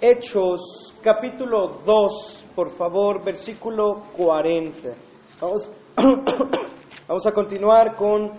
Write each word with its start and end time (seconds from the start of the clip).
Hechos 0.00 0.92
capítulo 1.02 1.80
2, 1.86 2.46
por 2.56 2.70
favor, 2.70 3.22
versículo 3.24 4.02
40. 4.16 4.90
Vamos, 5.40 5.70
vamos 7.06 7.26
a 7.26 7.32
continuar 7.32 7.94
con 7.94 8.32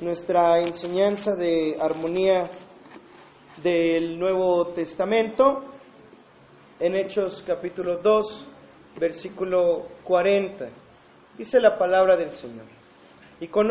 nuestra 0.00 0.60
enseñanza 0.60 1.34
de 1.34 1.76
armonía 1.80 2.48
del 3.60 4.18
Nuevo 4.18 4.68
Testamento 4.68 5.64
en 6.78 6.94
Hechos 6.94 7.42
capítulo 7.44 7.98
2, 7.98 8.46
versículo 8.96 9.88
40. 10.04 10.68
Dice 11.36 11.60
la 11.60 11.76
palabra 11.76 12.16
del 12.16 12.30
Señor. 12.30 12.66
Y 13.40 13.48
con 13.48 13.68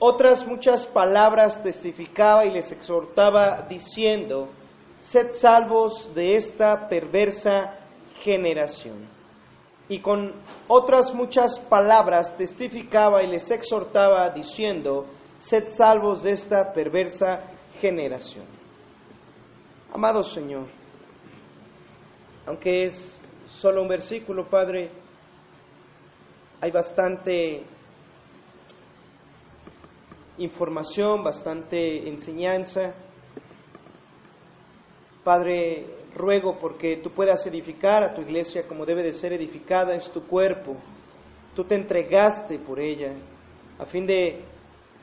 otras 0.00 0.44
muchas 0.46 0.88
palabras 0.88 1.62
testificaba 1.62 2.44
y 2.44 2.50
les 2.50 2.72
exhortaba 2.72 3.64
diciendo, 3.68 4.48
sed 5.04 5.32
salvos 5.32 6.14
de 6.14 6.36
esta 6.36 6.88
perversa 6.88 7.78
generación. 8.20 9.06
Y 9.86 10.00
con 10.00 10.32
otras 10.66 11.12
muchas 11.14 11.58
palabras 11.58 12.34
testificaba 12.38 13.22
y 13.22 13.26
les 13.26 13.50
exhortaba 13.50 14.30
diciendo, 14.30 15.04
sed 15.38 15.68
salvos 15.68 16.22
de 16.22 16.32
esta 16.32 16.72
perversa 16.72 17.40
generación. 17.80 18.46
Amado 19.92 20.22
Señor, 20.22 20.64
aunque 22.46 22.84
es 22.84 23.20
solo 23.46 23.82
un 23.82 23.88
versículo, 23.88 24.48
Padre, 24.48 24.90
hay 26.62 26.70
bastante 26.70 27.62
información, 30.38 31.22
bastante 31.22 32.08
enseñanza 32.08 32.94
Padre, 35.24 35.86
ruego 36.14 36.58
porque 36.60 36.98
tú 36.98 37.10
puedas 37.10 37.46
edificar 37.46 38.04
a 38.04 38.14
tu 38.14 38.20
iglesia 38.20 38.66
como 38.66 38.84
debe 38.84 39.02
de 39.02 39.12
ser 39.12 39.32
edificada, 39.32 39.94
es 39.94 40.10
tu 40.12 40.26
cuerpo. 40.26 40.76
Tú 41.56 41.64
te 41.64 41.74
entregaste 41.74 42.58
por 42.58 42.78
ella 42.78 43.14
a 43.78 43.86
fin 43.86 44.06
de, 44.06 44.42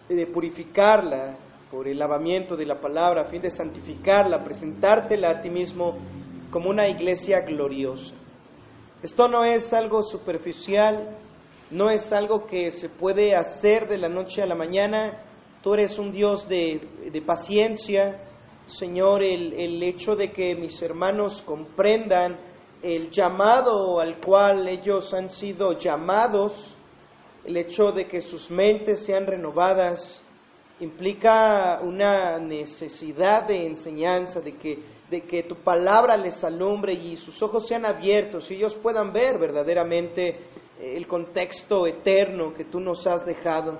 de 0.07 0.27
purificarla 0.27 1.35
por 1.71 1.87
el 1.87 1.97
lavamiento 1.97 2.55
de 2.55 2.67
la 2.67 2.79
palabra, 2.79 3.23
a 3.23 3.29
fin 3.29 3.41
de 3.41 3.49
santificarla, 3.49 4.43
presentártela 4.43 5.31
a 5.31 5.41
ti 5.41 5.49
mismo 5.49 5.97
como 6.51 6.69
una 6.69 6.87
iglesia 6.87 7.39
gloriosa. 7.41 8.13
Esto 9.01 9.27
no 9.27 9.43
es 9.43 9.73
algo 9.73 10.03
superficial, 10.03 11.17
no 11.71 11.89
es 11.89 12.13
algo 12.13 12.45
que 12.45 12.69
se 12.69 12.89
puede 12.89 13.35
hacer 13.35 13.87
de 13.87 13.97
la 13.97 14.09
noche 14.09 14.43
a 14.43 14.45
la 14.45 14.55
mañana. 14.55 15.23
Tú 15.63 15.73
eres 15.73 15.97
un 15.97 16.11
Dios 16.11 16.47
de, 16.47 16.87
de 17.11 17.21
paciencia, 17.21 18.30
Señor, 18.71 19.21
el, 19.21 19.83
hecho 19.83 20.15
de 20.15 20.31
que 20.31 20.55
mis 20.55 20.81
hermanos 20.81 21.41
comprendan 21.41 22.39
el 22.81 23.11
llamado 23.11 23.99
al 23.99 24.21
cual 24.21 24.65
ellos 24.65 25.13
han 25.13 25.29
sido 25.29 25.77
llamados, 25.77 26.73
el 27.43 27.57
hecho 27.57 27.91
de 27.91 28.07
que 28.07 28.21
sus 28.21 28.49
mentes 28.49 29.03
sean 29.03 29.27
renovadas, 29.27 30.23
implica 30.79 31.81
una 31.83 32.39
necesidad 32.39 33.45
de 33.45 33.67
enseñanza, 33.67 34.39
de 34.39 34.53
que, 34.53 34.79
de 35.09 35.21
que 35.23 35.43
tu 35.43 35.55
palabra 35.55 36.15
les 36.15 36.41
alumbre 36.45 36.93
y 36.93 37.17
sus 37.17 37.43
ojos 37.43 37.67
sean 37.67 37.85
abiertos 37.85 38.49
y 38.51 38.55
ellos 38.55 38.75
puedan 38.75 39.11
ver 39.11 39.37
verdaderamente 39.37 40.39
el 40.79 41.05
contexto 41.07 41.85
eterno 41.85 42.53
que 42.53 42.63
tú 42.63 42.79
nos 42.79 43.05
has 43.05 43.25
dejado. 43.25 43.79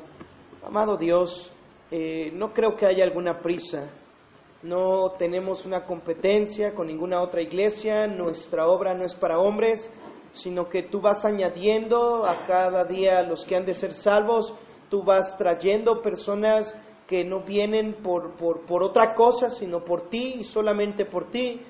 Amado 0.64 0.97
Dios, 0.97 1.50
eh, 1.89 2.30
no 2.34 2.52
creo 2.53 2.75
que 2.75 2.86
haya 2.86 3.06
alguna 3.06 3.39
prisa 3.39 3.89
no 4.64 5.12
tenemos 5.17 5.66
una 5.66 5.86
competencia 5.86 6.73
con 6.73 6.88
ninguna 6.88 7.22
otra 7.22 7.42
iglesia, 7.42 8.08
nuestra 8.08 8.68
obra 8.68 8.94
no 8.94 9.03
es 9.03 9.16
para 9.16 9.40
hombres, 9.40 9.92
sino 10.34 10.70
que 10.70 10.84
tú 10.84 11.02
vas 11.02 11.26
añadiendo 11.26 12.26
a 12.26 12.45
cada 12.45 12.86
día 12.86 13.23
los 13.23 13.44
que 13.44 13.56
han 13.56 13.66
de 13.66 13.73
ser 13.73 13.94
salvos, 13.94 14.53
tú 14.90 15.03
vas 15.03 15.38
trayendo 15.38 16.02
personas 16.02 16.75
que 17.08 17.25
no 17.25 17.44
vienen 17.44 17.96
por, 18.03 18.38
por, 18.38 18.66
por 18.66 18.84
otra 18.84 19.16
cosa, 19.16 19.50
sino 19.50 19.84
por 19.84 20.09
ti 20.09 20.35
y 20.40 20.44
solamente 20.44 21.06
por 21.06 21.30
ti. 21.30 21.62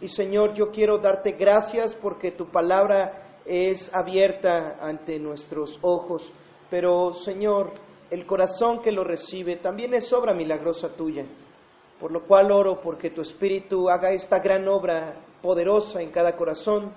Y 0.00 0.08
Señor, 0.08 0.54
yo 0.54 0.70
quiero 0.70 0.98
darte 0.98 1.32
gracias 1.32 1.94
porque 1.94 2.32
tu 2.32 2.46
palabra 2.46 3.40
es 3.44 3.94
abierta 3.94 4.78
ante 4.80 5.18
nuestros 5.18 5.78
ojos. 5.82 6.32
Pero 6.70 7.12
Señor, 7.12 7.72
el 8.10 8.26
corazón 8.26 8.80
que 8.80 8.90
lo 8.90 9.04
recibe 9.04 9.56
también 9.56 9.94
es 9.94 10.12
obra 10.12 10.34
milagrosa 10.34 10.88
tuya. 10.96 11.26
Por 12.00 12.12
lo 12.12 12.24
cual 12.26 12.52
oro 12.52 12.80
porque 12.80 13.10
tu 13.10 13.22
Espíritu 13.22 13.88
haga 13.88 14.10
esta 14.10 14.38
gran 14.38 14.68
obra 14.68 15.16
poderosa 15.42 16.00
en 16.00 16.10
cada 16.10 16.36
corazón. 16.36 16.92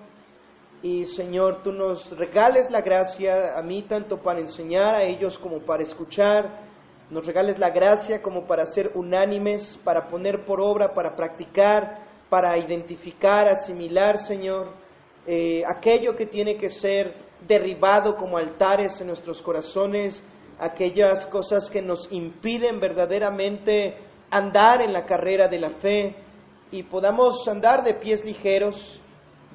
Y 0.84 1.06
Señor, 1.06 1.62
tú 1.64 1.72
nos 1.72 2.16
regales 2.18 2.70
la 2.70 2.82
gracia 2.82 3.58
a 3.58 3.62
mí 3.62 3.84
tanto 3.84 4.18
para 4.18 4.40
enseñar 4.40 4.96
a 4.96 5.04
ellos 5.04 5.38
como 5.40 5.60
para 5.60 5.84
escuchar. 5.84 6.72
Nos 7.10 7.26
regales 7.26 7.60
la 7.60 7.70
gracia 7.70 8.22
como 8.22 8.46
para 8.46 8.66
ser 8.66 8.92
unánimes, 8.96 9.78
para 9.84 10.08
poner 10.08 10.46
por 10.46 10.62
obra, 10.62 10.94
para 10.94 11.16
practicar, 11.16 12.00
para 12.30 12.58
identificar, 12.58 13.50
asimilar, 13.50 14.18
Señor, 14.18 14.70
eh, 15.28 15.64
aquello 15.68 16.16
que 16.16 16.26
tiene 16.26 16.58
que 16.58 16.70
ser 16.70 17.14
derribado 17.48 18.16
como 18.16 18.38
altares 18.38 19.02
en 19.02 19.08
nuestros 19.08 19.42
corazones, 19.42 20.24
aquellas 20.60 21.28
cosas 21.28 21.70
que 21.70 21.82
nos 21.82 22.12
impiden 22.12 22.80
verdaderamente 22.80 23.98
andar 24.32 24.82
en 24.82 24.94
la 24.94 25.06
carrera 25.06 25.48
de 25.48 25.60
la 25.60 25.70
fe 25.70 26.16
y 26.72 26.84
podamos 26.84 27.48
andar 27.48 27.84
de 27.84 27.94
pies 27.94 28.24
ligeros, 28.24 29.00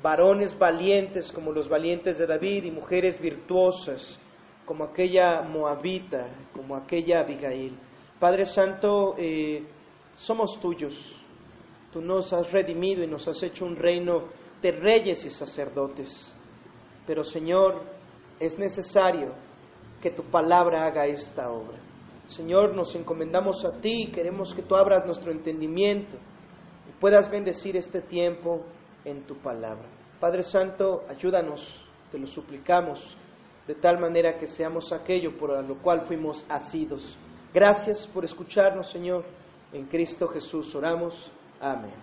varones 0.03 0.56
valientes 0.56 1.32
como 1.32 1.50
los 1.50 1.69
valientes 1.69 2.19
de 2.19 2.26
David 2.26 2.64
y 2.64 2.70
mujeres 2.70 3.20
virtuosas 3.20 4.20
como 4.66 4.84
aquella 4.84 5.42
Moabita, 5.42 6.28
como 6.53 6.76
aquella 6.76 7.20
Abigail. 7.20 7.78
Padre 8.19 8.44
Santo, 8.44 9.14
eh, 9.16 9.64
somos 10.14 10.60
tuyos. 10.60 11.22
Tú 11.93 12.03
nos 12.03 12.32
has 12.32 12.53
redimido 12.53 13.03
y 13.03 13.06
nos 13.06 13.26
has 13.28 13.43
hecho 13.43 13.64
un 13.64 13.76
reino 13.76 14.25
de 14.60 14.72
reyes 14.72 15.25
y 15.25 15.31
sacerdotes. 15.31 16.34
Pero 17.06 17.25
Señor, 17.25 17.82
es 18.38 18.58
necesario 18.58 19.32
que 20.03 20.10
tu 20.10 20.25
palabra 20.25 20.84
haga 20.84 21.06
esta 21.06 21.50
obra. 21.50 21.78
Señor, 22.26 22.75
nos 22.75 22.94
encomendamos 22.97 23.64
a 23.64 23.81
ti 23.81 24.10
queremos 24.12 24.53
que 24.53 24.62
tú 24.62 24.75
abras 24.75 25.06
nuestro 25.06 25.31
entendimiento 25.31 26.16
y 26.88 27.00
puedas 27.00 27.31
bendecir 27.31 27.76
este 27.76 28.00
tiempo 28.00 28.64
en 29.04 29.22
tu 29.22 29.37
palabra. 29.37 29.87
Padre 30.19 30.42
Santo, 30.42 31.04
ayúdanos, 31.09 31.84
te 32.10 32.19
lo 32.19 32.26
suplicamos, 32.26 33.16
de 33.66 33.75
tal 33.75 33.98
manera 33.98 34.38
que 34.38 34.47
seamos 34.47 34.92
aquello 34.92 35.37
por 35.38 35.62
lo 35.64 35.76
cual 35.78 36.06
fuimos 36.06 36.44
asidos. 36.48 37.16
Gracias 37.54 38.06
por 38.06 38.25
escucharnos, 38.25 38.91
Señor. 38.91 39.25
En 39.72 39.87
Cristo 39.87 40.26
Jesús 40.26 40.75
oramos. 40.75 41.31
Amén. 41.60 41.94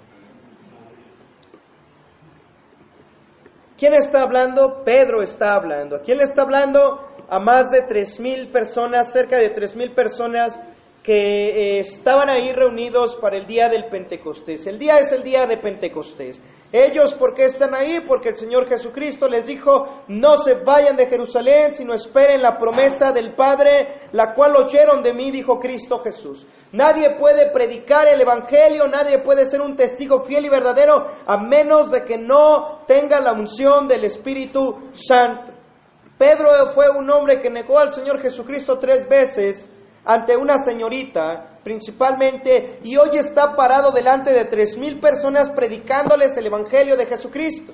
¿Quién 3.78 3.94
está 3.96 4.22
hablando? 4.22 4.84
Pedro 4.86 5.22
está 5.22 5.56
hablando. 5.56 5.98
¿A 5.98 6.00
quién 6.00 6.18
le 6.18 6.24
está 6.24 6.44
hablando? 6.44 7.13
A 7.34 7.40
más 7.40 7.72
de 7.72 7.82
tres 7.82 8.20
mil 8.20 8.50
personas, 8.50 9.12
cerca 9.12 9.38
de 9.38 9.50
tres 9.50 9.76
mil 9.76 9.92
personas 9.96 10.60
que 11.02 11.14
eh, 11.50 11.80
estaban 11.80 12.30
ahí 12.30 12.54
reunidos 12.54 13.16
para 13.16 13.38
el 13.38 13.48
día 13.48 13.70
del 13.70 13.86
Pentecostés. 13.86 14.68
El 14.68 14.78
día 14.78 15.00
es 15.00 15.12
el 15.12 15.24
día 15.24 15.48
de 15.48 15.58
Pentecostés. 15.58 16.40
Ellos, 16.72 17.16
¿por 17.16 17.34
qué 17.34 17.46
están 17.46 17.74
ahí? 17.74 18.02
Porque 18.08 18.30
el 18.30 18.38
Señor 18.38 18.70
Jesucristo 18.70 19.28
les 19.28 19.48
dijo, 19.48 20.04
no 20.10 20.38
se 20.38 20.54
vayan 20.64 20.96
de 20.96 21.08
Jerusalén, 21.08 21.74
sino 21.74 21.96
esperen 21.96 22.44
la 22.44 22.60
promesa 22.60 23.12
del 23.12 23.34
Padre, 23.34 24.10
la 24.12 24.36
cual 24.36 24.56
oyeron 24.56 25.02
de 25.02 25.14
mí, 25.14 25.32
dijo 25.32 25.58
Cristo 25.58 26.00
Jesús. 26.02 26.46
Nadie 26.72 27.18
puede 27.20 27.50
predicar 27.50 28.08
el 28.08 28.22
Evangelio, 28.22 28.88
nadie 28.88 29.24
puede 29.24 29.48
ser 29.48 29.62
un 29.62 29.76
testigo 29.76 30.20
fiel 30.22 30.46
y 30.46 30.50
verdadero, 30.50 31.08
a 31.26 31.38
menos 31.38 31.90
de 31.90 32.04
que 32.04 32.20
no 32.20 32.86
tenga 32.86 33.20
la 33.20 33.34
unción 33.34 33.88
del 33.88 34.04
Espíritu 34.04 34.92
Santo. 34.94 35.53
Pedro 36.24 36.70
fue 36.70 36.90
un 36.90 37.10
hombre 37.10 37.42
que 37.42 37.50
negó 37.50 37.80
al 37.80 37.92
Señor 37.92 38.22
Jesucristo 38.22 38.80
tres 38.80 39.10
veces 39.10 39.70
ante 40.06 40.38
una 40.38 40.58
señorita 40.58 41.60
principalmente 41.66 42.80
y 42.82 42.96
hoy 42.96 43.18
está 43.18 43.58
parado 43.58 43.92
delante 43.92 44.32
de 44.32 44.46
tres 44.46 44.78
mil 44.78 45.02
personas 45.02 45.50
predicándoles 45.50 46.38
el 46.38 46.46
Evangelio 46.46 46.96
de 46.96 47.08
Jesucristo. 47.08 47.74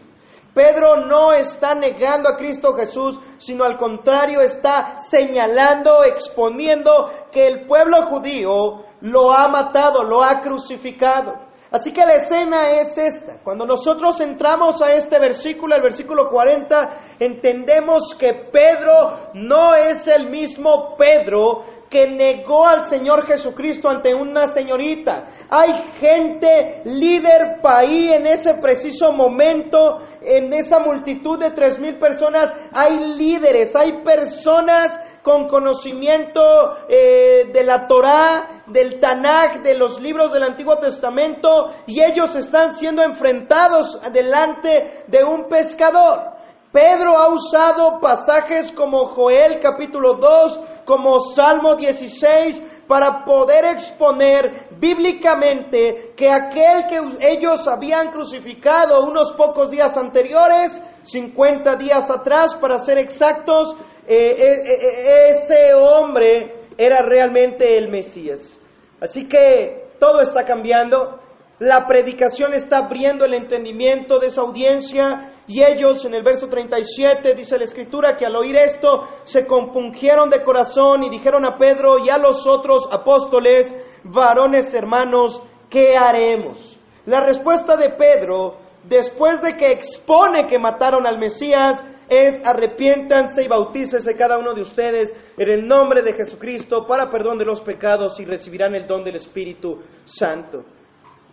Pedro 0.51 1.05
no 1.05 1.31
está 1.31 1.75
negando 1.75 2.27
a 2.27 2.37
Cristo 2.37 2.73
Jesús, 2.73 3.19
sino 3.37 3.65
al 3.65 3.77
contrario 3.77 4.41
está 4.41 4.97
señalando, 4.97 6.03
exponiendo 6.03 7.05
que 7.31 7.45
el 7.45 7.67
pueblo 7.67 8.07
judío 8.07 8.83
lo 9.01 9.31
ha 9.31 9.47
matado, 9.47 10.03
lo 10.03 10.23
ha 10.23 10.41
crucificado. 10.41 11.48
Así 11.71 11.91
que 11.93 12.03
la 12.03 12.15
escena 12.15 12.71
es 12.71 12.97
esta. 12.97 13.39
Cuando 13.43 13.63
nosotros 13.63 14.19
entramos 14.21 14.81
a 14.81 14.93
este 14.93 15.19
versículo, 15.19 15.75
el 15.75 15.83
versículo 15.83 16.27
40, 16.27 16.89
entendemos 17.19 18.15
que 18.15 18.33
Pedro 18.51 19.31
no 19.35 19.75
es 19.75 20.07
el 20.07 20.31
mismo 20.31 20.95
Pedro 20.97 21.63
que 21.89 22.07
negó 22.07 22.67
al 22.67 22.85
Señor 22.85 23.25
Jesucristo 23.25 23.89
ante 23.89 24.13
una 24.13 24.47
señorita. 24.47 25.27
Hay 25.49 25.73
gente 25.99 26.81
líder 26.85 27.59
país 27.61 28.11
en 28.11 28.27
ese 28.27 28.55
preciso 28.55 29.11
momento, 29.11 29.97
en 30.21 30.53
esa 30.53 30.79
multitud 30.79 31.39
de 31.39 31.51
tres 31.51 31.79
mil 31.79 31.97
personas, 31.97 32.53
hay 32.71 32.99
líderes, 33.17 33.75
hay 33.75 34.03
personas 34.03 34.99
con 35.23 35.47
conocimiento 35.47 36.41
eh, 36.87 37.49
de 37.51 37.63
la 37.63 37.87
Torá, 37.87 38.63
del 38.67 38.99
Tanakh, 38.99 39.61
de 39.61 39.73
los 39.73 39.99
libros 39.99 40.31
del 40.31 40.43
Antiguo 40.43 40.77
Testamento, 40.77 41.67
y 41.87 42.01
ellos 42.01 42.35
están 42.35 42.73
siendo 42.73 43.03
enfrentados 43.03 43.99
delante 44.11 45.03
de 45.07 45.23
un 45.23 45.47
pescador. 45.47 46.38
Pedro 46.71 47.17
ha 47.17 47.29
usado 47.29 47.99
pasajes 47.99 48.71
como 48.71 49.07
Joel 49.07 49.59
capítulo 49.59 50.13
2, 50.15 50.59
como 50.85 51.19
Salmo 51.19 51.75
16, 51.75 52.61
para 52.87 53.25
poder 53.25 53.65
exponer 53.65 54.67
bíblicamente 54.79 56.13
que 56.15 56.29
aquel 56.29 56.87
que 56.87 57.27
ellos 57.27 57.67
habían 57.67 58.11
crucificado 58.11 59.01
unos 59.01 59.31
pocos 59.31 59.71
días 59.71 59.97
anteriores, 59.97 60.79
50 61.03 61.75
días 61.75 62.09
atrás 62.11 62.53
para 62.53 62.77
ser 62.77 62.99
exactos, 62.99 63.75
eh, 64.07 64.35
eh, 64.37 64.63
eh, 64.65 65.29
ese 65.31 65.73
hombre 65.73 66.67
era 66.77 67.01
realmente 67.01 67.77
el 67.77 67.89
Mesías. 67.89 68.59
Así 69.01 69.27
que 69.27 69.89
todo 69.99 70.21
está 70.21 70.43
cambiando. 70.43 71.19
La 71.59 71.85
predicación 71.85 72.53
está 72.53 72.77
abriendo 72.77 73.25
el 73.25 73.33
entendimiento 73.33 74.17
de 74.17 74.27
esa 74.27 74.41
audiencia 74.41 75.33
y 75.45 75.61
ellos 75.61 76.05
en 76.05 76.13
el 76.13 76.23
verso 76.23 76.47
37 76.47 77.35
dice 77.35 77.57
la 77.57 77.65
escritura 77.65 78.15
que 78.15 78.25
al 78.25 78.37
oír 78.37 78.55
esto 78.55 79.03
se 79.25 79.45
compungieron 79.45 80.29
de 80.29 80.41
corazón 80.41 81.03
y 81.03 81.09
dijeron 81.09 81.43
a 81.43 81.57
Pedro 81.57 81.99
y 81.99 82.09
a 82.09 82.17
los 82.17 82.47
otros 82.47 82.87
apóstoles, 82.89 83.75
varones 84.05 84.73
hermanos, 84.73 85.41
¿qué 85.69 85.97
haremos? 85.97 86.79
La 87.05 87.19
respuesta 87.19 87.75
de 87.75 87.89
Pedro, 87.89 88.55
después 88.85 89.41
de 89.41 89.57
que 89.57 89.73
expone 89.73 90.47
que 90.47 90.59
mataron 90.59 91.05
al 91.05 91.19
Mesías, 91.19 91.83
es 92.07 92.41
arrepiéntanse 92.45 93.43
y 93.43 93.49
bautícese 93.49 94.15
cada 94.15 94.37
uno 94.37 94.53
de 94.53 94.61
ustedes 94.61 95.13
en 95.37 95.49
el 95.49 95.67
nombre 95.67 96.03
de 96.03 96.13
Jesucristo 96.13 96.87
para 96.87 97.09
perdón 97.09 97.37
de 97.37 97.45
los 97.45 97.59
pecados 97.59 98.17
y 98.21 98.25
recibirán 98.25 98.75
el 98.75 98.87
don 98.87 99.03
del 99.03 99.15
Espíritu 99.15 99.81
Santo. 100.05 100.78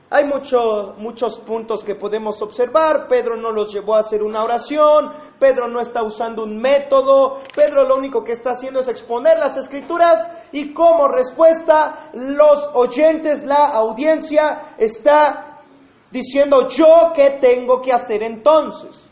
Hay 0.09 0.25
muchos 0.25 0.97
muchos 0.99 1.39
puntos 1.41 1.83
que 1.83 1.97
podemos 1.97 2.41
observar. 2.41 3.09
Pedro 3.09 3.37
no 3.37 3.51
los 3.51 3.73
llevó 3.73 3.97
a 3.97 4.01
hacer 4.01 4.23
una 4.23 4.45
oración. 4.45 5.11
Pedro 5.39 5.69
no 5.69 5.81
está 5.81 6.05
usando 6.05 6.45
un 6.45 6.59
método. 6.59 7.41
Pedro 7.55 7.85
lo 7.85 7.97
único 7.97 8.23
que 8.23 8.33
está 8.33 8.51
haciendo 8.51 8.81
es 8.81 8.89
exponer 8.89 9.39
las 9.39 9.57
escrituras 9.57 10.29
y 10.53 10.73
como 10.73 11.09
respuesta 11.09 12.11
los 12.15 12.71
oyentes, 12.75 13.43
la 13.43 13.67
audiencia 13.67 14.75
está 14.79 15.63
diciendo 16.11 16.69
yo 16.69 17.13
qué 17.15 17.39
tengo 17.41 17.83
que 17.83 17.93
hacer 17.93 18.23
entonces. 18.23 19.11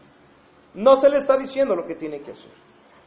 No 0.74 0.96
se 0.96 1.08
le 1.08 1.18
está 1.18 1.36
diciendo 1.36 1.74
lo 1.74 1.86
que 1.86 1.96
tiene 1.96 2.20
que 2.20 2.32
hacer. 2.32 2.63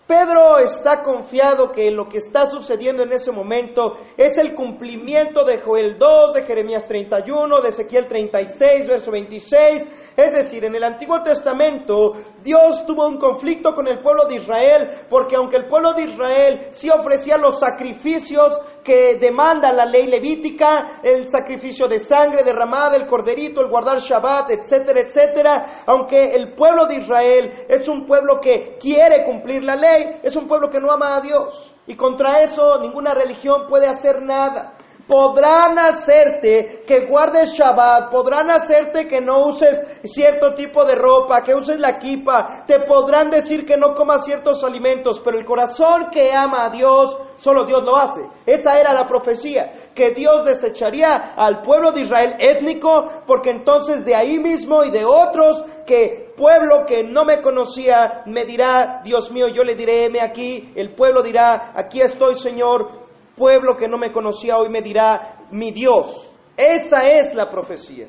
Pedro 0.08 0.58
está 0.60 1.04
confiado 1.04 1.74
que 1.74 1.92
lo 1.92 2.08
que 2.08 2.20
está 2.20 2.48
sucediendo 2.48 3.04
en 3.04 3.12
ese 3.12 3.30
momento 3.34 3.98
es 4.16 4.38
el 4.38 4.56
cumplimiento 4.56 5.44
de 5.44 5.58
Joel 5.58 5.98
2, 5.98 6.34
de 6.34 6.46
Jeremías 6.46 6.88
31, 6.88 7.62
de 7.62 7.70
Ezequiel 7.70 8.08
36, 8.08 8.88
verso 8.88 9.12
26. 9.12 9.86
Es 10.16 10.34
decir, 10.34 10.64
en 10.64 10.76
el 10.76 10.84
Antiguo 10.86 11.22
Testamento 11.22 12.14
Dios 12.42 12.86
tuvo 12.86 13.06
un 13.06 13.18
conflicto 13.18 13.74
con 13.74 13.86
el 13.88 14.00
pueblo 14.00 14.26
de 14.28 14.36
Israel 14.36 14.90
porque 15.10 15.36
aunque 15.36 15.58
el 15.58 15.68
pueblo 15.68 15.92
de 15.94 16.04
Israel 16.04 16.68
sí 16.70 16.90
ofrecía 16.90 17.38
los 17.38 17.60
sacrificios 17.60 18.58
que 18.88 19.18
demanda 19.20 19.74
la 19.74 19.84
ley 19.84 20.08
levítica, 20.08 21.02
el 21.04 21.28
sacrificio 21.28 21.90
de 21.90 22.00
sangre 22.00 22.42
derramada, 22.42 22.96
el 22.96 23.06
corderito, 23.06 23.60
el 23.60 23.68
guardar 23.68 24.00
Shabbat, 24.00 24.52
etcétera, 24.52 25.02
etcétera, 25.02 25.66
aunque 25.86 26.34
el 26.34 26.54
pueblo 26.54 26.86
de 26.86 26.96
Israel 26.96 27.66
es 27.68 27.90
un 27.90 28.06
pueblo 28.06 28.40
que 28.40 28.78
quiere 28.80 29.26
cumplir 29.26 29.66
la 29.66 29.76
ley, 29.76 30.22
es 30.24 30.38
un 30.38 30.48
pueblo 30.48 30.70
que 30.70 30.80
no 30.80 30.90
ama 30.90 31.18
a 31.18 31.20
Dios. 31.20 31.76
Y 31.86 31.98
contra 31.98 32.40
eso 32.40 32.80
ninguna 32.80 33.14
religión 33.14 33.66
puede 33.68 33.88
hacer 33.88 34.22
nada. 34.22 34.77
Podrán 35.08 35.80
hacerte 35.80 36.84
que 36.86 37.06
guardes 37.06 37.54
Shabbat, 37.54 38.12
podrán 38.12 38.50
hacerte 38.50 39.08
que 39.08 39.22
no 39.22 39.46
uses 39.46 39.82
cierto 40.04 40.54
tipo 40.54 40.84
de 40.84 40.96
ropa, 40.96 41.44
que 41.44 41.56
uses 41.56 41.80
la 41.80 41.98
kipa, 41.98 42.66
te 42.68 42.82
podrán 42.82 43.30
decir 43.30 43.66
que 43.66 43.78
no 43.78 43.96
comas 43.96 44.26
ciertos 44.26 44.64
alimentos, 44.66 45.22
pero 45.24 45.40
el 45.40 45.46
corazón 45.46 46.10
que 46.12 46.34
ama 46.34 46.66
a 46.66 46.70
Dios, 46.70 47.18
solo 47.38 47.64
Dios 47.64 47.86
lo 47.86 47.96
hace. 47.96 48.22
Esa 48.46 48.78
era 48.80 48.94
la 48.94 49.08
profecía, 49.08 49.92
que 49.96 50.12
Dios 50.12 50.44
desecharía 50.44 51.34
al 51.38 51.62
pueblo 51.62 51.94
de 51.94 52.02
Israel 52.02 52.36
étnico, 52.40 53.06
porque 53.26 53.52
entonces 53.52 54.04
de 54.04 54.14
ahí 54.14 54.40
mismo 54.40 54.84
y 54.84 54.92
de 54.92 55.06
otros 55.06 55.64
que 55.86 56.34
pueblo 56.36 56.86
que 56.86 57.04
no 57.04 57.24
me 57.24 57.42
conocía 57.42 58.24
me 58.26 58.44
dirá, 58.44 59.02
Dios 59.04 59.32
mío, 59.32 59.48
yo 59.48 59.64
le 59.64 59.76
diré, 59.76 60.10
aquí, 60.22 60.74
el 60.76 60.94
pueblo 60.94 61.22
dirá, 61.22 61.72
aquí 61.76 62.02
estoy 62.02 62.36
Señor, 62.36 63.07
pueblo 63.38 63.78
que 63.78 63.88
no 63.88 63.98
me 63.98 64.12
conocía 64.12 64.58
hoy 64.58 64.70
me 64.70 64.82
dirá, 64.82 65.46
mi 65.52 65.72
Dios. 65.72 66.34
Esa 66.58 67.08
es 67.08 67.34
la 67.36 67.50
profecía. 67.50 68.08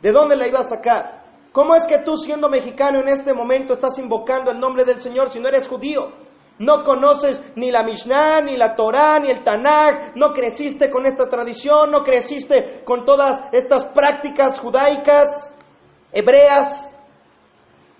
¿De 0.00 0.12
dónde 0.12 0.36
la 0.36 0.46
iba 0.46 0.60
a 0.60 0.64
sacar? 0.64 1.24
¿Cómo 1.52 1.74
es 1.74 1.86
que 1.86 1.98
tú 1.98 2.16
siendo 2.16 2.48
mexicano 2.48 3.00
en 3.00 3.08
este 3.08 3.34
momento 3.34 3.74
estás 3.74 3.98
invocando 3.98 4.50
el 4.50 4.60
nombre 4.60 4.84
del 4.84 5.00
Señor 5.00 5.30
si 5.30 5.40
no 5.40 5.48
eres 5.48 5.68
judío? 5.68 6.12
No 6.58 6.84
conoces 6.84 7.42
ni 7.56 7.72
la 7.72 7.82
Mishnah, 7.82 8.40
ni 8.42 8.56
la 8.56 8.76
Torah, 8.76 9.18
ni 9.18 9.28
el 9.28 9.42
Tanakh, 9.42 10.14
no 10.14 10.32
creciste 10.32 10.88
con 10.88 11.04
esta 11.04 11.28
tradición, 11.28 11.90
no 11.90 12.04
creciste 12.04 12.82
con 12.84 13.04
todas 13.04 13.42
estas 13.50 13.86
prácticas 13.86 14.60
judaicas, 14.60 15.52
hebreas. 16.12 16.96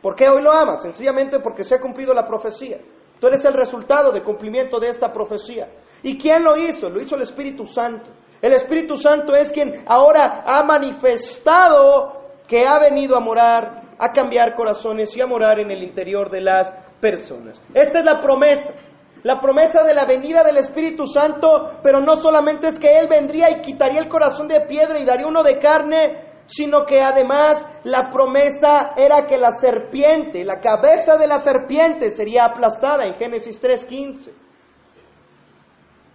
¿Por 0.00 0.14
qué 0.14 0.28
hoy 0.28 0.42
lo 0.42 0.52
amas? 0.52 0.82
Sencillamente 0.82 1.40
porque 1.40 1.64
se 1.64 1.74
ha 1.74 1.80
cumplido 1.80 2.14
la 2.14 2.26
profecía. 2.26 2.78
Tú 3.18 3.26
eres 3.26 3.44
el 3.44 3.54
resultado 3.54 4.12
de 4.12 4.22
cumplimiento 4.22 4.78
de 4.78 4.88
esta 4.88 5.12
profecía. 5.12 5.68
¿Y 6.04 6.18
quién 6.18 6.44
lo 6.44 6.56
hizo? 6.56 6.90
Lo 6.90 7.00
hizo 7.00 7.16
el 7.16 7.22
Espíritu 7.22 7.64
Santo. 7.64 8.10
El 8.40 8.52
Espíritu 8.52 8.96
Santo 8.98 9.34
es 9.34 9.50
quien 9.50 9.84
ahora 9.86 10.44
ha 10.46 10.62
manifestado 10.62 12.42
que 12.46 12.66
ha 12.66 12.78
venido 12.78 13.16
a 13.16 13.20
morar, 13.20 13.94
a 13.98 14.12
cambiar 14.12 14.54
corazones 14.54 15.16
y 15.16 15.22
a 15.22 15.26
morar 15.26 15.60
en 15.60 15.70
el 15.70 15.82
interior 15.82 16.30
de 16.30 16.42
las 16.42 16.70
personas. 17.00 17.62
Esta 17.72 18.00
es 18.00 18.04
la 18.04 18.20
promesa. 18.20 18.74
La 19.22 19.40
promesa 19.40 19.82
de 19.82 19.94
la 19.94 20.04
venida 20.04 20.44
del 20.44 20.58
Espíritu 20.58 21.06
Santo, 21.06 21.78
pero 21.82 22.00
no 22.00 22.18
solamente 22.18 22.68
es 22.68 22.78
que 22.78 22.98
Él 22.98 23.08
vendría 23.08 23.50
y 23.50 23.62
quitaría 23.62 24.00
el 24.00 24.08
corazón 24.08 24.46
de 24.46 24.60
piedra 24.60 25.00
y 25.00 25.06
daría 25.06 25.26
uno 25.26 25.42
de 25.42 25.58
carne, 25.58 26.42
sino 26.44 26.84
que 26.84 27.00
además 27.00 27.66
la 27.84 28.12
promesa 28.12 28.92
era 28.94 29.24
que 29.24 29.38
la 29.38 29.52
serpiente, 29.52 30.44
la 30.44 30.60
cabeza 30.60 31.16
de 31.16 31.26
la 31.26 31.38
serpiente 31.38 32.11
sería 32.11 32.44
aplastada 32.44 33.06
en 33.06 33.14
Génesis 33.14 33.62
3.15. 33.62 34.43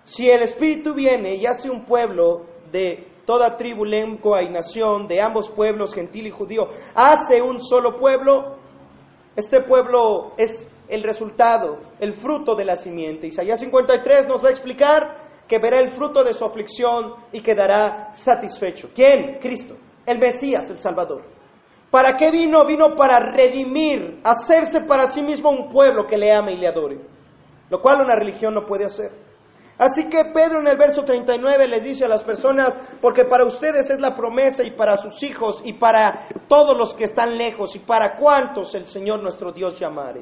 Si 0.09 0.27
el 0.27 0.41
Espíritu 0.41 0.95
viene 0.95 1.35
y 1.35 1.45
hace 1.45 1.69
un 1.69 1.85
pueblo 1.85 2.47
de 2.71 3.07
toda 3.27 3.55
tribu, 3.55 3.85
lengua 3.85 4.41
y 4.41 4.49
nación, 4.49 5.07
de 5.07 5.21
ambos 5.21 5.51
pueblos, 5.51 5.93
gentil 5.93 6.25
y 6.25 6.31
judío, 6.31 6.67
hace 6.95 7.43
un 7.43 7.61
solo 7.61 7.99
pueblo, 7.99 8.55
este 9.35 9.61
pueblo 9.61 10.33
es 10.35 10.67
el 10.87 11.03
resultado, 11.03 11.77
el 11.99 12.15
fruto 12.15 12.55
de 12.55 12.65
la 12.65 12.75
simiente. 12.75 13.27
Isaías 13.27 13.59
53 13.59 14.25
nos 14.25 14.43
va 14.43 14.47
a 14.47 14.51
explicar 14.51 15.43
que 15.47 15.59
verá 15.59 15.79
el 15.79 15.89
fruto 15.89 16.23
de 16.23 16.33
su 16.33 16.43
aflicción 16.43 17.13
y 17.31 17.41
quedará 17.41 18.11
satisfecho. 18.11 18.89
¿Quién? 18.95 19.37
Cristo, 19.39 19.75
el 20.07 20.17
Mesías, 20.17 20.71
el 20.71 20.79
Salvador. 20.79 21.21
¿Para 21.91 22.15
qué 22.15 22.31
vino? 22.31 22.65
Vino 22.65 22.95
para 22.95 23.19
redimir, 23.19 24.21
hacerse 24.23 24.81
para 24.81 25.05
sí 25.05 25.21
mismo 25.21 25.51
un 25.51 25.71
pueblo 25.71 26.07
que 26.07 26.17
le 26.17 26.33
ame 26.33 26.53
y 26.53 26.57
le 26.57 26.67
adore, 26.67 26.97
lo 27.69 27.79
cual 27.79 28.01
una 28.01 28.15
religión 28.15 28.55
no 28.55 28.65
puede 28.65 28.85
hacer. 28.85 29.28
Así 29.79 30.09
que 30.09 30.25
Pedro 30.25 30.59
en 30.59 30.67
el 30.67 30.77
verso 30.77 31.05
39 31.05 31.69
le 31.69 31.79
dice 31.79 32.03
a 32.03 32.09
las 32.09 32.21
personas, 32.21 32.77
porque 32.99 33.23
para 33.23 33.45
ustedes 33.45 33.89
es 33.89 33.99
la 33.99 34.13
promesa 34.13 34.61
y 34.61 34.71
para 34.71 34.97
sus 34.97 35.23
hijos 35.23 35.61
y 35.63 35.71
para 35.71 36.27
todos 36.49 36.77
los 36.77 36.93
que 36.93 37.05
están 37.05 37.37
lejos 37.37 37.77
y 37.77 37.79
para 37.79 38.17
cuantos 38.17 38.75
el 38.75 38.85
Señor 38.87 39.23
nuestro 39.23 39.53
Dios 39.53 39.79
llamare. 39.79 40.21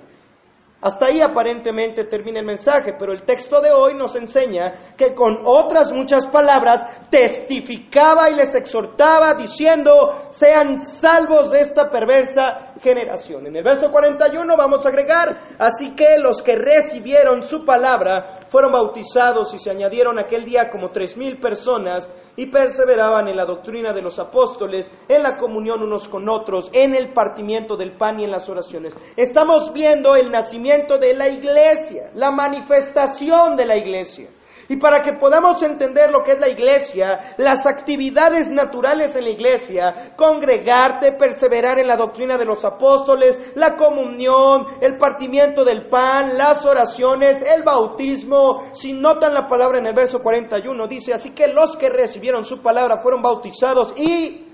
Hasta 0.80 1.08
ahí 1.08 1.22
aparentemente 1.22 2.04
termina 2.04 2.40
el 2.40 2.46
mensaje, 2.46 2.94
pero 3.00 3.12
el 3.12 3.24
texto 3.24 3.60
de 3.60 3.72
hoy 3.72 3.96
nos 3.96 4.16
enseña 4.16 4.74
que 4.96 5.16
con 5.16 5.40
otras 5.44 5.92
muchas 5.92 6.28
palabras 6.28 7.10
testificaba 7.10 8.30
y 8.30 8.36
les 8.36 8.54
exhortaba 8.54 9.34
diciendo, 9.34 10.28
sean 10.30 10.80
salvos 10.84 11.50
de 11.50 11.62
esta 11.62 11.90
perversa 11.90 12.67
En 12.84 13.56
el 13.56 13.64
verso 13.64 13.90
41 13.90 14.56
vamos 14.56 14.86
a 14.86 14.90
agregar, 14.90 15.56
así 15.58 15.96
que 15.96 16.18
los 16.20 16.42
que 16.42 16.56
recibieron 16.56 17.44
su 17.44 17.66
palabra 17.66 18.42
fueron 18.48 18.72
bautizados 18.72 19.54
y 19.54 19.60
se 19.60 19.72
añadieron 19.72 20.20
aquel 20.20 20.46
día 20.46 20.70
como 20.70 20.92
tres 20.92 21.18
mil 21.18 21.40
personas 21.40 22.10
y 22.36 22.48
perseveraban 22.48 23.28
en 23.28 23.36
la 23.36 23.46
doctrina 23.46 23.94
de 23.94 24.02
los 24.02 24.20
apóstoles, 24.20 24.92
en 25.08 25.24
la 25.24 25.38
comunión 25.38 25.82
unos 25.82 26.08
con 26.08 26.30
otros, 26.30 26.70
en 26.72 26.96
el 26.96 27.14
partimiento 27.14 27.76
del 27.76 27.98
pan 27.98 28.20
y 28.20 28.26
en 28.26 28.32
las 28.32 28.48
oraciones. 28.48 28.96
Estamos 29.16 29.74
viendo 29.74 30.16
el 30.16 30.32
nacimiento 30.32 30.98
de 30.98 31.14
la 31.16 31.30
iglesia, 31.30 32.12
la 32.14 32.32
manifestación 32.32 33.56
de 33.56 33.66
la 33.66 33.78
iglesia. 33.78 34.30
Y 34.70 34.76
para 34.76 35.02
que 35.02 35.14
podamos 35.14 35.64
entender 35.64 36.12
lo 36.12 36.24
que 36.24 36.34
es 36.34 36.40
la 36.40 36.50
iglesia, 36.50 37.36
las 37.38 37.66
actividades 37.66 38.50
naturales 38.50 39.16
en 39.16 39.24
la 39.24 39.30
iglesia, 39.30 40.14
congregarte, 40.18 41.14
perseverar 41.14 41.80
en 41.80 41.88
la 41.88 41.96
doctrina 41.96 42.38
de 42.38 42.44
los 42.44 42.66
apóstoles, 42.66 43.54
la 43.56 43.76
comunión, 43.76 44.66
el 44.82 44.98
partimiento 44.98 45.64
del 45.64 45.88
pan, 45.88 46.38
las 46.38 46.66
oraciones, 46.66 47.42
el 47.42 47.64
bautismo, 47.64 48.66
si 48.74 48.92
notan 48.92 49.34
la 49.34 49.48
palabra 49.48 49.78
en 49.80 49.88
el 49.88 49.94
verso 49.94 50.20
41, 50.20 50.88
dice, 50.88 51.14
así 51.14 51.32
que 51.32 51.48
los 51.48 51.78
que 51.78 51.90
recibieron 51.90 52.44
su 52.44 52.62
palabra 52.62 52.98
fueron 52.98 53.22
bautizados 53.22 53.94
y 53.98 54.48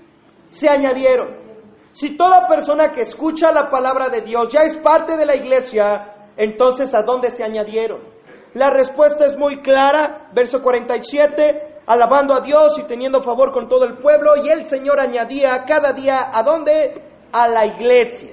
se 0.48 0.68
añadieron. 0.68 1.42
Si 1.90 2.16
toda 2.16 2.46
persona 2.46 2.92
que 2.92 3.00
escucha 3.00 3.50
la 3.50 3.68
palabra 3.68 4.08
de 4.08 4.20
Dios 4.20 4.48
ya 4.48 4.60
es 4.60 4.76
parte 4.76 5.16
de 5.16 5.26
la 5.26 5.34
iglesia, 5.34 6.30
entonces 6.36 6.94
¿a 6.94 7.02
dónde 7.02 7.30
se 7.30 7.42
añadieron? 7.42 8.13
La 8.54 8.70
respuesta 8.70 9.26
es 9.26 9.36
muy 9.36 9.56
clara, 9.62 10.28
verso 10.32 10.62
47, 10.62 11.80
alabando 11.86 12.34
a 12.34 12.40
Dios 12.40 12.78
y 12.78 12.84
teniendo 12.84 13.20
favor 13.20 13.52
con 13.52 13.68
todo 13.68 13.84
el 13.84 13.98
pueblo, 13.98 14.36
y 14.36 14.48
el 14.48 14.64
Señor 14.66 15.00
añadía 15.00 15.64
cada 15.66 15.92
día, 15.92 16.30
¿a 16.32 16.42
dónde? 16.44 17.02
A 17.32 17.48
la 17.48 17.66
iglesia. 17.66 18.30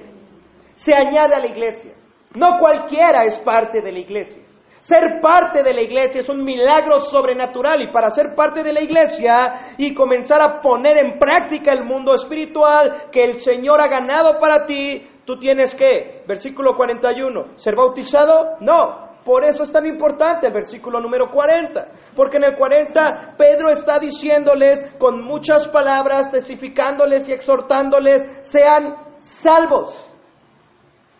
Se 0.74 0.94
añade 0.94 1.34
a 1.34 1.40
la 1.40 1.48
iglesia. 1.48 1.94
No 2.34 2.56
cualquiera 2.58 3.24
es 3.24 3.38
parte 3.38 3.82
de 3.82 3.90
la 3.90 3.98
iglesia. 3.98 4.42
Ser 4.78 5.20
parte 5.20 5.62
de 5.64 5.74
la 5.74 5.82
iglesia 5.82 6.20
es 6.20 6.28
un 6.28 6.42
milagro 6.42 7.00
sobrenatural 7.00 7.82
y 7.82 7.92
para 7.92 8.10
ser 8.10 8.34
parte 8.34 8.62
de 8.62 8.72
la 8.72 8.80
iglesia 8.80 9.74
y 9.76 9.92
comenzar 9.92 10.40
a 10.40 10.60
poner 10.60 10.98
en 10.98 11.18
práctica 11.18 11.72
el 11.72 11.84
mundo 11.84 12.14
espiritual 12.14 13.10
que 13.10 13.24
el 13.24 13.40
Señor 13.40 13.80
ha 13.80 13.88
ganado 13.88 14.38
para 14.40 14.66
ti, 14.66 15.04
tú 15.24 15.38
tienes 15.38 15.74
que, 15.74 16.24
versículo 16.26 16.76
41, 16.76 17.56
ser 17.56 17.76
bautizado, 17.76 18.56
no, 18.60 19.11
por 19.24 19.44
eso 19.44 19.62
es 19.62 19.70
tan 19.70 19.86
importante 19.86 20.48
el 20.48 20.52
versículo 20.52 21.00
número 21.00 21.30
40, 21.30 21.88
porque 22.16 22.38
en 22.38 22.44
el 22.44 22.56
40 22.56 23.34
Pedro 23.36 23.68
está 23.68 23.98
diciéndoles 23.98 24.94
con 24.98 25.22
muchas 25.22 25.68
palabras, 25.68 26.30
testificándoles 26.30 27.28
y 27.28 27.32
exhortándoles, 27.32 28.24
sean 28.42 28.96
salvos. 29.18 30.08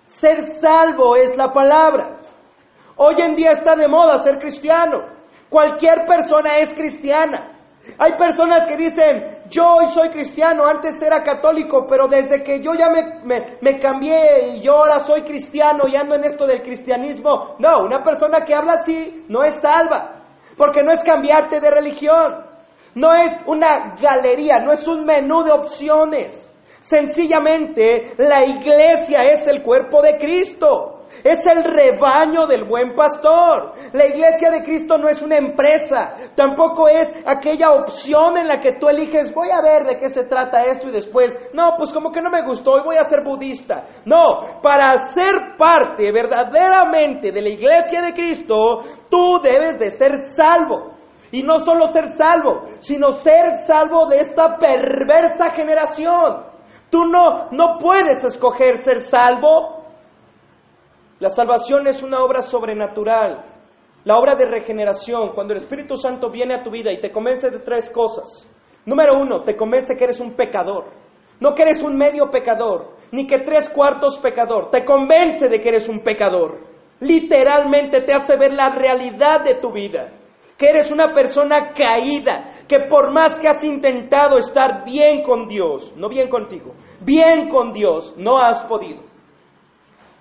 Ser 0.04 0.42
salvo 0.42 1.16
es 1.16 1.36
la 1.36 1.52
palabra. 1.52 2.18
Hoy 2.96 3.14
en 3.20 3.34
día 3.34 3.52
está 3.52 3.76
de 3.76 3.88
moda 3.88 4.22
ser 4.22 4.38
cristiano. 4.38 4.98
Cualquier 5.48 6.04
persona 6.04 6.58
es 6.58 6.74
cristiana. 6.74 7.52
Hay 7.98 8.12
personas 8.12 8.66
que 8.66 8.76
dicen, 8.76 9.31
yo 9.52 9.74
hoy 9.74 9.86
soy 9.88 10.08
cristiano, 10.08 10.66
antes 10.66 11.00
era 11.02 11.22
católico, 11.22 11.86
pero 11.86 12.08
desde 12.08 12.42
que 12.42 12.60
yo 12.62 12.72
ya 12.74 12.88
me, 12.88 13.78
cambié 13.80 14.56
y 14.56 14.62
yo 14.62 14.78
ahora 14.78 15.00
soy 15.00 15.22
cristiano 15.22 15.86
y 15.86 15.94
ando 15.94 16.14
en 16.14 16.24
esto 16.24 16.46
del 16.46 16.62
cristianismo, 16.62 17.56
no, 17.58 17.84
una 17.84 18.02
persona 18.02 18.46
que 18.46 18.54
habla 18.54 18.72
así 18.74 19.26
no 19.28 19.44
es 19.44 19.60
salva, 19.60 20.22
porque 20.56 20.82
no 20.82 20.90
es 20.90 21.04
cambiarte 21.04 21.60
de 21.60 21.70
religión, 21.70 22.46
no 22.94 23.14
es 23.14 23.36
una 23.44 23.94
galería, 24.00 24.58
no 24.58 24.72
es 24.72 24.88
un 24.88 25.04
menú 25.04 25.44
de 25.44 25.52
opciones. 25.52 26.50
Sencillamente, 26.80 28.14
la 28.16 28.46
iglesia 28.46 29.22
es 29.24 29.46
el 29.46 29.62
cuerpo 29.62 30.00
de 30.00 30.16
Cristo. 30.16 30.91
Es 31.22 31.46
el 31.46 31.62
rebaño 31.62 32.46
del 32.46 32.64
buen 32.64 32.94
pastor. 32.94 33.74
La 33.92 34.06
iglesia 34.06 34.50
de 34.50 34.62
Cristo 34.62 34.98
no 34.98 35.08
es 35.08 35.22
una 35.22 35.36
empresa, 35.36 36.14
tampoco 36.34 36.88
es 36.88 37.12
aquella 37.24 37.72
opción 37.72 38.38
en 38.38 38.48
la 38.48 38.60
que 38.60 38.72
tú 38.72 38.88
eliges, 38.88 39.32
voy 39.34 39.50
a 39.50 39.60
ver 39.60 39.84
de 39.84 39.98
qué 39.98 40.08
se 40.08 40.24
trata 40.24 40.64
esto 40.64 40.88
y 40.88 40.92
después, 40.92 41.36
no, 41.52 41.74
pues 41.76 41.92
como 41.92 42.10
que 42.10 42.22
no 42.22 42.30
me 42.30 42.42
gustó 42.42 42.78
y 42.78 42.82
voy 42.82 42.96
a 42.96 43.04
ser 43.04 43.22
budista. 43.22 43.86
No, 44.04 44.60
para 44.62 45.00
ser 45.12 45.56
parte 45.56 46.10
verdaderamente 46.10 47.30
de 47.30 47.42
la 47.42 47.48
iglesia 47.48 48.02
de 48.02 48.14
Cristo, 48.14 48.78
tú 49.08 49.40
debes 49.42 49.78
de 49.78 49.90
ser 49.90 50.24
salvo. 50.24 50.92
Y 51.30 51.42
no 51.42 51.60
solo 51.60 51.86
ser 51.86 52.08
salvo, 52.12 52.66
sino 52.80 53.12
ser 53.12 53.58
salvo 53.66 54.06
de 54.06 54.20
esta 54.20 54.58
perversa 54.58 55.50
generación. 55.52 56.44
Tú 56.90 57.06
no, 57.06 57.48
no 57.52 57.78
puedes 57.78 58.22
escoger 58.22 58.76
ser 58.76 59.00
salvo 59.00 59.81
la 61.22 61.30
salvación 61.30 61.86
es 61.86 62.02
una 62.02 62.24
obra 62.24 62.42
sobrenatural, 62.42 63.44
la 64.02 64.16
obra 64.16 64.34
de 64.34 64.44
regeneración, 64.44 65.30
cuando 65.36 65.52
el 65.52 65.60
Espíritu 65.60 65.96
Santo 65.96 66.32
viene 66.32 66.54
a 66.54 66.64
tu 66.64 66.70
vida 66.72 66.90
y 66.90 67.00
te 67.00 67.12
convence 67.12 67.48
de 67.48 67.60
tres 67.60 67.90
cosas. 67.90 68.50
Número 68.86 69.16
uno, 69.16 69.44
te 69.44 69.54
convence 69.54 69.94
que 69.96 70.02
eres 70.02 70.18
un 70.18 70.34
pecador, 70.34 70.86
no 71.38 71.54
que 71.54 71.62
eres 71.62 71.80
un 71.80 71.96
medio 71.96 72.28
pecador, 72.28 72.96
ni 73.12 73.24
que 73.24 73.38
tres 73.38 73.68
cuartos 73.68 74.18
pecador, 74.18 74.72
te 74.72 74.84
convence 74.84 75.48
de 75.48 75.60
que 75.60 75.68
eres 75.68 75.88
un 75.88 76.00
pecador. 76.00 76.58
Literalmente 76.98 78.00
te 78.00 78.14
hace 78.14 78.36
ver 78.36 78.54
la 78.54 78.70
realidad 78.70 79.44
de 79.44 79.54
tu 79.54 79.70
vida, 79.70 80.10
que 80.58 80.70
eres 80.70 80.90
una 80.90 81.14
persona 81.14 81.70
caída, 81.70 82.48
que 82.66 82.80
por 82.90 83.12
más 83.12 83.38
que 83.38 83.46
has 83.46 83.62
intentado 83.62 84.38
estar 84.38 84.84
bien 84.84 85.22
con 85.22 85.46
Dios, 85.46 85.92
no 85.94 86.08
bien 86.08 86.28
contigo, 86.28 86.74
bien 86.98 87.48
con 87.48 87.72
Dios, 87.72 88.12
no 88.16 88.38
has 88.38 88.64
podido. 88.64 89.11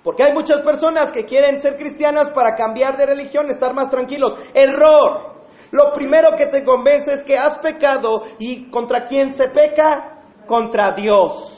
Porque 0.04 0.24
hay 0.24 0.34
muchas 0.34 0.62
personas 0.62 1.12
que 1.12 1.26
quieren 1.26 1.62
ser 1.62 1.78
cristianas 1.78 2.30
para 2.32 2.56
cambiar 2.56 2.98
de 2.98 3.06
religión, 3.06 3.50
estar 3.50 3.74
más 3.74 3.90
tranquilos. 3.90 4.36
Error. 4.54 5.32
Lo 5.72 5.94
primero 5.94 6.36
que 6.36 6.48
te 6.48 6.64
convence 6.64 7.14
es 7.14 7.24
que 7.24 7.38
has 7.38 7.58
pecado 7.60 8.24
y 8.40 8.70
contra 8.70 9.04
quién 9.04 9.34
se 9.34 9.48
peca? 9.50 10.24
Contra 10.48 10.92
Dios. 10.94 11.58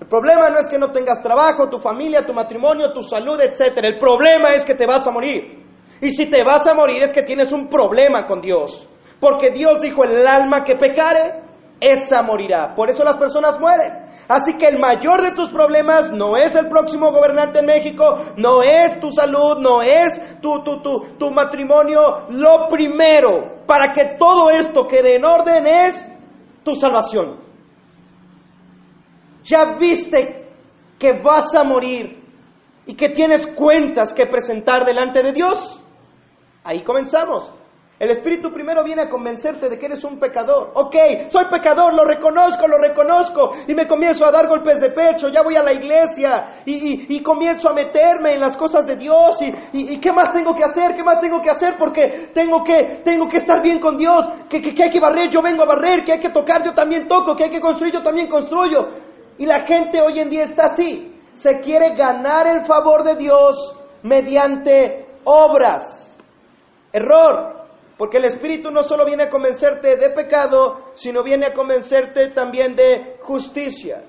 El 0.00 0.06
problema 0.06 0.50
no 0.50 0.58
es 0.58 0.68
que 0.68 0.78
no 0.78 0.92
tengas 0.92 1.22
trabajo, 1.22 1.68
tu 1.68 1.78
familia, 1.78 2.24
tu 2.24 2.32
matrimonio, 2.32 2.92
tu 2.92 3.02
salud, 3.02 3.40
etc. 3.40 3.78
El 3.82 3.98
problema 3.98 4.54
es 4.54 4.64
que 4.64 4.74
te 4.74 4.86
vas 4.86 5.06
a 5.06 5.10
morir. 5.10 5.64
Y 6.00 6.10
si 6.10 6.26
te 6.26 6.44
vas 6.44 6.66
a 6.66 6.74
morir 6.74 7.02
es 7.02 7.12
que 7.12 7.22
tienes 7.22 7.52
un 7.52 7.68
problema 7.68 8.24
con 8.24 8.40
Dios. 8.40 8.86
Porque 9.18 9.50
Dios 9.50 9.80
dijo, 9.80 10.04
el 10.04 10.26
alma 10.26 10.62
que 10.62 10.76
pecare, 10.76 11.42
esa 11.80 12.22
morirá. 12.22 12.74
Por 12.74 12.90
eso 12.90 13.04
las 13.04 13.16
personas 13.16 13.58
mueren. 13.58 14.03
Así 14.28 14.54
que 14.54 14.66
el 14.66 14.78
mayor 14.78 15.22
de 15.22 15.32
tus 15.32 15.50
problemas 15.50 16.10
no 16.10 16.36
es 16.36 16.54
el 16.56 16.68
próximo 16.68 17.12
gobernante 17.12 17.58
en 17.58 17.66
México, 17.66 18.04
no 18.36 18.62
es 18.62 18.98
tu 18.98 19.10
salud, 19.10 19.58
no 19.58 19.82
es 19.82 20.40
tu, 20.40 20.62
tu, 20.62 20.80
tu, 20.80 21.00
tu 21.18 21.30
matrimonio. 21.30 22.26
Lo 22.30 22.68
primero 22.68 23.64
para 23.66 23.92
que 23.92 24.16
todo 24.18 24.50
esto 24.50 24.86
quede 24.86 25.16
en 25.16 25.24
orden 25.24 25.66
es 25.66 26.08
tu 26.62 26.74
salvación. 26.74 27.40
Ya 29.42 29.76
viste 29.78 30.48
que 30.98 31.12
vas 31.22 31.54
a 31.54 31.64
morir 31.64 32.22
y 32.86 32.94
que 32.94 33.10
tienes 33.10 33.46
cuentas 33.46 34.14
que 34.14 34.26
presentar 34.26 34.84
delante 34.86 35.22
de 35.22 35.32
Dios. 35.32 35.82
Ahí 36.64 36.82
comenzamos. 36.82 37.52
El 37.96 38.10
Espíritu 38.10 38.50
primero 38.50 38.82
viene 38.82 39.02
a 39.02 39.08
convencerte 39.08 39.68
de 39.68 39.78
que 39.78 39.86
eres 39.86 40.02
un 40.02 40.18
pecador. 40.18 40.72
Ok, 40.74 40.96
soy 41.28 41.44
pecador, 41.44 41.94
lo 41.94 42.04
reconozco, 42.04 42.66
lo 42.66 42.76
reconozco. 42.76 43.54
Y 43.68 43.74
me 43.74 43.86
comienzo 43.86 44.26
a 44.26 44.32
dar 44.32 44.48
golpes 44.48 44.80
de 44.80 44.90
pecho, 44.90 45.28
ya 45.28 45.42
voy 45.42 45.54
a 45.54 45.62
la 45.62 45.72
iglesia 45.72 46.44
y, 46.64 47.22
comienzo 47.22 47.68
a 47.68 47.72
meterme 47.72 48.32
en 48.32 48.40
las 48.40 48.56
cosas 48.56 48.84
de 48.84 48.96
Dios. 48.96 49.38
Y, 49.72 49.98
qué 49.98 50.12
más 50.12 50.32
tengo 50.32 50.56
que 50.56 50.64
hacer? 50.64 50.96
¿Qué 50.96 51.04
más 51.04 51.20
tengo 51.20 51.40
que 51.40 51.50
hacer? 51.50 51.76
Porque 51.78 52.30
tengo 52.34 52.64
que, 52.64 53.02
tengo 53.04 53.28
que 53.28 53.36
estar 53.36 53.62
bien 53.62 53.78
con 53.78 53.96
Dios. 53.96 54.28
Que, 54.48 54.60
que 54.60 54.82
hay 54.82 54.90
que 54.90 55.00
barrer, 55.00 55.30
yo 55.30 55.40
vengo 55.40 55.62
a 55.62 55.66
barrer. 55.66 56.04
Que 56.04 56.12
hay 56.12 56.20
que 56.20 56.30
tocar, 56.30 56.64
yo 56.64 56.74
también 56.74 57.06
toco. 57.06 57.36
Que 57.36 57.44
hay 57.44 57.50
que 57.50 57.60
construir, 57.60 57.94
yo 57.94 58.02
también 58.02 58.26
construyo. 58.26 58.88
Y 59.38 59.46
la 59.46 59.60
gente 59.60 60.00
hoy 60.00 60.18
en 60.18 60.30
día 60.30 60.42
está 60.42 60.64
así. 60.64 61.14
Se 61.32 61.60
quiere 61.60 61.94
ganar 61.94 62.48
el 62.48 62.60
favor 62.62 63.04
de 63.04 63.14
Dios 63.14 63.76
mediante 64.02 65.06
obras. 65.22 66.16
Error. 66.92 67.63
Porque 67.96 68.16
el 68.16 68.24
Espíritu 68.24 68.70
no 68.70 68.82
solo 68.82 69.04
viene 69.04 69.24
a 69.24 69.30
convencerte 69.30 69.96
de 69.96 70.10
pecado, 70.10 70.92
sino 70.94 71.22
viene 71.22 71.46
a 71.46 71.54
convencerte 71.54 72.30
también 72.30 72.74
de 72.74 73.18
justicia. 73.22 74.04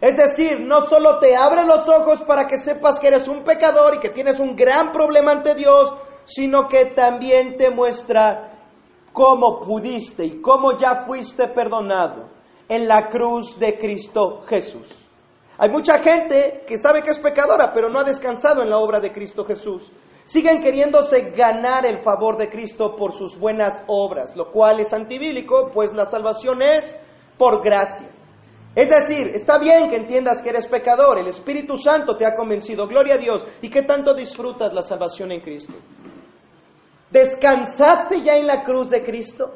Es 0.00 0.16
decir, 0.16 0.60
no 0.60 0.82
solo 0.82 1.18
te 1.18 1.34
abre 1.34 1.64
los 1.64 1.88
ojos 1.88 2.22
para 2.22 2.46
que 2.46 2.58
sepas 2.58 3.00
que 3.00 3.08
eres 3.08 3.26
un 3.28 3.44
pecador 3.44 3.94
y 3.94 3.98
que 3.98 4.10
tienes 4.10 4.38
un 4.38 4.54
gran 4.54 4.92
problema 4.92 5.32
ante 5.32 5.54
Dios, 5.54 5.94
sino 6.24 6.68
que 6.68 6.86
también 6.86 7.56
te 7.56 7.70
muestra 7.70 8.52
cómo 9.12 9.60
pudiste 9.60 10.24
y 10.24 10.40
cómo 10.42 10.76
ya 10.76 11.00
fuiste 11.06 11.48
perdonado 11.48 12.28
en 12.68 12.86
la 12.86 13.08
cruz 13.08 13.58
de 13.58 13.78
Cristo 13.78 14.42
Jesús. 14.46 15.08
Hay 15.58 15.70
mucha 15.70 16.00
gente 16.00 16.64
que 16.66 16.76
sabe 16.76 17.00
que 17.00 17.10
es 17.10 17.18
pecadora, 17.18 17.72
pero 17.72 17.88
no 17.88 17.98
ha 17.98 18.04
descansado 18.04 18.62
en 18.62 18.68
la 18.68 18.78
obra 18.78 19.00
de 19.00 19.10
Cristo 19.10 19.44
Jesús. 19.44 19.90
Siguen 20.26 20.60
queriéndose 20.60 21.30
ganar 21.30 21.86
el 21.86 22.00
favor 22.00 22.36
de 22.36 22.50
Cristo 22.50 22.96
por 22.96 23.12
sus 23.12 23.38
buenas 23.38 23.84
obras, 23.86 24.34
lo 24.34 24.50
cual 24.50 24.80
es 24.80 24.92
antibíblico, 24.92 25.70
pues 25.72 25.94
la 25.94 26.06
salvación 26.06 26.62
es 26.62 26.96
por 27.38 27.62
gracia. 27.62 28.08
Es 28.74 28.90
decir, 28.90 29.30
está 29.34 29.58
bien 29.58 29.88
que 29.88 29.96
entiendas 29.96 30.42
que 30.42 30.48
eres 30.50 30.66
pecador, 30.66 31.20
el 31.20 31.28
Espíritu 31.28 31.78
Santo 31.78 32.16
te 32.16 32.26
ha 32.26 32.34
convencido, 32.34 32.88
gloria 32.88 33.14
a 33.14 33.18
Dios, 33.18 33.46
y 33.62 33.70
que 33.70 33.82
tanto 33.82 34.14
disfrutas 34.14 34.74
la 34.74 34.82
salvación 34.82 35.30
en 35.30 35.40
Cristo. 35.40 35.74
¿Descansaste 37.08 38.20
ya 38.20 38.36
en 38.36 38.48
la 38.48 38.64
cruz 38.64 38.90
de 38.90 39.04
Cristo? 39.04 39.54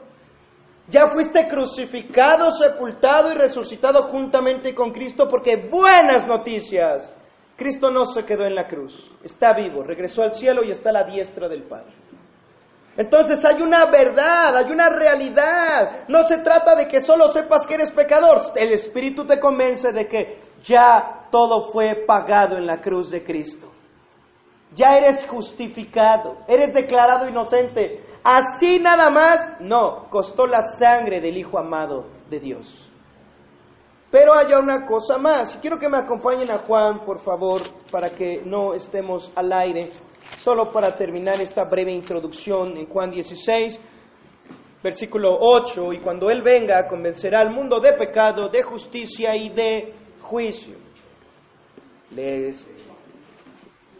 ¿Ya 0.88 1.08
fuiste 1.08 1.48
crucificado, 1.48 2.52
sepultado 2.52 3.32
y 3.32 3.34
resucitado 3.34 4.02
juntamente 4.02 4.72
con 4.72 4.92
Cristo? 4.92 5.26
Porque 5.28 5.68
buenas 5.68 6.28
noticias 6.28 7.12
Cristo 7.60 7.90
no 7.90 8.06
se 8.06 8.24
quedó 8.24 8.46
en 8.46 8.54
la 8.54 8.66
cruz, 8.66 9.12
está 9.22 9.52
vivo, 9.52 9.82
regresó 9.82 10.22
al 10.22 10.32
cielo 10.32 10.64
y 10.64 10.70
está 10.70 10.88
a 10.88 10.94
la 10.94 11.04
diestra 11.04 11.46
del 11.46 11.64
Padre. 11.64 11.92
Entonces 12.96 13.44
hay 13.44 13.60
una 13.60 13.84
verdad, 13.90 14.56
hay 14.56 14.72
una 14.72 14.88
realidad. 14.88 16.08
No 16.08 16.22
se 16.22 16.38
trata 16.38 16.74
de 16.74 16.88
que 16.88 17.02
solo 17.02 17.28
sepas 17.28 17.66
que 17.66 17.74
eres 17.74 17.90
pecador. 17.90 18.40
El 18.56 18.72
Espíritu 18.72 19.26
te 19.26 19.38
convence 19.38 19.92
de 19.92 20.08
que 20.08 20.38
ya 20.62 21.28
todo 21.30 21.70
fue 21.70 22.06
pagado 22.06 22.56
en 22.56 22.64
la 22.66 22.80
cruz 22.80 23.10
de 23.10 23.22
Cristo. 23.22 23.70
Ya 24.74 24.96
eres 24.96 25.26
justificado, 25.26 26.38
eres 26.48 26.72
declarado 26.72 27.28
inocente. 27.28 28.06
Así 28.24 28.80
nada 28.80 29.10
más, 29.10 29.60
no, 29.60 30.08
costó 30.08 30.46
la 30.46 30.62
sangre 30.62 31.20
del 31.20 31.36
Hijo 31.36 31.58
amado 31.58 32.06
de 32.30 32.40
Dios. 32.40 32.89
Pero 34.10 34.34
hay 34.34 34.52
una 34.54 34.84
cosa 34.86 35.18
más. 35.18 35.56
Quiero 35.58 35.78
que 35.78 35.88
me 35.88 35.98
acompañen 35.98 36.50
a 36.50 36.58
Juan, 36.58 37.04
por 37.04 37.20
favor, 37.20 37.60
para 37.92 38.10
que 38.10 38.42
no 38.44 38.74
estemos 38.74 39.30
al 39.36 39.52
aire. 39.52 39.90
Solo 40.36 40.72
para 40.72 40.94
terminar 40.96 41.40
esta 41.40 41.64
breve 41.64 41.92
introducción 41.92 42.76
en 42.76 42.86
Juan 42.86 43.10
16, 43.10 43.80
versículo 44.82 45.38
8. 45.40 45.92
Y 45.92 46.00
cuando 46.00 46.28
Él 46.28 46.42
venga, 46.42 46.88
convencerá 46.88 47.40
al 47.40 47.50
mundo 47.50 47.78
de 47.78 47.92
pecado, 47.92 48.48
de 48.48 48.62
justicia 48.62 49.36
y 49.36 49.50
de 49.50 49.94
juicio. 50.20 50.76
Les 52.10 52.68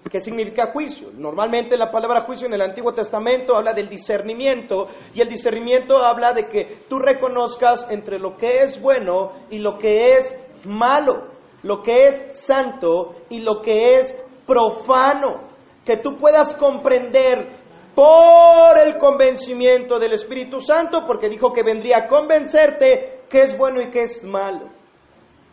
¿Qué 0.09 0.21
significa 0.21 0.73
juicio? 0.73 1.11
Normalmente 1.15 1.77
la 1.77 1.91
palabra 1.91 2.23
juicio 2.23 2.47
en 2.47 2.55
el 2.55 2.63
Antiguo 2.63 2.93
Testamento 2.93 3.55
habla 3.55 3.75
del 3.75 3.89
discernimiento 3.89 4.89
y 5.15 5.21
el 5.21 5.29
discernimiento 5.29 5.99
habla 5.99 6.33
de 6.33 6.49
que 6.49 6.85
tú 6.89 6.99
reconozcas 6.99 7.87
entre 7.91 8.19
lo 8.19 8.37
que 8.37 8.63
es 8.63 8.81
bueno 8.81 9.33
y 9.51 9.59
lo 9.59 9.79
que 9.79 10.17
es 10.17 10.35
malo, 10.65 11.29
lo 11.63 11.83
que 11.83 12.09
es 12.09 12.37
santo 12.37 13.23
y 13.29 13.41
lo 13.41 13.61
que 13.61 13.99
es 13.99 14.17
profano, 14.47 15.43
que 15.85 15.99
tú 15.99 16.17
puedas 16.17 16.57
comprender 16.57 17.61
por 17.95 18.79
el 18.79 18.97
convencimiento 18.99 19.99
del 19.99 20.15
Espíritu 20.15 20.61
Santo, 20.61 21.05
porque 21.07 21.29
dijo 21.29 21.53
que 21.53 21.63
vendría 21.63 21.99
a 21.99 22.09
convencerte 22.09 23.25
qué 23.29 23.43
es 23.43 23.57
bueno 23.57 23.81
y 23.81 23.91
qué 23.91 24.03
es 24.03 24.25
malo. 24.25 24.80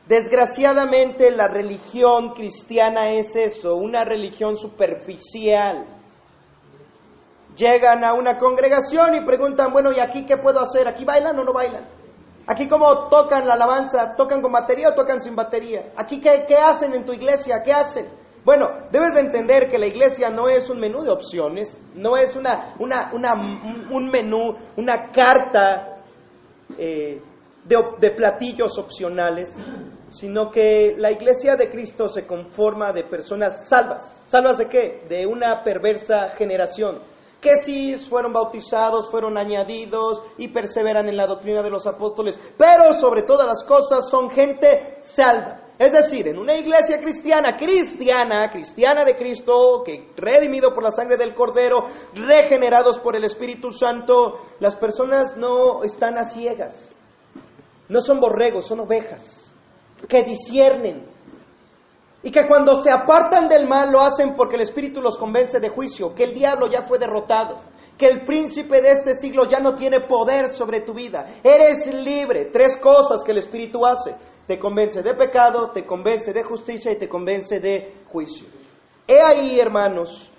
Desgraciadamente 0.07 1.31
la 1.31 1.47
religión 1.47 2.29
cristiana 2.29 3.11
es 3.11 3.35
eso, 3.35 3.75
una 3.75 4.05
religión 4.05 4.55
superficial. 4.55 5.85
Llegan 7.57 8.03
a 8.03 8.13
una 8.13 8.37
congregación 8.37 9.15
y 9.15 9.25
preguntan, 9.25 9.73
bueno, 9.73 9.91
¿y 9.91 9.99
aquí 9.99 10.25
qué 10.25 10.37
puedo 10.37 10.59
hacer? 10.59 10.87
¿Aquí 10.87 11.03
bailan 11.03 11.37
o 11.39 11.43
no 11.43 11.51
bailan? 11.51 11.85
¿Aquí 12.45 12.67
cómo 12.67 13.09
tocan 13.09 13.45
la 13.45 13.55
alabanza? 13.55 14.15
¿Tocan 14.15 14.41
con 14.41 14.53
batería 14.53 14.89
o 14.89 14.93
tocan 14.93 15.19
sin 15.19 15.35
batería? 15.35 15.91
¿Aquí 15.97 16.21
qué, 16.21 16.45
qué 16.47 16.55
hacen 16.55 16.93
en 16.93 17.03
tu 17.03 17.11
iglesia? 17.11 17.61
¿Qué 17.61 17.73
hacen? 17.73 18.07
Bueno, 18.45 18.69
debes 18.91 19.15
de 19.15 19.19
entender 19.19 19.69
que 19.69 19.77
la 19.77 19.87
iglesia 19.87 20.29
no 20.29 20.47
es 20.47 20.69
un 20.69 20.79
menú 20.79 21.03
de 21.03 21.09
opciones, 21.09 21.77
no 21.95 22.15
es 22.15 22.37
una, 22.37 22.75
una, 22.79 23.11
una 23.11 23.33
un 23.33 24.09
menú, 24.09 24.55
una 24.77 25.11
carta 25.11 25.97
eh, 26.77 27.21
de, 27.65 28.11
platillos 28.11 28.77
opcionales, 28.77 29.53
sino 30.09 30.51
que 30.51 30.95
la 30.97 31.11
iglesia 31.11 31.55
de 31.55 31.69
Cristo 31.69 32.07
se 32.07 32.25
conforma 32.25 32.93
de 32.93 33.03
personas 33.03 33.67
salvas. 33.67 34.17
¿Salvas 34.27 34.57
de 34.57 34.67
qué? 34.67 35.05
De 35.07 35.25
una 35.25 35.63
perversa 35.63 36.29
generación. 36.31 37.01
Que 37.41 37.57
sí 37.57 37.95
fueron 37.97 38.33
bautizados, 38.33 39.11
fueron 39.11 39.37
añadidos 39.37 40.21
y 40.37 40.47
perseveran 40.47 41.07
en 41.07 41.17
la 41.17 41.27
doctrina 41.27 41.61
de 41.61 41.69
los 41.69 41.85
apóstoles, 41.85 42.39
pero 42.57 42.93
sobre 42.93 43.21
todas 43.21 43.45
las 43.45 43.63
cosas 43.63 44.09
son 44.09 44.31
gente 44.31 44.97
salva. 45.01 45.61
Es 45.77 45.91
decir, 45.91 46.27
en 46.27 46.39
una 46.39 46.55
iglesia 46.55 46.99
cristiana, 46.99 47.55
cristiana, 47.55 48.49
cristiana 48.49 49.05
de 49.05 49.15
Cristo, 49.15 49.83
que 49.85 50.09
redimido 50.17 50.73
por 50.73 50.81
la 50.81 50.89
sangre 50.89 51.17
del 51.17 51.35
Cordero, 51.35 51.83
regenerados 52.15 52.97
por 52.97 53.15
el 53.15 53.23
Espíritu 53.23 53.71
Santo, 53.71 54.39
las 54.59 54.75
personas 54.75 55.37
no 55.37 55.83
están 55.83 56.17
a 56.17 56.23
ciegas. 56.23 56.91
No 57.89 58.01
son 58.01 58.19
borregos, 58.19 58.65
son 58.65 58.79
ovejas 58.79 59.46
que 60.07 60.23
disciernen. 60.23 61.05
Y 62.23 62.31
que 62.31 62.47
cuando 62.47 62.81
se 62.81 62.91
apartan 62.91 63.47
del 63.47 63.67
mal 63.67 63.91
lo 63.91 64.01
hacen 64.01 64.35
porque 64.35 64.55
el 64.55 64.63
Espíritu 64.63 65.01
los 65.01 65.17
convence 65.17 65.59
de 65.59 65.69
juicio, 65.69 66.13
que 66.13 66.23
el 66.25 66.33
diablo 66.33 66.67
ya 66.67 66.81
fue 66.81 66.97
derrotado, 66.97 67.61
que 67.97 68.07
el 68.07 68.25
príncipe 68.25 68.81
de 68.81 68.91
este 68.91 69.15
siglo 69.15 69.45
ya 69.45 69.59
no 69.59 69.75
tiene 69.75 70.01
poder 70.01 70.49
sobre 70.49 70.81
tu 70.81 70.93
vida. 70.93 71.25
Eres 71.43 71.87
libre. 71.87 72.45
Tres 72.45 72.77
cosas 72.77 73.23
que 73.23 73.31
el 73.31 73.39
Espíritu 73.39 73.85
hace. 73.85 74.15
Te 74.45 74.59
convence 74.59 75.01
de 75.01 75.13
pecado, 75.13 75.71
te 75.71 75.85
convence 75.85 76.33
de 76.33 76.43
justicia 76.43 76.91
y 76.91 76.97
te 76.97 77.09
convence 77.09 77.59
de 77.59 78.03
juicio. 78.11 78.47
He 79.07 79.21
ahí, 79.21 79.59
hermanos, 79.59 80.31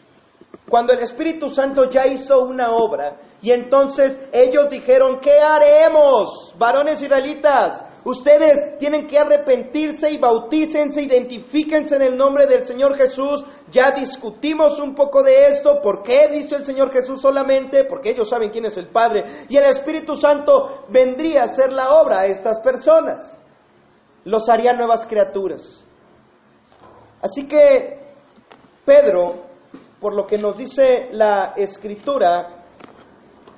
cuando 0.69 0.93
el 0.93 1.01
Espíritu 1.01 1.49
Santo 1.49 1.89
ya 1.89 2.07
hizo 2.07 2.43
una 2.43 2.71
obra 2.71 3.19
y 3.41 3.51
entonces 3.51 4.19
ellos 4.33 4.69
dijeron, 4.69 5.19
¿qué 5.21 5.39
haremos, 5.41 6.55
varones 6.59 7.01
israelitas? 7.03 7.83
Ustedes 8.09 8.79
tienen 8.79 9.07
que 9.07 9.19
arrepentirse 9.19 10.11
y 10.11 10.17
bautícense, 10.17 11.03
identifíquense 11.03 11.97
en 11.97 12.01
el 12.01 12.17
nombre 12.17 12.47
del 12.47 12.65
Señor 12.65 12.97
Jesús. 12.97 13.45
Ya 13.71 13.91
discutimos 13.91 14.81
un 14.81 14.95
poco 14.95 15.23
de 15.23 15.49
esto. 15.49 15.83
¿Por 15.83 16.03
qué 16.03 16.29
dice 16.29 16.57
el 16.57 16.65
Señor 16.65 16.91
Jesús 16.91 17.21
solamente? 17.21 17.85
Porque 17.85 18.09
ellos 18.13 18.27
saben 18.27 18.49
quién 18.49 18.65
es 18.65 18.79
el 18.79 18.89
Padre. 18.89 19.25
Y 19.51 19.59
el 19.59 19.65
Espíritu 19.65 20.15
Santo 20.17 20.87
vendría 20.89 21.43
a 21.43 21.45
hacer 21.45 21.71
la 21.71 21.97
obra 21.97 22.21
a 22.21 22.27
estas 22.27 22.61
personas. 22.61 23.39
Los 24.25 24.49
haría 24.49 24.73
nuevas 24.73 25.05
criaturas. 25.05 25.85
Así 27.21 27.47
que 27.47 28.01
Pedro 28.87 29.49
por 30.01 30.15
lo 30.15 30.27
que 30.27 30.39
nos 30.39 30.57
dice 30.57 31.09
la 31.13 31.55
escritura, 31.57 32.58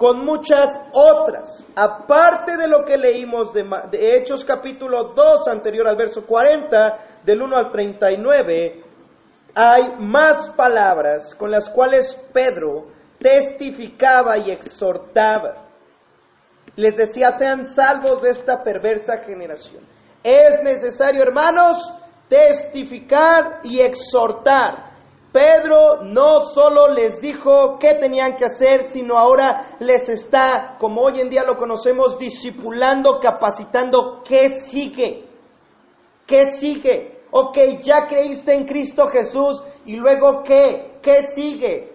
con 0.01 0.25
muchas 0.25 0.81
otras, 0.95 1.63
aparte 1.77 2.57
de 2.57 2.67
lo 2.67 2.87
que 2.87 2.97
leímos 2.97 3.53
de, 3.53 3.67
Hechos 3.93 4.47
capítulo 4.47 5.13
2 5.15 5.47
anterior 5.49 5.87
al 5.87 5.97
verso 5.97 6.25
40, 6.25 7.21
del 7.23 7.43
1 7.43 7.55
al 7.55 7.71
39, 7.71 8.83
hay 9.55 9.97
más 9.99 10.49
palabras 10.57 11.35
con 11.35 11.51
las 11.51 11.69
cuales 11.69 12.15
Pedro 12.33 12.87
testificaba 13.19 14.39
y 14.39 14.51
exhortaba. 14.51 15.67
Les 16.77 16.97
decía, 16.97 17.37
sean 17.37 17.67
salvos 17.67 18.23
de 18.23 18.31
esta 18.31 18.63
perversa 18.63 19.19
generación. 19.19 19.85
Es 20.25 20.63
necesario, 20.63 21.23
hermanos, 21.23 21.93
testificar 22.27 23.61
y 23.65 23.81
exhortar 23.81 24.90
Pedro 25.33 26.03
no 26.03 26.43
solo 26.43 26.89
les 26.89 27.21
dijo 27.21 27.79
qué 27.79 27.95
tenían 27.95 28.37
que 28.37 28.47
hacer, 28.47 28.87
sino 28.87 29.17
ahora 29.17 29.77
les 29.79 30.09
está, 30.09 30.77
como 30.79 31.03
hoy 31.03 31.21
en 31.21 31.31
día 31.31 31.45
lo 31.45 31.57
conocemos, 31.57 32.19
discipulando, 32.19 33.21
capacitando 33.21 34.23
qué 34.25 34.51
sigue. 34.51 35.29
¿Qué 36.27 36.47
sigue? 36.47 37.23
Ok, 37.31 37.59
ya 37.83 38.09
creíste 38.09 38.55
en 38.55 38.65
Cristo 38.65 39.07
Jesús 39.07 39.63
y 39.87 39.97
luego 39.97 40.43
qué? 40.43 40.99
¿Qué 41.01 41.23
sigue? 41.23 41.93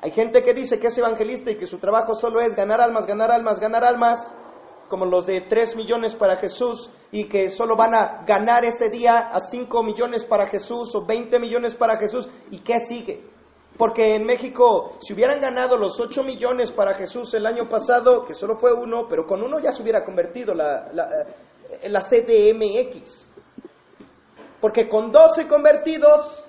Hay 0.00 0.10
gente 0.10 0.42
que 0.42 0.52
dice 0.52 0.78
que 0.78 0.88
es 0.88 0.98
evangelista 0.98 1.50
y 1.50 1.56
que 1.56 1.66
su 1.66 1.78
trabajo 1.78 2.14
solo 2.14 2.40
es 2.40 2.56
ganar 2.56 2.80
almas, 2.80 3.06
ganar 3.06 3.30
almas, 3.30 3.60
ganar 3.60 3.84
almas 3.84 4.30
como 4.94 5.06
los 5.06 5.26
de 5.26 5.40
3 5.40 5.74
millones 5.74 6.14
para 6.14 6.36
Jesús 6.36 6.88
y 7.10 7.24
que 7.24 7.50
solo 7.50 7.74
van 7.74 7.96
a 7.96 8.22
ganar 8.24 8.64
ese 8.64 8.90
día 8.90 9.18
a 9.18 9.40
5 9.40 9.82
millones 9.82 10.24
para 10.24 10.46
Jesús 10.46 10.94
o 10.94 11.04
20 11.04 11.40
millones 11.40 11.74
para 11.74 11.98
Jesús. 11.98 12.28
¿Y 12.52 12.60
qué 12.60 12.78
sigue? 12.78 13.24
Porque 13.76 14.14
en 14.14 14.24
México, 14.24 14.92
si 15.00 15.12
hubieran 15.12 15.40
ganado 15.40 15.76
los 15.76 15.98
8 15.98 16.22
millones 16.22 16.70
para 16.70 16.94
Jesús 16.94 17.34
el 17.34 17.44
año 17.44 17.68
pasado, 17.68 18.24
que 18.24 18.34
solo 18.34 18.56
fue 18.56 18.72
uno, 18.72 19.08
pero 19.08 19.26
con 19.26 19.42
uno 19.42 19.58
ya 19.58 19.72
se 19.72 19.82
hubiera 19.82 20.04
convertido 20.04 20.54
la, 20.54 20.88
la, 20.92 21.08
eh, 21.82 21.88
la 21.88 22.00
CDMX. 22.00 23.32
Porque 24.60 24.88
con 24.88 25.10
12 25.10 25.48
convertidos 25.48 26.44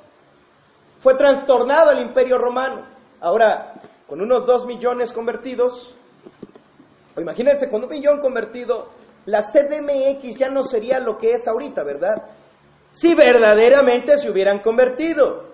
fue 1.00 1.16
trastornado 1.16 1.90
el 1.90 2.00
imperio 2.00 2.38
romano. 2.38 2.86
Ahora, 3.22 3.82
con 4.06 4.22
unos 4.22 4.46
2 4.46 4.68
millones 4.68 5.12
convertidos, 5.12 5.95
imagínense, 7.22 7.70
con 7.70 7.84
un 7.84 7.90
millón 7.90 8.20
convertido, 8.20 8.90
la 9.26 9.42
CDMX 9.42 10.38
ya 10.38 10.50
no 10.50 10.64
sería 10.64 11.00
lo 11.00 11.18
que 11.18 11.32
es 11.32 11.48
ahorita, 11.48 11.84
¿verdad? 11.84 12.16
Si 12.92 13.14
verdaderamente 13.16 14.18
se 14.18 14.30
hubieran 14.30 14.60
convertido, 14.60 15.50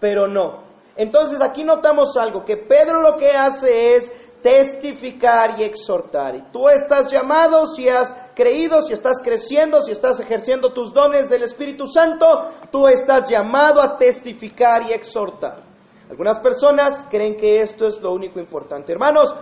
pero 0.00 0.26
no. 0.26 0.64
Entonces 0.96 1.40
aquí 1.40 1.64
notamos 1.64 2.16
algo, 2.16 2.44
que 2.44 2.56
Pedro 2.56 3.00
lo 3.00 3.16
que 3.16 3.30
hace 3.30 3.96
es 3.96 4.12
testificar 4.42 5.58
y 5.58 5.62
exhortar. 5.62 6.34
Y 6.34 6.42
tú 6.52 6.68
estás 6.68 7.10
llamado, 7.10 7.66
si 7.66 7.88
has 7.88 8.12
creído, 8.34 8.82
si 8.82 8.92
estás 8.92 9.20
creciendo, 9.22 9.80
si 9.80 9.92
estás 9.92 10.20
ejerciendo 10.20 10.72
tus 10.72 10.92
dones 10.92 11.30
del 11.30 11.44
Espíritu 11.44 11.86
Santo, 11.86 12.26
tú 12.70 12.88
estás 12.88 13.28
llamado 13.30 13.80
a 13.80 13.96
testificar 13.96 14.82
y 14.88 14.92
exhortar. 14.92 15.62
Algunas 16.10 16.40
personas 16.40 17.06
creen 17.08 17.36
que 17.36 17.60
esto 17.60 17.86
es 17.86 18.00
lo 18.02 18.12
único 18.12 18.38
importante. 18.38 18.92
Hermanos, 18.92 19.34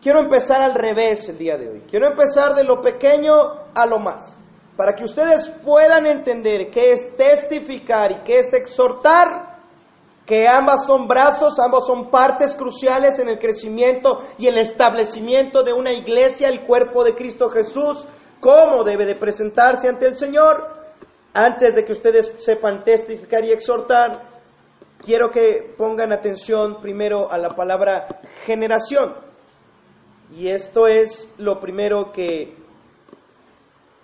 Quiero 0.00 0.20
empezar 0.20 0.62
al 0.62 0.74
revés 0.74 1.28
el 1.28 1.38
día 1.38 1.56
de 1.56 1.68
hoy. 1.68 1.82
Quiero 1.90 2.06
empezar 2.06 2.54
de 2.54 2.62
lo 2.62 2.80
pequeño 2.80 3.32
a 3.74 3.84
lo 3.84 3.98
más. 3.98 4.38
Para 4.76 4.94
que 4.94 5.02
ustedes 5.02 5.50
puedan 5.64 6.06
entender 6.06 6.70
qué 6.70 6.92
es 6.92 7.16
testificar 7.16 8.12
y 8.12 8.22
qué 8.22 8.38
es 8.38 8.52
exhortar, 8.52 9.58
que 10.24 10.46
ambas 10.46 10.86
son 10.86 11.08
brazos, 11.08 11.58
ambos 11.58 11.84
son 11.86 12.10
partes 12.10 12.54
cruciales 12.54 13.18
en 13.18 13.28
el 13.28 13.40
crecimiento 13.40 14.18
y 14.38 14.46
el 14.46 14.58
establecimiento 14.58 15.64
de 15.64 15.72
una 15.72 15.92
iglesia, 15.92 16.48
el 16.48 16.62
cuerpo 16.62 17.02
de 17.02 17.16
Cristo 17.16 17.50
Jesús, 17.50 18.06
cómo 18.38 18.84
debe 18.84 19.04
de 19.04 19.16
presentarse 19.16 19.88
ante 19.88 20.06
el 20.06 20.16
Señor. 20.16 20.76
Antes 21.34 21.74
de 21.74 21.84
que 21.84 21.92
ustedes 21.92 22.32
sepan 22.38 22.84
testificar 22.84 23.44
y 23.44 23.50
exhortar, 23.50 24.28
quiero 25.04 25.30
que 25.30 25.74
pongan 25.76 26.12
atención 26.12 26.80
primero 26.80 27.28
a 27.30 27.36
la 27.36 27.48
palabra 27.48 28.20
generación. 28.44 29.27
Y 30.30 30.48
esto 30.48 30.86
es 30.86 31.28
lo 31.38 31.58
primero 31.58 32.12
que 32.12 32.54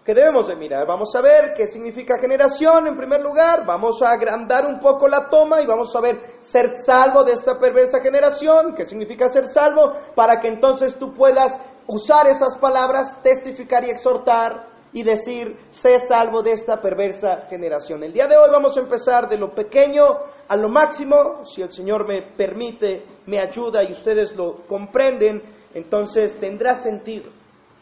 que 0.04 0.12
debemos 0.12 0.48
de 0.48 0.56
mirar. 0.56 0.86
Vamos 0.86 1.14
a 1.16 1.22
ver 1.22 1.54
qué 1.56 1.66
significa 1.66 2.18
generación 2.18 2.86
en 2.86 2.94
primer 2.94 3.22
lugar, 3.22 3.64
vamos 3.64 4.02
a 4.02 4.10
agrandar 4.10 4.66
un 4.66 4.78
poco 4.78 5.08
la 5.08 5.30
toma 5.30 5.62
y 5.62 5.66
vamos 5.66 5.96
a 5.96 6.00
ver 6.00 6.20
ser 6.40 6.68
salvo 6.68 7.24
de 7.24 7.32
esta 7.32 7.58
perversa 7.58 8.00
generación, 8.00 8.74
qué 8.74 8.84
significa 8.84 9.30
ser 9.30 9.46
salvo, 9.46 9.92
para 10.14 10.40
que 10.40 10.48
entonces 10.48 10.96
tú 10.96 11.14
puedas 11.14 11.56
usar 11.86 12.26
esas 12.26 12.56
palabras, 12.58 13.22
testificar 13.22 13.84
y 13.84 13.90
exhortar 13.90 14.74
y 14.92 15.02
decir, 15.02 15.56
sé 15.70 15.98
salvo 15.98 16.42
de 16.42 16.52
esta 16.52 16.80
perversa 16.80 17.46
generación. 17.48 18.04
El 18.04 18.12
día 18.12 18.26
de 18.26 18.36
hoy 18.36 18.48
vamos 18.50 18.76
a 18.76 18.80
empezar 18.80 19.28
de 19.28 19.38
lo 19.38 19.54
pequeño 19.54 20.04
a 20.46 20.56
lo 20.56 20.68
máximo, 20.68 21.44
si 21.44 21.62
el 21.62 21.72
Señor 21.72 22.06
me 22.06 22.22
permite, 22.36 23.04
me 23.26 23.40
ayuda 23.40 23.82
y 23.82 23.90
ustedes 23.90 24.36
lo 24.36 24.66
comprenden, 24.66 25.42
entonces 25.74 26.38
tendrá 26.38 26.74
sentido 26.74 27.30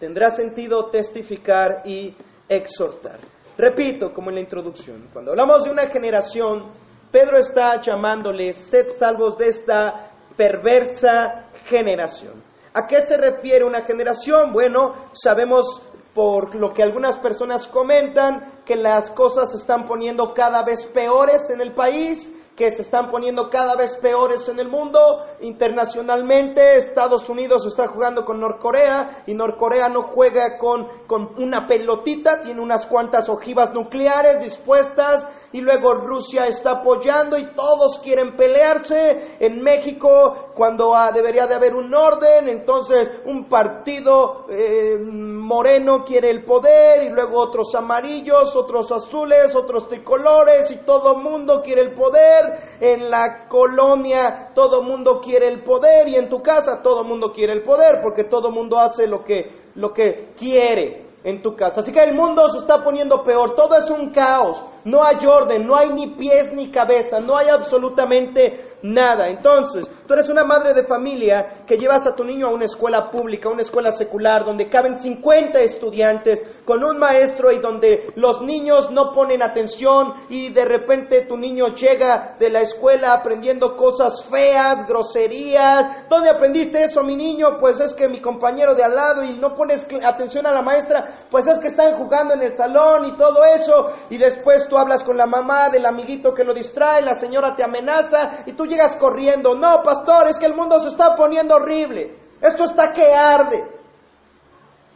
tendrá 0.03 0.31
sentido 0.31 0.87
testificar 0.87 1.83
y 1.85 2.13
exhortar. 2.49 3.21
Repito, 3.57 4.13
como 4.13 4.31
en 4.31 4.35
la 4.35 4.41
introducción, 4.41 5.09
cuando 5.13 5.31
hablamos 5.31 5.63
de 5.63 5.71
una 5.71 5.87
generación, 5.87 6.73
Pedro 7.13 7.39
está 7.39 7.81
llamándole, 7.81 8.53
sed 8.53 8.89
salvos 8.99 9.39
de 9.39 9.47
esta 9.47 10.11
perversa 10.37 11.45
generación. 11.67 12.43
¿A 12.75 12.89
qué 12.89 13.03
se 13.03 13.17
refiere 13.17 13.65
una 13.65 13.85
generación? 13.85 14.53
Bueno, 14.53 14.93
sabemos 15.13 15.81
por 16.13 16.57
lo 16.57 16.73
que 16.73 16.83
algunas 16.83 17.17
personas 17.19 17.69
comentan 17.69 18.65
que 18.67 18.75
las 18.75 19.13
cosas 19.13 19.53
se 19.53 19.59
están 19.59 19.85
poniendo 19.85 20.35
cada 20.35 20.65
vez 20.65 20.85
peores 20.87 21.49
en 21.51 21.61
el 21.61 21.75
país, 21.75 22.33
que 22.57 22.71
se 22.71 22.83
están 22.83 23.11
poniendo 23.11 23.49
cada 23.49 23.77
vez 23.77 23.97
peores 23.97 24.49
en 24.49 24.59
el 24.59 24.69
mundo. 24.69 25.25
Internacionalmente, 25.41 26.77
Estados 26.77 27.29
Unidos 27.29 27.67
está 27.67 27.89
jugando 27.89 28.25
con 28.25 28.41
Norcorea 28.41 29.25
y 29.27 29.35
Norcorea 29.35 29.89
no 29.89 30.03
juega 30.03 30.59
con, 30.59 30.87
con 31.07 31.35
una 31.39 31.67
pelotita, 31.67 32.41
tiene 32.41 32.61
unas 32.61 32.87
cuantas 32.87 33.29
ojivas 33.29 33.73
nucleares 33.73 34.41
dispuestas 34.41 35.27
y 35.53 35.61
luego 35.61 35.95
Rusia 35.95 36.47
está 36.47 36.73
apoyando 36.73 37.39
y 37.39 37.55
todos 37.55 37.99
quieren 37.99 38.37
pelearse. 38.37 39.37
En 39.41 39.63
México, 39.63 40.53
cuando 40.55 40.95
ah, 40.95 41.11
debería 41.13 41.47
de 41.47 41.55
haber 41.55 41.75
un 41.75 41.95
orden, 41.95 42.49
entonces 42.49 43.23
un 43.25 43.49
partido 43.49 44.47
eh, 44.51 44.99
moreno 44.99 46.05
quiere 46.05 46.31
el 46.31 46.45
poder 46.45 47.03
y 47.05 47.11
luego 47.11 47.41
otros 47.41 47.75
amarillos, 47.75 48.55
otros 48.57 48.93
azules, 48.93 49.55
otros 49.55 49.89
tricolores 49.89 50.71
y 50.71 50.77
todo 50.79 51.15
mundo 51.15 51.63
quiere 51.63 51.83
el 51.83 51.93
poder. 51.95 52.42
En 52.81 53.11
la 53.11 53.47
colonia 53.49 54.51
todo 54.55 54.83
mundo 54.83 55.21
quiere 55.21 55.49
el 55.49 55.63
poder 55.63 56.09
y 56.09 56.17
en 56.17 56.29
tu 56.29 56.43
casa 56.43 56.83
todo 56.83 57.05
mundo 57.05 57.33
quiere 57.33 57.53
el 57.53 57.63
poder 57.63 58.01
porque 58.03 58.25
todo 58.25 58.51
mundo 58.51 58.79
hace 58.79 59.07
lo 59.07 59.25
que, 59.25 59.51
lo 59.75 59.93
que 59.93 60.33
quiere 60.37 61.07
en 61.25 61.43
tu 61.43 61.55
casa. 61.55 61.81
Así 61.81 61.93
que 61.93 62.03
el 62.03 62.15
mundo 62.15 62.49
se 62.49 62.59
está 62.59 62.83
poniendo 62.83 63.23
peor, 63.23 63.55
todo 63.55 63.77
es 63.77 63.89
un 63.91 64.11
caos, 64.11 64.65
no 64.85 65.03
hay 65.05 65.25
orden, 65.25 65.67
no 65.67 65.77
hay 65.77 65.91
ni 65.91 66.09
pies 66.09 66.53
ni 66.53 66.71
cabeza, 66.71 67.21
no 67.21 67.37
hay 67.37 67.49
absolutamente 67.49 68.72
nada. 68.83 69.29
Entonces, 69.29 69.89
tú 70.07 70.15
eres 70.15 70.29
una 70.29 70.45
madre 70.45 70.75
de 70.75 70.85
familia 70.85 71.65
que 71.67 71.77
llevas 71.77 72.07
a 72.07 72.15
tu 72.15 72.25
niño 72.25 72.49
a 72.49 72.55
una 72.55 72.65
escuela 72.65 73.11
pública, 73.11 73.49
a 73.49 73.53
una 73.53 73.63
escuela 73.63 73.93
secular, 73.93 74.45
donde 74.45 74.69
caben 74.69 74.99
50 74.99 75.61
estudiantes 75.61 76.43
con 76.65 76.85
un 76.85 76.99
maestro 76.99 77.51
y 77.51 77.61
donde 77.61 78.13
los 78.17 78.43
niños 78.43 78.91
no 78.91 79.13
ponen 79.13 79.43
atención 79.43 80.13
y 80.29 80.51
de 80.51 80.65
repente 80.65 81.23
tu 81.23 81.37
niño 81.37 81.75
llega 81.75 82.37
de 82.39 82.51
la 82.51 82.61
escuela 82.61 83.13
aprendiendo 83.13 83.77
cosas 83.77 84.25
feas, 84.25 84.87
groserías. 84.87 86.09
¿Dónde 86.09 86.31
aprendiste 86.31 86.85
eso, 86.85 87.03
mi 87.03 87.17
niño? 87.17 87.59
Pues 87.59 87.81
es 87.81 87.95
que 87.95 88.09
mi 88.09 88.21
compañero 88.21 88.75
de 88.75 88.85
al 88.85 88.95
lado 88.95 89.25
y 89.25 89.39
no 89.39 89.55
pones 89.55 89.87
atención 90.05 90.47
a 90.47 90.53
la 90.53 90.63
maestra, 90.63 91.05
pues 91.31 91.47
es 91.47 91.59
que 91.59 91.69
están 91.69 91.95
jugando 91.95 92.35
en 92.35 92.43
el 92.43 92.57
salón 92.57 93.07
y 93.07 93.17
todo 93.17 93.45
eso. 93.45 93.93
Y 94.11 94.19
después 94.19 94.69
tú 94.69 94.77
hablas 94.77 95.05
con 95.05 95.17
la 95.17 95.27
mamá 95.27 95.71
del 95.71 95.87
amiguito 95.87 96.35
que 96.35 96.45
lo 96.45 96.55
distrae, 96.55 97.03
la 97.03 97.15
señora 97.15 97.55
te 97.55 97.65
amenaza 97.65 98.45
y 98.47 98.53
tú 98.53 98.67
corriendo. 98.99 99.55
No, 99.55 99.83
pastor, 99.83 100.29
es 100.29 100.39
que 100.39 100.47
el 100.47 100.55
mundo 100.55 100.79
se 100.81 100.89
está 100.89 101.15
poniendo 101.17 101.57
horrible. 101.57 102.17
Esto 102.41 102.65
está 102.65 102.93
que 102.93 103.15
arde. 103.15 103.72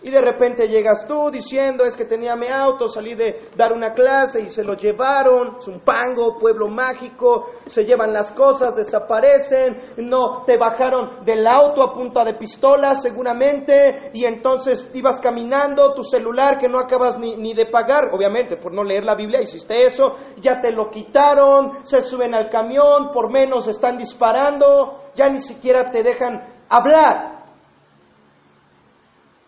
Y 0.02 0.11
de 0.11 0.20
repente 0.20 0.68
llegas 0.68 1.06
tú 1.09 1.30
diciendo, 1.30 1.85
es 1.85 1.96
que 1.96 2.04
tenía 2.04 2.37
mi 2.37 2.46
auto, 2.48 2.87
salí 2.87 3.14
de 3.14 3.48
dar 3.56 3.72
una 3.72 3.92
clase 3.92 4.40
y 4.40 4.48
se 4.48 4.62
lo 4.62 4.74
llevaron, 4.74 5.56
es 5.59 5.66
un 5.66 5.80
pango, 5.80 6.38
pueblo 6.38 6.68
mágico, 6.68 7.50
se 7.66 7.85
llevan 7.85 8.12
las 8.12 8.30
cosas, 8.32 8.76
desaparecen, 8.76 9.78
no, 9.96 10.44
te 10.44 10.59
bajaron 10.59 11.24
del 11.24 11.46
auto 11.46 11.82
a 11.82 11.94
punta 11.94 12.24
de 12.24 12.35
pistola 12.35 12.94
seguramente, 12.94 14.11
y 14.12 14.26
entonces 14.26 14.90
ibas 14.94 15.18
caminando, 15.18 15.94
tu 15.94 16.04
celular 16.04 16.59
que 16.59 16.68
no 16.68 16.78
acabas 16.78 17.18
ni, 17.18 17.35
ni 17.37 17.54
de 17.54 17.66
pagar, 17.66 18.11
obviamente 18.12 18.56
por 18.56 18.72
no 18.72 18.85
leer 18.85 19.04
la 19.04 19.16
Biblia 19.16 19.40
hiciste 19.40 19.87
eso, 19.87 20.12
ya 20.37 20.61
te 20.61 20.70
lo 20.72 20.90
quitaron, 20.90 21.85
se 21.85 22.02
suben 22.02 22.35
al 22.35 22.48
camión, 22.50 23.11
por 23.12 23.32
menos 23.32 23.66
están 23.66 23.96
disparando, 23.96 25.11
ya 25.14 25.28
ni 25.30 25.40
siquiera 25.40 25.90
te 25.90 26.02
dejan 26.02 26.42
hablar. 26.68 27.36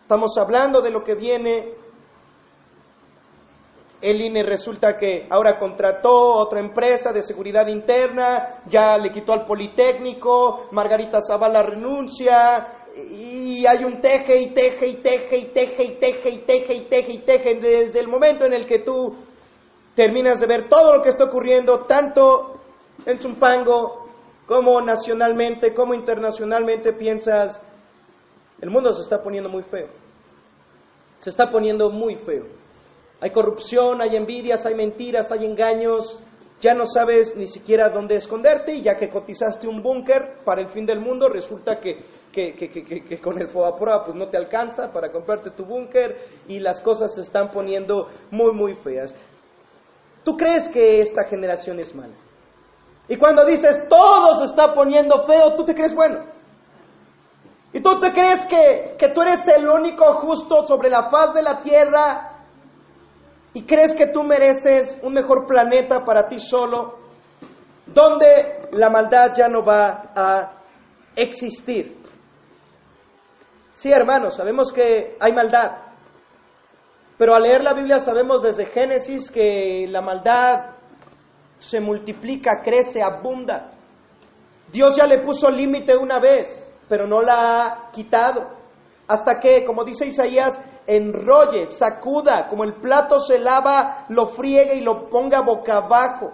Estamos 0.09 0.39
hablando 0.39 0.81
de 0.81 0.91
lo 0.91 1.05
que 1.05 1.15
viene. 1.15 1.75
El 4.01 4.23
INE 4.23 4.43
resulta 4.43 4.97
que 4.97 5.27
ahora 5.29 5.59
contrató 5.59 6.39
otra 6.39 6.61
empresa 6.61 7.13
de 7.13 7.21
seguridad 7.21 7.67
interna, 7.67 8.63
ya 8.65 8.97
le 8.97 9.13
quitó 9.13 9.35
al 9.35 9.45
Politécnico, 9.45 10.69
Margarita 10.71 11.21
Zavala 11.21 11.63
renuncia, 11.63 12.87
y 12.97 13.67
hay 13.67 13.85
un 13.85 14.01
teje 14.01 14.41
y 14.41 14.47
teje 14.55 14.87
y 14.87 14.95
teje 14.95 15.37
y 15.37 15.45
teje 15.53 15.85
y 15.85 15.91
teje 15.99 16.31
y 16.31 16.39
teje 16.39 16.73
y 16.73 16.81
teje 16.87 17.13
y 17.13 17.19
teje 17.19 17.55
desde 17.57 18.01
el 18.01 18.09
momento 18.09 18.47
en 18.47 18.55
el 18.55 18.65
que 18.65 18.79
tú 18.79 19.15
terminas 19.95 20.41
de 20.41 20.47
ver 20.47 20.71
todo 20.71 20.97
lo 20.97 21.03
que 21.03 21.11
está 21.11 21.25
ocurriendo, 21.25 21.81
tanto 21.81 22.63
en 23.05 23.19
Zumpango 23.19 24.09
como 24.47 24.81
nacionalmente, 24.81 25.75
como 25.75 25.93
internacionalmente, 25.93 26.95
piensas, 26.95 27.63
el 28.61 28.71
mundo 28.71 28.93
se 28.93 29.03
está 29.03 29.23
poniendo 29.23 29.49
muy 29.49 29.63
feo. 29.63 29.89
Se 31.19 31.31
está 31.31 31.51
poniendo 31.51 31.91
muy 31.91 32.17
feo. 32.17 32.47
Hay 33.21 33.31
corrupción, 33.31 34.01
hay 34.01 34.17
envidias, 34.17 34.65
hay 34.67 34.75
mentiras, 34.75 35.31
hay 35.33 35.45
engaños. 35.45 36.19
Ya 36.61 36.75
no 36.75 36.85
sabes 36.87 37.37
ni 37.37 37.47
siquiera 37.47 37.89
dónde 37.89 38.17
esconderte 38.17 38.73
y 38.73 38.83
ya 38.83 38.97
que 38.97 39.09
cotizaste 39.09 39.69
un 39.69 39.81
búnker 39.81 40.39
para 40.45 40.61
el 40.61 40.69
fin 40.69 40.85
del 40.87 41.01
mundo, 41.01 41.29
resulta 41.29 41.79
que, 41.79 42.05
que, 42.33 43.21
con 43.23 43.41
el 43.41 43.49
FOBAPROA 43.49 44.05
pues 44.05 44.17
no 44.17 44.29
te 44.29 44.37
alcanza 44.37 44.93
para 44.93 45.13
comprarte 45.13 45.51
tu 45.51 45.65
búnker 45.65 46.17
y 46.49 46.59
las 46.59 46.81
cosas 46.81 47.15
se 47.15 47.23
están 47.23 47.53
poniendo 47.53 48.09
muy, 48.33 48.53
muy 48.53 48.75
feas. 48.75 49.15
¿Tú 50.25 50.37
crees 50.37 50.69
que 50.69 51.01
esta 51.01 51.25
generación 51.25 51.79
es 51.79 51.95
mala? 51.95 52.15
Y 53.09 53.17
cuando 53.17 53.45
dices 53.45 53.89
todo 53.89 54.39
se 54.39 54.47
está 54.47 54.75
poniendo 54.75 55.25
feo, 55.25 55.55
tú 55.55 55.65
te 55.65 55.75
crees 55.75 55.95
bueno. 55.95 56.38
¿Y 57.73 57.81
tú 57.81 58.01
te 58.01 58.13
crees 58.13 58.47
que, 58.47 58.97
que 58.99 59.09
tú 59.09 59.23
eres 59.23 59.47
el 59.49 59.69
único 59.69 60.15
justo 60.15 60.67
sobre 60.67 60.89
la 60.89 61.11
faz 61.11 61.35
de 61.35 61.43
la 61.43 61.61
tierra? 61.61 62.33
¿Y 63.53 63.63
crees 63.65 63.95
que 63.95 64.07
tú 64.07 64.23
mereces 64.23 64.99
un 65.03 65.13
mejor 65.13 65.47
planeta 65.47 66.05
para 66.05 66.27
ti 66.27 66.39
solo? 66.39 66.99
Donde 67.87 68.69
la 68.73 68.89
maldad 68.89 69.35
ya 69.37 69.49
no 69.49 69.65
va 69.65 70.13
a 70.15 70.53
existir. 71.15 71.99
Sí, 73.73 73.93
hermanos, 73.93 74.35
sabemos 74.35 74.73
que 74.73 75.17
hay 75.21 75.33
maldad. 75.33 75.73
Pero 77.19 77.35
al 77.35 77.43
leer 77.43 77.63
la 77.63 77.75
Biblia 77.75 77.99
sabemos 77.99 78.43
desde 78.43 78.67
Génesis 78.67 79.31
que 79.31 79.87
la 79.89 80.01
maldad 80.01 80.77
se 81.59 81.81
multiplica, 81.81 82.63
crece, 82.63 83.03
abunda. 83.03 83.73
Dios 84.73 84.97
ya 84.97 85.07
le 85.07 85.19
puso 85.19 85.49
límite 85.51 85.97
una 85.97 86.19
vez 86.19 86.68
pero 86.89 87.07
no 87.07 87.23
la 87.23 87.67
ha 87.67 87.91
quitado. 87.91 88.49
Hasta 89.07 89.39
que, 89.39 89.65
como 89.65 89.85
dice 89.85 90.07
Isaías, 90.07 90.59
enrolle, 90.87 91.67
sacuda, 91.67 92.49
como 92.49 92.65
el 92.65 92.75
plato 92.75 93.21
se 93.21 93.39
lava, 93.39 94.07
lo 94.09 94.27
friegue 94.27 94.77
y 94.77 94.81
lo 94.81 95.09
ponga 95.09 95.41
boca 95.41 95.77
abajo, 95.77 96.33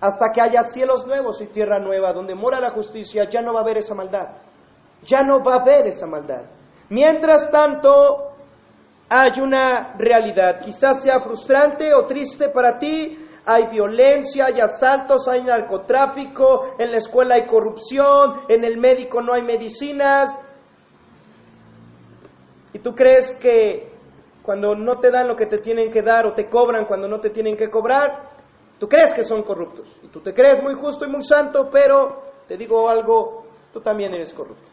hasta 0.00 0.30
que 0.32 0.40
haya 0.40 0.64
cielos 0.64 1.06
nuevos 1.06 1.40
y 1.40 1.46
tierra 1.46 1.78
nueva, 1.78 2.12
donde 2.12 2.34
mora 2.34 2.60
la 2.60 2.70
justicia, 2.70 3.28
ya 3.28 3.42
no 3.42 3.52
va 3.52 3.60
a 3.60 3.62
haber 3.62 3.78
esa 3.78 3.94
maldad. 3.94 4.28
Ya 5.02 5.22
no 5.22 5.42
va 5.42 5.54
a 5.54 5.60
haber 5.60 5.86
esa 5.86 6.06
maldad. 6.06 6.44
Mientras 6.88 7.50
tanto, 7.50 8.32
hay 9.08 9.40
una 9.40 9.94
realidad, 9.98 10.60
quizás 10.60 11.02
sea 11.02 11.20
frustrante 11.20 11.94
o 11.94 12.06
triste 12.06 12.48
para 12.48 12.78
ti, 12.78 13.23
hay 13.46 13.66
violencia, 13.66 14.46
hay 14.46 14.60
asaltos, 14.60 15.28
hay 15.28 15.42
narcotráfico, 15.42 16.76
en 16.78 16.90
la 16.90 16.96
escuela 16.96 17.34
hay 17.34 17.46
corrupción, 17.46 18.42
en 18.48 18.64
el 18.64 18.78
médico 18.78 19.20
no 19.20 19.34
hay 19.34 19.42
medicinas. 19.42 20.36
¿Y 22.72 22.78
tú 22.78 22.94
crees 22.94 23.32
que 23.32 23.92
cuando 24.42 24.74
no 24.74 24.98
te 24.98 25.10
dan 25.10 25.28
lo 25.28 25.36
que 25.36 25.46
te 25.46 25.58
tienen 25.58 25.90
que 25.90 26.02
dar 26.02 26.26
o 26.26 26.34
te 26.34 26.48
cobran 26.48 26.86
cuando 26.86 27.06
no 27.06 27.20
te 27.20 27.30
tienen 27.30 27.56
que 27.56 27.70
cobrar, 27.70 28.30
tú 28.78 28.88
crees 28.88 29.12
que 29.14 29.22
son 29.22 29.42
corruptos? 29.42 29.94
Y 30.02 30.08
tú 30.08 30.20
te 30.20 30.32
crees 30.32 30.62
muy 30.62 30.74
justo 30.74 31.04
y 31.04 31.10
muy 31.10 31.22
santo, 31.22 31.68
pero 31.70 32.22
te 32.48 32.56
digo 32.56 32.88
algo, 32.88 33.44
tú 33.72 33.80
también 33.80 34.14
eres 34.14 34.32
corrupto. 34.32 34.72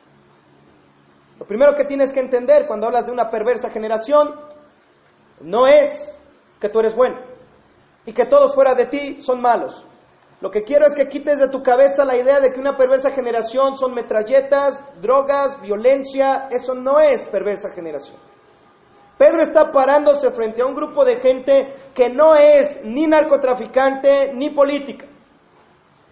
Lo 1.40 1.46
primero 1.46 1.76
que 1.76 1.84
tienes 1.84 2.14
que 2.14 2.22
entender 2.22 2.68
cuando 2.68 2.88
hablas 2.88 3.06
de 3.06 3.12
una 3.12 3.30
perversa 3.30 3.70
generación 3.70 4.40
no 5.42 5.68
es 5.68 6.20
que 6.60 6.70
tú 6.70 6.80
eres 6.80 6.96
bueno 6.96 7.31
y 8.06 8.14
que 8.14 8.26
todos 8.26 8.54
fuera 8.56 8.74
de 8.76 8.86
ti 8.86 9.22
son 9.22 9.42
malos. 9.42 9.86
Lo 10.42 10.50
que 10.50 10.64
quiero 10.64 10.88
es 10.88 10.96
que 10.96 11.08
quites 11.08 11.40
de 11.40 11.50
tu 11.50 11.62
cabeza 11.62 12.04
la 12.04 12.18
idea 12.18 12.40
de 12.40 12.52
que 12.52 12.60
una 12.60 12.76
perversa 12.76 13.12
generación 13.12 13.78
son 13.78 13.94
metralletas, 13.94 14.84
drogas, 15.00 15.62
violencia. 15.62 16.48
Eso 16.50 16.74
no 16.74 17.00
es 17.00 17.28
perversa 17.28 17.70
generación. 17.70 18.18
Pedro 19.20 19.44
está 19.44 19.72
parándose 19.72 20.32
frente 20.32 20.64
a 20.64 20.66
un 20.66 20.74
grupo 20.74 21.06
de 21.06 21.18
gente 21.18 21.72
que 21.94 22.10
no 22.10 22.34
es 22.34 22.80
ni 22.84 23.06
narcotraficante 23.06 24.34
ni 24.34 24.50
política. 24.50 25.06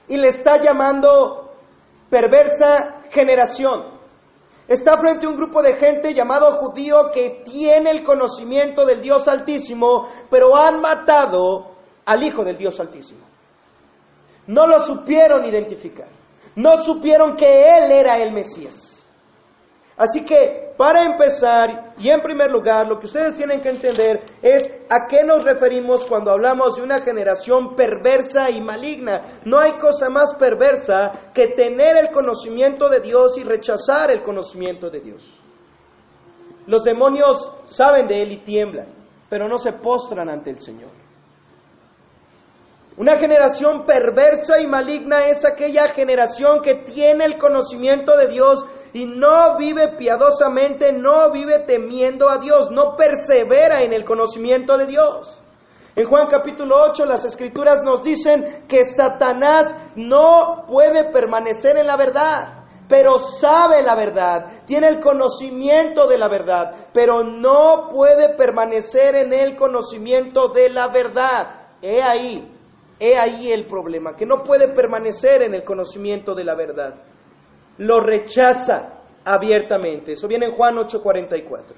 Y 0.08 0.16
le 0.16 0.28
está 0.28 0.62
llamando 0.62 1.56
perversa 2.08 3.02
generación. 3.10 3.98
Está 4.68 4.96
frente 5.00 5.26
a 5.26 5.30
un 5.30 5.38
grupo 5.38 5.64
de 5.64 5.74
gente 5.74 6.14
llamado 6.14 6.52
judío 6.58 7.10
que 7.12 7.42
tiene 7.44 7.90
el 7.90 8.04
conocimiento 8.04 8.86
del 8.86 9.02
Dios 9.02 9.28
Altísimo, 9.28 10.08
pero 10.30 10.56
han 10.56 10.80
matado 10.80 11.69
al 12.10 12.24
Hijo 12.24 12.44
del 12.44 12.58
Dios 12.58 12.80
Altísimo. 12.80 13.22
No 14.48 14.66
lo 14.66 14.82
supieron 14.82 15.46
identificar. 15.46 16.08
No 16.56 16.82
supieron 16.82 17.36
que 17.36 17.78
Él 17.78 17.92
era 17.92 18.18
el 18.18 18.34
Mesías. 18.34 19.08
Así 19.96 20.26
que, 20.26 20.74
para 20.76 21.04
empezar, 21.04 21.94
y 22.00 22.10
en 22.10 22.22
primer 22.22 22.50
lugar, 22.50 22.88
lo 22.88 22.98
que 22.98 23.06
ustedes 23.06 23.36
tienen 23.36 23.62
que 23.62 23.70
entender 23.70 24.24
es 24.42 24.68
a 24.90 25.06
qué 25.08 25.24
nos 25.24 25.44
referimos 25.44 26.06
cuando 26.08 26.32
hablamos 26.32 26.78
de 26.78 26.82
una 26.82 27.02
generación 27.02 27.76
perversa 27.76 28.50
y 28.50 28.60
maligna. 28.60 29.22
No 29.46 29.60
hay 29.60 29.74
cosa 29.74 30.10
más 30.10 30.34
perversa 30.34 31.32
que 31.34 31.50
tener 31.50 31.98
el 31.98 32.10
conocimiento 32.10 32.90
de 32.90 33.02
Dios 33.02 33.38
y 33.38 33.44
rechazar 33.44 34.10
el 34.10 34.24
conocimiento 34.24 34.90
de 34.90 35.02
Dios. 35.02 35.40
Los 36.66 36.84
demonios 36.84 37.54
saben 37.66 38.08
de 38.08 38.24
Él 38.24 38.32
y 38.32 38.38
tiemblan, 38.38 38.88
pero 39.30 39.48
no 39.48 39.60
se 39.60 39.74
postran 39.74 40.30
ante 40.30 40.50
el 40.50 40.60
Señor. 40.60 41.09
Una 43.00 43.16
generación 43.16 43.86
perversa 43.86 44.60
y 44.60 44.68
maligna 44.68 45.28
es 45.28 45.46
aquella 45.46 45.88
generación 45.88 46.60
que 46.62 46.84
tiene 46.84 47.24
el 47.24 47.38
conocimiento 47.38 48.18
de 48.18 48.28
Dios 48.28 48.66
y 48.92 49.06
no 49.06 49.56
vive 49.56 49.96
piadosamente, 49.98 50.92
no 50.92 51.32
vive 51.32 51.60
temiendo 51.60 52.28
a 52.28 52.40
Dios, 52.40 52.70
no 52.70 52.98
persevera 52.98 53.84
en 53.84 53.94
el 53.94 54.04
conocimiento 54.04 54.78
de 54.78 54.86
Dios. 54.86 55.42
En 55.96 56.08
Juan 56.08 56.28
capítulo 56.30 56.76
8 56.90 57.06
las 57.06 57.24
escrituras 57.24 57.82
nos 57.84 58.04
dicen 58.04 58.66
que 58.68 58.84
Satanás 58.84 59.74
no 59.96 60.66
puede 60.68 61.10
permanecer 61.10 61.78
en 61.78 61.88
la 61.88 61.96
verdad, 61.96 62.66
pero 62.90 63.18
sabe 63.18 63.82
la 63.82 63.96
verdad, 63.96 64.66
tiene 64.66 64.90
el 64.90 65.00
conocimiento 65.00 66.06
de 66.06 66.18
la 66.18 66.28
verdad, 66.28 66.90
pero 66.92 67.24
no 67.24 67.88
puede 67.90 68.36
permanecer 68.36 69.16
en 69.16 69.32
el 69.32 69.56
conocimiento 69.56 70.50
de 70.50 70.70
la 70.70 70.90
verdad. 70.90 71.56
He 71.82 72.04
ahí 72.04 72.59
He 73.00 73.18
ahí 73.18 73.52
el 73.52 73.66
problema, 73.66 74.16
que 74.16 74.26
no 74.26 74.44
puede 74.44 74.74
permanecer 74.74 75.42
en 75.44 75.54
el 75.54 75.64
conocimiento 75.64 76.36
de 76.36 76.44
la 76.44 76.56
verdad. 76.56 76.96
Lo 77.78 78.02
rechaza 78.02 79.00
abiertamente. 79.24 80.14
Eso 80.14 80.28
viene 80.28 80.48
en 80.48 80.52
Juan 80.52 80.78
8:44. 80.78 81.76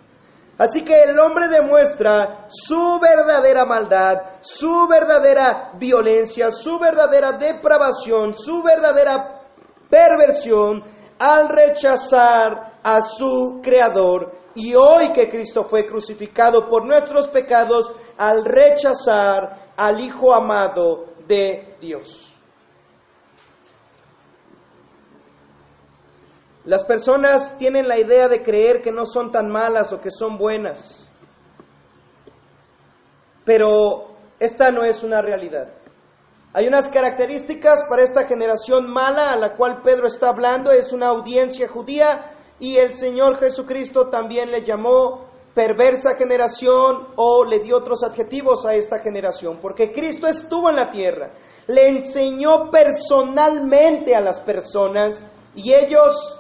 Así 0.57 0.83
que 0.83 0.93
el 1.03 1.17
hombre 1.17 1.47
demuestra 1.47 2.45
su 2.47 2.99
verdadera 2.99 3.65
maldad, 3.65 4.17
su 4.41 4.87
verdadera 4.87 5.71
violencia, 5.75 6.51
su 6.51 6.77
verdadera 6.77 7.33
depravación, 7.33 8.33
su 8.33 8.61
verdadera 8.61 9.41
perversión 9.89 10.83
al 11.19 11.49
rechazar 11.49 12.79
a 12.83 13.01
su 13.01 13.59
Creador. 13.63 14.39
Y 14.53 14.75
hoy 14.75 15.13
que 15.13 15.29
Cristo 15.29 15.63
fue 15.63 15.85
crucificado 15.85 16.67
por 16.69 16.85
nuestros 16.85 17.27
pecados, 17.29 17.91
al 18.17 18.43
rechazar 18.43 19.73
al 19.77 19.99
Hijo 19.99 20.33
amado 20.33 21.10
de 21.27 21.75
Dios. 21.79 22.33
Las 26.63 26.83
personas 26.83 27.57
tienen 27.57 27.87
la 27.87 27.97
idea 27.97 28.27
de 28.27 28.43
creer 28.43 28.81
que 28.81 28.91
no 28.91 29.05
son 29.05 29.31
tan 29.31 29.49
malas 29.49 29.91
o 29.93 29.99
que 29.99 30.11
son 30.11 30.37
buenas, 30.37 31.09
pero 33.43 34.15
esta 34.39 34.71
no 34.71 34.83
es 34.83 35.03
una 35.03 35.21
realidad. 35.21 35.73
Hay 36.53 36.67
unas 36.67 36.89
características 36.89 37.85
para 37.89 38.03
esta 38.03 38.25
generación 38.27 38.91
mala 38.91 39.31
a 39.31 39.37
la 39.37 39.55
cual 39.55 39.81
Pedro 39.81 40.05
está 40.05 40.29
hablando, 40.29 40.71
es 40.71 40.91
una 40.93 41.07
audiencia 41.07 41.67
judía 41.67 42.31
y 42.59 42.77
el 42.77 42.93
Señor 42.93 43.39
Jesucristo 43.39 44.09
también 44.09 44.51
le 44.51 44.63
llamó 44.63 45.30
perversa 45.53 46.15
generación 46.15 47.09
o 47.15 47.43
le 47.43 47.59
dio 47.59 47.77
otros 47.77 48.03
adjetivos 48.03 48.65
a 48.65 48.73
esta 48.73 48.99
generación, 48.99 49.59
porque 49.61 49.91
Cristo 49.91 50.27
estuvo 50.27 50.69
en 50.69 50.77
la 50.77 50.89
tierra, 50.89 51.33
le 51.67 51.87
enseñó 51.87 52.69
personalmente 52.71 54.15
a 54.15 54.21
las 54.21 54.39
personas 54.39 55.25
y 55.55 55.73
ellos 55.73 56.39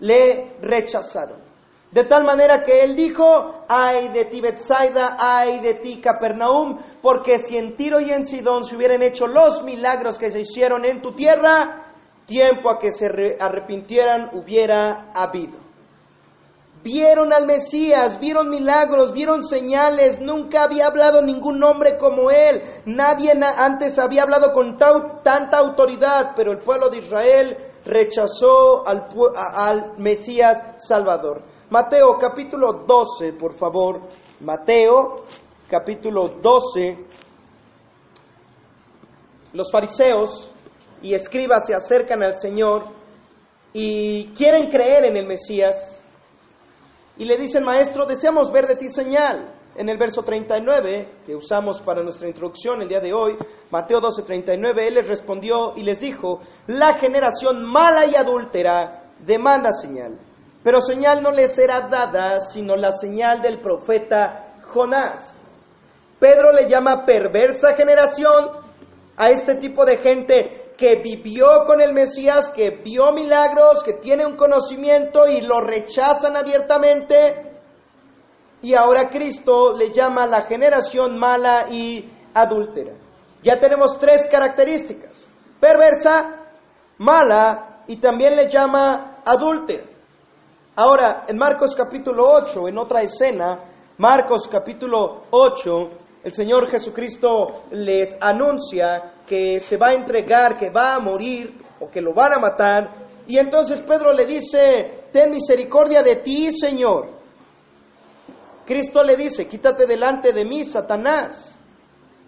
le 0.00 0.56
rechazaron. 0.60 1.48
De 1.90 2.04
tal 2.04 2.22
manera 2.22 2.62
que 2.62 2.82
él 2.82 2.94
dijo, 2.94 3.64
ay 3.66 4.08
de 4.08 4.26
ti 4.26 4.42
Betsaida, 4.42 5.16
ay 5.18 5.60
de 5.60 5.74
ti 5.74 6.00
Capernaum, 6.00 6.78
porque 7.00 7.38
si 7.38 7.56
en 7.56 7.76
Tiro 7.76 7.98
y 7.98 8.10
en 8.10 8.24
Sidón 8.24 8.62
se 8.62 8.76
hubieran 8.76 9.02
hecho 9.02 9.26
los 9.26 9.64
milagros 9.64 10.18
que 10.18 10.30
se 10.30 10.40
hicieron 10.40 10.84
en 10.84 11.00
tu 11.00 11.12
tierra, 11.12 11.86
tiempo 12.26 12.68
a 12.68 12.78
que 12.78 12.92
se 12.92 13.38
arrepintieran 13.40 14.30
hubiera 14.34 15.10
habido. 15.14 15.67
Vieron 16.82 17.32
al 17.32 17.46
Mesías, 17.46 18.20
vieron 18.20 18.48
milagros, 18.48 19.12
vieron 19.12 19.42
señales, 19.42 20.20
nunca 20.20 20.62
había 20.62 20.86
hablado 20.86 21.20
ningún 21.20 21.62
hombre 21.64 21.98
como 21.98 22.30
él, 22.30 22.62
nadie 22.86 23.32
antes 23.32 23.98
había 23.98 24.22
hablado 24.22 24.52
con 24.52 24.76
tanta 24.76 25.58
autoridad, 25.58 26.34
pero 26.36 26.52
el 26.52 26.58
pueblo 26.58 26.88
de 26.88 26.98
Israel 26.98 27.56
rechazó 27.84 28.86
al, 28.86 29.08
al 29.36 29.98
Mesías 29.98 30.56
Salvador. 30.76 31.42
Mateo 31.70 32.16
capítulo 32.18 32.84
12, 32.86 33.32
por 33.32 33.54
favor, 33.54 34.02
Mateo 34.40 35.24
capítulo 35.68 36.28
12, 36.40 36.96
los 39.52 39.70
fariseos 39.72 40.52
y 41.02 41.14
escribas 41.14 41.66
se 41.66 41.74
acercan 41.74 42.22
al 42.22 42.36
Señor 42.36 42.84
y 43.72 44.28
quieren 44.28 44.70
creer 44.70 45.04
en 45.04 45.16
el 45.16 45.26
Mesías 45.26 45.97
y 47.18 47.24
le 47.24 47.36
dicen, 47.36 47.64
maestro, 47.64 48.06
deseamos 48.06 48.50
ver 48.52 48.66
de 48.66 48.76
ti 48.76 48.88
señal. 48.88 49.54
En 49.74 49.88
el 49.88 49.98
verso 49.98 50.22
39, 50.22 51.22
que 51.24 51.36
usamos 51.36 51.80
para 51.80 52.02
nuestra 52.02 52.26
introducción 52.26 52.82
el 52.82 52.88
día 52.88 53.00
de 53.00 53.12
hoy, 53.12 53.36
Mateo 53.70 54.00
12, 54.00 54.22
39, 54.22 54.88
él 54.88 54.94
les 54.94 55.06
respondió 55.06 55.72
y 55.76 55.82
les 55.82 56.00
dijo, 56.00 56.40
la 56.66 56.98
generación 56.98 57.64
mala 57.64 58.06
y 58.06 58.16
adúltera 58.16 59.12
demanda 59.24 59.72
señal, 59.72 60.18
pero 60.64 60.80
señal 60.80 61.22
no 61.22 61.30
les 61.30 61.54
será 61.54 61.88
dada, 61.88 62.40
sino 62.40 62.74
la 62.74 62.90
señal 62.90 63.40
del 63.40 63.60
profeta 63.60 64.56
Jonás. 64.62 65.40
Pedro 66.18 66.50
le 66.52 66.68
llama 66.68 67.06
perversa 67.06 67.74
generación 67.74 68.50
a 69.16 69.26
este 69.26 69.54
tipo 69.56 69.84
de 69.84 69.98
gente 69.98 70.67
que 70.78 70.94
vivió 71.02 71.64
con 71.66 71.80
el 71.80 71.92
Mesías, 71.92 72.48
que 72.50 72.70
vio 72.70 73.10
milagros, 73.10 73.82
que 73.82 73.94
tiene 73.94 74.24
un 74.24 74.36
conocimiento 74.36 75.26
y 75.26 75.40
lo 75.40 75.60
rechazan 75.60 76.36
abiertamente. 76.36 77.60
Y 78.62 78.74
ahora 78.74 79.08
Cristo 79.08 79.72
le 79.72 79.90
llama 79.90 80.24
la 80.28 80.42
generación 80.46 81.18
mala 81.18 81.64
y 81.68 82.08
adúltera. 82.32 82.92
Ya 83.42 83.58
tenemos 83.58 83.98
tres 83.98 84.28
características. 84.30 85.26
Perversa, 85.58 86.46
mala 86.98 87.82
y 87.88 87.96
también 87.96 88.36
le 88.36 88.48
llama 88.48 89.22
adúltera. 89.26 89.84
Ahora, 90.76 91.24
en 91.26 91.36
Marcos 91.36 91.74
capítulo 91.74 92.24
8, 92.34 92.68
en 92.68 92.78
otra 92.78 93.02
escena, 93.02 93.64
Marcos 93.96 94.46
capítulo 94.46 95.24
8, 95.30 95.90
el 96.24 96.32
Señor 96.32 96.70
Jesucristo 96.70 97.64
les 97.70 98.16
anuncia 98.20 99.14
que 99.26 99.60
se 99.60 99.76
va 99.76 99.88
a 99.88 99.94
entregar, 99.94 100.58
que 100.58 100.70
va 100.70 100.94
a 100.94 101.00
morir 101.00 101.54
o 101.80 101.88
que 101.88 102.00
lo 102.00 102.12
van 102.12 102.32
a 102.32 102.38
matar. 102.38 103.06
Y 103.26 103.38
entonces 103.38 103.80
Pedro 103.80 104.12
le 104.12 104.26
dice, 104.26 105.04
ten 105.12 105.30
misericordia 105.30 106.02
de 106.02 106.16
ti, 106.16 106.50
Señor. 106.50 107.10
Cristo 108.66 109.02
le 109.02 109.16
dice, 109.16 109.46
quítate 109.46 109.86
delante 109.86 110.32
de 110.32 110.44
mí, 110.44 110.64
Satanás. 110.64 111.56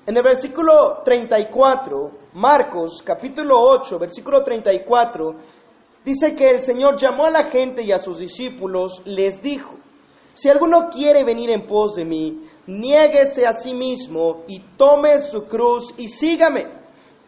En 0.06 0.16
el 0.16 0.22
versículo 0.22 1.02
34, 1.04 2.10
Marcos 2.34 3.02
capítulo 3.04 3.60
8, 3.60 3.98
versículo 3.98 4.42
34, 4.42 5.34
dice 6.04 6.34
que 6.34 6.48
el 6.48 6.62
Señor 6.62 6.96
llamó 6.96 7.26
a 7.26 7.30
la 7.30 7.50
gente 7.50 7.82
y 7.82 7.92
a 7.92 7.98
sus 7.98 8.18
discípulos, 8.18 9.02
les 9.04 9.42
dijo, 9.42 9.74
si 10.32 10.48
alguno 10.48 10.88
quiere 10.88 11.24
venir 11.24 11.50
en 11.50 11.66
pos 11.66 11.96
de 11.96 12.04
mí, 12.04 12.40
niéguese 12.66 13.46
a 13.46 13.52
sí 13.52 13.74
mismo 13.74 14.44
y 14.48 14.60
tome 14.76 15.18
su 15.18 15.46
cruz 15.46 15.94
y 15.96 16.08
sígame, 16.08 16.66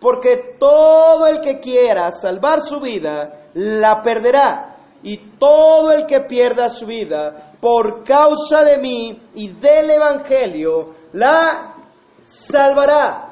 porque 0.01 0.57
todo 0.59 1.27
el 1.27 1.41
que 1.41 1.61
quiera 1.61 2.11
salvar 2.11 2.61
su 2.61 2.81
vida, 2.81 3.49
la 3.55 4.03
perderá, 4.03 4.73
y 5.03 5.37
todo 5.39 5.93
el 5.93 6.07
que 6.07 6.21
pierda 6.21 6.69
su 6.69 6.87
vida 6.87 7.55
por 7.61 8.05
causa 8.05 8.63
de 8.65 8.79
mí 8.79 9.31
y 9.35 9.49
del 9.49 9.91
Evangelio, 9.91 10.95
la 11.13 11.75
salvará. 12.23 13.29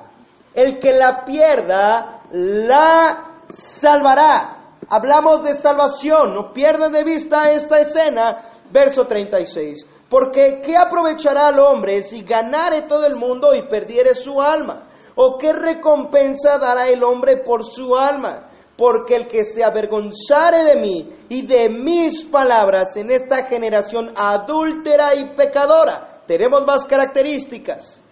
El 0.53 0.81
que 0.81 0.93
la 0.93 1.25
pierda, 1.25 2.23
la 2.33 3.45
salvará. 3.49 4.57
Hablamos 4.89 5.45
de 5.45 5.55
salvación, 5.55 6.35
no 6.35 6.53
pierdan 6.53 6.91
de 6.91 7.05
vista 7.05 7.53
esta 7.53 7.79
escena, 7.79 8.43
verso 8.71 9.05
36. 9.05 9.87
Porque 10.11 10.61
¿qué 10.61 10.77
aprovechará 10.77 11.47
al 11.47 11.61
hombre 11.61 12.03
si 12.03 12.25
ganare 12.25 12.83
todo 12.83 13.07
el 13.07 13.15
mundo 13.15 13.55
y 13.55 13.69
perdiere 13.69 14.13
su 14.13 14.43
alma? 14.43 14.89
¿O 15.15 15.39
qué 15.39 15.53
recompensa 15.53 16.59
dará 16.59 16.89
el 16.89 17.05
hombre 17.05 17.39
por 17.45 17.65
su 17.65 17.97
alma? 17.97 18.51
Porque 18.77 19.15
el 19.15 19.29
que 19.29 19.45
se 19.45 19.63
avergonzare 19.63 20.65
de 20.65 20.77
mí 20.77 21.09
y 21.29 21.47
de 21.47 21.69
mis 21.69 22.25
palabras 22.25 22.97
en 22.97 23.13
esta 23.13 23.45
generación 23.45 24.13
adúltera 24.17 25.15
y 25.15 25.37
pecadora, 25.37 26.23
tenemos 26.27 26.67
más 26.67 26.85
características. 26.87 28.03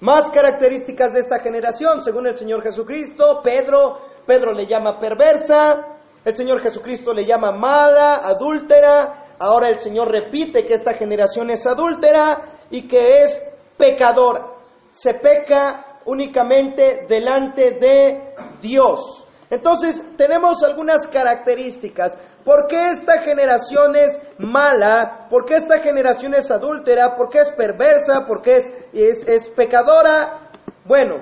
Más 0.00 0.30
características 0.30 1.12
de 1.12 1.20
esta 1.20 1.40
generación, 1.40 2.02
según 2.02 2.28
el 2.28 2.38
Señor 2.38 2.62
Jesucristo, 2.62 3.42
Pedro, 3.42 3.98
Pedro 4.24 4.54
le 4.54 4.66
llama 4.66 4.98
perversa, 4.98 5.98
el 6.24 6.34
Señor 6.34 6.62
Jesucristo 6.62 7.12
le 7.12 7.26
llama 7.26 7.52
mala, 7.52 8.16
adúltera, 8.16 9.29
ahora 9.40 9.68
el 9.68 9.80
Señor 9.80 10.12
repite 10.12 10.66
que 10.66 10.74
esta 10.74 10.94
generación 10.94 11.50
es 11.50 11.66
adúltera 11.66 12.42
y 12.70 12.86
que 12.86 13.24
es 13.24 13.42
pecadora. 13.76 14.46
Se 14.92 15.14
peca 15.14 16.00
únicamente 16.04 17.06
delante 17.08 17.72
de 17.72 18.34
Dios. 18.60 19.24
Entonces, 19.50 20.00
tenemos 20.16 20.62
algunas 20.62 21.08
características. 21.08 22.16
¿Por 22.44 22.68
qué 22.68 22.90
esta 22.90 23.22
generación 23.22 23.96
es 23.96 24.18
mala? 24.38 25.26
¿Por 25.28 25.44
qué 25.44 25.56
esta 25.56 25.80
generación 25.80 26.34
es 26.34 26.50
adúltera? 26.50 27.16
¿Por 27.16 27.28
qué 27.30 27.40
es 27.40 27.50
perversa? 27.52 28.26
¿Por 28.26 28.42
qué 28.42 28.56
es, 28.58 28.70
es, 28.92 29.26
es 29.26 29.48
pecadora? 29.48 30.50
Bueno, 30.84 31.16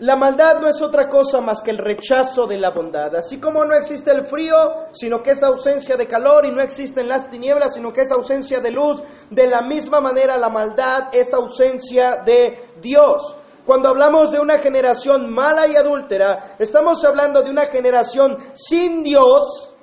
la 0.00 0.16
maldad 0.16 0.60
no 0.60 0.66
es 0.66 0.80
otra 0.80 1.08
cosa 1.08 1.42
más 1.42 1.60
que 1.60 1.70
el 1.70 1.76
rechazo 1.76 2.46
de 2.46 2.56
la 2.56 2.70
bondad. 2.70 3.14
Así 3.16 3.38
como 3.38 3.64
no 3.66 3.74
existe 3.74 4.10
el 4.10 4.24
frío, 4.24 4.56
sino 4.92 5.22
que 5.22 5.32
es 5.32 5.42
ausencia 5.42 5.96
de 5.96 6.06
calor, 6.06 6.46
y 6.46 6.50
no 6.50 6.62
existen 6.62 7.06
las 7.06 7.28
tinieblas, 7.28 7.74
sino 7.74 7.92
que 7.92 8.02
es 8.02 8.10
ausencia 8.10 8.60
de 8.60 8.70
luz, 8.70 9.02
de 9.28 9.46
la 9.46 9.60
misma 9.60 10.00
manera 10.00 10.38
la 10.38 10.48
maldad 10.48 11.08
es 11.12 11.34
ausencia 11.34 12.22
de 12.24 12.58
Dios. 12.80 13.36
Cuando 13.66 13.90
hablamos 13.90 14.32
de 14.32 14.40
una 14.40 14.58
generación 14.58 15.30
mala 15.30 15.68
y 15.68 15.76
adúltera, 15.76 16.56
estamos 16.58 17.04
hablando 17.04 17.42
de 17.42 17.50
una 17.50 17.66
generación 17.66 18.38
sin 18.54 19.02
Dios, 19.02 19.74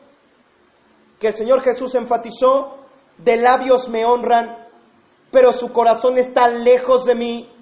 que 1.20 1.28
el 1.28 1.36
Señor 1.36 1.62
Jesús 1.62 1.94
enfatizó, 1.94 2.78
de 3.20 3.38
labios 3.38 3.88
me 3.88 4.04
honran, 4.04 4.68
pero 5.32 5.54
su 5.54 5.72
corazón 5.72 6.18
está 6.18 6.48
lejos 6.48 7.06
de 7.06 7.14
mí. 7.14 7.54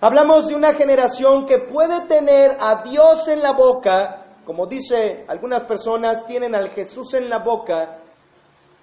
Hablamos 0.00 0.48
de 0.48 0.54
una 0.54 0.74
generación 0.74 1.46
que 1.46 1.58
puede 1.58 2.06
tener 2.06 2.56
a 2.58 2.82
Dios 2.82 3.28
en 3.28 3.42
la 3.42 3.52
boca, 3.52 4.38
como 4.44 4.66
dice 4.66 5.24
algunas 5.28 5.64
personas, 5.64 6.24
tienen 6.26 6.54
al 6.54 6.70
Jesús 6.70 7.14
en 7.14 7.28
la 7.28 7.38
boca, 7.38 7.98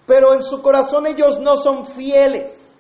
pero 0.06 0.34
en 0.34 0.43
su 0.43 0.62
corazón 0.62 1.08
ellos 1.08 1.39
no 1.39 1.56
son 1.56 1.86
fieles, 1.86 2.75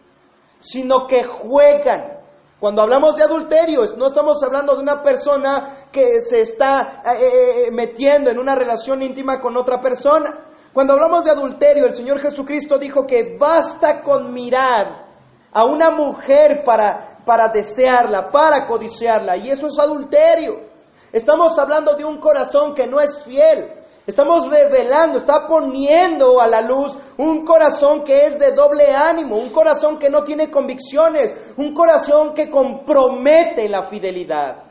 sino 0.59 1.07
que 1.07 1.23
juegan 1.23 2.17
cuando 2.59 2.81
hablamos 2.81 3.15
de 3.15 3.23
adulterio, 3.23 3.83
no 3.97 4.07
estamos 4.07 4.41
hablando 4.41 4.75
de 4.75 4.81
una 4.81 5.03
persona 5.03 5.89
que 5.91 6.21
se 6.21 6.41
está 6.41 7.03
eh, 7.05 7.17
eh, 7.21 7.67
eh, 7.67 7.71
metiendo 7.71 8.31
en 8.31 8.39
una 8.39 8.55
relación 8.55 9.03
íntima 9.03 9.39
con 9.39 9.55
otra 9.55 9.79
persona. 9.79 10.33
Cuando 10.73 10.93
hablamos 10.93 11.23
de 11.23 11.31
adulterio, 11.31 11.85
el 11.85 11.95
Señor 11.95 12.19
Jesucristo 12.19 12.79
dijo 12.79 13.05
que 13.05 13.37
basta 13.39 14.01
con 14.01 14.33
mirar 14.33 15.05
a 15.51 15.65
una 15.65 15.91
mujer 15.91 16.63
para, 16.65 17.16
para 17.27 17.49
desearla, 17.49 18.31
para 18.31 18.65
codiciarla, 18.65 19.37
y 19.37 19.51
eso 19.51 19.67
es 19.67 19.77
adulterio. 19.77 20.67
Estamos 21.11 21.59
hablando 21.59 21.93
de 21.93 22.05
un 22.05 22.19
corazón 22.19 22.73
que 22.73 22.87
no 22.87 22.99
es 22.99 23.23
fiel, 23.23 23.77
Estamos 24.07 24.49
revelando, 24.49 25.17
está 25.17 25.45
poniendo 25.45 26.39
a 26.39 26.47
la 26.47 26.61
luz 26.61 26.97
un 27.17 27.43
corazón 27.43 28.05
que 28.05 28.23
es 28.23 28.39
de 28.39 28.53
doble 28.53 28.95
ánimo, 28.95 29.35
un 29.35 29.49
corazón 29.49 29.99
que 29.99 30.09
no 30.09 30.23
tiene 30.23 30.49
convicciones, 30.49 31.35
un 31.57 31.73
corazón 31.73 32.33
que 32.33 32.49
compromete 32.49 33.67
la 33.67 33.83
fidelidad. 33.83 34.63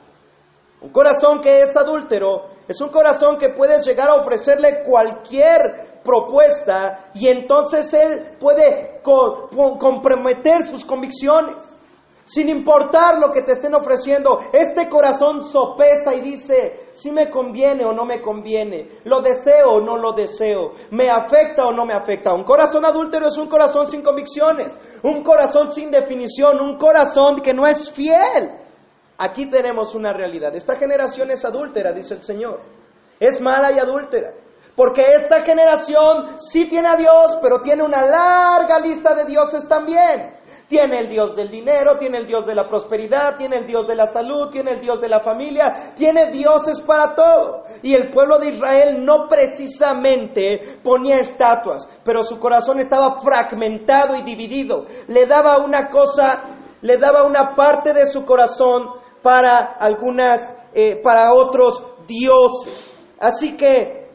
Un 0.81 0.89
corazón 0.89 1.43
que 1.43 1.61
es 1.61 1.77
adúltero 1.77 2.47
es 2.67 2.81
un 2.81 2.89
corazón 2.89 3.37
que 3.37 3.51
puedes 3.51 3.87
llegar 3.87 4.09
a 4.09 4.15
ofrecerle 4.15 4.85
cualquier 4.85 6.01
propuesta 6.03 7.11
y 7.13 7.29
entonces 7.29 7.93
él 7.93 8.39
puede 8.41 9.03
comprometer 9.03 10.65
sus 10.65 10.83
convicciones 10.87 11.76
sin 12.27 12.49
importar 12.49 13.19
lo 13.19 13.33
que 13.33 13.43
te 13.43 13.53
estén 13.53 13.75
ofreciendo. 13.75 14.41
Este 14.53 14.89
corazón 14.89 15.47
sopesa 15.47 16.15
y 16.15 16.21
dice, 16.21 16.91
si 16.93 17.13
me 17.13 17.31
conviene 17.31 17.85
o 17.85 17.93
no 17.93 18.05
me 18.05 18.21
conviene, 18.21 19.01
lo 19.05 19.21
deseo 19.21 19.75
o 19.75 19.81
no 19.81 19.97
lo 19.97 20.13
deseo, 20.13 20.73
me 20.91 21.09
afecta 21.09 21.65
o 21.65 21.73
no 21.73 21.87
me 21.87 21.95
afecta. 21.95 22.35
Un 22.35 22.43
corazón 22.43 22.85
adúltero 22.85 23.29
es 23.29 23.39
un 23.39 23.49
corazón 23.49 23.89
sin 23.89 24.03
convicciones, 24.03 24.77
un 25.05 25.23
corazón 25.23 25.71
sin 25.71 25.91
definición, 25.91 26.61
un 26.61 26.77
corazón 26.77 27.41
que 27.41 27.55
no 27.55 27.67
es 27.67 27.91
fiel. 27.91 28.61
Aquí 29.19 29.47
tenemos 29.47 29.95
una 29.95 30.13
realidad. 30.13 30.55
Esta 30.55 30.77
generación 30.77 31.31
es 31.31 31.45
adúltera, 31.45 31.93
dice 31.93 32.15
el 32.15 32.23
Señor. 32.23 32.61
Es 33.19 33.41
mala 33.41 33.73
y 33.73 33.79
adúltera. 33.79 34.35
Porque 34.75 35.15
esta 35.15 35.41
generación 35.41 36.39
sí 36.39 36.69
tiene 36.69 36.89
a 36.89 36.97
Dios, 36.97 37.39
pero 37.41 37.61
tiene 37.61 37.83
una 37.83 38.03
larga 38.03 38.79
lista 38.79 39.15
de 39.15 39.25
dioses 39.25 39.67
también. 39.67 40.36
Tiene 40.69 40.99
el 40.99 41.09
Dios 41.09 41.37
del 41.37 41.49
dinero, 41.49 41.97
tiene 41.97 42.19
el 42.19 42.27
Dios 42.27 42.45
de 42.45 42.55
la 42.55 42.67
prosperidad, 42.67 43.37
tiene 43.37 43.59
el 43.59 43.67
Dios 43.67 43.87
de 43.87 43.95
la 43.95 44.09
salud, 44.09 44.49
tiene 44.51 44.73
el 44.73 44.81
Dios 44.81 45.01
de 45.01 45.09
la 45.09 45.21
familia, 45.21 45.93
tiene 45.95 46.33
dioses 46.33 46.81
para 46.81 47.15
todo. 47.15 47.65
Y 47.83 47.95
el 47.95 48.11
pueblo 48.11 48.39
de 48.39 48.49
Israel 48.49 49.05
no 49.05 49.29
precisamente 49.29 50.81
ponía 50.83 51.21
estatuas, 51.21 51.89
pero 52.05 52.25
su 52.25 52.41
corazón 52.41 52.81
estaba 52.81 53.21
fragmentado 53.21 54.17
y 54.17 54.23
dividido. 54.23 54.87
Le 55.07 55.27
daba 55.27 55.59
una 55.59 55.89
cosa, 55.89 56.43
le 56.83 56.97
daba 56.97 57.23
una 57.23 57.55
parte 57.55 57.93
de 57.93 58.07
su 58.07 58.25
corazón 58.25 58.89
para 59.23 59.77
algunas, 59.79 60.53
eh, 60.75 61.01
para 61.01 61.33
otros 61.33 61.81
dioses. 62.09 62.93
Así 63.21 63.57
que 63.57 64.11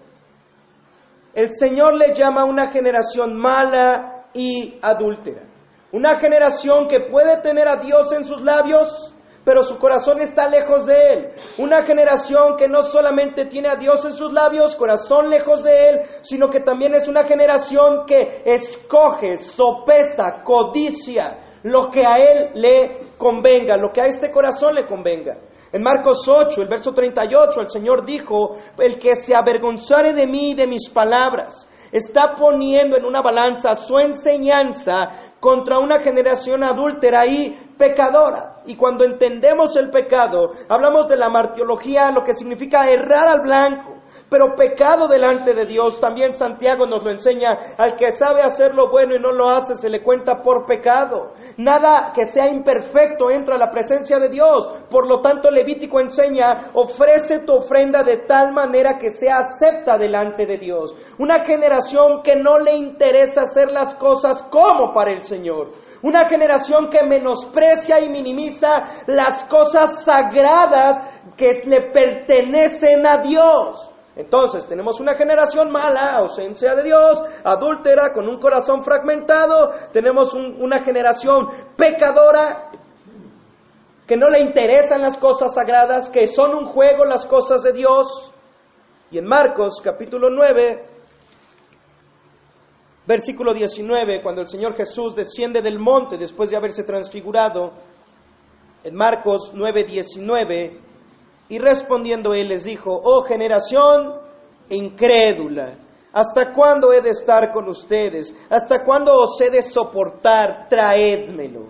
el 1.34 1.54
Señor 1.54 1.96
le 1.96 2.14
llama 2.14 2.42
a 2.42 2.46
una 2.46 2.72
generación 2.72 3.38
mala 3.38 4.26
y 4.34 4.78
adúltera. 4.82 5.51
Una 5.92 6.20
generación 6.20 6.88
que 6.88 7.02
puede 7.02 7.42
tener 7.42 7.68
a 7.68 7.76
Dios 7.78 8.12
en 8.14 8.24
sus 8.24 8.42
labios, 8.42 9.14
pero 9.44 9.64
su 9.64 9.78
corazón 9.78 10.22
está 10.22 10.48
lejos 10.48 10.86
de 10.86 11.14
Él. 11.14 11.34
Una 11.58 11.84
generación 11.84 12.56
que 12.58 12.68
no 12.68 12.82
solamente 12.82 13.46
tiene 13.46 13.68
a 13.68 13.76
Dios 13.76 14.06
en 14.06 14.14
sus 14.14 14.32
labios, 14.32 14.76
corazón 14.76 15.30
lejos 15.30 15.64
de 15.64 15.90
Él, 15.90 16.00
sino 16.22 16.50
que 16.50 16.62
también 16.62 16.94
es 16.94 17.08
una 17.08 17.24
generación 17.24 18.06
que 18.06 18.44
escoge, 18.46 19.38
sopesa, 19.38 20.44
codicia 20.44 21.40
lo 21.64 21.90
que 21.90 22.06
a 22.06 22.18
Él 22.18 22.52
le 22.56 23.14
convenga, 23.18 23.78
lo 23.78 23.92
que 23.92 24.02
a 24.02 24.06
este 24.06 24.32
corazón 24.32 24.76
le 24.76 24.86
convenga. 24.86 25.38
En 25.74 25.84
Marcos 25.84 26.28
8, 26.28 26.62
el 26.62 26.68
verso 26.68 26.94
38, 26.94 27.62
el 27.62 27.70
Señor 27.70 28.06
dijo, 28.06 28.58
el 28.78 28.98
que 28.98 29.16
se 29.16 29.36
avergonzare 29.36 30.14
de 30.14 30.28
mí 30.28 30.52
y 30.52 30.56
de 30.56 30.68
mis 30.68 30.90
palabras, 30.90 31.68
está 31.92 32.34
poniendo 32.36 32.98
en 32.98 33.06
una 33.06 33.22
balanza 33.22 33.76
su 33.76 33.98
enseñanza 34.00 35.10
contra 35.39 35.80
una 35.80 36.00
generación 36.00 36.64
adúltera 36.64 37.26
y 37.26 37.50
pecadora. 37.78 38.62
Y 38.66 38.76
cuando 38.76 39.04
entendemos 39.04 39.76
el 39.76 39.89
pecado, 39.89 40.52
hablamos 40.70 41.08
de 41.08 41.18
la 41.18 41.30
martiología, 41.30 42.12
lo 42.12 42.24
que 42.24 42.34
significa 42.34 42.89
errar 42.89 43.28
al 43.28 43.42
blanco, 43.42 44.01
pero 44.32 44.56
pecado 44.56 45.10
delante 45.10 45.54
de 45.54 45.66
Dios. 45.66 46.00
También 46.00 46.34
Santiago 46.34 46.88
nos 46.88 47.04
lo 47.04 47.12
enseña, 47.12 47.60
al 47.78 47.98
que 47.98 48.14
sabe 48.14 48.42
hacer 48.42 48.74
lo 48.74 48.90
bueno 48.90 49.14
y 49.14 49.20
no 49.20 49.34
lo 49.34 49.50
hace, 49.50 49.76
se 49.76 49.90
le 49.90 50.02
cuenta 50.02 50.42
por 50.42 50.66
pecado. 50.66 51.34
Nada 51.58 52.14
que 52.16 52.26
sea 52.26 52.48
imperfecto 52.48 53.30
entra 53.30 53.56
a 53.56 53.58
la 53.58 53.70
presencia 53.70 54.20
de 54.20 54.30
Dios. 54.30 54.86
Por 54.90 55.06
lo 55.06 55.20
tanto, 55.20 55.52
Levítico 55.52 56.00
enseña, 56.00 56.72
ofrece 56.76 57.40
tu 57.40 57.52
ofrenda 57.58 58.04
de 58.04 58.18
tal 58.20 58.54
manera 58.54 58.98
que 58.98 59.10
sea 59.10 59.40
acepta 59.40 59.98
delante 59.98 60.46
de 60.46 60.58
Dios. 60.58 60.96
Una 61.18 61.44
generación 61.44 62.22
que 62.24 62.38
no 62.38 62.58
le 62.58 62.72
interesa 62.72 63.42
hacer 63.42 63.70
las 63.70 63.96
cosas 63.96 64.44
como 64.44 64.94
para 64.94 65.12
el 65.12 65.26
Señor. 65.26 65.74
Una 66.04 66.30
generación 66.30 66.88
que 66.88 67.04
menosprecia 67.06 68.00
y 68.00 68.08
minimiza 68.08 68.82
las 69.08 69.44
cosas 69.44 70.06
sagradas 70.06 71.04
que 71.36 71.64
le 71.66 71.92
pertenecen 71.92 73.06
a 73.06 73.18
Dios. 73.18 73.91
Entonces 74.16 74.66
tenemos 74.66 74.99
una 74.99 75.16
generación 75.16 75.72
mala, 75.72 76.18
ausencia 76.18 76.76
de 76.76 76.84
Dios, 76.84 77.24
adúltera, 77.43 78.12
con 78.12 78.28
un 78.28 78.39
corazón 78.39 78.84
fragmentado, 78.84 79.72
tenemos 79.93 80.34
una 80.34 80.84
generación 80.84 81.47
pecadora 81.78 82.72
que 84.05 84.18
no 84.18 84.30
le 84.30 84.41
interesan 84.41 85.01
las 85.01 85.18
cosas 85.18 85.53
sagradas, 85.53 86.09
que 86.09 86.28
son 86.28 86.53
un 86.53 86.66
juego 86.66 87.05
las 87.05 87.26
cosas 87.26 87.64
de 87.64 87.72
Dios. 87.72 88.34
Y 89.09 89.18
en 89.18 89.26
Marcos 89.26 89.80
capítulo 89.82 90.30
9, 90.30 90.86
versículo 93.05 93.53
19, 93.53 94.22
cuando 94.22 94.41
el 94.41 94.47
Señor 94.49 94.76
Jesús 94.76 95.16
desciende 95.16 95.62
del 95.62 95.80
monte 95.80 96.18
después 96.18 96.49
de 96.49 96.57
haberse 96.57 96.84
transfigurado, 96.84 97.72
en 98.84 98.95
Marcos 98.95 99.51
9, 99.53 99.86
19, 99.86 100.80
y 101.52 101.60
respondiendo 101.60 102.34
él 102.34 102.47
les 102.47 102.64
dijo, 102.64 103.02
oh 103.04 103.24
generación 103.24 104.22
incrédula, 104.70 105.74
¿hasta 106.14 106.54
cuándo 106.54 106.93
he 106.93 107.02
de 107.02 107.10
estar 107.10 107.52
con 107.52 107.68
ustedes? 107.68 108.34
¿Hasta 108.49 108.86
cuándo 108.86 109.14
os 109.14 109.39
he 109.41 109.49
de 109.49 109.62
soportar? 109.62 110.70
Traédmelo. 110.70 111.66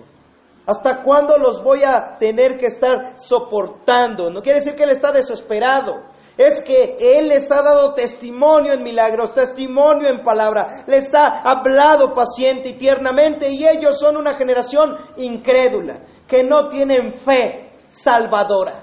¿Hasta 0.68 1.02
cuándo 1.02 1.36
los 1.40 1.64
voy 1.64 1.82
a 1.84 2.16
tener 2.20 2.60
que 2.60 2.68
estar 2.68 3.18
soportando? 3.18 4.30
No 4.30 4.44
quiere 4.44 4.60
decir 4.60 4.76
que 4.76 4.84
él 4.84 4.92
está 4.92 5.12
desesperado. 5.12 6.12
Es 6.38 6.62
que 6.62 6.96
Él 7.00 7.28
les 7.28 7.52
ha 7.52 7.62
dado 7.62 7.94
testimonio 7.94 8.74
en 8.74 8.84
milagros, 8.84 9.34
testimonio 9.34 10.08
en 10.08 10.24
palabra, 10.24 10.86
les 10.88 11.14
ha 11.14 11.42
hablado 11.42 12.14
paciente 12.14 12.70
y 12.70 12.74
tiernamente 12.78 13.50
y 13.50 13.68
ellos 13.68 14.00
son 14.00 14.16
una 14.16 14.36
generación 14.36 14.96
incrédula, 15.18 16.06
que 16.28 16.44
no 16.44 16.70
tienen 16.70 17.14
fe 17.16 17.74
salvadora 17.90 18.81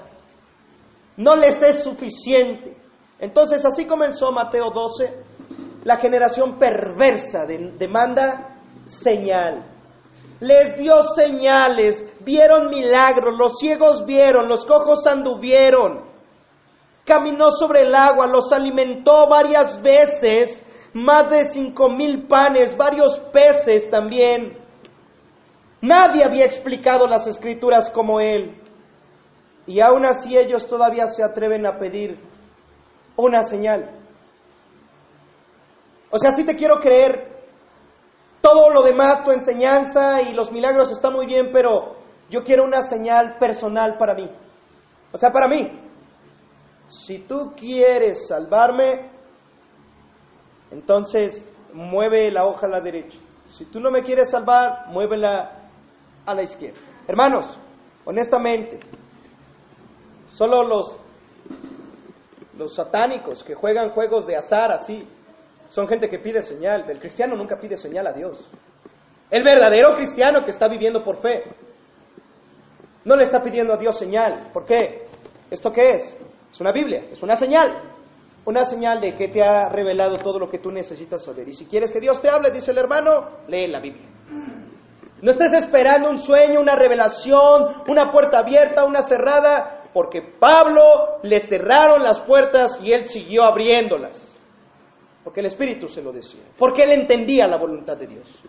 no 1.19 1.35
les 1.35 1.61
es 1.61 1.83
suficiente. 1.83 2.75
Entonces 3.19 3.65
así 3.65 3.85
comenzó 3.85 4.31
Mateo 4.31 4.69
12, 4.71 5.13
la 5.83 5.97
generación 5.97 6.57
perversa 6.57 7.45
demanda 7.45 8.61
señal. 8.85 9.65
Les 10.39 10.77
dio 10.77 11.03
señales, 11.03 12.05
vieron 12.21 12.69
milagros, 12.69 13.37
los 13.37 13.57
ciegos 13.59 14.05
vieron, 14.05 14.47
los 14.47 14.65
cojos 14.65 15.05
anduvieron, 15.05 16.05
caminó 17.03 17.51
sobre 17.51 17.81
el 17.81 17.93
agua, 17.93 18.25
los 18.25 18.53
alimentó 18.53 19.27
varias 19.27 19.81
veces, 19.81 20.63
más 20.93 21.29
de 21.29 21.43
cinco 21.43 21.89
mil 21.89 22.27
panes, 22.27 22.77
varios 22.77 23.19
peces 23.19 23.89
también. 23.89 24.57
Nadie 25.81 26.23
había 26.23 26.45
explicado 26.45 27.07
las 27.07 27.27
escrituras 27.27 27.89
como 27.89 28.21
él. 28.21 28.68
Y 29.69 29.81
aún 29.81 30.03
así 30.03 30.35
ellos 30.35 30.65
todavía 30.65 31.05
se 31.05 31.23
atreven 31.23 31.67
a 31.67 31.77
pedir 31.77 32.19
una 33.15 33.43
señal. 33.43 34.01
O 36.09 36.17
sea, 36.17 36.31
sí 36.31 36.43
te 36.43 36.55
quiero 36.55 36.79
creer, 36.79 37.39
todo 38.41 38.71
lo 38.71 38.81
demás, 38.81 39.23
tu 39.23 39.29
enseñanza 39.29 40.23
y 40.23 40.33
los 40.33 40.51
milagros 40.51 40.91
está 40.91 41.11
muy 41.11 41.27
bien, 41.27 41.51
pero 41.53 41.97
yo 42.31 42.43
quiero 42.43 42.63
una 42.63 42.81
señal 42.81 43.37
personal 43.37 43.95
para 43.99 44.15
mí. 44.15 44.27
O 45.11 45.17
sea, 45.19 45.31
para 45.31 45.47
mí. 45.47 45.79
Si 46.87 47.19
tú 47.19 47.53
quieres 47.55 48.27
salvarme, 48.27 49.11
entonces 50.71 51.47
mueve 51.73 52.31
la 52.31 52.47
hoja 52.47 52.65
a 52.65 52.69
la 52.69 52.81
derecha. 52.81 53.19
Si 53.45 53.65
tú 53.65 53.79
no 53.79 53.91
me 53.91 54.01
quieres 54.01 54.31
salvar, 54.31 54.87
muévela 54.87 55.69
a 56.25 56.33
la 56.33 56.41
izquierda. 56.41 56.79
Hermanos, 57.07 57.59
honestamente, 58.03 58.79
Solo 60.29 60.63
los, 60.63 60.95
los 62.57 62.73
satánicos 62.73 63.43
que 63.43 63.55
juegan 63.55 63.91
juegos 63.91 64.25
de 64.27 64.35
azar 64.35 64.71
así 64.71 65.07
son 65.69 65.87
gente 65.87 66.09
que 66.09 66.19
pide 66.19 66.41
señal. 66.41 66.89
El 66.89 66.99
cristiano 66.99 67.35
nunca 67.35 67.59
pide 67.59 67.77
señal 67.77 68.07
a 68.07 68.13
Dios. 68.13 68.49
El 69.29 69.43
verdadero 69.43 69.93
cristiano 69.95 70.43
que 70.43 70.51
está 70.51 70.67
viviendo 70.67 71.03
por 71.03 71.17
fe 71.17 71.43
no 73.05 73.15
le 73.15 73.23
está 73.23 73.41
pidiendo 73.41 73.73
a 73.73 73.77
Dios 73.77 73.97
señal. 73.97 74.49
¿Por 74.51 74.65
qué? 74.65 75.07
¿Esto 75.49 75.71
qué 75.71 75.89
es? 75.91 76.17
Es 76.51 76.61
una 76.61 76.71
Biblia, 76.71 77.05
es 77.11 77.21
una 77.21 77.35
señal. 77.35 77.95
Una 78.45 78.65
señal 78.65 78.99
de 78.99 79.15
que 79.15 79.27
te 79.27 79.43
ha 79.43 79.69
revelado 79.69 80.17
todo 80.17 80.39
lo 80.39 80.49
que 80.49 80.59
tú 80.59 80.71
necesitas 80.71 81.23
saber. 81.23 81.47
Y 81.47 81.53
si 81.53 81.65
quieres 81.65 81.91
que 81.91 81.99
Dios 81.99 82.21
te 82.21 82.29
hable, 82.29 82.51
dice 82.51 82.71
el 82.71 82.79
hermano, 82.79 83.29
lee 83.47 83.67
la 83.67 83.79
Biblia. 83.79 84.07
No 85.21 85.31
estés 85.31 85.53
esperando 85.53 86.09
un 86.09 86.17
sueño, 86.17 86.61
una 86.61 86.75
revelación, 86.75 87.65
una 87.87 88.09
puerta 88.09 88.39
abierta, 88.39 88.85
una 88.85 89.01
cerrada 89.01 89.78
porque 89.93 90.21
Pablo 90.21 91.19
le 91.23 91.39
cerraron 91.39 92.03
las 92.03 92.19
puertas 92.19 92.79
y 92.83 92.91
él 92.93 93.05
siguió 93.05 93.43
abriéndolas. 93.43 94.25
Porque 95.23 95.39
el 95.39 95.47
Espíritu 95.47 95.87
se 95.87 96.01
lo 96.01 96.11
decía. 96.11 96.43
Porque 96.57 96.83
él 96.83 96.91
entendía 96.91 97.47
la 97.47 97.57
voluntad 97.57 97.97
de 97.97 98.07
Dios. 98.07 98.41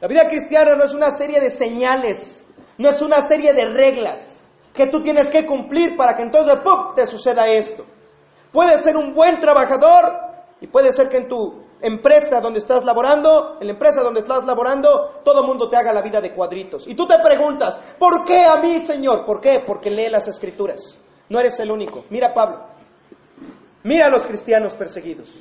La 0.00 0.08
vida 0.08 0.28
cristiana 0.28 0.74
no 0.74 0.84
es 0.84 0.94
una 0.94 1.10
serie 1.10 1.40
de 1.40 1.50
señales, 1.50 2.44
no 2.78 2.88
es 2.88 3.02
una 3.02 3.20
serie 3.20 3.52
de 3.52 3.66
reglas 3.66 4.42
que 4.72 4.86
tú 4.86 5.02
tienes 5.02 5.28
que 5.28 5.44
cumplir 5.44 5.96
para 5.96 6.16
que 6.16 6.22
entonces 6.22 6.56
¡pum! 6.62 6.94
te 6.94 7.06
suceda 7.06 7.44
esto. 7.46 7.84
Puedes 8.50 8.80
ser 8.82 8.96
un 8.96 9.12
buen 9.12 9.40
trabajador 9.40 10.12
y 10.60 10.66
puede 10.66 10.92
ser 10.92 11.08
que 11.08 11.18
en 11.18 11.28
tu 11.28 11.64
empresa 11.82 12.40
donde 12.40 12.58
estás 12.58 12.84
laborando, 12.84 13.58
en 13.60 13.66
la 13.66 13.72
empresa 13.72 14.02
donde 14.02 14.20
estás 14.20 14.44
laborando, 14.44 15.20
todo 15.24 15.44
mundo 15.44 15.68
te 15.68 15.76
haga 15.76 15.92
la 15.92 16.02
vida 16.02 16.20
de 16.20 16.34
cuadritos. 16.34 16.86
Y 16.86 16.94
tú 16.94 17.06
te 17.06 17.18
preguntas, 17.22 17.96
¿por 17.98 18.24
qué 18.24 18.44
a 18.44 18.56
mí, 18.56 18.78
Señor? 18.80 19.24
¿Por 19.24 19.40
qué? 19.40 19.60
Porque 19.66 19.90
lee 19.90 20.08
las 20.08 20.28
escrituras. 20.28 20.98
No 21.28 21.38
eres 21.38 21.58
el 21.60 21.70
único. 21.70 22.04
Mira 22.10 22.32
Pablo. 22.34 22.66
Mira 23.82 24.06
a 24.06 24.10
los 24.10 24.26
cristianos 24.26 24.74
perseguidos. 24.74 25.32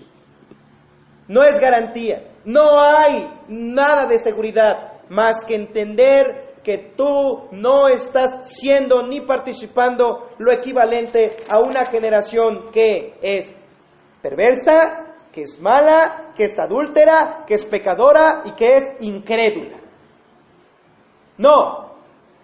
No 1.27 1.43
es 1.43 1.59
garantía. 1.59 2.31
No 2.45 2.79
hay 2.81 3.27
nada 3.47 4.05
de 4.07 4.19
seguridad 4.19 4.93
más 5.09 5.43
que 5.45 5.55
entender 5.55 6.49
que 6.63 6.93
tú 6.95 7.47
no 7.51 7.87
estás 7.87 8.47
siendo 8.47 9.07
ni 9.07 9.21
participando 9.21 10.29
lo 10.37 10.51
equivalente 10.51 11.35
a 11.49 11.59
una 11.59 11.85
generación 11.85 12.71
que 12.71 13.15
es 13.21 13.55
perversa, 14.21 15.08
que 15.39 15.45
es 15.45 15.61
mala, 15.61 16.33
que 16.35 16.45
es 16.45 16.59
adúltera, 16.59 17.45
que 17.47 17.53
es 17.53 17.63
pecadora 17.63 18.41
y 18.43 18.51
que 18.55 18.75
es 18.75 18.83
incrédula. 18.99 19.77
No, 21.37 21.93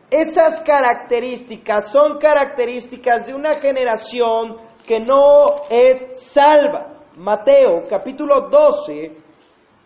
esas 0.09 0.61
características 0.61 1.91
son 1.91 2.19
características 2.19 3.27
de 3.27 3.35
una 3.35 3.59
generación 3.59 4.55
que 4.87 5.01
no 5.01 5.55
es 5.69 6.21
salva. 6.21 7.01
Mateo 7.17 7.81
capítulo 7.89 8.47
12, 8.49 9.17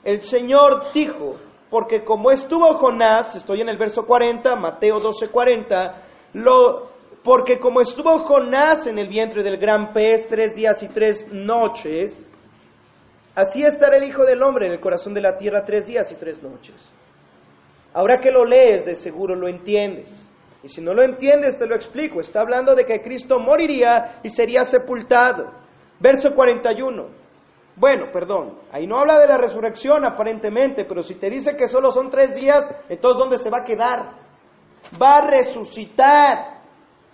el 0.04 0.22
Señor 0.22 0.94
dijo, 0.94 1.38
porque 1.72 2.04
como 2.04 2.30
estuvo 2.30 2.76
Jonás, 2.76 3.36
estoy 3.36 3.62
en 3.62 3.70
el 3.70 3.78
verso 3.80 4.06
40, 4.06 4.56
Mateo 4.56 5.00
12, 5.00 5.30
40, 5.30 6.02
lo, 6.34 6.90
porque 7.24 7.60
como 7.60 7.82
estuvo 7.82 8.20
Jonás 8.20 8.86
en 8.86 9.00
el 9.00 9.08
vientre 9.08 9.42
del 9.42 9.58
gran 9.58 9.94
pez 9.94 10.28
tres 10.28 10.54
días 10.54 10.84
y 10.84 10.90
tres 10.90 11.28
noches, 11.32 12.29
Así 13.40 13.64
estará 13.64 13.96
el 13.96 14.04
Hijo 14.04 14.26
del 14.26 14.44
Hombre 14.44 14.66
en 14.66 14.74
el 14.74 14.82
corazón 14.82 15.14
de 15.14 15.22
la 15.22 15.38
tierra 15.38 15.64
tres 15.64 15.88
días 15.88 16.12
y 16.12 16.16
tres 16.16 16.44
noches. 16.44 16.76
Ahora 17.94 18.18
que 18.18 18.32
lo 18.32 18.44
lees, 18.44 18.84
de 18.86 18.96
seguro 18.96 19.34
lo 19.34 19.48
entiendes. 19.48 20.10
Y 20.62 20.68
si 20.68 20.82
no 20.82 20.94
lo 20.94 21.04
entiendes, 21.04 21.58
te 21.58 21.66
lo 21.66 21.74
explico. 21.74 22.20
Está 22.20 22.42
hablando 22.42 22.76
de 22.76 22.84
que 22.84 23.02
Cristo 23.02 23.40
moriría 23.40 24.20
y 24.24 24.30
sería 24.30 24.66
sepultado. 24.66 25.54
Verso 26.02 26.36
41. 26.36 27.08
Bueno, 27.78 28.12
perdón, 28.12 28.60
ahí 28.74 28.86
no 28.86 29.00
habla 29.00 29.18
de 29.18 29.28
la 29.28 29.38
resurrección 29.38 30.04
aparentemente, 30.04 30.84
pero 30.84 31.02
si 31.02 31.16
te 31.16 31.30
dice 31.30 31.56
que 31.56 31.70
solo 31.70 31.92
son 31.92 32.10
tres 32.10 32.36
días, 32.36 32.68
entonces 32.90 33.20
¿dónde 33.20 33.38
se 33.38 33.50
va 33.50 33.60
a 33.60 33.64
quedar? 33.64 34.16
Va 35.02 35.20
a 35.20 35.28
resucitar. 35.30 36.59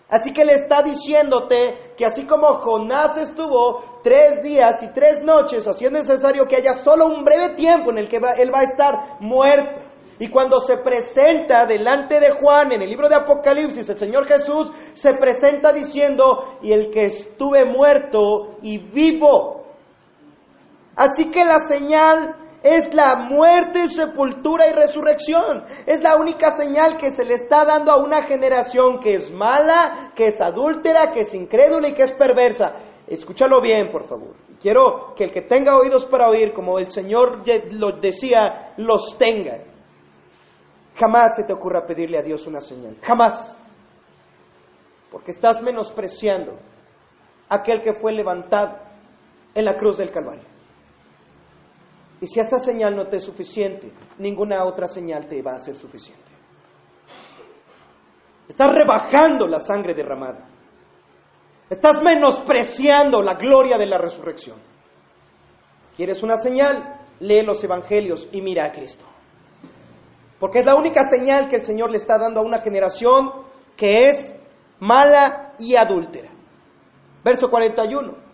Así 0.10 0.34
que 0.34 0.46
le 0.46 0.54
está 0.54 0.84
diciéndote 0.84 1.94
que 1.98 2.06
así 2.06 2.26
como 2.26 2.48
Jonás 2.56 3.18
estuvo 3.18 4.02
tres 4.04 4.44
días 4.44 4.84
y 4.84 4.94
tres 4.94 5.24
noches, 5.24 5.68
así 5.68 5.86
es 5.86 5.92
necesario 5.92 6.46
que 6.46 6.58
haya 6.58 6.76
solo 6.76 7.08
un 7.08 7.24
breve 7.24 7.56
tiempo 7.56 7.90
en 7.90 7.98
el 7.98 8.08
que 8.08 8.18
él 8.18 8.54
va 8.54 8.60
a 8.60 8.64
estar 8.64 9.18
muerto. 9.20 9.82
Y 10.18 10.30
cuando 10.30 10.60
se 10.60 10.78
presenta 10.78 11.66
delante 11.66 12.20
de 12.20 12.32
Juan 12.32 12.72
en 12.72 12.84
el 12.84 12.90
libro 12.90 13.10
de 13.10 13.16
Apocalipsis, 13.16 13.90
el 13.90 13.98
Señor 13.98 14.26
Jesús 14.28 14.72
se 14.94 15.14
presenta 15.16 15.74
diciendo, 15.74 16.60
y 16.62 16.72
el 16.72 16.90
que 16.90 17.06
estuve 17.06 17.66
muerto 17.66 18.58
y 18.62 18.78
vivo, 18.78 19.66
Así 20.96 21.30
que 21.30 21.44
la 21.44 21.60
señal 21.60 22.36
es 22.66 22.92
la 22.96 23.16
muerte, 23.30 23.88
sepultura 23.88 24.68
y 24.68 24.74
resurrección. 24.74 25.66
Es 25.86 26.02
la 26.02 26.16
única 26.16 26.50
señal 26.50 26.98
que 26.98 27.12
se 27.12 27.24
le 27.24 27.36
está 27.36 27.64
dando 27.64 27.92
a 27.92 27.98
una 28.04 28.24
generación 28.24 29.00
que 29.00 29.14
es 29.14 29.32
mala, 29.32 30.12
que 30.16 30.30
es 30.30 30.42
adúltera, 30.42 31.12
que 31.14 31.22
es 31.22 31.34
incrédula 31.36 31.90
y 31.90 31.94
que 31.94 32.02
es 32.02 32.12
perversa. 32.14 32.74
Escúchalo 33.06 33.62
bien, 33.62 33.92
por 33.92 34.04
favor. 34.04 34.34
Quiero 34.60 35.14
que 35.16 35.26
el 35.26 35.32
que 35.32 35.44
tenga 35.44 35.78
oídos 35.78 36.08
para 36.08 36.28
oír, 36.28 36.54
como 36.54 36.80
el 36.80 36.90
Señor 36.90 37.44
lo 37.74 37.92
decía, 37.92 38.74
los 38.78 39.16
tenga. 39.20 39.60
Jamás 40.96 41.36
se 41.36 41.44
te 41.44 41.54
ocurra 41.54 41.86
pedirle 41.86 42.18
a 42.18 42.24
Dios 42.24 42.48
una 42.48 42.62
señal. 42.62 42.98
Jamás. 43.04 43.62
Porque 45.12 45.30
estás 45.30 45.62
menospreciando 45.62 46.58
aquel 47.48 47.84
que 47.84 47.94
fue 47.94 48.12
levantado 48.12 48.80
en 49.54 49.66
la 49.66 49.78
cruz 49.78 50.00
del 50.00 50.10
Calvario. 50.10 50.55
Y 52.26 52.28
si 52.28 52.40
esa 52.40 52.58
señal 52.58 52.96
no 52.96 53.06
te 53.06 53.18
es 53.18 53.24
suficiente, 53.24 53.92
ninguna 54.18 54.66
otra 54.66 54.88
señal 54.88 55.28
te 55.28 55.44
va 55.44 55.52
a 55.52 55.60
ser 55.60 55.76
suficiente. 55.76 56.24
Estás 58.50 58.72
rebajando 58.74 59.48
la 59.48 59.60
sangre 59.60 59.94
derramada. 59.94 60.44
Estás 61.70 62.02
menospreciando 62.02 63.22
la 63.22 63.36
gloria 63.36 63.78
de 63.78 63.86
la 63.86 64.00
resurrección. 64.00 64.58
¿Quieres 65.96 66.24
una 66.24 66.38
señal? 66.38 67.00
Lee 67.20 67.44
los 67.44 67.64
evangelios 67.64 68.28
y 68.32 68.42
mira 68.42 68.66
a 68.66 68.72
Cristo. 68.72 69.06
Porque 70.40 70.62
es 70.62 70.66
la 70.66 70.74
única 70.74 71.04
señal 71.08 71.48
que 71.48 71.58
el 71.58 71.64
Señor 71.64 71.92
le 71.92 71.98
está 71.98 72.18
dando 72.18 72.40
a 72.40 72.44
una 72.44 72.62
generación 72.62 73.30
que 73.78 74.08
es 74.10 74.34
mala 74.80 75.54
y 75.60 75.76
adúltera. 75.76 76.32
Verso 77.24 77.52
41. 77.52 78.25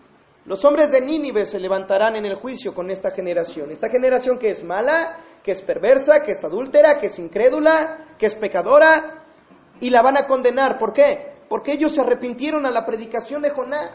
Los 0.44 0.64
hombres 0.64 0.90
de 0.90 1.00
Nínive 1.00 1.46
se 1.46 1.60
levantarán 1.60 2.16
en 2.16 2.26
el 2.26 2.34
juicio 2.34 2.74
con 2.74 2.90
esta 2.90 3.12
generación. 3.12 3.70
Esta 3.70 3.88
generación 3.88 4.38
que 4.38 4.50
es 4.50 4.64
mala, 4.64 5.18
que 5.44 5.52
es 5.52 5.62
perversa, 5.62 6.22
que 6.22 6.32
es 6.32 6.42
adúltera, 6.42 6.98
que 6.98 7.06
es 7.06 7.18
incrédula, 7.20 8.16
que 8.18 8.26
es 8.26 8.34
pecadora, 8.34 9.22
y 9.80 9.90
la 9.90 10.02
van 10.02 10.16
a 10.16 10.26
condenar. 10.26 10.78
¿Por 10.78 10.92
qué? 10.92 11.34
Porque 11.48 11.72
ellos 11.72 11.92
se 11.92 12.00
arrepintieron 12.00 12.66
a 12.66 12.72
la 12.72 12.84
predicación 12.84 13.42
de 13.42 13.50
Jonás. 13.50 13.92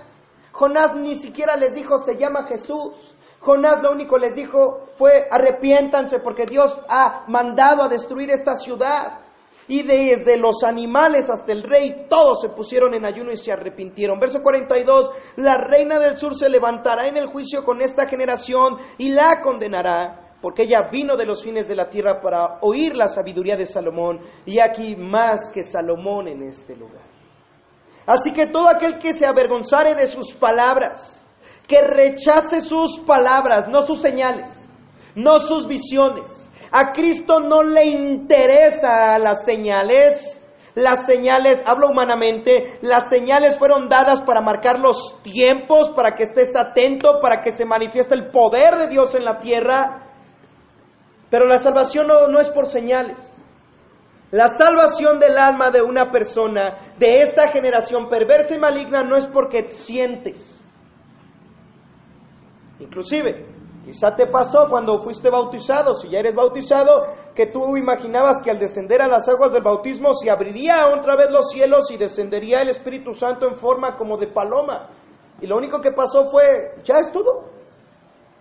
Jonás 0.53 0.95
ni 0.95 1.15
siquiera 1.15 1.55
les 1.55 1.75
dijo 1.75 1.99
se 1.99 2.17
llama 2.17 2.47
Jesús. 2.47 3.15
Jonás 3.39 3.83
lo 3.83 3.91
único 3.91 4.17
les 4.17 4.33
dijo 4.33 4.87
fue 4.97 5.27
arrepiéntanse 5.29 6.19
porque 6.19 6.45
Dios 6.45 6.79
ha 6.89 7.25
mandado 7.27 7.83
a 7.83 7.89
destruir 7.89 8.31
esta 8.31 8.55
ciudad. 8.55 9.19
Y 9.67 9.83
desde 9.83 10.37
los 10.37 10.63
animales 10.63 11.29
hasta 11.29 11.51
el 11.51 11.63
rey, 11.63 12.05
todos 12.09 12.41
se 12.41 12.49
pusieron 12.49 12.93
en 12.93 13.05
ayuno 13.05 13.31
y 13.31 13.37
se 13.37 13.51
arrepintieron. 13.51 14.19
Verso 14.19 14.41
42, 14.41 15.11
la 15.37 15.57
reina 15.57 15.99
del 15.99 16.17
sur 16.17 16.35
se 16.35 16.49
levantará 16.49 17.07
en 17.07 17.17
el 17.17 17.25
juicio 17.25 17.63
con 17.63 17.81
esta 17.81 18.07
generación 18.07 18.77
y 18.97 19.09
la 19.09 19.41
condenará, 19.41 20.37
porque 20.41 20.63
ella 20.63 20.89
vino 20.89 21.17
de 21.17 21.25
los 21.25 21.43
fines 21.43 21.67
de 21.67 21.75
la 21.75 21.89
tierra 21.89 22.21
para 22.21 22.59
oír 22.61 22.95
la 22.95 23.09
sabiduría 23.09 23.57
de 23.57 23.65
Salomón, 23.65 24.21
y 24.45 24.59
aquí 24.59 24.95
más 24.95 25.51
que 25.53 25.63
Salomón 25.63 26.29
en 26.29 26.43
este 26.43 26.75
lugar. 26.75 27.03
Así 28.05 28.31
que 28.31 28.45
todo 28.45 28.69
aquel 28.69 28.97
que 28.99 29.13
se 29.13 29.25
avergonzare 29.25 29.95
de 29.95 30.07
sus 30.07 30.33
palabras, 30.33 31.25
que 31.67 31.81
rechace 31.81 32.61
sus 32.61 32.99
palabras, 32.99 33.67
no 33.67 33.81
sus 33.81 33.99
señales, 33.99 34.49
no 35.13 35.39
sus 35.39 35.67
visiones, 35.67 36.46
a 36.71 36.91
Cristo 36.91 37.39
no 37.39 37.63
le 37.63 37.85
interesa 37.85 39.17
las 39.19 39.45
señales. 39.45 40.41
Las 40.75 41.07
señales, 41.07 41.63
hablo 41.65 41.87
humanamente, 41.87 42.77
las 42.83 43.09
señales 43.09 43.57
fueron 43.57 43.89
dadas 43.89 44.21
para 44.21 44.41
marcar 44.41 44.79
los 44.79 45.23
tiempos, 45.23 45.89
para 45.89 46.13
que 46.13 46.21
estés 46.21 46.55
atento, 46.55 47.19
para 47.19 47.41
que 47.41 47.51
se 47.51 47.65
manifieste 47.65 48.13
el 48.13 48.29
poder 48.29 48.75
de 48.75 48.87
Dios 48.87 49.15
en 49.15 49.25
la 49.25 49.39
tierra. 49.39 50.07
Pero 51.31 51.47
la 51.47 51.57
salvación 51.57 52.05
no, 52.05 52.27
no 52.27 52.39
es 52.39 52.51
por 52.51 52.67
señales. 52.67 53.17
La 54.29 54.49
salvación 54.49 55.17
del 55.17 55.37
alma 55.37 55.71
de 55.71 55.81
una 55.81 56.11
persona, 56.11 56.77
de 56.99 57.21
esta 57.21 57.49
generación 57.49 58.07
perversa 58.07 58.53
y 58.55 58.59
maligna, 58.59 59.01
no 59.01 59.17
es 59.17 59.25
porque 59.25 59.71
sientes. 59.71 60.63
Inclusive, 62.79 63.47
Quizá 63.87 64.13
te 64.17 64.27
pasó 64.27 64.67
cuando 64.69 64.99
fuiste 64.99 65.29
bautizado, 65.29 65.95
si 65.95 66.09
ya 66.09 66.19
eres 66.19 66.35
bautizado, 66.35 67.03
que 67.33 67.45
tú 67.45 67.77
imaginabas 67.77 68.41
que 68.41 68.51
al 68.51 68.59
descender 68.59 69.01
a 69.01 69.07
las 69.07 69.29
aguas 69.29 69.53
del 69.53 69.63
bautismo 69.63 70.13
se 70.13 70.29
abriría 70.29 70.89
otra 70.93 71.15
vez 71.15 71.31
los 71.31 71.49
cielos 71.49 71.89
y 71.89 71.95
descendería 71.95 72.59
el 72.59 72.67
Espíritu 72.67 73.13
Santo 73.13 73.47
en 73.47 73.55
forma 73.55 73.95
como 73.95 74.17
de 74.17 74.27
paloma. 74.27 74.89
Y 75.39 75.47
lo 75.47 75.55
único 75.55 75.79
que 75.79 75.91
pasó 75.91 76.25
fue, 76.25 76.73
ya 76.83 76.99
es 76.99 77.13
todo. 77.13 77.45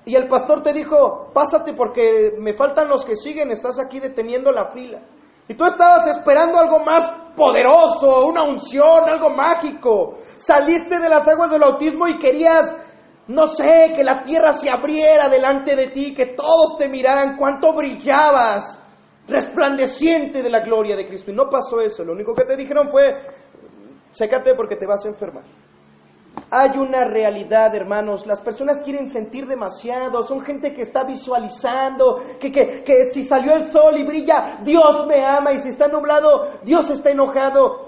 Y 0.04 0.16
el 0.16 0.26
pastor 0.26 0.64
te 0.64 0.72
dijo, 0.72 1.30
pásate 1.32 1.74
porque 1.74 2.34
me 2.40 2.52
faltan 2.52 2.88
los 2.88 3.04
que 3.04 3.14
siguen, 3.14 3.52
estás 3.52 3.78
aquí 3.78 4.00
deteniendo 4.00 4.50
la 4.50 4.72
fila. 4.72 5.00
Y 5.46 5.54
tú 5.54 5.64
estabas 5.64 6.08
esperando 6.08 6.58
algo 6.58 6.80
más 6.80 7.08
poderoso, 7.36 8.26
una 8.26 8.42
unción, 8.42 9.04
algo 9.08 9.30
mágico. 9.30 10.16
Saliste 10.34 10.98
de 10.98 11.08
las 11.08 11.28
aguas 11.28 11.52
del 11.52 11.60
bautismo 11.60 12.08
y 12.08 12.18
querías 12.18 12.74
no 13.28 13.48
sé, 13.48 13.92
que 13.94 14.04
la 14.04 14.22
tierra 14.22 14.52
se 14.52 14.70
abriera 14.70 15.28
delante 15.28 15.74
de 15.74 15.88
ti, 15.88 16.14
que 16.14 16.26
todos 16.26 16.78
te 16.78 16.88
miraran 16.88 17.36
cuánto 17.36 17.72
brillabas, 17.72 18.80
resplandeciente 19.26 20.42
de 20.42 20.50
la 20.50 20.60
gloria 20.60 20.94
de 20.94 21.06
Cristo. 21.06 21.32
Y 21.32 21.34
no 21.34 21.48
pasó 21.50 21.80
eso, 21.80 22.04
lo 22.04 22.12
único 22.12 22.34
que 22.34 22.44
te 22.44 22.56
dijeron 22.56 22.88
fue, 22.88 23.14
sécate 24.10 24.54
porque 24.54 24.76
te 24.76 24.86
vas 24.86 25.04
a 25.04 25.08
enfermar. 25.08 25.44
Hay 26.50 26.78
una 26.78 27.02
realidad, 27.02 27.74
hermanos, 27.74 28.26
las 28.26 28.40
personas 28.40 28.80
quieren 28.82 29.08
sentir 29.08 29.46
demasiado, 29.46 30.22
son 30.22 30.42
gente 30.42 30.72
que 30.72 30.82
está 30.82 31.02
visualizando, 31.02 32.22
que, 32.38 32.52
que, 32.52 32.84
que 32.84 33.06
si 33.06 33.24
salió 33.24 33.56
el 33.56 33.68
sol 33.68 33.96
y 33.98 34.04
brilla, 34.04 34.60
Dios 34.62 35.06
me 35.08 35.24
ama, 35.24 35.52
y 35.52 35.58
si 35.58 35.70
está 35.70 35.88
nublado, 35.88 36.60
Dios 36.62 36.88
está 36.90 37.10
enojado. 37.10 37.85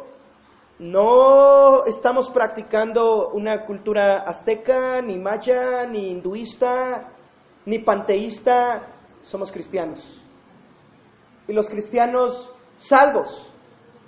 No 0.78 1.84
estamos 1.86 2.30
practicando 2.30 3.30
una 3.30 3.66
cultura 3.66 4.18
azteca, 4.18 5.02
ni 5.02 5.18
maya, 5.18 5.84
ni 5.86 6.08
hinduista, 6.08 7.08
ni 7.66 7.80
panteísta, 7.80 8.86
somos 9.24 9.50
cristianos. 9.50 10.22
Y 11.48 11.52
los 11.52 11.68
cristianos 11.68 12.54
salvos 12.76 13.50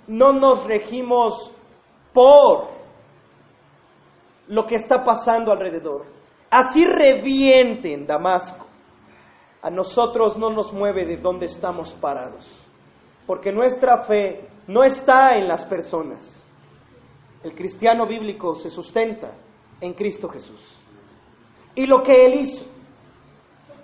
no 0.07 0.31
nos 0.31 0.65
regimos 0.65 1.53
por 2.13 2.69
lo 4.47 4.65
que 4.65 4.75
está 4.75 5.03
pasando 5.03 5.51
alrededor. 5.51 6.05
Así 6.49 6.85
revienten 6.85 8.07
Damasco. 8.07 8.65
A 9.61 9.69
nosotros 9.69 10.37
no 10.37 10.49
nos 10.49 10.71
mueve 10.71 11.05
de 11.05 11.17
dónde 11.17 11.47
estamos 11.47 11.93
parados, 11.95 12.65
porque 13.27 13.51
nuestra 13.51 14.03
fe 14.03 14.49
no 14.67 14.83
está 14.83 15.33
en 15.33 15.49
las 15.49 15.65
personas 15.65 16.40
el 17.43 17.55
cristiano 17.55 18.05
bíblico 18.05 18.55
se 18.55 18.69
sustenta 18.69 19.35
en 19.79 19.93
Cristo 19.93 20.29
Jesús. 20.29 20.77
Y 21.75 21.85
lo 21.85 22.03
que 22.03 22.25
él 22.25 22.35
hizo, 22.35 22.65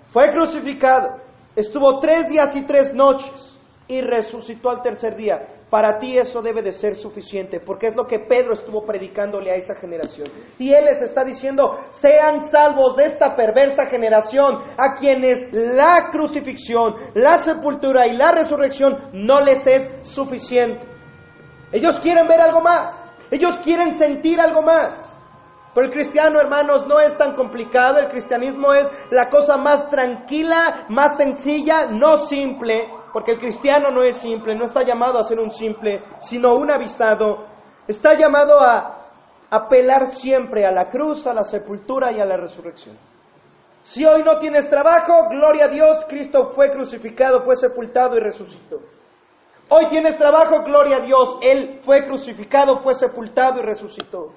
fue 0.07 0.29
crucificado, 0.29 1.09
estuvo 1.55 1.99
tres 1.99 2.27
días 2.27 2.55
y 2.55 2.63
tres 2.63 2.93
noches 2.93 3.57
y 3.87 4.01
resucitó 4.01 4.69
al 4.69 4.81
tercer 4.81 5.15
día. 5.15 5.53
Para 5.69 5.97
ti 5.97 6.17
eso 6.17 6.41
debe 6.41 6.61
de 6.61 6.71
ser 6.71 6.95
suficiente, 6.95 7.59
porque 7.59 7.87
es 7.87 7.95
lo 7.95 8.05
que 8.05 8.19
Pedro 8.19 8.53
estuvo 8.53 8.85
predicándole 8.85 9.51
a 9.51 9.55
esa 9.55 9.75
generación. 9.75 10.27
Y 10.57 10.71
él 10.71 10.85
les 10.85 11.01
está 11.01 11.25
diciendo, 11.25 11.77
sean 11.89 12.45
salvos 12.45 12.95
de 12.95 13.05
esta 13.05 13.35
perversa 13.35 13.85
generación, 13.87 14.59
a 14.77 14.95
quienes 14.95 15.51
la 15.51 16.09
crucifixión, 16.09 16.95
la 17.15 17.37
sepultura 17.37 18.07
y 18.07 18.15
la 18.15 18.31
resurrección 18.31 19.09
no 19.11 19.41
les 19.41 19.67
es 19.67 19.91
suficiente. 20.03 20.85
Ellos 21.73 21.99
quieren 21.99 22.27
ver 22.27 22.39
algo 22.39 22.61
más. 22.61 23.06
Ellos 23.31 23.57
quieren 23.59 23.93
sentir 23.93 24.39
algo 24.39 24.61
más. 24.61 25.17
Pero 25.73 25.87
el 25.87 25.93
cristiano, 25.93 26.39
hermanos, 26.39 26.87
no 26.87 26.99
es 26.99 27.15
tan 27.17 27.33
complicado. 27.33 27.99
El 27.99 28.09
cristianismo 28.09 28.73
es 28.73 28.89
la 29.11 29.29
cosa 29.29 29.57
más 29.57 29.89
tranquila, 29.89 30.85
más 30.89 31.17
sencilla, 31.17 31.85
no 31.91 32.17
simple. 32.17 32.89
Porque 33.13 33.33
el 33.33 33.39
cristiano 33.39 33.91
no 33.91 34.03
es 34.03 34.17
simple, 34.17 34.55
no 34.55 34.65
está 34.65 34.83
llamado 34.83 35.19
a 35.19 35.23
ser 35.23 35.39
un 35.39 35.51
simple, 35.51 36.03
sino 36.19 36.55
un 36.55 36.71
avisado. 36.71 37.45
Está 37.87 38.15
llamado 38.15 38.59
a 38.59 38.97
apelar 39.49 40.07
siempre 40.07 40.65
a 40.65 40.71
la 40.71 40.89
cruz, 40.89 41.27
a 41.27 41.33
la 41.33 41.43
sepultura 41.43 42.11
y 42.11 42.19
a 42.19 42.25
la 42.25 42.37
resurrección. 42.37 42.97
Si 43.81 44.03
hoy 44.03 44.23
no 44.23 44.39
tienes 44.39 44.69
trabajo, 44.69 45.29
gloria 45.29 45.65
a 45.65 45.69
Dios, 45.69 46.05
Cristo 46.09 46.47
fue 46.47 46.69
crucificado, 46.69 47.41
fue 47.41 47.55
sepultado 47.55 48.17
y 48.17 48.19
resucitó. 48.19 48.81
Hoy 49.69 49.87
tienes 49.89 50.17
trabajo, 50.17 50.63
gloria 50.63 50.97
a 50.97 50.99
Dios. 51.01 51.37
Él 51.41 51.79
fue 51.81 52.03
crucificado, 52.03 52.77
fue 52.77 52.95
sepultado 52.95 53.59
y 53.59 53.63
resucitó. 53.63 54.33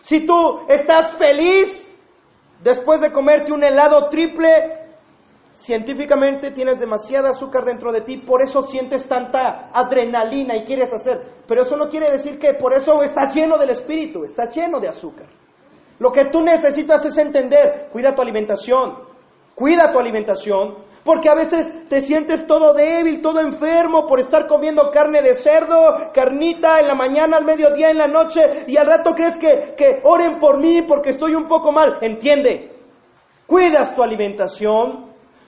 Si 0.00 0.26
tú 0.26 0.60
estás 0.68 1.12
feliz 1.12 1.98
después 2.62 3.00
de 3.00 3.12
comerte 3.12 3.52
un 3.52 3.62
helado 3.62 4.08
triple, 4.08 4.48
científicamente 5.52 6.50
tienes 6.50 6.80
demasiada 6.80 7.30
azúcar 7.30 7.64
dentro 7.64 7.92
de 7.92 8.00
ti, 8.00 8.16
por 8.18 8.42
eso 8.42 8.62
sientes 8.62 9.06
tanta 9.06 9.70
adrenalina 9.72 10.56
y 10.56 10.64
quieres 10.64 10.92
hacer. 10.92 11.22
Pero 11.46 11.62
eso 11.62 11.76
no 11.76 11.88
quiere 11.88 12.10
decir 12.10 12.38
que 12.38 12.54
por 12.54 12.72
eso 12.72 13.02
estás 13.02 13.34
lleno 13.34 13.58
del 13.58 13.70
espíritu, 13.70 14.24
estás 14.24 14.54
lleno 14.54 14.80
de 14.80 14.88
azúcar. 14.88 15.26
Lo 16.00 16.10
que 16.10 16.26
tú 16.26 16.42
necesitas 16.42 17.04
es 17.04 17.16
entender, 17.16 17.88
cuida 17.92 18.14
tu 18.14 18.22
alimentación, 18.22 19.08
Cuida 19.58 19.90
tu 19.90 19.98
alimentación, 19.98 20.76
porque 21.08 21.30
a 21.30 21.34
veces 21.34 21.88
te 21.88 22.02
sientes 22.02 22.46
todo 22.46 22.74
débil, 22.74 23.22
todo 23.22 23.40
enfermo 23.40 24.06
por 24.06 24.20
estar 24.20 24.46
comiendo 24.46 24.90
carne 24.90 25.22
de 25.22 25.34
cerdo, 25.34 26.12
carnita 26.12 26.80
en 26.80 26.86
la 26.86 26.94
mañana, 26.94 27.38
al 27.38 27.46
mediodía, 27.46 27.88
en 27.88 27.96
la 27.96 28.08
noche, 28.08 28.42
y 28.66 28.76
al 28.76 28.86
rato 28.86 29.14
crees 29.14 29.38
que, 29.38 29.74
que 29.74 30.02
oren 30.04 30.38
por 30.38 30.58
mí 30.58 30.82
porque 30.82 31.08
estoy 31.08 31.34
un 31.34 31.48
poco 31.48 31.72
mal. 31.72 31.96
Entiende, 32.02 32.72
cuidas 33.46 33.96
tu 33.96 34.02
alimentación, 34.02 35.06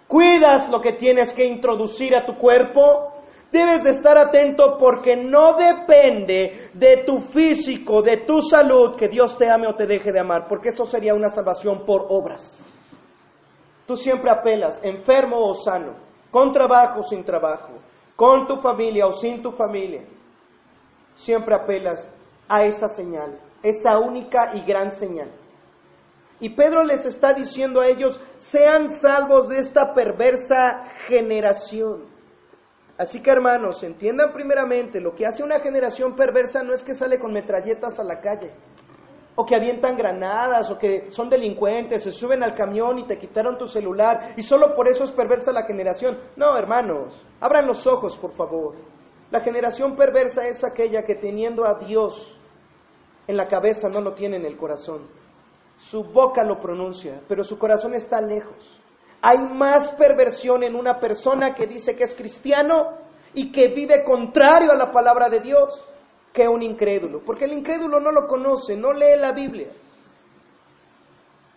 cuidas 0.08 0.70
lo 0.70 0.80
que 0.80 0.94
tienes 0.94 1.34
que 1.34 1.44
introducir 1.44 2.16
a 2.16 2.24
tu 2.24 2.38
cuerpo, 2.38 3.12
debes 3.52 3.84
de 3.84 3.90
estar 3.90 4.16
atento 4.16 4.78
porque 4.78 5.14
no 5.14 5.58
depende 5.58 6.70
de 6.72 7.02
tu 7.04 7.18
físico, 7.18 8.00
de 8.00 8.16
tu 8.26 8.40
salud, 8.40 8.96
que 8.96 9.08
Dios 9.08 9.36
te 9.36 9.50
ame 9.50 9.66
o 9.66 9.74
te 9.74 9.86
deje 9.86 10.10
de 10.10 10.20
amar, 10.20 10.46
porque 10.48 10.70
eso 10.70 10.86
sería 10.86 11.12
una 11.12 11.28
salvación 11.28 11.84
por 11.84 12.06
obras. 12.08 12.69
Tú 13.90 13.96
siempre 13.96 14.30
apelas, 14.30 14.80
enfermo 14.84 15.36
o 15.36 15.52
sano, 15.56 15.96
con 16.30 16.52
trabajo 16.52 17.00
o 17.00 17.02
sin 17.02 17.24
trabajo, 17.24 17.72
con 18.14 18.46
tu 18.46 18.58
familia 18.58 19.04
o 19.08 19.10
sin 19.10 19.42
tu 19.42 19.50
familia. 19.50 20.04
Siempre 21.16 21.56
apelas 21.56 22.08
a 22.48 22.64
esa 22.66 22.86
señal, 22.86 23.40
esa 23.64 23.98
única 23.98 24.52
y 24.54 24.60
gran 24.60 24.92
señal. 24.92 25.32
Y 26.38 26.50
Pedro 26.50 26.84
les 26.84 27.04
está 27.04 27.32
diciendo 27.32 27.80
a 27.80 27.88
ellos, 27.88 28.20
sean 28.36 28.92
salvos 28.92 29.48
de 29.48 29.58
esta 29.58 29.92
perversa 29.92 30.84
generación. 31.08 32.04
Así 32.96 33.20
que 33.20 33.32
hermanos, 33.32 33.82
entiendan 33.82 34.32
primeramente, 34.32 35.00
lo 35.00 35.16
que 35.16 35.26
hace 35.26 35.42
una 35.42 35.58
generación 35.58 36.14
perversa 36.14 36.62
no 36.62 36.74
es 36.74 36.84
que 36.84 36.94
sale 36.94 37.18
con 37.18 37.32
metralletas 37.32 37.98
a 37.98 38.04
la 38.04 38.20
calle 38.20 38.52
o 39.36 39.46
que 39.46 39.54
avientan 39.54 39.96
granadas, 39.96 40.70
o 40.70 40.78
que 40.78 41.10
son 41.10 41.28
delincuentes, 41.28 42.02
se 42.02 42.10
suben 42.10 42.42
al 42.42 42.54
camión 42.54 42.98
y 42.98 43.06
te 43.06 43.18
quitaron 43.18 43.56
tu 43.56 43.68
celular, 43.68 44.34
y 44.36 44.42
solo 44.42 44.74
por 44.74 44.88
eso 44.88 45.04
es 45.04 45.12
perversa 45.12 45.52
la 45.52 45.64
generación. 45.64 46.18
No, 46.36 46.56
hermanos, 46.56 47.24
abran 47.40 47.66
los 47.66 47.86
ojos, 47.86 48.16
por 48.16 48.32
favor. 48.32 48.74
La 49.30 49.40
generación 49.40 49.94
perversa 49.94 50.46
es 50.46 50.64
aquella 50.64 51.04
que 51.04 51.14
teniendo 51.14 51.64
a 51.64 51.74
Dios 51.74 52.36
en 53.26 53.36
la 53.36 53.46
cabeza 53.46 53.88
no 53.88 54.00
lo 54.00 54.12
tiene 54.12 54.36
en 54.36 54.44
el 54.44 54.56
corazón. 54.56 55.06
Su 55.78 56.04
boca 56.04 56.42
lo 56.42 56.60
pronuncia, 56.60 57.20
pero 57.28 57.44
su 57.44 57.58
corazón 57.58 57.94
está 57.94 58.20
lejos. 58.20 58.80
Hay 59.22 59.38
más 59.38 59.92
perversión 59.92 60.64
en 60.64 60.74
una 60.74 60.98
persona 60.98 61.54
que 61.54 61.66
dice 61.66 61.94
que 61.94 62.04
es 62.04 62.14
cristiano 62.14 62.98
y 63.32 63.52
que 63.52 63.68
vive 63.68 64.02
contrario 64.02 64.72
a 64.72 64.76
la 64.76 64.90
palabra 64.90 65.28
de 65.28 65.40
Dios 65.40 65.86
que 66.32 66.48
un 66.48 66.62
incrédulo, 66.62 67.20
porque 67.24 67.44
el 67.44 67.52
incrédulo 67.52 68.00
no 68.00 68.12
lo 68.12 68.26
conoce, 68.26 68.76
no 68.76 68.92
lee 68.92 69.18
la 69.18 69.32
Biblia. 69.32 69.68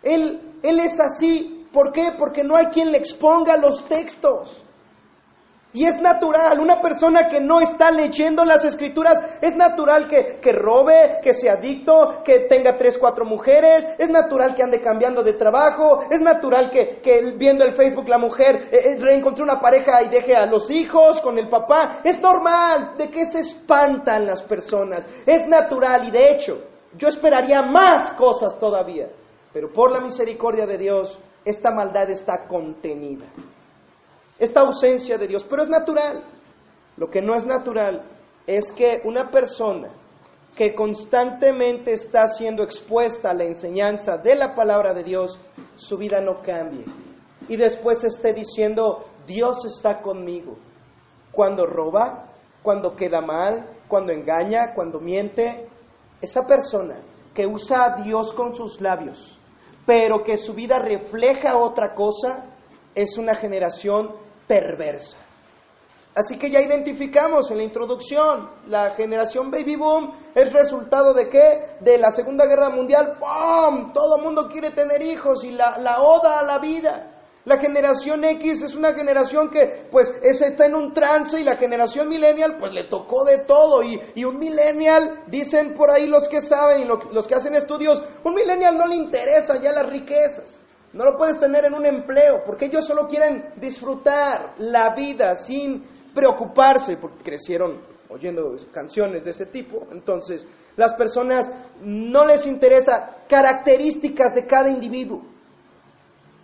Él, 0.02 0.60
él 0.64 0.80
es 0.80 1.00
así, 1.00 1.68
¿por 1.72 1.92
qué? 1.92 2.14
Porque 2.18 2.44
no 2.44 2.56
hay 2.56 2.68
quien 2.68 2.92
le 2.92 2.98
exponga 2.98 3.58
los 3.58 3.86
textos. 3.86 4.63
Y 5.76 5.86
es 5.86 6.00
natural, 6.00 6.60
una 6.60 6.80
persona 6.80 7.28
que 7.28 7.40
no 7.40 7.60
está 7.60 7.90
leyendo 7.90 8.46
las 8.46 8.64
escrituras, 8.64 9.20
es 9.42 9.56
natural 9.56 10.08
que, 10.08 10.40
que, 10.40 10.52
robe, 10.52 11.20
que 11.24 11.34
sea 11.34 11.54
adicto, 11.54 12.22
que 12.24 12.42
tenga 12.42 12.78
tres, 12.78 13.00
cuatro 13.00 13.26
mujeres, 13.26 13.88
es 13.98 14.12
natural 14.12 14.54
que 14.54 14.62
ande 14.62 14.80
cambiando 14.80 15.24
de 15.24 15.34
trabajo, 15.34 16.04
es 16.12 16.22
natural 16.22 16.70
que, 16.70 17.02
que 17.02 17.34
viendo 17.38 17.66
el 17.66 17.74
Facebook 17.74 18.08
la 18.08 18.20
mujer 18.20 18.70
eh, 18.72 18.82
eh, 18.86 18.98
reencontre 19.00 19.44
una 19.44 19.60
pareja 19.60 20.04
y 20.04 20.10
deje 20.10 20.36
a 20.36 20.46
los 20.46 20.70
hijos 20.70 21.20
con 21.22 21.40
el 21.40 21.50
papá. 21.50 22.02
Es 22.04 22.22
normal, 22.22 22.96
¿de 22.96 23.10
qué 23.10 23.26
se 23.26 23.40
espantan 23.40 24.28
las 24.28 24.44
personas? 24.44 25.08
Es 25.26 25.48
natural 25.48 26.08
y 26.08 26.12
de 26.12 26.34
hecho, 26.34 26.68
yo 26.96 27.08
esperaría 27.08 27.64
más 27.64 28.12
cosas 28.14 28.60
todavía, 28.60 29.10
pero 29.52 29.74
por 29.74 29.92
la 29.92 30.02
misericordia 30.02 30.68
de 30.68 30.78
Dios, 30.78 31.20
esta 31.44 31.72
maldad 31.72 32.12
está 32.12 32.46
contenida 32.48 33.26
esta 34.40 34.62
ausencia 34.62 35.18
de 35.18 35.28
Dios, 35.28 35.44
pero 35.44 35.64
es 35.64 35.70
natural. 35.70 36.24
Lo 36.98 37.10
que 37.10 37.22
no 37.22 37.36
es 37.36 37.46
natural 37.46 38.04
es 38.46 38.72
que 38.72 39.02
una 39.06 39.32
persona 39.32 39.90
que 40.56 40.76
constantemente 40.76 41.94
está 41.94 42.28
siendo 42.28 42.64
expuesta 42.64 43.32
a 43.32 43.34
la 43.34 43.46
enseñanza 43.46 44.18
de 44.18 44.36
la 44.36 44.54
palabra 44.54 44.94
de 44.94 45.04
Dios, 45.04 45.40
su 45.76 45.98
vida 45.98 46.22
no 46.22 46.42
cambie. 46.42 46.86
Y 47.48 47.56
después 47.56 48.04
esté 48.04 48.34
diciendo, 48.34 49.06
Dios 49.26 49.66
está 49.66 50.02
conmigo. 50.02 50.56
Cuando 51.32 51.66
roba, 51.66 52.30
cuando 52.62 52.96
queda 52.96 53.22
mal, 53.22 53.68
cuando 53.88 54.14
engaña, 54.14 54.74
cuando 54.76 55.00
miente, 55.00 55.68
esa 56.22 56.46
persona 56.46 57.02
que 57.34 57.48
usa 57.48 57.86
a 57.86 58.02
Dios 58.02 58.34
con 58.34 58.54
sus 58.54 58.80
labios, 58.80 59.40
pero 59.86 60.24
que 60.24 60.38
su 60.38 60.54
vida 60.54 60.80
refleja 60.80 61.58
otra 61.58 61.94
cosa, 61.94 62.53
es 62.96 63.18
una 63.18 63.36
generación 63.36 64.16
perversa. 64.48 65.18
Así 66.16 66.38
que 66.38 66.52
ya 66.52 66.62
identificamos 66.62 67.50
en 67.50 67.58
la 67.58 67.64
introducción, 67.64 68.48
la 68.68 68.92
generación 68.92 69.50
baby 69.50 69.76
boom 69.76 70.12
es 70.36 70.54
resultado 70.54 71.12
de 71.14 71.28
qué? 71.28 71.78
De 71.80 71.98
la 71.98 72.12
Segunda 72.12 72.46
Guerra 72.46 72.70
Mundial, 72.70 73.18
¡pum! 73.18 73.92
Todo 73.94 74.18
el 74.18 74.24
mundo 74.24 74.48
quiere 74.48 74.70
tener 74.72 75.02
hijos 75.02 75.44
y 75.44 75.52
la, 75.52 75.80
la, 75.80 76.02
oda 76.02 76.40
a 76.40 76.44
la 76.44 76.60
vida. 76.60 77.10
La 77.46 77.58
generación 77.58 78.24
X 78.24 78.62
es 78.62 78.76
una 78.76 78.94
generación 78.94 79.50
que 79.50 79.88
pues 79.92 80.14
está 80.22 80.68
en 80.68 80.76
un 80.76 80.94
trance 80.94 81.42
y 81.42 81.44
la 81.44 81.58
generación 81.58 82.08
millennial 82.08 82.58
pues 82.58 82.74
le 82.74 82.84
tocó 82.84 83.26
de 83.26 83.40
todo 83.40 83.82
y, 83.82 84.00
y 84.14 84.24
un 84.24 84.38
millennial, 84.38 85.24
dicen 85.28 85.74
por 85.74 85.90
ahí 85.90 86.06
los 86.06 86.30
que 86.30 86.42
saben 86.42 86.82
y 86.82 86.86
los 86.86 87.28
que 87.28 87.36
hacen 87.36 87.56
estudios, 87.56 88.02
un 88.24 88.36
millennial 88.36 88.78
no 88.78 88.86
le 88.86 88.96
interesa 88.96 89.60
ya 89.60 89.72
las 89.72 89.90
riquezas. 89.90 90.60
No 90.94 91.06
lo 91.06 91.18
puedes 91.18 91.40
tener 91.40 91.66
en 91.66 91.74
un 91.74 91.86
empleo, 91.86 92.44
porque 92.46 92.66
ellos 92.66 92.86
solo 92.86 93.08
quieren 93.08 93.54
disfrutar 93.56 94.54
la 94.60 94.94
vida 94.94 95.36
sin 95.36 95.84
preocuparse, 96.14 96.98
porque 96.98 97.24
crecieron 97.24 97.82
oyendo 98.10 98.56
canciones 98.72 99.24
de 99.24 99.32
ese 99.32 99.48
tipo. 99.48 99.88
Entonces, 99.92 100.46
las 100.76 100.94
personas 100.94 101.50
no 101.82 102.26
les 102.26 102.46
interesa 102.46 103.18
características 103.28 104.36
de 104.36 104.46
cada 104.46 104.70
individuo. 104.70 105.24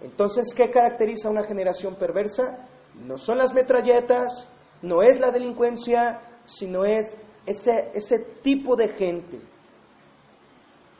Entonces, 0.01 0.51
¿qué 0.55 0.71
caracteriza 0.71 1.27
a 1.27 1.31
una 1.31 1.43
generación 1.43 1.95
perversa? 1.95 2.67
No 2.95 3.19
son 3.19 3.37
las 3.37 3.53
metralletas, 3.53 4.49
no 4.81 5.03
es 5.03 5.19
la 5.19 5.29
delincuencia, 5.29 6.21
sino 6.45 6.85
es 6.85 7.15
ese, 7.45 7.91
ese 7.93 8.17
tipo 8.41 8.75
de 8.75 8.89
gente 8.89 9.39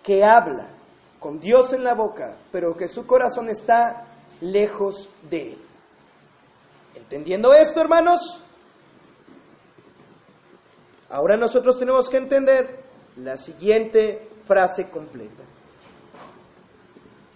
que 0.03 0.23
habla 0.23 0.78
con 1.19 1.39
Dios 1.39 1.73
en 1.73 1.83
la 1.83 1.93
boca, 1.93 2.37
pero 2.51 2.75
que 2.75 2.87
su 2.87 3.05
corazón 3.05 3.49
está 3.49 4.05
lejos 4.41 5.09
de 5.29 5.53
Él. 5.53 5.61
¿Entendiendo 6.95 7.53
esto, 7.53 7.81
hermanos? 7.81 8.43
Ahora 11.09 11.37
nosotros 11.37 11.77
tenemos 11.77 12.09
que 12.09 12.17
entender 12.17 12.83
la 13.17 13.37
siguiente 13.37 14.29
frase 14.45 14.89
completa. 14.89 15.43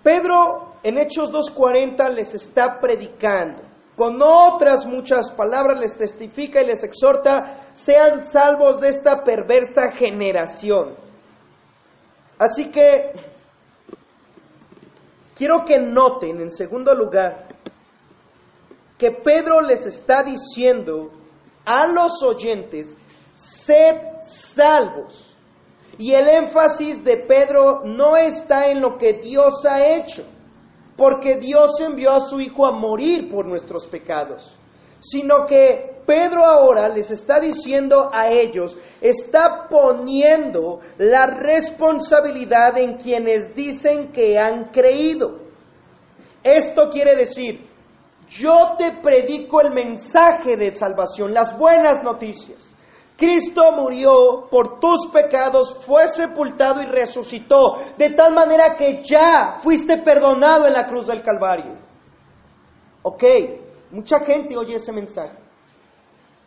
Pedro 0.03 0.75
en 0.83 0.97
Hechos 0.97 1.31
2.40 1.31 2.09
les 2.09 2.35
está 2.35 2.79
predicando. 2.79 3.63
Con 3.95 4.21
otras 4.21 4.85
muchas 4.85 5.31
palabras 5.31 5.79
les 5.79 5.95
testifica 5.95 6.61
y 6.61 6.67
les 6.67 6.83
exhorta, 6.83 7.69
sean 7.73 8.25
salvos 8.25 8.81
de 8.81 8.89
esta 8.89 9.23
perversa 9.23 9.91
generación. 9.91 10.95
Así 12.39 12.71
que 12.71 13.13
Quiero 15.35 15.65
que 15.65 15.79
noten, 15.79 16.41
en 16.41 16.51
segundo 16.51 16.93
lugar, 16.93 17.47
que 18.97 19.11
Pedro 19.11 19.61
les 19.61 19.85
está 19.85 20.23
diciendo 20.23 21.11
a 21.65 21.87
los 21.87 22.21
oyentes, 22.23 22.95
sed 23.33 23.97
salvos. 24.23 25.35
Y 25.97 26.13
el 26.13 26.27
énfasis 26.27 27.03
de 27.03 27.17
Pedro 27.17 27.83
no 27.85 28.17
está 28.17 28.69
en 28.69 28.81
lo 28.81 28.97
que 28.97 29.13
Dios 29.13 29.65
ha 29.65 29.83
hecho, 29.95 30.23
porque 30.97 31.35
Dios 31.35 31.79
envió 31.79 32.11
a 32.11 32.19
su 32.19 32.39
Hijo 32.39 32.65
a 32.65 32.71
morir 32.71 33.29
por 33.29 33.45
nuestros 33.45 33.87
pecados, 33.87 34.57
sino 35.03 35.45
que 35.45 36.01
Pedro 36.05 36.45
ahora 36.45 36.87
les 36.87 37.11
está 37.11 37.39
diciendo 37.39 38.09
a 38.11 38.29
ellos, 38.29 38.77
está 39.01 39.67
poniendo 39.69 40.79
la 40.97 41.27
responsabilidad 41.27 42.77
en 42.77 42.95
quienes 42.95 43.53
dicen 43.53 44.11
que 44.11 44.37
han 44.39 44.71
creído. 44.71 45.39
Esto 46.41 46.89
quiere 46.89 47.15
decir, 47.15 47.69
yo 48.29 48.75
te 48.77 48.93
predico 49.01 49.61
el 49.61 49.71
mensaje 49.71 50.55
de 50.57 50.73
salvación, 50.73 51.33
las 51.33 51.57
buenas 51.57 52.01
noticias. 52.01 52.73
Cristo 53.17 53.71
murió 53.73 54.47
por 54.49 54.79
tus 54.79 55.07
pecados, 55.07 55.85
fue 55.85 56.07
sepultado 56.07 56.81
y 56.81 56.85
resucitó, 56.85 57.77
de 57.97 58.09
tal 58.09 58.33
manera 58.33 58.75
que 58.75 59.03
ya 59.03 59.57
fuiste 59.59 59.97
perdonado 59.97 60.67
en 60.67 60.73
la 60.73 60.87
cruz 60.87 61.07
del 61.07 61.21
Calvario. 61.21 61.77
Ok, 63.03 63.23
mucha 63.93 64.19
gente 64.21 64.57
oye 64.57 64.75
ese 64.75 64.91
mensaje. 64.91 65.37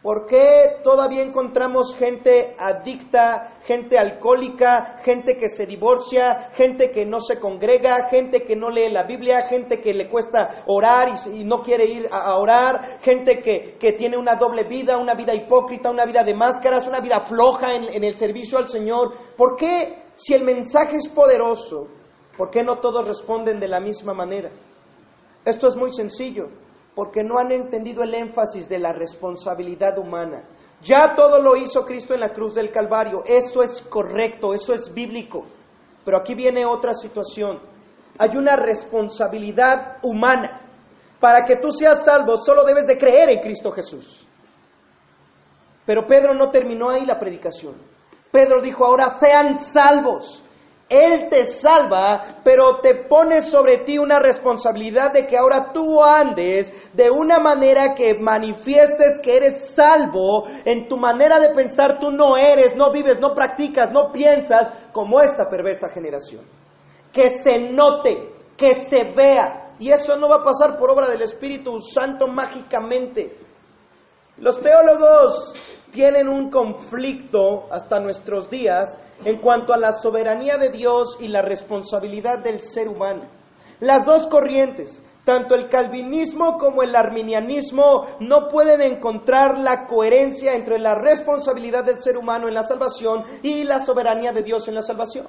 ¿Por 0.03 0.27
qué 0.27 0.83
todavía 0.85 1.23
encontramos 1.23 1.97
gente 1.97 2.55
adicta, 2.59 3.59
gente 3.65 3.99
alcohólica, 3.99 4.99
gente 5.03 5.37
que 5.37 5.49
se 5.49 5.67
divorcia, 5.67 6.51
gente 6.55 6.93
que 6.93 7.05
no 7.05 7.19
se 7.19 7.41
congrega, 7.41 8.09
gente 8.09 8.45
que 8.45 8.55
no 8.55 8.71
lee 8.71 8.89
la 8.89 9.03
Biblia, 9.03 9.49
gente 9.49 9.81
que 9.81 9.93
le 9.93 10.09
cuesta 10.09 10.63
orar 10.67 11.09
y, 11.33 11.43
no 11.43 11.61
quiere 11.61 11.87
ir 11.87 12.09
a, 12.13 12.37
orar, 12.39 13.01
gente 13.01 13.41
que, 13.41 13.93
tiene 13.95 14.17
una 14.17 14.37
doble 14.37 14.63
vida, 14.63 14.97
una 14.97 15.15
vida 15.15 15.35
hipócrita, 15.35 15.91
una 15.91 16.05
vida 16.05 16.23
de 16.23 16.35
máscaras, 16.35 16.87
una 16.87 17.01
vida 17.01 17.25
floja 17.27 17.75
en, 17.75 17.93
en 17.93 18.05
el 18.05 18.17
servicio 18.17 18.59
al 18.59 18.69
Señor? 18.69 19.13
¿Por 19.37 19.57
qué, 19.57 20.05
si 20.15 20.35
el 20.35 20.45
mensaje 20.45 20.99
es 20.99 21.09
poderoso, 21.09 21.89
por 22.37 22.51
qué 22.51 22.63
no 22.63 22.79
todos 22.79 23.09
responden 23.09 23.59
de 23.59 23.67
la 23.67 23.81
misma 23.81 24.15
manera? 24.15 24.53
Esto 25.45 25.67
es 25.67 25.75
muy 25.75 25.93
sencillo 25.93 26.66
porque 26.97 27.23
no 27.23 27.39
han 27.39 27.53
entendido 27.53 28.03
el 28.03 28.15
énfasis 28.15 28.71
de 28.71 28.79
la 28.79 28.91
responsabilidad 28.95 29.99
humana. 29.99 30.45
Ya 30.81 31.15
todo 31.15 31.43
lo 31.43 31.55
hizo 31.55 31.85
Cristo 31.85 32.15
en 32.15 32.21
la 32.21 32.31
cruz 32.31 32.55
del 32.55 32.73
Calvario. 32.73 33.23
Eso 33.27 33.63
es 33.63 33.83
correcto, 33.83 34.55
eso 34.55 34.73
es 34.73 34.95
bíblico. 34.95 35.45
Pero 36.07 36.17
aquí 36.17 36.35
viene 36.35 36.65
otra 36.65 36.95
situación. 36.95 37.61
Hay 38.17 38.35
una 38.39 38.57
responsabilidad 38.57 39.99
humana. 40.03 40.63
Para 41.21 41.45
que 41.45 41.57
tú 41.57 41.71
seas 41.71 42.03
salvo, 42.03 42.39
solo 42.39 42.65
debes 42.65 42.87
de 42.87 42.97
creer 42.97 43.29
en 43.29 43.41
Cristo 43.41 43.71
Jesús. 43.73 44.27
Pero 45.85 46.07
Pedro 46.07 46.33
no 46.33 46.51
terminó 46.51 46.89
ahí 46.89 47.05
la 47.05 47.19
predicación. 47.19 47.75
Pedro 48.33 48.63
dijo, 48.63 48.87
ahora 48.87 49.11
sean 49.11 49.59
salvos. 49.59 50.43
Él 50.89 51.29
te 51.29 51.45
salva, 51.45 52.41
pero 52.45 52.81
te 52.81 52.95
pone 52.95 53.41
sobre 53.41 53.79
ti 53.79 53.99
una 53.99 54.21
responsabilidad 54.21 55.13
de 55.13 55.27
que 55.27 55.37
ahora 55.37 55.73
tú 55.73 56.01
andes 56.01 56.73
de 56.93 57.11
una 57.11 57.41
manera 57.41 57.93
que 57.95 58.15
manifiestes 58.15 59.19
que 59.21 59.37
eres 59.37 59.75
salvo. 59.75 60.45
En 60.65 60.87
tu 60.87 60.97
manera 60.97 61.41
de 61.41 61.53
pensar 61.53 61.99
tú 61.99 62.13
no 62.13 62.37
eres, 62.37 62.77
no 62.77 62.93
vives, 62.93 63.19
no 63.19 63.35
practicas, 63.35 63.91
no 63.91 64.13
piensas 64.13 64.73
como 64.93 65.21
esta 65.21 65.49
perversa 65.49 65.89
generación. 65.89 66.45
Que 67.13 67.31
se 67.31 67.59
note, 67.59 68.33
que 68.57 68.77
se 68.77 69.13
vea. 69.13 69.75
Y 69.81 69.91
eso 69.91 70.17
no 70.17 70.29
va 70.29 70.37
a 70.37 70.45
pasar 70.45 70.77
por 70.77 70.91
obra 70.91 71.09
del 71.09 71.23
Espíritu 71.23 71.81
Santo 71.81 72.29
mágicamente. 72.29 73.37
Los 74.39 74.61
teólogos 74.61 75.53
tienen 75.91 76.29
un 76.29 76.49
conflicto 76.49 77.67
hasta 77.73 77.99
nuestros 77.99 78.49
días 78.49 78.97
en 79.25 79.41
cuanto 79.41 79.73
a 79.73 79.79
la 79.79 79.93
soberanía 79.93 80.57
de 80.57 80.71
Dios 80.71 81.17
y 81.21 81.29
la 81.29 81.43
responsabilidad 81.43 82.39
del 82.43 82.61
ser 82.61 82.89
humano. 82.89 83.25
Las 83.81 84.05
dos 84.07 84.27
corrientes, 84.29 85.03
tanto 85.25 85.55
el 85.55 85.69
calvinismo 85.69 86.57
como 86.57 86.83
el 86.83 86.95
arminianismo, 86.95 88.07
no 88.21 88.49
pueden 88.49 88.81
encontrar 88.81 89.59
la 89.59 89.87
coherencia 89.87 90.55
entre 90.55 90.79
la 90.79 90.95
responsabilidad 90.95 91.85
del 91.85 91.99
ser 91.99 92.17
humano 92.17 92.49
en 92.49 92.55
la 92.55 92.63
salvación 92.63 93.25
y 93.43 93.65
la 93.65 93.81
soberanía 93.81 94.33
de 94.33 94.43
Dios 94.43 94.69
en 94.69 94.75
la 94.75 94.83
salvación. 94.83 95.27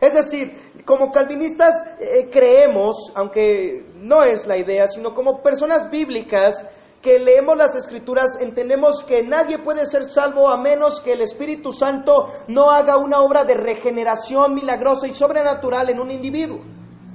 Es 0.00 0.12
decir, 0.12 0.82
como 0.84 1.10
calvinistas 1.10 1.74
eh, 1.98 2.28
creemos, 2.30 3.12
aunque 3.14 3.86
no 3.94 4.22
es 4.24 4.46
la 4.46 4.58
idea, 4.58 4.88
sino 4.88 5.14
como 5.14 5.42
personas 5.42 5.88
bíblicas, 5.90 6.66
que 7.06 7.20
leemos 7.20 7.56
las 7.56 7.76
escrituras 7.76 8.36
entendemos 8.40 9.04
que 9.04 9.22
nadie 9.22 9.60
puede 9.60 9.86
ser 9.86 10.04
salvo 10.06 10.48
a 10.48 10.56
menos 10.56 11.00
que 11.00 11.12
el 11.12 11.20
Espíritu 11.20 11.70
Santo 11.70 12.32
no 12.48 12.68
haga 12.68 12.96
una 12.96 13.20
obra 13.20 13.44
de 13.44 13.54
regeneración 13.54 14.54
milagrosa 14.54 15.06
y 15.06 15.14
sobrenatural 15.14 15.88
en 15.88 16.00
un 16.00 16.10
individuo. 16.10 16.58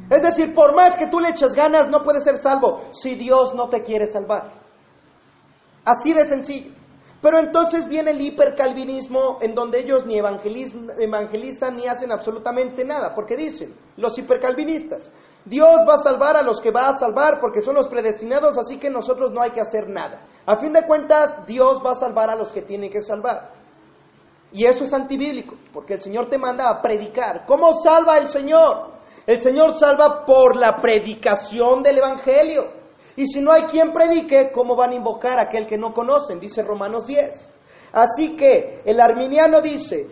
Es 0.10 0.22
decir, 0.22 0.56
por 0.56 0.74
más 0.74 0.98
que 0.98 1.08
tú 1.08 1.20
le 1.20 1.32
eches 1.32 1.54
ganas, 1.56 1.89
no 1.89 2.02
puedes 2.04 2.24
ser 2.24 2.38
salvo 2.38 2.84
si 2.92 3.16
Dios 3.16 3.54
no 3.54 3.68
te 3.68 3.84
quiere 3.84 4.08
salvar. 4.08 4.54
Así 5.84 6.14
de 6.14 6.26
sencillo. 6.26 6.72
Pero 7.22 7.38
entonces 7.38 7.88
viene 7.88 8.11
el 8.11 8.22
hipercalvinismo 8.22 9.38
en 9.41 9.53
donde 9.53 9.80
ellos 9.80 10.05
ni 10.07 10.17
evangelizan 10.17 11.76
ni 11.76 11.88
hacen 11.88 12.11
absolutamente 12.11 12.84
nada, 12.84 13.13
porque 13.13 13.38
dicen 13.38 13.76
los 13.95 14.17
hipercalvinistas, 14.17 15.11
Dios 15.45 15.86
va 15.88 15.95
a 15.95 15.99
salvar 15.99 16.36
a 16.36 16.41
los 16.41 16.59
que 16.59 16.72
va 16.72 16.88
a 16.88 16.97
salvar 16.97 17.39
porque 17.39 17.61
son 17.61 17.76
los 17.76 17.88
predestinados, 17.88 18.57
así 18.57 18.78
que 18.78 18.89
nosotros 18.89 19.32
no 19.32 19.41
hay 19.41 19.51
que 19.51 19.61
hacer 19.61 19.88
nada. 19.88 20.26
A 20.47 20.57
fin 20.57 20.74
de 20.74 20.88
cuentas, 20.88 21.45
Dios 21.45 21.82
va 21.86 21.91
a 21.91 21.95
salvar 21.95 22.32
a 22.32 22.36
los 22.36 22.51
que 22.51 22.63
tiene 22.63 22.89
que 22.89 23.01
salvar. 23.01 23.53
Y 24.51 24.65
eso 24.65 24.84
es 24.84 24.91
antibíblico, 24.91 25.55
porque 25.72 25.93
el 25.93 26.01
Señor 26.01 26.28
te 26.28 26.39
manda 26.39 26.69
a 26.69 26.82
predicar. 26.82 27.45
¿Cómo 27.45 27.74
salva 27.74 28.17
el 28.17 28.30
Señor? 28.30 28.93
El 29.28 29.39
Señor 29.39 29.76
salva 29.76 30.26
por 30.26 30.57
la 30.57 30.82
predicación 30.82 31.84
del 31.84 31.99
Evangelio. 31.99 32.80
Y 33.16 33.28
si 33.28 33.41
no 33.41 33.51
hay 33.51 33.64
quien 33.64 33.91
predique, 33.91 34.51
¿cómo 34.51 34.76
van 34.76 34.91
a 34.91 34.95
invocar 34.95 35.39
a 35.39 35.43
aquel 35.43 35.68
que 35.68 35.78
no 35.78 35.93
conocen? 35.93 36.39
Dice 36.39 36.64
Romanos 36.64 37.05
10. 37.07 37.49
Así 37.93 38.36
que 38.36 38.82
el 38.86 38.99
arminiano 39.01 39.62
dice, 39.62 40.07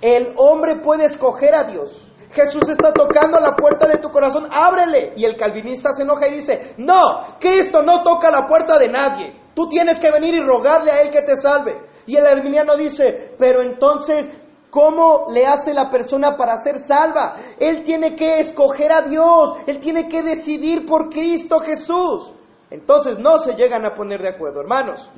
el 0.00 0.32
hombre 0.36 0.76
puede 0.82 1.04
escoger 1.04 1.54
a 1.54 1.64
Dios. 1.64 2.12
Jesús 2.32 2.68
está 2.68 2.92
tocando 2.92 3.38
la 3.38 3.54
puerta 3.54 3.86
de 3.86 3.98
tu 3.98 4.10
corazón, 4.10 4.48
ábrele. 4.50 5.12
Y 5.16 5.24
el 5.24 5.36
calvinista 5.36 5.92
se 5.92 6.02
enoja 6.02 6.28
y 6.28 6.34
dice, 6.34 6.74
no, 6.78 7.38
Cristo 7.38 7.82
no 7.82 8.02
toca 8.02 8.30
la 8.30 8.46
puerta 8.46 8.78
de 8.78 8.88
nadie. 8.88 9.40
Tú 9.54 9.68
tienes 9.68 10.00
que 10.00 10.10
venir 10.10 10.34
y 10.34 10.40
rogarle 10.40 10.90
a 10.90 11.00
Él 11.00 11.10
que 11.10 11.22
te 11.22 11.36
salve. 11.36 11.80
Y 12.06 12.16
el 12.16 12.26
arminiano 12.26 12.76
dice, 12.76 13.34
pero 13.38 13.62
entonces, 13.62 14.28
¿cómo 14.68 15.26
le 15.30 15.46
hace 15.46 15.72
la 15.72 15.90
persona 15.90 16.36
para 16.36 16.56
ser 16.56 16.78
salva? 16.78 17.36
Él 17.58 17.84
tiene 17.84 18.16
que 18.16 18.40
escoger 18.40 18.90
a 18.92 19.02
Dios, 19.02 19.54
Él 19.66 19.78
tiene 19.78 20.08
que 20.08 20.22
decidir 20.22 20.84
por 20.84 21.08
Cristo 21.08 21.60
Jesús. 21.60 22.34
Entonces 22.70 23.18
no 23.18 23.38
se 23.38 23.54
llegan 23.54 23.84
a 23.84 23.94
poner 23.94 24.22
de 24.22 24.28
acuerdo, 24.28 24.60
hermanos. 24.60 25.10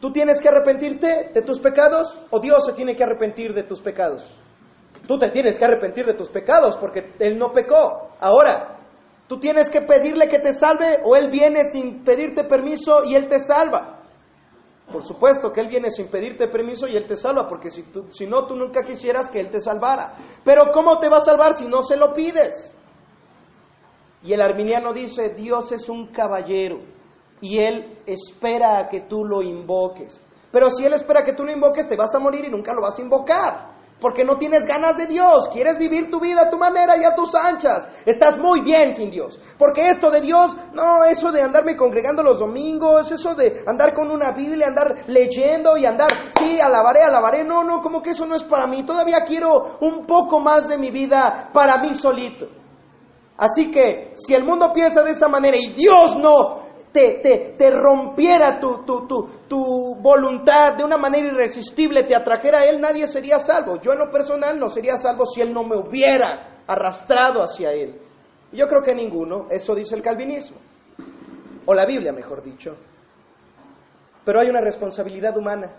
¿Tú 0.00 0.12
tienes 0.12 0.40
que 0.40 0.48
arrepentirte 0.48 1.30
de 1.34 1.42
tus 1.42 1.60
pecados 1.60 2.22
o 2.30 2.40
Dios 2.40 2.64
se 2.64 2.72
tiene 2.72 2.96
que 2.96 3.04
arrepentir 3.04 3.52
de 3.52 3.64
tus 3.64 3.82
pecados? 3.82 4.34
Tú 5.06 5.18
te 5.18 5.28
tienes 5.28 5.58
que 5.58 5.64
arrepentir 5.64 6.06
de 6.06 6.14
tus 6.14 6.30
pecados 6.30 6.76
porque 6.78 7.12
Él 7.18 7.38
no 7.38 7.52
pecó. 7.52 8.10
Ahora, 8.18 8.78
tú 9.26 9.38
tienes 9.38 9.68
que 9.68 9.82
pedirle 9.82 10.28
que 10.28 10.38
te 10.38 10.54
salve 10.54 11.00
o 11.04 11.16
Él 11.16 11.30
viene 11.30 11.64
sin 11.64 12.02
pedirte 12.02 12.44
permiso 12.44 13.02
y 13.04 13.14
Él 13.14 13.28
te 13.28 13.38
salva. 13.38 13.98
Por 14.90 15.06
supuesto 15.06 15.52
que 15.52 15.60
Él 15.60 15.68
viene 15.68 15.90
sin 15.90 16.08
pedirte 16.08 16.48
permiso 16.48 16.88
y 16.88 16.96
Él 16.96 17.06
te 17.06 17.16
salva, 17.16 17.48
porque 17.48 17.70
si, 17.70 17.84
si 18.10 18.26
no, 18.26 18.46
tú 18.46 18.56
nunca 18.56 18.82
quisieras 18.82 19.30
que 19.30 19.38
Él 19.40 19.50
te 19.50 19.60
salvara. 19.60 20.14
Pero 20.42 20.72
¿cómo 20.72 20.98
te 20.98 21.08
va 21.08 21.18
a 21.18 21.24
salvar 21.24 21.54
si 21.56 21.66
no 21.66 21.82
se 21.82 21.96
lo 21.96 22.12
pides? 22.12 22.74
Y 24.22 24.32
el 24.32 24.40
arminiano 24.42 24.92
dice, 24.92 25.30
Dios 25.30 25.72
es 25.72 25.88
un 25.88 26.08
caballero 26.08 26.80
y 27.40 27.58
Él 27.58 28.02
espera 28.06 28.78
a 28.78 28.88
que 28.88 29.00
tú 29.02 29.24
lo 29.24 29.42
invoques. 29.42 30.22
Pero 30.52 30.70
si 30.70 30.84
Él 30.84 30.92
espera 30.92 31.24
que 31.24 31.32
tú 31.32 31.44
lo 31.44 31.52
invoques, 31.52 31.88
te 31.88 31.96
vas 31.96 32.14
a 32.14 32.18
morir 32.18 32.44
y 32.44 32.50
nunca 32.50 32.74
lo 32.74 32.82
vas 32.82 32.98
a 32.98 33.02
invocar. 33.02 33.70
Porque 33.98 34.24
no 34.24 34.36
tienes 34.36 34.64
ganas 34.64 34.96
de 34.96 35.06
Dios, 35.06 35.48
quieres 35.48 35.76
vivir 35.76 36.10
tu 36.10 36.20
vida 36.20 36.42
a 36.42 36.48
tu 36.48 36.58
manera 36.58 36.96
y 36.96 37.04
a 37.04 37.14
tus 37.14 37.34
anchas. 37.34 37.86
Estás 38.06 38.38
muy 38.38 38.62
bien 38.62 38.94
sin 38.94 39.10
Dios. 39.10 39.38
Porque 39.58 39.90
esto 39.90 40.10
de 40.10 40.22
Dios, 40.22 40.56
no, 40.72 41.04
eso 41.04 41.30
de 41.30 41.42
andarme 41.42 41.76
congregando 41.76 42.22
los 42.22 42.38
domingos, 42.38 43.12
eso 43.12 43.34
de 43.34 43.62
andar 43.66 43.94
con 43.94 44.10
una 44.10 44.32
Biblia, 44.32 44.68
andar 44.68 45.04
leyendo 45.06 45.76
y 45.76 45.84
andar, 45.84 46.08
sí, 46.38 46.58
alabaré, 46.58 47.02
alabaré, 47.02 47.44
no, 47.44 47.62
no, 47.62 47.82
como 47.82 48.00
que 48.00 48.10
eso 48.10 48.24
no 48.24 48.34
es 48.34 48.42
para 48.42 48.66
mí. 48.66 48.84
Todavía 48.84 49.22
quiero 49.24 49.76
un 49.80 50.06
poco 50.06 50.40
más 50.40 50.66
de 50.66 50.78
mi 50.78 50.90
vida 50.90 51.50
para 51.52 51.76
mí 51.76 51.92
solito. 51.92 52.59
Así 53.40 53.70
que 53.70 54.12
si 54.16 54.34
el 54.34 54.44
mundo 54.44 54.70
piensa 54.70 55.02
de 55.02 55.12
esa 55.12 55.26
manera 55.26 55.56
y 55.56 55.72
Dios 55.72 56.14
no 56.14 56.60
te, 56.92 57.20
te, 57.22 57.54
te 57.56 57.70
rompiera 57.70 58.60
tu, 58.60 58.84
tu, 58.84 59.06
tu, 59.06 59.30
tu, 59.48 59.96
voluntad 59.98 60.74
de 60.74 60.84
una 60.84 60.98
manera 60.98 61.28
irresistible, 61.28 62.02
te 62.02 62.14
atrajera 62.14 62.58
a 62.58 62.64
Él, 62.66 62.78
nadie 62.82 63.06
sería 63.06 63.38
salvo. 63.38 63.80
Yo 63.80 63.92
en 63.92 63.98
lo 64.00 64.10
personal 64.10 64.58
no 64.58 64.68
sería 64.68 64.98
salvo 64.98 65.24
si 65.24 65.40
Él 65.40 65.54
no 65.54 65.64
me 65.64 65.78
hubiera 65.78 66.64
arrastrado 66.66 67.42
hacia 67.42 67.72
Él. 67.72 67.98
Yo 68.52 68.66
creo 68.66 68.82
que 68.82 68.94
ninguno, 68.94 69.46
eso 69.48 69.74
dice 69.74 69.94
el 69.94 70.02
calvinismo, 70.02 70.58
o 71.64 71.72
la 71.72 71.86
Biblia 71.86 72.12
mejor 72.12 72.42
dicho. 72.42 72.76
Pero 74.22 74.38
hay 74.38 74.50
una 74.50 74.60
responsabilidad 74.60 75.34
humana. 75.38 75.72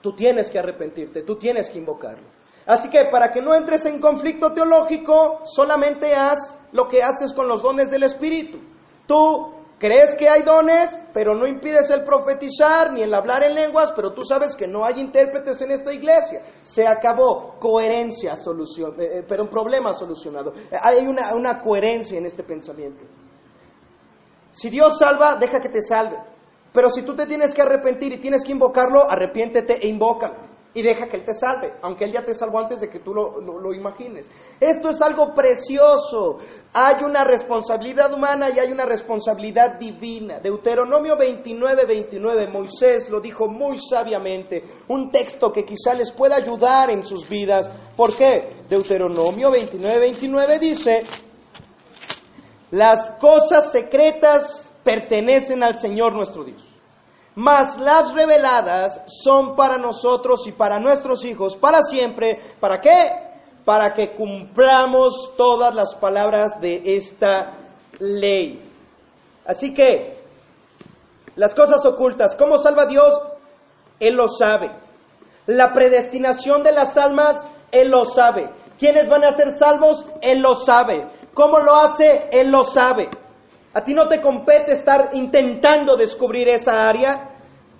Tú 0.00 0.14
tienes 0.14 0.50
que 0.50 0.58
arrepentirte, 0.58 1.24
tú 1.24 1.36
tienes 1.36 1.68
que 1.68 1.76
invocarlo. 1.76 2.37
Así 2.68 2.90
que 2.90 3.06
para 3.06 3.30
que 3.30 3.40
no 3.40 3.54
entres 3.54 3.86
en 3.86 3.98
conflicto 3.98 4.52
teológico, 4.52 5.40
solamente 5.44 6.14
haz 6.14 6.54
lo 6.72 6.86
que 6.86 7.02
haces 7.02 7.32
con 7.32 7.48
los 7.48 7.62
dones 7.62 7.90
del 7.90 8.02
Espíritu. 8.02 8.58
Tú 9.06 9.54
crees 9.78 10.14
que 10.14 10.28
hay 10.28 10.42
dones, 10.42 11.00
pero 11.14 11.34
no 11.34 11.46
impides 11.46 11.88
el 11.88 12.04
profetizar 12.04 12.92
ni 12.92 13.00
el 13.00 13.14
hablar 13.14 13.42
en 13.42 13.54
lenguas, 13.54 13.90
pero 13.96 14.12
tú 14.12 14.20
sabes 14.22 14.54
que 14.54 14.68
no 14.68 14.84
hay 14.84 15.00
intérpretes 15.00 15.62
en 15.62 15.70
esta 15.70 15.94
iglesia. 15.94 16.42
Se 16.62 16.86
acabó. 16.86 17.58
Coherencia, 17.58 18.36
solución, 18.36 19.00
eh, 19.00 19.08
eh, 19.12 19.24
pero 19.26 19.44
un 19.44 19.48
problema 19.48 19.94
solucionado. 19.94 20.52
Hay 20.82 21.06
una, 21.06 21.34
una 21.34 21.62
coherencia 21.62 22.18
en 22.18 22.26
este 22.26 22.42
pensamiento. 22.42 23.06
Si 24.50 24.68
Dios 24.68 24.98
salva, 24.98 25.36
deja 25.36 25.58
que 25.58 25.70
te 25.70 25.80
salve. 25.80 26.18
Pero 26.74 26.90
si 26.90 27.00
tú 27.00 27.16
te 27.16 27.24
tienes 27.24 27.54
que 27.54 27.62
arrepentir 27.62 28.12
y 28.12 28.18
tienes 28.18 28.44
que 28.44 28.52
invocarlo, 28.52 29.10
arrepiéntete 29.10 29.82
e 29.82 29.88
invócalo. 29.88 30.47
Y 30.74 30.82
deja 30.82 31.08
que 31.08 31.16
Él 31.16 31.24
te 31.24 31.34
salve, 31.34 31.74
aunque 31.82 32.04
Él 32.04 32.12
ya 32.12 32.24
te 32.24 32.34
salvó 32.34 32.58
antes 32.58 32.80
de 32.80 32.88
que 32.88 33.00
tú 33.00 33.14
lo, 33.14 33.40
lo, 33.40 33.72
imagines. 33.72 34.28
Esto 34.60 34.90
es 34.90 35.00
algo 35.00 35.32
precioso. 35.34 36.38
Hay 36.74 37.02
una 37.04 37.24
responsabilidad 37.24 38.12
humana 38.12 38.50
y 38.54 38.58
hay 38.58 38.70
una 38.70 38.84
responsabilidad 38.84 39.78
divina. 39.78 40.40
Deuteronomio 40.40 41.16
29, 41.16 41.86
29, 41.86 42.48
Moisés 42.48 43.08
lo 43.10 43.20
dijo 43.20 43.48
muy 43.48 43.78
sabiamente, 43.78 44.62
un 44.88 45.10
texto 45.10 45.50
que 45.50 45.64
quizá 45.64 45.94
les 45.94 46.12
pueda 46.12 46.36
ayudar 46.36 46.90
en 46.90 47.04
sus 47.04 47.28
vidas. 47.28 47.68
¿Por 47.96 48.14
qué? 48.14 48.62
Deuteronomio 48.68 49.50
29, 49.50 49.98
29 49.98 50.58
dice, 50.58 51.02
las 52.70 53.10
cosas 53.12 53.72
secretas 53.72 54.70
pertenecen 54.84 55.62
al 55.62 55.78
Señor 55.78 56.14
nuestro 56.14 56.44
Dios 56.44 56.77
mas 57.38 57.78
las 57.78 58.12
reveladas 58.14 59.00
son 59.06 59.54
para 59.54 59.78
nosotros 59.78 60.44
y 60.48 60.52
para 60.52 60.80
nuestros 60.80 61.24
hijos 61.24 61.56
para 61.56 61.82
siempre. 61.82 62.40
¿Para 62.58 62.80
qué? 62.80 63.12
Para 63.64 63.92
que 63.92 64.10
cumplamos 64.10 65.36
todas 65.36 65.72
las 65.72 65.94
palabras 65.94 66.60
de 66.60 66.82
esta 66.96 67.54
ley. 68.00 68.60
Así 69.46 69.72
que, 69.72 70.18
las 71.36 71.54
cosas 71.54 71.86
ocultas, 71.86 72.34
¿cómo 72.34 72.58
salva 72.58 72.86
Dios? 72.86 73.16
Él 74.00 74.16
lo 74.16 74.26
sabe. 74.26 74.72
La 75.46 75.72
predestinación 75.72 76.64
de 76.64 76.72
las 76.72 76.96
almas, 76.96 77.46
Él 77.70 77.88
lo 77.88 78.04
sabe. 78.04 78.50
¿Quiénes 78.76 79.08
van 79.08 79.22
a 79.22 79.30
ser 79.30 79.52
salvos? 79.52 80.04
Él 80.22 80.40
lo 80.40 80.56
sabe. 80.56 81.06
¿Cómo 81.34 81.60
lo 81.60 81.76
hace? 81.76 82.30
Él 82.32 82.50
lo 82.50 82.64
sabe. 82.64 83.08
A 83.74 83.84
ti 83.84 83.94
no 83.94 84.08
te 84.08 84.20
compete 84.20 84.72
estar 84.72 85.10
intentando 85.12 85.94
descubrir 85.94 86.48
esa 86.48 86.84
área, 86.84 87.27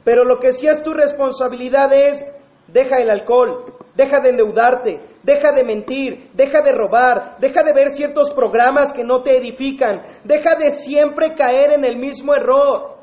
pero 0.08 0.24
lo 0.24 0.40
que 0.40 0.52
sí 0.52 0.66
es 0.66 0.82
tu 0.82 0.94
responsabilidad 0.94 1.92
es, 1.92 2.24
deja 2.66 2.96
el 2.96 3.10
alcohol, 3.10 3.74
deja 3.94 4.20
de 4.20 4.30
endeudarte, 4.30 5.02
deja 5.22 5.52
de 5.52 5.62
mentir, 5.64 6.30
deja 6.32 6.62
de 6.62 6.72
robar, 6.72 7.36
deja 7.40 7.62
de 7.62 7.74
ver 7.74 7.90
ciertos 7.90 8.30
programas 8.30 8.94
que 8.94 9.04
no 9.04 9.20
te 9.20 9.36
edifican, 9.36 10.00
deja 10.24 10.54
de 10.54 10.70
siempre 10.70 11.34
caer 11.34 11.72
en 11.72 11.84
el 11.84 11.98
mismo 11.98 12.34
error. 12.34 12.96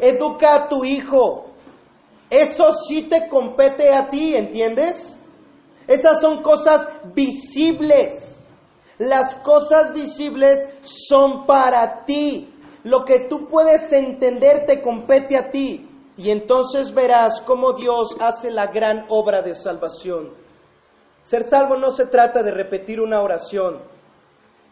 Educa 0.00 0.56
a 0.56 0.68
tu 0.68 0.84
hijo. 0.84 1.52
Eso 2.28 2.72
sí 2.72 3.02
te 3.02 3.28
compete 3.28 3.94
a 3.94 4.08
ti, 4.08 4.34
¿entiendes? 4.34 5.20
Esas 5.86 6.20
son 6.20 6.42
cosas 6.42 6.88
visibles. 7.14 8.42
Las 8.98 9.36
cosas 9.36 9.92
visibles 9.92 10.66
son 10.80 11.46
para 11.46 12.04
ti. 12.04 12.52
Lo 12.82 13.04
que 13.04 13.28
tú 13.28 13.46
puedes 13.46 13.92
entender 13.92 14.66
te 14.66 14.82
compete 14.82 15.36
a 15.36 15.48
ti. 15.48 15.88
Y 16.22 16.30
entonces 16.30 16.94
verás 16.94 17.40
cómo 17.40 17.72
Dios 17.72 18.16
hace 18.20 18.52
la 18.52 18.68
gran 18.68 19.06
obra 19.08 19.42
de 19.42 19.56
salvación. 19.56 20.30
Ser 21.24 21.42
salvo 21.42 21.76
no 21.76 21.90
se 21.90 22.06
trata 22.06 22.44
de 22.44 22.52
repetir 22.52 23.00
una 23.00 23.20
oración. 23.20 23.80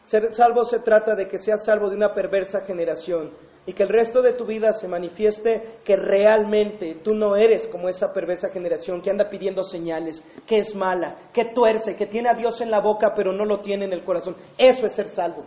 Ser 0.04 0.32
salvo 0.32 0.62
se 0.62 0.78
trata 0.78 1.16
de 1.16 1.26
que 1.26 1.38
seas 1.38 1.64
salvo 1.64 1.90
de 1.90 1.96
una 1.96 2.14
perversa 2.14 2.60
generación 2.60 3.32
y 3.66 3.72
que 3.72 3.82
el 3.82 3.88
resto 3.88 4.22
de 4.22 4.34
tu 4.34 4.44
vida 4.46 4.72
se 4.72 4.86
manifieste 4.86 5.80
que 5.84 5.96
realmente 5.96 7.00
tú 7.02 7.14
no 7.14 7.34
eres 7.34 7.66
como 7.66 7.88
esa 7.88 8.12
perversa 8.12 8.50
generación 8.50 9.02
que 9.02 9.10
anda 9.10 9.28
pidiendo 9.28 9.64
señales, 9.64 10.22
que 10.46 10.58
es 10.58 10.76
mala, 10.76 11.16
que 11.32 11.46
tuerce, 11.46 11.96
que 11.96 12.06
tiene 12.06 12.28
a 12.28 12.34
Dios 12.34 12.60
en 12.60 12.70
la 12.70 12.80
boca 12.80 13.12
pero 13.16 13.32
no 13.32 13.44
lo 13.44 13.58
tiene 13.58 13.86
en 13.86 13.92
el 13.92 14.04
corazón. 14.04 14.36
Eso 14.56 14.86
es 14.86 14.92
ser 14.92 15.08
salvo. 15.08 15.44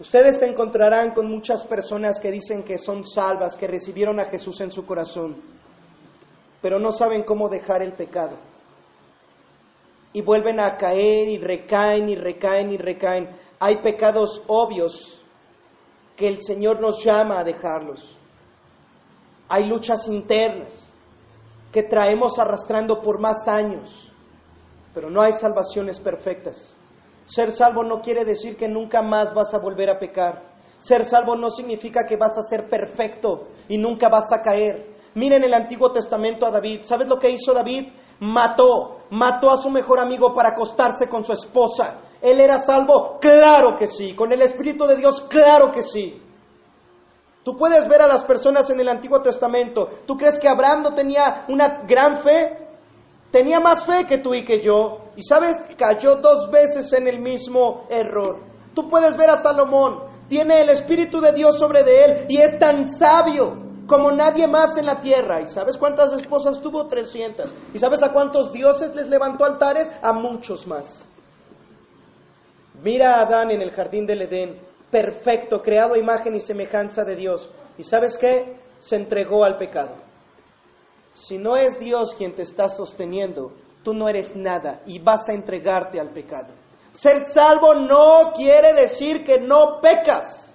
Ustedes 0.00 0.38
se 0.38 0.46
encontrarán 0.46 1.12
con 1.12 1.28
muchas 1.28 1.66
personas 1.66 2.20
que 2.20 2.30
dicen 2.30 2.62
que 2.62 2.78
son 2.78 3.04
salvas, 3.04 3.56
que 3.56 3.66
recibieron 3.66 4.20
a 4.20 4.30
Jesús 4.30 4.60
en 4.60 4.70
su 4.70 4.86
corazón, 4.86 5.42
pero 6.62 6.78
no 6.78 6.92
saben 6.92 7.24
cómo 7.24 7.48
dejar 7.48 7.82
el 7.82 7.94
pecado. 7.94 8.36
Y 10.12 10.22
vuelven 10.22 10.60
a 10.60 10.76
caer 10.76 11.28
y 11.28 11.38
recaen 11.38 12.08
y 12.08 12.14
recaen 12.14 12.70
y 12.70 12.76
recaen. 12.76 13.28
Hay 13.58 13.82
pecados 13.82 14.42
obvios 14.46 15.24
que 16.16 16.28
el 16.28 16.42
Señor 16.42 16.80
nos 16.80 17.04
llama 17.04 17.40
a 17.40 17.44
dejarlos. 17.44 18.16
Hay 19.48 19.64
luchas 19.64 20.06
internas 20.08 20.92
que 21.72 21.82
traemos 21.82 22.38
arrastrando 22.38 23.00
por 23.00 23.20
más 23.20 23.48
años, 23.48 24.12
pero 24.94 25.10
no 25.10 25.20
hay 25.20 25.32
salvaciones 25.32 26.00
perfectas. 26.00 26.77
Ser 27.28 27.50
salvo 27.50 27.84
no 27.84 28.00
quiere 28.00 28.24
decir 28.24 28.56
que 28.56 28.68
nunca 28.68 29.02
más 29.02 29.34
vas 29.34 29.52
a 29.52 29.58
volver 29.58 29.90
a 29.90 29.98
pecar. 29.98 30.44
Ser 30.78 31.04
salvo 31.04 31.36
no 31.36 31.50
significa 31.50 32.06
que 32.08 32.16
vas 32.16 32.38
a 32.38 32.42
ser 32.42 32.70
perfecto 32.70 33.48
y 33.68 33.76
nunca 33.76 34.08
vas 34.08 34.32
a 34.32 34.40
caer. 34.40 34.96
Miren 35.14 35.44
el 35.44 35.52
Antiguo 35.52 35.92
Testamento 35.92 36.46
a 36.46 36.50
David. 36.50 36.84
¿Sabes 36.84 37.06
lo 37.06 37.18
que 37.18 37.28
hizo 37.28 37.52
David? 37.52 37.88
Mató, 38.20 39.00
mató 39.10 39.50
a 39.50 39.58
su 39.58 39.68
mejor 39.68 40.00
amigo 40.00 40.32
para 40.32 40.50
acostarse 40.50 41.06
con 41.06 41.22
su 41.22 41.34
esposa. 41.34 41.98
¿Él 42.22 42.40
era 42.40 42.60
salvo? 42.60 43.18
Claro 43.20 43.76
que 43.76 43.88
sí. 43.88 44.14
¿Con 44.14 44.32
el 44.32 44.40
Espíritu 44.40 44.86
de 44.86 44.96
Dios? 44.96 45.20
Claro 45.28 45.70
que 45.70 45.82
sí. 45.82 46.22
Tú 47.44 47.56
puedes 47.58 47.86
ver 47.88 48.00
a 48.00 48.06
las 48.06 48.24
personas 48.24 48.70
en 48.70 48.80
el 48.80 48.88
Antiguo 48.88 49.20
Testamento. 49.20 49.90
¿Tú 50.06 50.16
crees 50.16 50.38
que 50.38 50.48
Abraham 50.48 50.82
no 50.82 50.94
tenía 50.94 51.44
una 51.48 51.82
gran 51.86 52.16
fe? 52.16 52.67
Tenía 53.30 53.60
más 53.60 53.84
fe 53.84 54.06
que 54.06 54.18
tú 54.18 54.34
y 54.34 54.44
que 54.44 54.60
yo. 54.60 55.10
Y 55.16 55.22
sabes, 55.22 55.62
cayó 55.76 56.16
dos 56.16 56.50
veces 56.50 56.92
en 56.92 57.06
el 57.06 57.20
mismo 57.20 57.86
error. 57.90 58.40
Tú 58.74 58.88
puedes 58.88 59.16
ver 59.16 59.30
a 59.30 59.36
Salomón. 59.36 60.04
Tiene 60.28 60.60
el 60.60 60.70
Espíritu 60.70 61.20
de 61.20 61.32
Dios 61.32 61.58
sobre 61.58 61.84
de 61.84 62.04
él 62.04 62.26
y 62.28 62.38
es 62.38 62.58
tan 62.58 62.90
sabio 62.90 63.68
como 63.86 64.12
nadie 64.12 64.46
más 64.46 64.76
en 64.76 64.86
la 64.86 65.00
tierra. 65.00 65.40
¿Y 65.40 65.46
sabes 65.46 65.76
cuántas 65.76 66.12
esposas 66.12 66.60
tuvo? 66.60 66.86
300. 66.86 67.52
¿Y 67.74 67.78
sabes 67.78 68.02
a 68.02 68.12
cuántos 68.12 68.52
dioses 68.52 68.94
les 68.94 69.08
levantó 69.08 69.44
altares? 69.44 69.90
A 70.02 70.12
muchos 70.12 70.66
más. 70.66 71.08
Mira 72.82 73.16
a 73.16 73.22
Adán 73.22 73.50
en 73.50 73.60
el 73.60 73.72
jardín 73.72 74.06
del 74.06 74.22
Edén, 74.22 74.60
perfecto, 74.90 75.62
creado 75.62 75.94
a 75.94 75.98
imagen 75.98 76.36
y 76.36 76.40
semejanza 76.40 77.04
de 77.04 77.16
Dios. 77.16 77.50
¿Y 77.76 77.82
sabes 77.82 78.16
qué? 78.16 78.60
Se 78.78 78.96
entregó 78.96 79.44
al 79.44 79.56
pecado. 79.56 80.07
Si 81.18 81.36
no 81.36 81.56
es 81.56 81.80
Dios 81.80 82.14
quien 82.14 82.34
te 82.34 82.42
está 82.42 82.68
sosteniendo, 82.68 83.52
tú 83.82 83.92
no 83.92 84.08
eres 84.08 84.36
nada 84.36 84.82
y 84.86 85.00
vas 85.00 85.28
a 85.28 85.34
entregarte 85.34 85.98
al 85.98 86.10
pecado. 86.10 86.54
Ser 86.92 87.24
salvo 87.24 87.74
no 87.74 88.32
quiere 88.34 88.72
decir 88.72 89.24
que 89.24 89.40
no 89.40 89.80
pecas. 89.80 90.47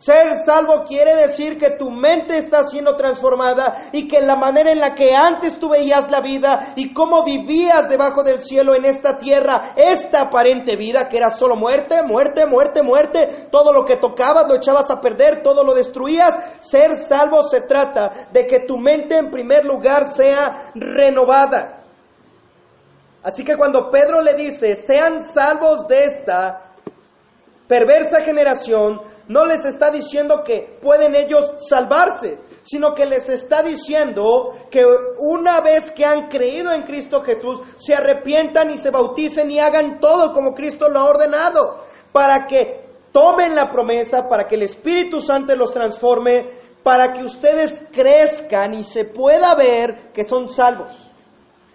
Ser 0.00 0.32
salvo 0.32 0.82
quiere 0.82 1.14
decir 1.14 1.58
que 1.58 1.72
tu 1.72 1.90
mente 1.90 2.38
está 2.38 2.64
siendo 2.64 2.96
transformada 2.96 3.90
y 3.92 4.08
que 4.08 4.22
la 4.22 4.34
manera 4.34 4.72
en 4.72 4.80
la 4.80 4.94
que 4.94 5.14
antes 5.14 5.58
tú 5.58 5.68
veías 5.68 6.10
la 6.10 6.22
vida 6.22 6.72
y 6.74 6.94
cómo 6.94 7.22
vivías 7.22 7.86
debajo 7.86 8.22
del 8.22 8.40
cielo 8.40 8.74
en 8.74 8.86
esta 8.86 9.18
tierra, 9.18 9.74
esta 9.76 10.22
aparente 10.22 10.74
vida 10.76 11.06
que 11.10 11.18
era 11.18 11.30
solo 11.30 11.54
muerte, 11.54 12.02
muerte, 12.02 12.46
muerte, 12.46 12.82
muerte, 12.82 13.48
todo 13.50 13.74
lo 13.74 13.84
que 13.84 13.98
tocabas 13.98 14.48
lo 14.48 14.54
echabas 14.54 14.90
a 14.90 15.02
perder, 15.02 15.42
todo 15.42 15.62
lo 15.64 15.74
destruías. 15.74 16.34
Ser 16.60 16.96
salvo 16.96 17.42
se 17.42 17.60
trata 17.60 18.10
de 18.32 18.46
que 18.46 18.60
tu 18.60 18.78
mente 18.78 19.18
en 19.18 19.30
primer 19.30 19.66
lugar 19.66 20.06
sea 20.14 20.72
renovada. 20.76 21.84
Así 23.22 23.44
que 23.44 23.54
cuando 23.54 23.90
Pedro 23.90 24.22
le 24.22 24.32
dice, 24.32 24.76
sean 24.76 25.22
salvos 25.24 25.86
de 25.86 26.04
esta 26.04 26.70
perversa 27.70 28.22
generación, 28.22 29.00
no 29.30 29.44
les 29.44 29.64
está 29.64 29.92
diciendo 29.92 30.42
que 30.44 30.76
pueden 30.82 31.14
ellos 31.14 31.52
salvarse, 31.68 32.36
sino 32.62 32.96
que 32.96 33.06
les 33.06 33.28
está 33.28 33.62
diciendo 33.62 34.56
que 34.72 34.84
una 35.20 35.60
vez 35.60 35.92
que 35.92 36.04
han 36.04 36.26
creído 36.26 36.72
en 36.72 36.82
Cristo 36.82 37.22
Jesús, 37.22 37.60
se 37.76 37.94
arrepientan 37.94 38.72
y 38.72 38.76
se 38.76 38.90
bauticen 38.90 39.48
y 39.52 39.60
hagan 39.60 40.00
todo 40.00 40.32
como 40.32 40.52
Cristo 40.52 40.88
lo 40.88 40.98
ha 40.98 41.04
ordenado, 41.04 41.84
para 42.10 42.48
que 42.48 42.84
tomen 43.12 43.54
la 43.54 43.70
promesa, 43.70 44.26
para 44.26 44.48
que 44.48 44.56
el 44.56 44.62
Espíritu 44.62 45.20
Santo 45.20 45.54
los 45.54 45.72
transforme, 45.72 46.50
para 46.82 47.12
que 47.12 47.22
ustedes 47.22 47.84
crezcan 47.92 48.74
y 48.74 48.82
se 48.82 49.04
pueda 49.04 49.54
ver 49.54 50.10
que 50.12 50.24
son 50.24 50.48
salvos. 50.48 51.12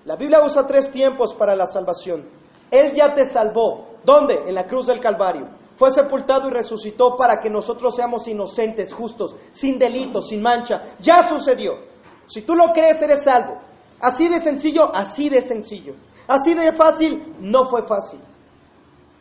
La 0.04 0.18
Biblia 0.18 0.44
usa 0.44 0.68
tres 0.68 0.92
tiempos 0.92 1.34
para 1.34 1.56
la 1.56 1.68
salvación. 1.68 2.28
Él 2.70 2.92
ya 2.92 3.14
te 3.14 3.24
salvó. 3.24 3.96
¿Dónde? 4.04 4.44
En 4.46 4.56
la 4.56 4.68
cruz 4.68 4.88
del 4.88 5.00
Calvario 5.00 5.64
fue 5.76 5.92
sepultado 5.92 6.48
y 6.48 6.52
resucitó 6.52 7.16
para 7.16 7.40
que 7.42 7.50
nosotros 7.50 7.96
seamos 7.96 8.28
inocentes, 8.28 8.94
justos, 8.94 9.36
sin 9.52 9.78
delito, 9.78 10.22
sin 10.22 10.42
mancha. 10.42 10.96
Ya 11.00 11.28
sucedió. 11.28 11.74
Si 12.28 12.42
tú 12.42 12.56
lo 12.56 12.72
crees, 12.74 13.02
eres 13.02 13.24
salvo. 13.24 13.60
Así 14.00 14.28
de 14.28 14.40
sencillo, 14.40 14.90
así 14.94 15.30
de 15.30 15.42
sencillo. 15.42 15.96
Así 16.28 16.54
de 16.54 16.72
fácil, 16.74 17.36
no 17.40 17.66
fue 17.66 17.86
fácil. 17.88 18.20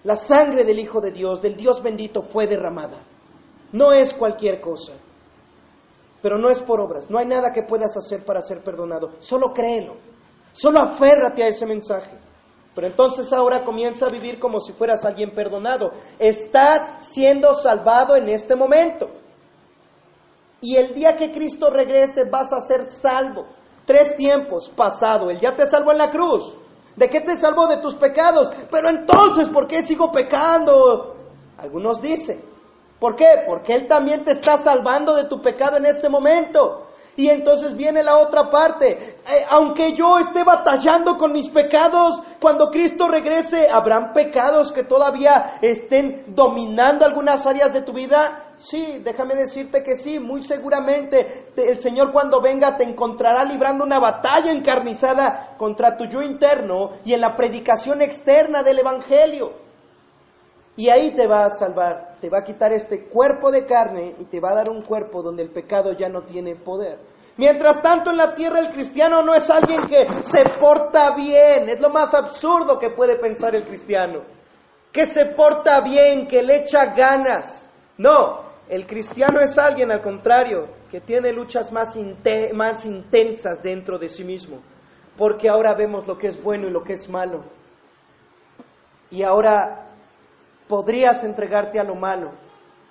La 0.05 0.17
sangre 0.17 0.65
del 0.65 0.79
Hijo 0.79 1.01
de 1.01 1.11
Dios, 1.11 1.43
del 1.43 1.57
Dios 1.57 1.83
bendito, 1.83 2.23
fue 2.23 2.47
derramada. 2.47 3.01
No 3.73 3.93
es 3.93 4.15
cualquier 4.15 4.61
cosa. 4.61 4.93
Pero 6.23 6.39
no 6.39 6.51
es 6.51 6.61
por 6.61 6.81
obras. 6.81 7.11
No 7.11 7.19
hay 7.19 7.27
nada 7.27 7.53
que 7.53 7.63
puedas 7.63 7.97
hacer 7.97 8.25
para 8.25 8.41
ser 8.41 8.63
perdonado. 8.63 9.13
Solo 9.19 9.53
créelo. 9.53 9.97
Solo 10.53 10.81
aférrate 10.81 11.43
a 11.43 11.49
ese 11.49 11.67
mensaje. 11.67 12.17
Pero 12.75 12.89
entonces 12.89 13.33
ahora 13.33 13.65
comienza 13.65 14.07
a 14.07 14.11
vivir 14.11 14.39
como 14.39 14.59
si 14.59 14.73
fueras 14.73 15.05
alguien 15.05 15.33
perdonado. 15.33 15.93
Estás 16.19 17.07
siendo 17.07 17.55
salvado 17.55 18.17
en 18.17 18.29
este 18.29 18.57
momento. 18.57 19.09
Y 20.61 20.77
el 20.77 20.95
día 20.95 21.17
que 21.17 21.31
Cristo 21.31 21.71
regrese 21.71 22.25
vas 22.25 22.53
a 22.53 22.61
ser 22.61 22.87
salvo. 22.87 23.47
Tres 23.85 24.17
tiempos, 24.17 24.71
pasado, 24.71 25.31
Él 25.31 25.39
ya 25.39 25.55
te 25.55 25.67
salvó 25.67 25.93
en 25.93 25.99
la 25.99 26.11
cruz. 26.11 26.57
¿De 26.97 27.09
qué 27.09 27.21
te 27.21 27.37
salvó? 27.37 27.67
De 27.67 27.79
tus 27.79 27.95
pecados. 27.95 28.51
Pero 28.71 28.89
entonces, 28.89 29.49
¿por 29.49 29.67
qué 29.67 29.83
sigo 29.83 30.11
pecando? 30.11 31.17
Algunos 31.59 32.01
dicen. 32.01 32.43
¿Por 32.99 33.15
qué? 33.15 33.43
Porque 33.47 33.75
Él 33.75 33.87
también 33.87 34.25
te 34.25 34.31
está 34.31 34.57
salvando 34.57 35.15
de 35.15 35.25
tu 35.25 35.41
pecado 35.41 35.77
en 35.77 35.87
este 35.87 36.09
momento. 36.09 36.84
Y 37.17 37.29
entonces 37.29 37.77
viene 37.77 38.03
la 38.03 38.19
otra 38.19 38.51
parte. 38.51 38.89
Eh, 38.91 39.47
aunque 39.49 39.93
yo 39.93 40.19
esté 40.19 40.43
batallando 40.43 41.17
con 41.17 41.33
mis 41.33 41.49
pecados, 41.49 42.21
cuando 42.41 42.71
Cristo 42.71 43.07
regrese, 43.07 43.69
¿habrán 43.71 44.13
pecados 44.13 44.73
que 44.73 44.83
todavía 44.83 45.59
estén 45.63 46.35
dominando 46.35 47.05
algunas 47.05 47.47
áreas 47.47 47.73
de 47.73 47.83
tu 47.83 47.93
vida? 47.93 48.55
Sí, 48.57 49.01
déjame 49.05 49.35
decirte 49.35 49.83
que 49.83 49.97
sí, 49.97 50.19
muy 50.19 50.43
seguramente 50.43 51.53
el 51.57 51.79
Señor 51.79 52.13
cuando 52.13 52.41
venga 52.41 52.77
te 52.77 52.85
encontrará 52.85 53.45
librando 53.45 53.85
una 53.85 53.99
batalla 53.99 54.51
encarnizada 54.53 55.55
contra 55.57 55.97
tu 55.97 56.07
yo 56.07 56.23
interno 56.23 56.93
y 57.05 57.15
en 57.15 57.21
la 57.21 57.37
predicación 57.37 58.03
externa 58.03 58.63
del 58.63 58.81
Evangelio. 58.81 59.53
Y 60.77 60.89
ahí 60.89 61.13
te 61.13 61.27
va 61.27 61.45
a 61.45 61.51
salvar, 61.51 62.14
te 62.25 62.31
va 62.31 62.39
a 62.39 62.43
quitar 62.45 62.73
este 62.73 63.05
cuerpo 63.05 63.51
de 63.51 63.67
carne 63.67 64.15
y 64.19 64.25
te 64.25 64.41
va 64.41 64.53
a 64.53 64.55
dar 64.55 64.71
un 64.71 64.81
cuerpo 64.81 65.21
donde 65.21 65.43
el 65.43 65.51
pecado 65.51 65.93
ya 65.93 66.09
no 66.09 66.23
tiene 66.23 66.57
poder. 66.57 66.99
Mientras 67.37 67.83
tanto 67.83 68.13
en 68.13 68.17
la 68.17 68.35
tierra 68.35 68.61
el 68.61 68.73
cristiano 68.73 69.23
no 69.23 69.35
es 69.35 69.51
alguien 69.51 69.83
que 69.87 70.07
se 70.23 70.49
porta 70.59 71.15
bien, 71.15 71.69
es 71.69 71.79
lo 71.83 71.91
más 71.91 72.15
absurdo 72.15 72.79
que 72.79 72.89
puede 72.89 73.17
pensar 73.17 73.55
el 73.55 73.67
cristiano, 73.67 74.23
que 74.91 75.05
se 75.05 75.27
porta 75.27 75.83
bien, 75.83 76.27
que 76.27 76.43
le 76.43 76.63
echa 76.63 76.95
ganas. 76.95 77.71
No, 77.99 78.41
el 78.71 78.87
cristiano 78.87 79.43
es 79.43 79.59
alguien 79.59 79.93
al 79.93 80.01
contrario, 80.01 80.69
que 80.91 81.03
tiene 81.03 81.31
luchas 81.31 81.71
más, 81.73 81.95
más 82.55 82.87
intensas 82.87 83.63
dentro 83.63 83.99
de 83.99 84.09
sí 84.09 84.25
mismo, 84.25 84.63
porque 85.19 85.51
ahora 85.51 85.75
vemos 85.75 86.07
lo 86.09 86.17
que 86.17 86.29
es 86.29 86.43
bueno 86.43 86.69
y 86.69 86.71
lo 86.71 86.83
que 86.85 86.95
es 86.95 87.07
malo. 87.07 87.45
Y 89.11 89.23
ahora 89.23 89.84
podrías 90.69 91.25
entregarte 91.25 91.79
a 91.79 91.85
lo 91.85 91.95
malo, 91.95 92.33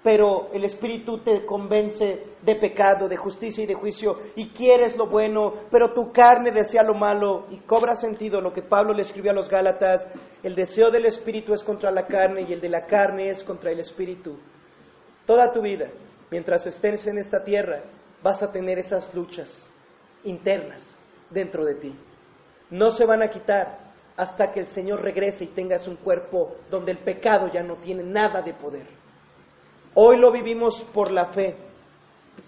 pero 0.03 0.49
el 0.53 0.65
Espíritu 0.65 1.19
te 1.19 1.45
convence 1.45 2.35
de 2.41 2.55
pecado, 2.55 3.07
de 3.07 3.15
justicia 3.15 3.63
y 3.63 3.67
de 3.67 3.73
juicio, 3.73 4.17
y 4.35 4.49
quieres 4.49 4.97
lo 4.97 5.07
bueno, 5.07 5.53
pero 5.71 5.93
tu 5.93 6.11
carne 6.11 6.51
desea 6.51 6.83
lo 6.83 6.93
malo, 6.93 7.45
y 7.49 7.59
cobra 7.59 7.95
sentido 7.95 8.41
lo 8.41 8.51
que 8.51 8.61
Pablo 8.61 8.93
le 8.93 9.03
escribió 9.03 9.31
a 9.31 9.35
los 9.35 9.49
Gálatas, 9.49 10.07
el 10.43 10.55
deseo 10.55 10.91
del 10.91 11.05
Espíritu 11.05 11.53
es 11.53 11.63
contra 11.63 11.89
la 11.89 12.05
carne 12.05 12.45
y 12.47 12.51
el 12.51 12.59
de 12.59 12.69
la 12.69 12.85
carne 12.85 13.29
es 13.29 13.43
contra 13.43 13.71
el 13.71 13.79
Espíritu. 13.79 14.37
Toda 15.25 15.53
tu 15.53 15.61
vida, 15.61 15.87
mientras 16.29 16.67
estés 16.67 17.07
en 17.07 17.17
esta 17.17 17.43
tierra, 17.43 17.81
vas 18.21 18.43
a 18.43 18.51
tener 18.51 18.79
esas 18.79 19.13
luchas 19.15 19.71
internas 20.25 20.97
dentro 21.29 21.63
de 21.63 21.75
ti. 21.75 21.95
No 22.69 22.89
se 22.89 23.05
van 23.05 23.21
a 23.21 23.29
quitar, 23.29 23.82
hasta 24.17 24.51
que 24.51 24.59
el 24.61 24.67
Señor 24.67 25.01
regrese 25.01 25.45
y 25.45 25.47
tengas 25.47 25.87
un 25.87 25.95
cuerpo 25.95 26.55
donde 26.69 26.91
el 26.91 26.99
pecado 26.99 27.49
ya 27.51 27.63
no 27.63 27.75
tiene 27.75 28.03
nada 28.03 28.41
de 28.41 28.53
poder. 28.53 28.85
Hoy 29.95 30.17
lo 30.17 30.31
vivimos 30.31 30.83
por 30.93 31.11
la 31.11 31.27
fe. 31.27 31.55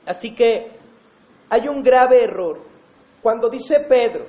Así 0.05 0.35
que 0.35 0.71
hay 1.49 1.67
un 1.67 1.81
grave 1.81 2.23
error. 2.23 2.59
Cuando 3.21 3.49
dice 3.49 3.79
Pedro, 3.81 4.25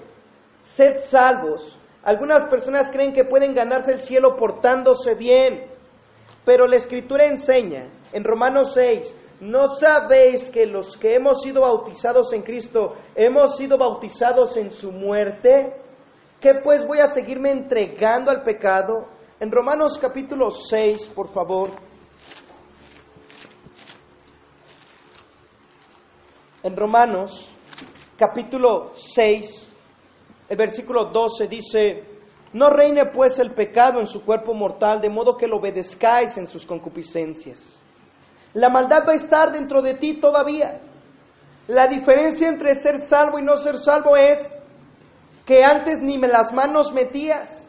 sed 0.63 1.01
salvos, 1.01 1.79
algunas 2.03 2.45
personas 2.45 2.91
creen 2.91 3.13
que 3.13 3.25
pueden 3.25 3.55
ganarse 3.55 3.93
el 3.93 4.01
cielo 4.01 4.37
portándose 4.37 5.15
bien, 5.15 5.67
pero 6.45 6.67
la 6.67 6.77
escritura 6.77 7.25
enseña 7.25 7.89
en 8.13 8.25
Romanos 8.25 8.73
6, 8.75 9.15
¿no 9.41 9.69
sabéis 9.69 10.51
que 10.51 10.65
los 10.67 10.97
que 10.97 11.15
hemos 11.15 11.43
sido 11.43 11.63
bautizados 11.63 12.33
en 12.33 12.43
Cristo 12.43 12.95
hemos 13.15 13.57
sido 13.57 13.77
bautizados 13.77 14.57
en 14.57 14.71
su 14.71 14.93
muerte? 14.93 15.75
¿Qué 16.47 16.55
pues 16.55 16.87
voy 16.87 17.01
a 17.01 17.09
seguirme 17.09 17.51
entregando 17.51 18.31
al 18.31 18.45
pecado? 18.45 19.09
En 19.41 19.51
Romanos 19.51 19.99
capítulo 20.01 20.53
6, 20.53 21.09
por 21.09 21.29
favor. 21.29 21.73
En 26.63 26.77
Romanos 26.77 27.53
capítulo 28.17 28.93
6, 28.95 29.77
el 30.49 30.57
versículo 30.57 31.07
12 31.07 31.49
dice, 31.49 32.05
no 32.53 32.71
reine 32.71 33.07
pues 33.07 33.41
el 33.41 33.53
pecado 33.53 33.99
en 33.99 34.07
su 34.07 34.25
cuerpo 34.25 34.55
mortal, 34.55 35.01
de 35.01 35.11
modo 35.11 35.37
que 35.37 35.49
lo 35.49 35.57
obedezcáis 35.57 36.39
en 36.39 36.47
sus 36.47 36.65
concupiscencias. 36.65 37.83
La 38.55 38.69
maldad 38.69 39.03
va 39.05 39.15
a 39.15 39.17
estar 39.17 39.51
dentro 39.51 39.83
de 39.83 39.95
ti 39.95 40.21
todavía. 40.21 40.81
La 41.67 41.89
diferencia 41.89 42.47
entre 42.47 42.77
ser 42.77 43.01
salvo 43.01 43.41
y 43.41 43.43
no 43.43 43.57
ser 43.57 43.79
salvo 43.79 44.17
es 44.17 44.56
que 45.47 45.65
antes 45.65 46.03
ni 46.03 46.19
me 46.19 46.29
las 46.29 46.53
manos 46.53 46.93
metías. 46.93 47.63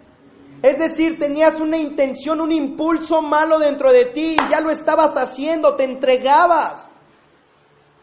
Es 0.63 0.79
decir, 0.79 1.19
tenías 1.19 1.59
una 1.59 1.77
intención, 1.77 2.41
un 2.41 2.51
impulso 2.51 3.21
malo 3.21 3.59
dentro 3.59 3.91
de 3.91 4.05
ti 4.05 4.35
y 4.35 4.51
ya 4.51 4.59
lo 4.59 4.71
estabas 4.71 5.15
haciendo, 5.15 5.75
te 5.75 5.83
entregabas. 5.83 6.89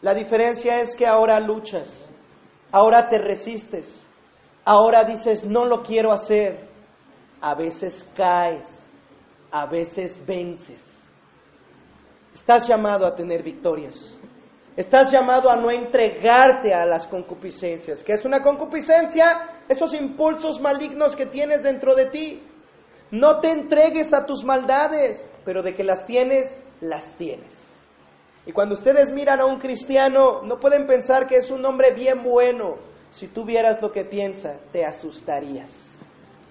La 0.01 0.15
diferencia 0.15 0.81
es 0.81 0.95
que 0.95 1.07
ahora 1.07 1.41
luchas, 1.41 2.09
ahora 2.71 3.09
te 3.09 3.19
resistes, 3.19 4.07
ahora 4.65 5.05
dices, 5.05 5.45
no 5.45 5.65
lo 5.65 5.83
quiero 5.83 6.13
hacer. 6.13 6.73
A 7.41 7.55
veces 7.55 8.09
caes, 8.17 8.67
a 9.51 9.67
veces 9.67 10.25
vences. 10.25 10.83
Estás 12.33 12.67
llamado 12.67 13.07
a 13.07 13.15
tener 13.15 13.43
victorias. 13.43 14.19
Estás 14.77 15.13
llamado 15.13 15.51
a 15.51 15.57
no 15.57 15.71
entregarte 15.71 16.73
a 16.73 16.87
las 16.87 17.07
concupiscencias. 17.07 18.03
¿Qué 18.03 18.15
es 18.15 18.25
una 18.25 18.43
concupiscencia? 18.43 19.54
Esos 19.69 19.95
impulsos 19.95 20.61
malignos 20.61 21.17
que 21.17 21.27
tienes 21.27 21.63
dentro 21.63 21.95
de 21.95 22.07
ti. 22.07 22.43
No 23.11 23.41
te 23.41 23.51
entregues 23.51 24.13
a 24.13 24.27
tus 24.27 24.45
maldades, 24.45 25.27
pero 25.45 25.63
de 25.63 25.75
que 25.75 25.85
las 25.85 26.07
tienes, 26.07 26.59
las 26.81 27.13
tienes. 27.17 27.65
Y 28.47 28.53
cuando 28.53 28.75
ustedes 28.75 29.11
miran 29.13 29.41
a 29.41 29.47
un 29.47 29.59
cristiano, 29.59 30.43
no 30.43 30.61
pueden 30.61 30.87
pensar 30.87 31.27
que 31.27 31.37
es 31.37 31.51
un 31.51 31.65
hombre 31.65 31.93
bien 31.95 32.23
bueno. 32.23 32.77
Si 33.11 33.29
tú 33.29 33.45
vieras 33.45 33.81
lo 33.81 33.91
que 33.93 34.05
piensa, 34.05 34.59
te 34.73 34.85
asustarías. 34.85 35.99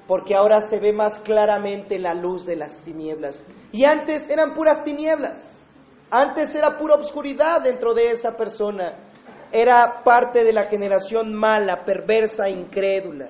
Porque 0.08 0.36
ahora 0.36 0.62
se 0.62 0.80
ve 0.80 0.92
más 0.92 1.20
claramente 1.20 2.00
la 2.00 2.14
luz 2.14 2.46
de 2.46 2.56
las 2.56 2.82
tinieblas. 2.82 3.44
Y 3.72 3.86
antes 3.86 4.30
eran 4.30 4.54
puras 4.54 4.84
tinieblas. 4.84 5.60
Antes 6.10 6.54
era 6.56 6.78
pura 6.78 6.96
obscuridad 6.96 7.62
dentro 7.62 7.94
de 7.94 8.12
esa 8.12 8.36
persona. 8.36 8.98
Era 9.54 10.02
parte 10.04 10.44
de 10.44 10.52
la 10.52 10.66
generación 10.66 11.32
mala, 11.32 11.86
perversa, 11.86 12.50
incrédula. 12.50 13.28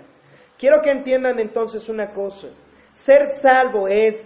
Quiero 0.57 0.81
que 0.81 0.89
entiendan 0.89 1.37
entonces 1.37 1.89
una 1.89 2.13
cosa. 2.13 2.47
Ser 2.93 3.25
salvo 3.25 3.89
es 3.89 4.25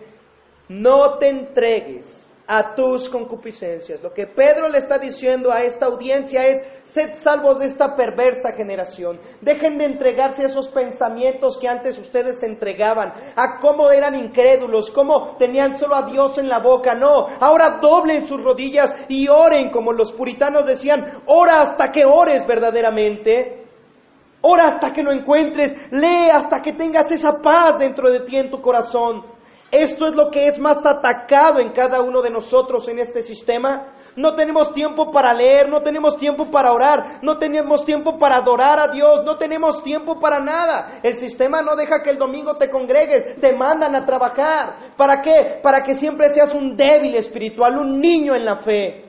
no 0.70 1.18
te 1.18 1.30
entregues 1.30 2.27
a 2.48 2.74
tus 2.76 3.10
concupiscencias. 3.10 4.02
Lo 4.02 4.14
que 4.14 4.26
Pedro 4.26 4.70
le 4.70 4.78
está 4.78 4.98
diciendo 4.98 5.52
a 5.52 5.64
esta 5.64 5.88
audiencia 5.88 6.46
es, 6.48 6.62
sed 6.84 7.16
salvos 7.16 7.60
de 7.60 7.66
esta 7.66 7.94
perversa 7.94 8.54
generación. 8.54 9.20
Dejen 9.42 9.78
de 9.78 9.86
entregarse 9.86 10.44
a 10.44 10.48
esos 10.48 10.70
pensamientos 10.70 11.58
que 11.58 11.68
antes 11.68 12.00
ustedes 12.00 12.40
se 12.40 12.46
entregaban, 12.46 13.12
a 13.36 13.60
cómo 13.60 13.92
eran 13.92 14.16
incrédulos, 14.16 14.90
cómo 14.92 15.36
tenían 15.38 15.78
solo 15.78 15.96
a 15.96 16.04
Dios 16.04 16.38
en 16.38 16.48
la 16.48 16.60
boca. 16.60 16.96
No, 16.96 17.28
ahora 17.40 17.80
doblen 17.82 18.26
sus 18.26 18.42
rodillas 18.42 18.96
y 19.10 19.28
oren 19.28 19.70
como 19.70 19.92
los 19.92 20.14
puritanos 20.14 20.66
decían, 20.66 21.24
ora 21.26 21.62
hasta 21.62 21.92
que 21.92 22.06
ores 22.06 22.48
verdaderamente. 22.48 23.66
Ora 24.42 24.68
hasta 24.68 24.94
que 24.94 25.04
lo 25.04 25.12
encuentres, 25.12 25.76
lee 25.92 26.30
hasta 26.32 26.62
que 26.62 26.72
tengas 26.72 27.12
esa 27.12 27.42
paz 27.42 27.80
dentro 27.80 28.10
de 28.10 28.22
ti 28.22 28.38
en 28.38 28.50
tu 28.50 28.62
corazón. 28.62 29.37
Esto 29.72 30.08
es 30.08 30.16
lo 30.16 30.32
que 30.32 30.48
es 30.48 30.60
más 30.60 30.86
atacado 30.86 31.60
en 31.60 31.74
cada 31.74 32.02
uno 32.02 32.22
de 32.22 32.30
nosotros 32.30 32.88
en 32.88 33.00
este 33.00 33.22
sistema. 33.22 33.94
No 34.16 34.34
tenemos 34.34 34.74
tiempo 34.74 35.12
para 35.12 35.34
leer, 35.34 35.68
no 35.68 35.82
tenemos 35.82 36.16
tiempo 36.16 36.50
para 36.50 36.72
orar, 36.72 37.20
no 37.22 37.38
tenemos 37.38 37.84
tiempo 37.84 38.18
para 38.18 38.38
adorar 38.38 38.80
a 38.80 38.88
Dios, 38.88 39.24
no 39.26 39.38
tenemos 39.38 39.84
tiempo 39.84 40.22
para 40.22 40.40
nada. 40.40 41.00
El 41.04 41.16
sistema 41.16 41.62
no 41.62 41.76
deja 41.76 42.02
que 42.02 42.12
el 42.12 42.18
domingo 42.18 42.56
te 42.56 42.70
congregues, 42.70 43.40
te 43.42 43.54
mandan 43.54 43.94
a 43.96 44.06
trabajar. 44.06 44.94
¿Para 44.96 45.22
qué? 45.22 45.60
Para 45.62 45.84
que 45.84 45.94
siempre 45.94 46.30
seas 46.30 46.54
un 46.54 46.78
débil 46.78 47.16
espiritual, 47.16 47.78
un 47.78 48.00
niño 48.00 48.36
en 48.36 48.46
la 48.46 48.56
fe. 48.56 49.07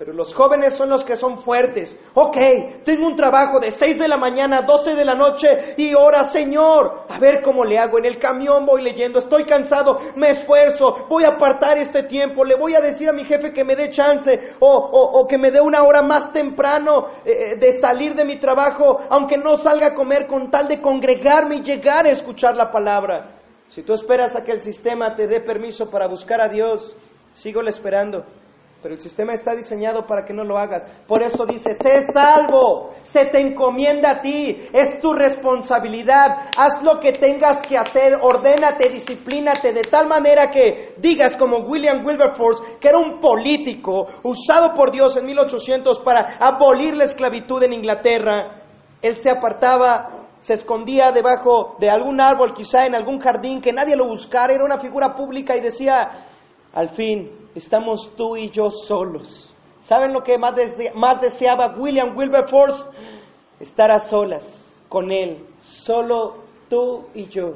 Pero 0.00 0.14
los 0.14 0.32
jóvenes 0.32 0.72
son 0.72 0.88
los 0.88 1.04
que 1.04 1.14
son 1.14 1.36
fuertes. 1.36 1.94
Ok, 2.14 2.38
tengo 2.86 3.06
un 3.06 3.16
trabajo 3.16 3.60
de 3.60 3.70
6 3.70 3.98
de 3.98 4.08
la 4.08 4.16
mañana 4.16 4.60
a 4.60 4.62
12 4.62 4.94
de 4.94 5.04
la 5.04 5.14
noche 5.14 5.74
y 5.76 5.92
ahora, 5.92 6.24
Señor, 6.24 7.04
a 7.06 7.18
ver 7.18 7.42
cómo 7.42 7.66
le 7.66 7.78
hago. 7.78 7.98
En 7.98 8.06
el 8.06 8.18
camión 8.18 8.64
voy 8.64 8.82
leyendo, 8.82 9.18
estoy 9.18 9.44
cansado, 9.44 9.98
me 10.16 10.30
esfuerzo, 10.30 11.06
voy 11.06 11.24
a 11.24 11.32
apartar 11.32 11.76
este 11.76 12.04
tiempo, 12.04 12.46
le 12.46 12.54
voy 12.54 12.74
a 12.74 12.80
decir 12.80 13.10
a 13.10 13.12
mi 13.12 13.26
jefe 13.26 13.52
que 13.52 13.62
me 13.62 13.76
dé 13.76 13.90
chance 13.90 14.54
o, 14.58 14.70
o, 14.70 15.28
que 15.28 15.36
me 15.36 15.50
dé 15.50 15.60
una 15.60 15.82
hora 15.82 16.00
más 16.00 16.32
temprano 16.32 17.08
eh, 17.22 17.32
eh, 17.52 17.56
de 17.56 17.70
salir 17.74 18.14
de 18.14 18.24
mi 18.24 18.40
trabajo, 18.40 19.00
aunque 19.10 19.36
no 19.36 19.58
salga 19.58 19.88
a 19.88 19.94
comer 19.94 20.26
con 20.26 20.50
tal 20.50 20.66
de 20.66 20.80
congregarme 20.80 21.56
y 21.56 21.62
llegar 21.62 22.06
a 22.06 22.10
escuchar 22.10 22.56
la 22.56 22.72
palabra. 22.72 23.38
Si 23.68 23.82
tú 23.82 23.92
esperas 23.92 24.34
a 24.34 24.44
que 24.44 24.52
el 24.52 24.60
sistema 24.60 25.14
te 25.14 25.26
dé 25.26 25.42
permiso 25.42 25.90
para 25.90 26.08
buscar 26.08 26.40
a 26.40 26.48
Dios, 26.48 26.96
sígole 27.34 27.68
esperando 27.68 28.39
pero 28.82 28.94
el 28.94 29.00
sistema 29.00 29.34
está 29.34 29.54
diseñado 29.54 30.06
para 30.06 30.24
que 30.24 30.32
no 30.32 30.42
lo 30.42 30.56
hagas. 30.56 30.86
Por 31.06 31.22
eso 31.22 31.44
dice, 31.44 31.74
sé 31.74 32.06
salvo, 32.12 32.90
se 33.02 33.26
te 33.26 33.38
encomienda 33.38 34.10
a 34.10 34.22
ti, 34.22 34.68
es 34.72 35.00
tu 35.00 35.12
responsabilidad, 35.12 36.50
haz 36.56 36.82
lo 36.82 36.98
que 36.98 37.12
tengas 37.12 37.58
que 37.66 37.76
hacer, 37.76 38.14
ordénate, 38.22 38.88
disciplínate, 38.88 39.72
de 39.72 39.82
tal 39.82 40.08
manera 40.08 40.50
que 40.50 40.94
digas 40.96 41.36
como 41.36 41.58
William 41.58 42.04
Wilberforce, 42.04 42.78
que 42.80 42.88
era 42.88 42.98
un 42.98 43.20
político 43.20 44.06
usado 44.22 44.74
por 44.74 44.90
Dios 44.90 45.16
en 45.16 45.26
1800 45.26 45.98
para 46.00 46.36
abolir 46.40 46.96
la 46.96 47.04
esclavitud 47.04 47.62
en 47.62 47.74
Inglaterra, 47.74 48.62
él 49.02 49.16
se 49.16 49.30
apartaba 49.30 50.16
se 50.40 50.54
escondía 50.54 51.12
debajo 51.12 51.76
de 51.78 51.90
algún 51.90 52.18
árbol, 52.18 52.54
quizá 52.54 52.86
en 52.86 52.94
algún 52.94 53.20
jardín, 53.20 53.60
que 53.60 53.74
nadie 53.74 53.94
lo 53.94 54.08
buscara, 54.08 54.54
era 54.54 54.64
una 54.64 54.78
figura 54.78 55.14
pública 55.14 55.54
y 55.54 55.60
decía, 55.60 56.24
al 56.72 56.88
fin, 56.88 57.39
estamos 57.54 58.14
tú 58.16 58.36
y 58.36 58.50
yo 58.50 58.70
solos. 58.70 59.54
¿Saben 59.82 60.12
lo 60.12 60.22
que 60.22 60.38
más, 60.38 61.20
deseaba 61.20 61.74
William 61.76 62.16
Wilberforce? 62.16 62.84
Estar 63.58 63.90
a 63.90 63.98
solas 63.98 64.44
con 64.88 65.10
él, 65.10 65.46
solo 65.60 66.44
tú 66.68 67.06
y 67.14 67.26
yo, 67.26 67.52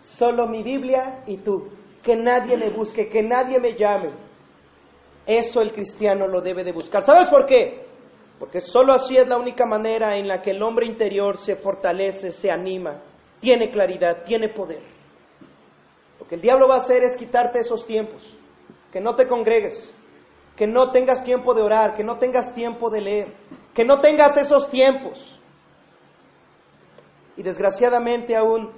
solo 0.00 0.46
mi 0.48 0.62
Biblia 0.62 1.22
y 1.26 1.38
tú, 1.38 1.68
que 2.02 2.16
nadie 2.16 2.56
me 2.56 2.70
busque, 2.70 3.08
que 3.08 3.22
nadie 3.22 3.60
me 3.60 3.74
llame. 3.74 4.10
Eso 5.26 5.60
el 5.60 5.72
cristiano 5.72 6.26
lo 6.26 6.40
debe 6.40 6.64
de 6.64 6.72
buscar. 6.72 7.04
¿Sabes 7.04 7.28
por 7.28 7.46
qué? 7.46 7.86
Porque 8.38 8.60
solo 8.60 8.94
así 8.94 9.16
es 9.16 9.28
la 9.28 9.36
única 9.36 9.66
manera 9.66 10.16
en 10.16 10.26
la 10.26 10.40
que 10.40 10.52
el 10.52 10.62
hombre 10.62 10.86
interior 10.86 11.36
se 11.36 11.56
fortalece, 11.56 12.32
se 12.32 12.50
anima, 12.50 13.02
tiene 13.38 13.70
claridad, 13.70 14.22
tiene 14.24 14.48
poder. 14.48 14.82
Lo 16.18 16.26
que 16.26 16.36
el 16.36 16.40
diablo 16.40 16.66
va 16.66 16.76
a 16.76 16.78
hacer 16.78 17.02
es 17.02 17.16
quitarte 17.16 17.60
esos 17.60 17.86
tiempos, 17.86 18.36
que 18.92 19.00
no 19.00 19.14
te 19.14 19.26
congregues, 19.26 19.94
que 20.56 20.66
no 20.66 20.90
tengas 20.90 21.22
tiempo 21.22 21.54
de 21.54 21.62
orar, 21.62 21.94
que 21.94 22.04
no 22.04 22.18
tengas 22.18 22.54
tiempo 22.54 22.90
de 22.90 23.00
leer, 23.00 23.34
que 23.74 23.84
no 23.84 24.00
tengas 24.00 24.36
esos 24.36 24.68
tiempos. 24.70 25.38
Y 27.36 27.42
desgraciadamente 27.42 28.36
aún 28.36 28.70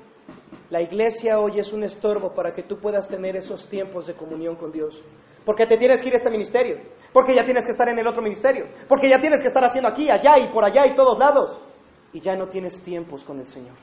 la 0.71 0.81
iglesia 0.81 1.41
hoy 1.41 1.59
es 1.59 1.73
un 1.73 1.83
estorbo 1.83 2.33
para 2.33 2.55
que 2.55 2.63
tú 2.63 2.79
puedas 2.79 3.09
tener 3.09 3.37
esos 3.37 3.69
tiempos 3.69 4.07
de 4.07 4.15
comunión 4.15 4.57
con 4.57 4.71
Dios. 4.71 5.03
Porque 5.45 5.67
te 5.67 5.77
tienes 5.77 6.03
que 6.03 6.09
ir 6.09 6.15
a 6.15 6.19
este 6.19 6.31
ministerio. 6.31 6.79
Porque 7.13 7.35
ya 7.35 7.45
tienes 7.45 7.67
que 7.67 7.73
estar 7.73 7.89
en 7.89 7.99
el 7.99 8.07
otro 8.07 8.23
ministerio. 8.23 8.69
Porque 8.89 9.09
ya 9.09 9.21
tienes 9.21 9.43
que 9.43 9.49
estar 9.49 9.65
haciendo 9.65 9.89
aquí, 9.89 10.09
allá 10.09 10.39
y 10.39 10.49
por 10.49 10.65
allá 10.65 10.87
y 10.87 10.95
todos 10.95 11.19
lados. 11.19 11.61
Y 12.13 12.21
ya 12.21 12.37
no 12.37 12.49
tienes 12.49 12.81
tiempos 12.83 13.25
con 13.25 13.41
el 13.41 13.49
Señor. 13.49 13.75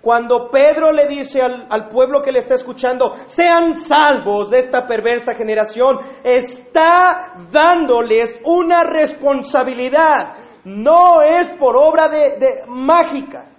Cuando 0.00 0.50
Pedro 0.50 0.92
le 0.92 1.06
dice 1.06 1.42
al, 1.42 1.66
al, 1.68 1.88
pueblo 1.88 2.22
que 2.22 2.30
le 2.30 2.38
está 2.38 2.54
escuchando, 2.54 3.16
sean 3.26 3.80
salvos 3.80 4.50
de 4.50 4.60
esta 4.60 4.86
perversa 4.86 5.34
generación, 5.34 5.98
está 6.22 7.34
dándoles 7.50 8.38
una 8.44 8.84
responsabilidad. 8.84 10.34
No 10.64 11.22
es 11.22 11.50
por 11.50 11.76
obra 11.76 12.08
de, 12.08 12.36
de 12.38 12.62
mágica. 12.68 13.55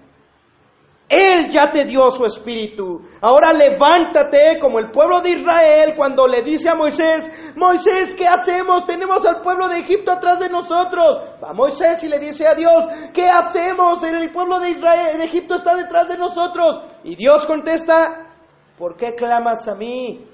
Él 1.09 1.49
ya 1.51 1.71
te 1.71 1.85
dio 1.85 2.11
su 2.11 2.25
espíritu. 2.25 3.01
Ahora 3.21 3.53
levántate 3.53 4.59
como 4.59 4.77
el 4.79 4.91
pueblo 4.91 5.21
de 5.21 5.29
Israel 5.29 5.93
cuando 5.95 6.27
le 6.27 6.41
dice 6.41 6.67
a 6.67 6.75
Moisés, 6.75 7.53
Moisés, 7.55 8.13
¿qué 8.13 8.27
hacemos? 8.27 8.85
Tenemos 8.85 9.25
al 9.25 9.41
pueblo 9.41 9.69
de 9.69 9.79
Egipto 9.79 10.11
atrás 10.11 10.39
de 10.39 10.49
nosotros. 10.49 11.21
Va 11.41 11.53
Moisés 11.53 12.03
y 12.03 12.09
le 12.09 12.19
dice 12.19 12.45
a 12.45 12.55
Dios, 12.55 12.85
¿qué 13.13 13.29
hacemos? 13.29 14.03
El 14.03 14.31
pueblo 14.33 14.59
de 14.59 14.71
Israel, 14.71 15.17
de 15.17 15.23
Egipto 15.23 15.55
está 15.55 15.77
detrás 15.77 16.09
de 16.09 16.17
nosotros. 16.17 16.81
Y 17.05 17.15
Dios 17.15 17.45
contesta, 17.45 18.27
¿por 18.77 18.97
qué 18.97 19.15
clamas 19.15 19.65
a 19.69 19.75
mí? 19.75 20.27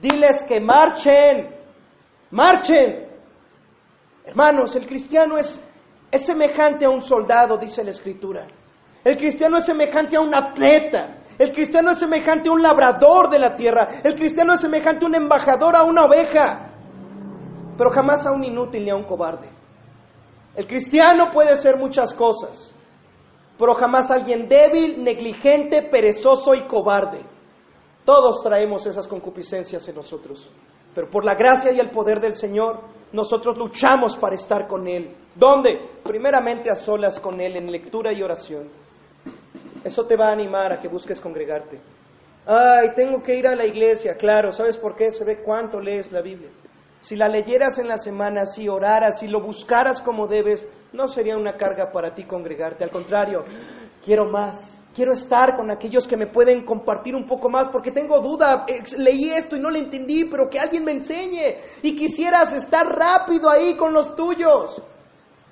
Diles 0.00 0.42
que 0.42 0.60
marchen, 0.60 1.54
marchen. 2.32 3.10
Hermanos, 4.24 4.74
el 4.74 4.88
cristiano 4.88 5.38
es, 5.38 5.62
es 6.10 6.26
semejante 6.26 6.84
a 6.84 6.90
un 6.90 7.00
soldado, 7.00 7.56
dice 7.58 7.84
la 7.84 7.90
escritura. 7.90 8.48
El 9.04 9.16
cristiano 9.16 9.58
es 9.58 9.64
semejante 9.64 10.16
a 10.16 10.20
un 10.20 10.34
atleta. 10.34 11.16
El 11.38 11.52
cristiano 11.52 11.90
es 11.90 11.98
semejante 11.98 12.50
a 12.50 12.52
un 12.52 12.62
labrador 12.62 13.30
de 13.30 13.38
la 13.38 13.54
tierra. 13.54 13.88
El 14.04 14.14
cristiano 14.14 14.54
es 14.54 14.60
semejante 14.60 15.04
a 15.04 15.08
un 15.08 15.14
embajador, 15.14 15.74
a 15.74 15.84
una 15.84 16.04
oveja. 16.04 16.70
Pero 17.78 17.90
jamás 17.90 18.26
a 18.26 18.32
un 18.32 18.44
inútil 18.44 18.84
ni 18.84 18.90
a 18.90 18.96
un 18.96 19.04
cobarde. 19.04 19.48
El 20.54 20.66
cristiano 20.66 21.30
puede 21.32 21.56
ser 21.56 21.78
muchas 21.78 22.12
cosas, 22.12 22.74
pero 23.56 23.74
jamás 23.74 24.10
alguien 24.10 24.48
débil, 24.48 25.02
negligente, 25.02 25.82
perezoso 25.82 26.54
y 26.54 26.66
cobarde. 26.66 27.24
Todos 28.04 28.42
traemos 28.42 28.84
esas 28.84 29.06
concupiscencias 29.06 29.88
en 29.88 29.94
nosotros. 29.94 30.50
Pero 30.94 31.08
por 31.08 31.24
la 31.24 31.34
gracia 31.34 31.70
y 31.70 31.78
el 31.78 31.90
poder 31.90 32.20
del 32.20 32.34
Señor, 32.34 32.80
nosotros 33.12 33.56
luchamos 33.56 34.16
para 34.16 34.34
estar 34.34 34.66
con 34.66 34.88
Él. 34.88 35.16
¿Dónde? 35.36 36.00
Primeramente 36.02 36.70
a 36.70 36.74
solas 36.74 37.20
con 37.20 37.40
Él, 37.40 37.56
en 37.56 37.70
lectura 37.70 38.12
y 38.12 38.22
oración. 38.22 38.68
Eso 39.84 40.06
te 40.06 40.16
va 40.16 40.28
a 40.28 40.32
animar 40.32 40.72
a 40.72 40.80
que 40.80 40.88
busques 40.88 41.20
congregarte. 41.20 41.80
Ay, 42.46 42.90
tengo 42.94 43.22
que 43.22 43.34
ir 43.34 43.46
a 43.46 43.54
la 43.54 43.66
iglesia. 43.66 44.16
Claro, 44.16 44.52
¿sabes 44.52 44.76
por 44.76 44.96
qué? 44.96 45.12
Se 45.12 45.24
ve 45.24 45.42
cuánto 45.42 45.80
lees 45.80 46.12
la 46.12 46.20
Biblia. 46.20 46.50
Si 47.00 47.16
la 47.16 47.28
leyeras 47.28 47.78
en 47.78 47.88
la 47.88 47.96
semana, 47.96 48.44
si 48.44 48.68
oraras, 48.68 49.20
si 49.20 49.26
lo 49.26 49.40
buscaras 49.40 50.02
como 50.02 50.26
debes, 50.26 50.68
no 50.92 51.08
sería 51.08 51.36
una 51.36 51.56
carga 51.56 51.90
para 51.90 52.14
ti 52.14 52.24
congregarte. 52.24 52.84
Al 52.84 52.90
contrario, 52.90 53.44
quiero 54.04 54.26
más. 54.30 54.76
Quiero 54.92 55.12
estar 55.12 55.56
con 55.56 55.70
aquellos 55.70 56.06
que 56.08 56.16
me 56.16 56.26
pueden 56.26 56.64
compartir 56.64 57.14
un 57.14 57.24
poco 57.26 57.48
más 57.48 57.68
porque 57.68 57.92
tengo 57.92 58.20
duda. 58.20 58.66
Leí 58.98 59.30
esto 59.30 59.56
y 59.56 59.60
no 59.60 59.70
lo 59.70 59.78
entendí, 59.78 60.24
pero 60.24 60.50
que 60.50 60.58
alguien 60.58 60.84
me 60.84 60.92
enseñe. 60.92 61.56
Y 61.82 61.96
quisieras 61.96 62.52
estar 62.52 62.86
rápido 62.86 63.48
ahí 63.48 63.76
con 63.76 63.94
los 63.94 64.14
tuyos. 64.16 64.82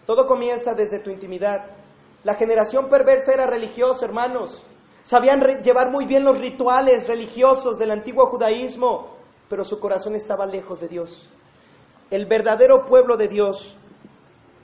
Todo 0.04 0.26
comienza 0.26 0.74
desde 0.74 0.98
tu 0.98 1.10
intimidad. 1.10 1.77
La 2.24 2.34
generación 2.34 2.88
perversa 2.88 3.32
era 3.32 3.46
religiosa, 3.46 4.04
hermanos. 4.04 4.64
Sabían 5.02 5.40
llevar 5.62 5.90
muy 5.90 6.04
bien 6.04 6.24
los 6.24 6.38
rituales 6.38 7.06
religiosos 7.06 7.78
del 7.78 7.92
antiguo 7.92 8.26
judaísmo, 8.26 9.16
pero 9.48 9.64
su 9.64 9.78
corazón 9.78 10.14
estaba 10.14 10.44
lejos 10.44 10.80
de 10.80 10.88
Dios. 10.88 11.30
El 12.10 12.26
verdadero 12.26 12.84
pueblo 12.84 13.16
de 13.16 13.28
Dios 13.28 13.76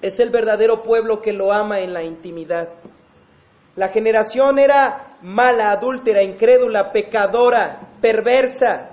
es 0.02 0.20
el 0.20 0.30
verdadero 0.30 0.82
pueblo 0.82 1.22
que 1.22 1.32
lo 1.32 1.52
ama 1.52 1.80
en 1.80 1.94
la 1.94 2.02
intimidad. 2.02 2.68
La 3.76 3.88
generación 3.88 4.58
era 4.58 5.16
mala, 5.22 5.70
adúltera, 5.70 6.22
incrédula, 6.22 6.92
pecadora, 6.92 7.96
perversa. 8.00 8.90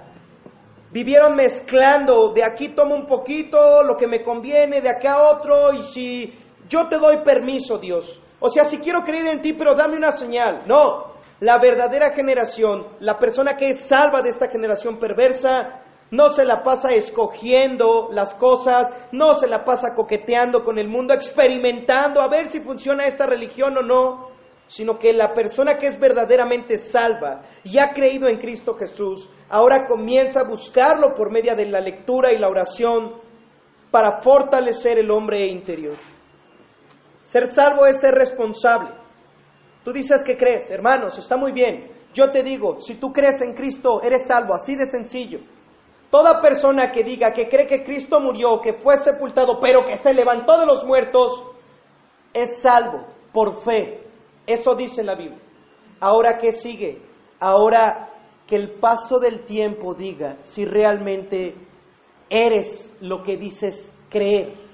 Vivieron 0.91 1.36
mezclando, 1.36 2.32
de 2.34 2.43
aquí 2.43 2.70
tomo 2.70 2.95
un 2.95 3.07
poquito, 3.07 3.84
lo 3.84 3.97
que 3.97 4.07
me 4.07 4.24
conviene, 4.24 4.82
de 4.82 4.89
acá 4.89 5.22
otro, 5.22 5.74
y 5.74 5.84
si 5.84 6.34
yo 6.70 6.88
te 6.88 6.97
doy 6.97 7.18
permiso, 7.24 7.78
Dios, 7.78 8.21
o 8.42 8.50
sea, 8.50 8.66
si 8.66 8.80
quiero 8.80 9.04
creer 9.04 9.28
en 9.28 9.42
ti, 9.42 9.54
pero 9.54 9.76
dame 9.76 9.96
una 9.96 10.12
señal. 10.12 10.64
No, 10.66 11.14
la 11.39 11.60
verdadera 11.60 12.12
generación, 12.12 12.88
la 13.00 13.20
persona 13.20 13.56
que 13.56 13.70
es 13.70 13.80
salva 13.80 14.24
de 14.24 14.30
esta 14.30 14.50
generación 14.50 14.98
perversa, 14.98 15.84
no 16.10 16.28
se 16.28 16.44
la 16.44 16.64
pasa 16.64 16.89
escogiendo 16.89 18.10
las 18.12 18.34
cosas, 18.34 18.92
no 19.12 19.36
se 19.36 19.48
la 19.48 19.64
pasa 19.64 19.94
coqueteando 19.94 20.64
con 20.64 20.80
el 20.80 20.89
mundo, 20.89 21.14
experimentando 21.14 22.20
a 22.20 22.28
ver 22.28 22.48
si 22.50 22.62
funciona 22.62 23.06
esta 23.06 23.28
religión 23.28 23.78
o 23.78 23.84
no, 23.84 24.32
sino 24.66 24.98
que 24.98 25.14
la 25.14 25.34
persona 25.34 25.78
que 25.78 25.86
es 25.86 26.00
verdaderamente 26.00 26.80
salva 26.80 27.44
y 27.64 27.78
ha 27.78 27.94
creído 27.94 28.28
en 28.28 28.39
Cristo 28.39 28.74
Jesús, 28.74 29.30
ahora 29.50 29.86
comienza 29.86 30.42
a 30.42 30.48
buscarlo 30.48 31.14
por 31.14 31.32
medio 31.32 31.56
de 31.56 31.68
la 31.68 31.80
lectura 31.80 32.34
y 32.34 32.39
la 32.39 32.50
oración 32.50 33.22
para 33.92 34.20
fortalecer 34.20 34.98
el 34.98 35.12
hombre 35.12 35.46
interior. 35.46 35.98
Ser 37.32 37.48
salvo 37.48 37.86
es 37.86 38.02
ser 38.02 38.14
responsable. 38.14 38.90
Tú 39.86 39.94
dices 39.94 40.22
que 40.22 40.36
crees, 40.36 40.70
hermanos, 40.70 41.18
está 41.18 41.38
muy 41.38 41.54
bien. 41.54 41.90
Yo 42.14 42.30
te 42.30 42.44
digo, 42.44 42.82
si 42.82 42.96
tú 42.96 43.14
crees 43.14 43.40
en 43.42 43.54
Cristo, 43.54 44.02
eres 44.04 44.28
salvo, 44.28 44.54
así 44.54 44.76
de 44.76 44.86
sencillo. 44.86 45.40
Toda 46.10 46.42
persona 46.42 46.92
que 46.92 47.06
diga 47.06 47.32
que 47.32 47.48
cree 47.48 47.68
que 47.68 47.86
Cristo 47.86 48.20
murió, 48.20 48.60
que 48.60 48.74
fue 48.74 48.98
sepultado, 48.98 49.62
pero 49.62 49.86
que 49.88 49.96
se 49.96 50.14
levantó 50.14 50.60
de 50.60 50.66
los 50.66 50.84
muertos, 50.84 51.42
es 52.34 52.60
salvo 52.60 53.08
por 53.32 53.56
fe. 53.56 54.04
Eso 54.46 54.76
dice 54.76 55.02
la 55.02 55.16
Biblia. 55.16 55.40
Ahora, 56.02 56.38
¿qué 56.38 56.52
sigue? 56.52 57.02
Ahora 57.40 58.10
que 58.46 58.58
el 58.58 58.72
paso 58.72 59.20
del 59.22 59.46
tiempo 59.46 59.93
diga 59.93 60.36
si 60.42 60.66
realmente 60.66 61.55
eres 62.30 62.93
lo 63.00 63.24
que 63.24 63.38
dices 63.38 63.97
creer. 64.10 64.71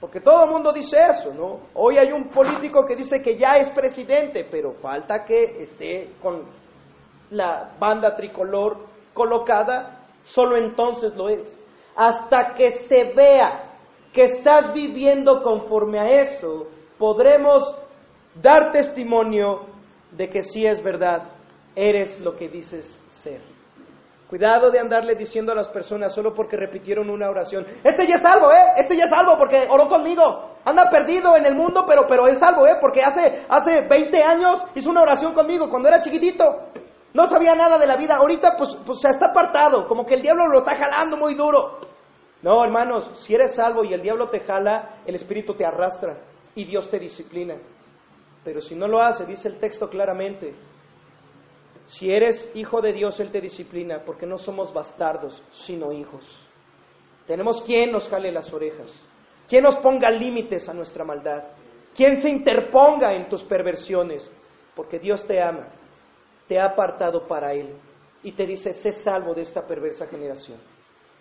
Porque 0.00 0.20
todo 0.20 0.44
el 0.44 0.50
mundo 0.50 0.72
dice 0.72 0.96
eso, 1.10 1.34
¿no? 1.34 1.60
Hoy 1.74 1.98
hay 1.98 2.12
un 2.12 2.28
político 2.28 2.86
que 2.86 2.94
dice 2.94 3.20
que 3.20 3.36
ya 3.36 3.56
es 3.56 3.68
presidente, 3.70 4.46
pero 4.48 4.72
falta 4.74 5.24
que 5.24 5.60
esté 5.60 6.12
con 6.22 6.44
la 7.30 7.74
banda 7.78 8.14
tricolor 8.14 8.86
colocada, 9.12 10.06
solo 10.20 10.56
entonces 10.56 11.14
lo 11.16 11.28
es. 11.28 11.58
Hasta 11.96 12.54
que 12.54 12.70
se 12.70 13.12
vea 13.12 13.74
que 14.12 14.24
estás 14.24 14.72
viviendo 14.72 15.42
conforme 15.42 15.98
a 15.98 16.22
eso, 16.22 16.68
podremos 16.96 17.76
dar 18.40 18.70
testimonio 18.70 19.66
de 20.12 20.28
que 20.28 20.42
sí 20.44 20.64
es 20.64 20.82
verdad, 20.82 21.24
eres 21.74 22.20
lo 22.20 22.36
que 22.36 22.48
dices 22.48 23.02
ser. 23.08 23.57
Cuidado 24.28 24.70
de 24.70 24.78
andarle 24.78 25.14
diciendo 25.14 25.52
a 25.52 25.54
las 25.54 25.68
personas 25.68 26.12
solo 26.12 26.34
porque 26.34 26.56
repitieron 26.56 27.08
una 27.08 27.30
oración. 27.30 27.64
Este 27.82 28.06
ya 28.06 28.16
es 28.16 28.20
salvo, 28.20 28.52
¿eh? 28.52 28.72
Este 28.76 28.94
ya 28.94 29.04
es 29.04 29.10
salvo 29.10 29.38
porque 29.38 29.66
oró 29.70 29.88
conmigo. 29.88 30.56
Anda 30.66 30.90
perdido 30.90 31.34
en 31.34 31.46
el 31.46 31.54
mundo, 31.54 31.86
pero, 31.88 32.06
pero 32.06 32.26
es 32.26 32.38
salvo, 32.38 32.66
¿eh? 32.66 32.76
Porque 32.78 33.02
hace, 33.02 33.46
hace 33.48 33.86
20 33.88 34.22
años 34.22 34.66
hizo 34.74 34.90
una 34.90 35.00
oración 35.00 35.32
conmigo 35.32 35.70
cuando 35.70 35.88
era 35.88 36.02
chiquitito. 36.02 36.66
No 37.14 37.26
sabía 37.26 37.54
nada 37.54 37.78
de 37.78 37.86
la 37.86 37.96
vida. 37.96 38.16
Ahorita 38.16 38.54
pues, 38.58 38.76
pues 38.84 39.00
se 39.00 39.08
está 39.08 39.28
apartado, 39.28 39.88
como 39.88 40.04
que 40.04 40.14
el 40.14 40.20
diablo 40.20 40.46
lo 40.46 40.58
está 40.58 40.76
jalando 40.76 41.16
muy 41.16 41.34
duro. 41.34 41.78
No, 42.42 42.62
hermanos, 42.62 43.10
si 43.14 43.34
eres 43.34 43.54
salvo 43.54 43.82
y 43.82 43.94
el 43.94 44.02
diablo 44.02 44.28
te 44.28 44.40
jala, 44.40 45.00
el 45.06 45.14
Espíritu 45.14 45.54
te 45.54 45.64
arrastra 45.64 46.18
y 46.54 46.66
Dios 46.66 46.90
te 46.90 46.98
disciplina. 46.98 47.56
Pero 48.44 48.60
si 48.60 48.74
no 48.74 48.86
lo 48.86 49.00
hace, 49.00 49.24
dice 49.24 49.48
el 49.48 49.58
texto 49.58 49.88
claramente, 49.88 50.54
si 51.88 52.12
eres 52.12 52.52
hijo 52.54 52.82
de 52.82 52.92
Dios, 52.92 53.18
Él 53.18 53.30
te 53.30 53.40
disciplina, 53.40 54.02
porque 54.04 54.26
no 54.26 54.36
somos 54.36 54.74
bastardos, 54.74 55.42
sino 55.50 55.90
hijos. 55.90 56.46
Tenemos 57.26 57.62
quien 57.62 57.92
nos 57.92 58.08
jale 58.10 58.30
las 58.30 58.52
orejas, 58.52 58.92
quien 59.48 59.64
nos 59.64 59.76
ponga 59.76 60.10
límites 60.10 60.68
a 60.68 60.74
nuestra 60.74 61.06
maldad, 61.06 61.44
quien 61.94 62.20
se 62.20 62.28
interponga 62.28 63.14
en 63.14 63.26
tus 63.30 63.42
perversiones, 63.42 64.30
porque 64.76 64.98
Dios 64.98 65.26
te 65.26 65.40
ama, 65.40 65.66
te 66.46 66.60
ha 66.60 66.66
apartado 66.66 67.26
para 67.26 67.54
Él 67.54 67.74
y 68.22 68.32
te 68.32 68.46
dice, 68.46 68.74
sé 68.74 68.92
salvo 68.92 69.32
de 69.32 69.42
esta 69.42 69.66
perversa 69.66 70.06
generación. 70.06 70.58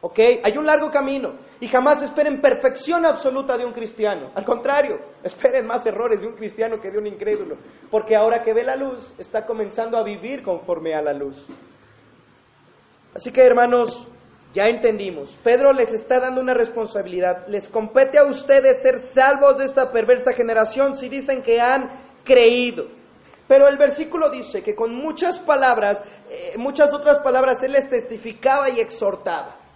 ¿Ok? 0.01 0.19
Hay 0.43 0.57
un 0.57 0.65
largo 0.65 0.91
camino 0.91 1.33
y 1.59 1.67
jamás 1.67 2.03
esperen 2.03 2.39
perfección 2.39 3.05
absoluta 3.05 3.57
de 3.57 3.65
un 3.65 3.73
cristiano. 3.73 4.31
Al 4.35 4.45
contrario, 4.45 4.99
esperen 5.23 5.65
más 5.65 5.85
errores 5.87 6.21
de 6.21 6.27
un 6.27 6.35
cristiano 6.35 6.79
que 6.79 6.91
de 6.91 6.99
un 6.99 7.07
incrédulo. 7.07 7.57
Porque 7.89 8.15
ahora 8.15 8.43
que 8.43 8.53
ve 8.53 8.63
la 8.63 8.75
luz, 8.75 9.13
está 9.17 9.45
comenzando 9.45 9.97
a 9.97 10.03
vivir 10.03 10.43
conforme 10.43 10.93
a 10.93 11.01
la 11.01 11.13
luz. 11.13 11.47
Así 13.15 13.31
que 13.31 13.41
hermanos, 13.43 14.07
ya 14.53 14.65
entendimos. 14.65 15.35
Pedro 15.43 15.73
les 15.73 15.91
está 15.91 16.19
dando 16.19 16.41
una 16.41 16.53
responsabilidad. 16.53 17.47
Les 17.47 17.67
compete 17.67 18.19
a 18.19 18.25
ustedes 18.25 18.81
ser 18.81 18.99
salvos 18.99 19.57
de 19.57 19.65
esta 19.65 19.91
perversa 19.91 20.33
generación 20.33 20.95
si 20.95 21.09
dicen 21.09 21.41
que 21.41 21.59
han 21.59 21.89
creído. 22.23 22.85
Pero 23.47 23.67
el 23.67 23.77
versículo 23.77 24.29
dice 24.29 24.61
que 24.61 24.75
con 24.75 24.93
muchas 24.93 25.39
palabras, 25.39 26.03
eh, 26.29 26.57
muchas 26.57 26.93
otras 26.93 27.19
palabras, 27.19 27.63
Él 27.63 27.71
les 27.71 27.89
testificaba 27.89 28.69
y 28.69 28.79
exhortaba. 28.79 29.66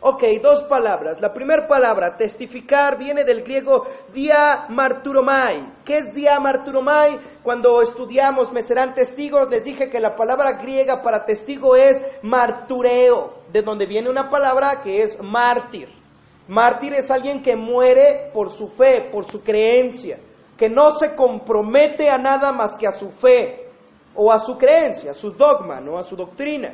Ok, 0.00 0.22
dos 0.40 0.62
palabras. 0.62 1.20
La 1.20 1.32
primera 1.32 1.66
palabra, 1.66 2.16
testificar, 2.16 2.96
viene 2.96 3.24
del 3.24 3.42
griego 3.42 3.84
diamarturomai. 4.12 5.72
¿Qué 5.84 5.96
es 5.96 6.14
diamarturomai? 6.14 7.18
Cuando 7.42 7.82
estudiamos 7.82 8.52
me 8.52 8.62
serán 8.62 8.94
testigos, 8.94 9.50
les 9.50 9.64
dije 9.64 9.90
que 9.90 9.98
la 9.98 10.14
palabra 10.14 10.52
griega 10.52 11.02
para 11.02 11.24
testigo 11.24 11.74
es 11.74 12.00
martureo, 12.22 13.42
de 13.52 13.62
donde 13.62 13.86
viene 13.86 14.08
una 14.08 14.30
palabra 14.30 14.82
que 14.82 15.02
es 15.02 15.20
mártir. 15.20 15.88
Mártir 16.46 16.94
es 16.94 17.10
alguien 17.10 17.42
que 17.42 17.56
muere 17.56 18.30
por 18.32 18.52
su 18.52 18.68
fe, 18.68 19.08
por 19.10 19.28
su 19.28 19.42
creencia, 19.42 20.20
que 20.56 20.68
no 20.68 20.92
se 20.92 21.16
compromete 21.16 22.08
a 22.08 22.18
nada 22.18 22.52
más 22.52 22.76
que 22.76 22.86
a 22.86 22.92
su 22.92 23.10
fe 23.10 23.68
o 24.14 24.30
a 24.30 24.38
su 24.38 24.56
creencia, 24.56 25.10
a 25.10 25.14
su 25.14 25.32
dogma, 25.32 25.80
no 25.80 25.98
a 25.98 26.04
su 26.04 26.14
doctrina. 26.14 26.72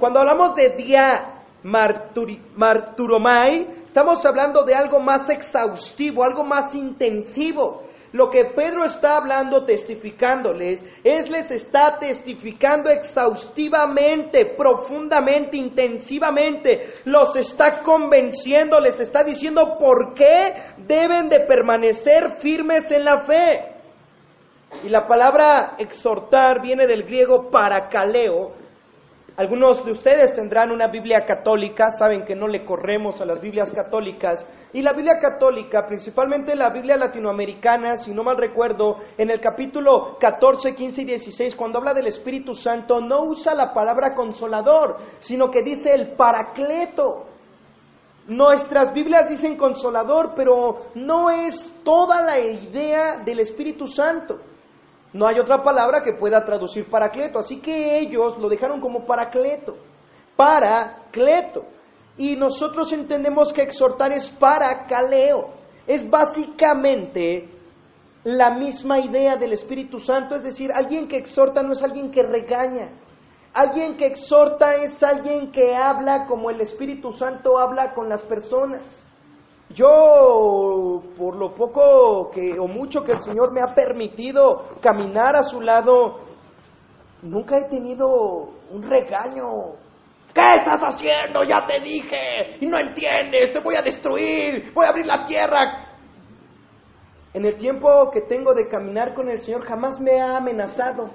Cuando 0.00 0.18
hablamos 0.18 0.56
de 0.56 0.70
dia 0.70 1.37
marturomai, 1.62 3.66
estamos 3.84 4.24
hablando 4.24 4.64
de 4.64 4.74
algo 4.74 5.00
más 5.00 5.28
exhaustivo, 5.28 6.24
algo 6.24 6.44
más 6.44 6.74
intensivo. 6.74 7.82
Lo 8.12 8.30
que 8.30 8.52
Pedro 8.56 8.84
está 8.84 9.18
hablando, 9.18 9.64
testificándoles, 9.64 10.82
es 11.04 11.28
les 11.28 11.50
está 11.50 11.98
testificando 11.98 12.88
exhaustivamente, 12.88 14.46
profundamente, 14.56 15.58
intensivamente. 15.58 16.86
Los 17.04 17.36
está 17.36 17.82
convenciendo, 17.82 18.80
les 18.80 18.98
está 18.98 19.22
diciendo 19.22 19.76
por 19.78 20.14
qué 20.14 20.54
deben 20.78 21.28
de 21.28 21.40
permanecer 21.40 22.30
firmes 22.30 22.90
en 22.92 23.04
la 23.04 23.18
fe. 23.18 23.74
Y 24.84 24.88
la 24.88 25.06
palabra 25.06 25.76
exhortar 25.78 26.62
viene 26.62 26.86
del 26.86 27.04
griego 27.04 27.50
paracaleo, 27.50 28.54
algunos 29.38 29.84
de 29.84 29.92
ustedes 29.92 30.34
tendrán 30.34 30.72
una 30.72 30.88
Biblia 30.88 31.24
católica, 31.24 31.92
saben 31.92 32.24
que 32.24 32.34
no 32.34 32.48
le 32.48 32.64
corremos 32.64 33.20
a 33.20 33.24
las 33.24 33.40
Biblias 33.40 33.70
católicas. 33.70 34.44
Y 34.72 34.82
la 34.82 34.92
Biblia 34.92 35.20
católica, 35.20 35.86
principalmente 35.86 36.56
la 36.56 36.70
Biblia 36.70 36.96
latinoamericana, 36.96 37.96
si 37.96 38.12
no 38.12 38.24
mal 38.24 38.36
recuerdo, 38.36 38.96
en 39.16 39.30
el 39.30 39.40
capítulo 39.40 40.18
14, 40.18 40.74
15 40.74 41.02
y 41.02 41.04
16, 41.04 41.54
cuando 41.54 41.78
habla 41.78 41.94
del 41.94 42.08
Espíritu 42.08 42.52
Santo, 42.52 43.00
no 43.00 43.26
usa 43.26 43.54
la 43.54 43.72
palabra 43.72 44.12
consolador, 44.12 44.96
sino 45.20 45.48
que 45.52 45.62
dice 45.62 45.94
el 45.94 46.16
paracleto. 46.16 47.26
Nuestras 48.26 48.92
Biblias 48.92 49.30
dicen 49.30 49.56
consolador, 49.56 50.32
pero 50.34 50.86
no 50.96 51.30
es 51.30 51.80
toda 51.84 52.22
la 52.22 52.40
idea 52.40 53.22
del 53.24 53.38
Espíritu 53.38 53.86
Santo. 53.86 54.40
No 55.12 55.26
hay 55.26 55.38
otra 55.38 55.62
palabra 55.62 56.02
que 56.02 56.12
pueda 56.12 56.44
traducir 56.44 56.90
paracleto, 56.90 57.38
así 57.38 57.60
que 57.60 57.98
ellos 57.98 58.38
lo 58.38 58.48
dejaron 58.48 58.80
como 58.80 59.06
paracleto, 59.06 59.76
paracleto. 60.36 61.64
Y 62.16 62.36
nosotros 62.36 62.92
entendemos 62.92 63.52
que 63.52 63.62
exhortar 63.62 64.12
es 64.12 64.28
paracaleo, 64.28 65.54
es 65.86 66.08
básicamente 66.08 67.48
la 68.24 68.50
misma 68.50 68.98
idea 68.98 69.36
del 69.36 69.52
Espíritu 69.52 69.98
Santo, 69.98 70.34
es 70.34 70.42
decir, 70.42 70.70
alguien 70.72 71.08
que 71.08 71.16
exhorta 71.16 71.62
no 71.62 71.72
es 71.72 71.82
alguien 71.82 72.10
que 72.10 72.22
regaña, 72.22 72.90
alguien 73.54 73.96
que 73.96 74.06
exhorta 74.06 74.74
es 74.76 75.02
alguien 75.02 75.50
que 75.52 75.74
habla 75.74 76.26
como 76.26 76.50
el 76.50 76.60
Espíritu 76.60 77.12
Santo 77.12 77.58
habla 77.58 77.94
con 77.94 78.08
las 78.08 78.22
personas. 78.22 79.07
Yo, 79.70 81.02
por 81.16 81.36
lo 81.36 81.54
poco 81.54 82.30
que, 82.30 82.58
o 82.58 82.66
mucho 82.66 83.04
que 83.04 83.12
el 83.12 83.18
Señor 83.18 83.52
me 83.52 83.60
ha 83.60 83.74
permitido 83.74 84.78
caminar 84.80 85.36
a 85.36 85.42
su 85.42 85.60
lado, 85.60 86.20
nunca 87.22 87.58
he 87.58 87.64
tenido 87.64 88.50
un 88.70 88.82
regaño. 88.82 89.74
¿Qué 90.32 90.54
estás 90.54 90.80
haciendo? 90.80 91.42
Ya 91.42 91.66
te 91.66 91.80
dije. 91.80 92.58
Y 92.60 92.66
no 92.66 92.78
entiendes. 92.78 93.52
Te 93.52 93.60
voy 93.60 93.74
a 93.74 93.82
destruir. 93.82 94.72
Voy 94.72 94.86
a 94.86 94.90
abrir 94.90 95.06
la 95.06 95.24
tierra. 95.24 95.86
En 97.34 97.44
el 97.44 97.56
tiempo 97.56 98.10
que 98.10 98.22
tengo 98.22 98.54
de 98.54 98.68
caminar 98.68 99.14
con 99.14 99.28
el 99.28 99.40
Señor, 99.40 99.66
jamás 99.66 100.00
me 100.00 100.20
ha 100.20 100.36
amenazado. 100.36 101.10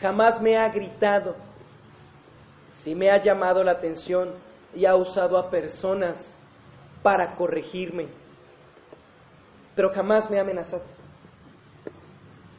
Jamás 0.00 0.40
me 0.40 0.56
ha 0.56 0.68
gritado. 0.68 1.36
Sí 2.72 2.94
me 2.94 3.10
ha 3.10 3.22
llamado 3.22 3.62
la 3.62 3.72
atención 3.72 4.34
y 4.74 4.84
ha 4.84 4.94
usado 4.94 5.36
a 5.38 5.50
personas 5.50 6.37
para 7.02 7.34
corregirme, 7.34 8.08
pero 9.74 9.92
jamás 9.92 10.30
me 10.30 10.38
ha 10.38 10.42
amenazado. 10.42 10.82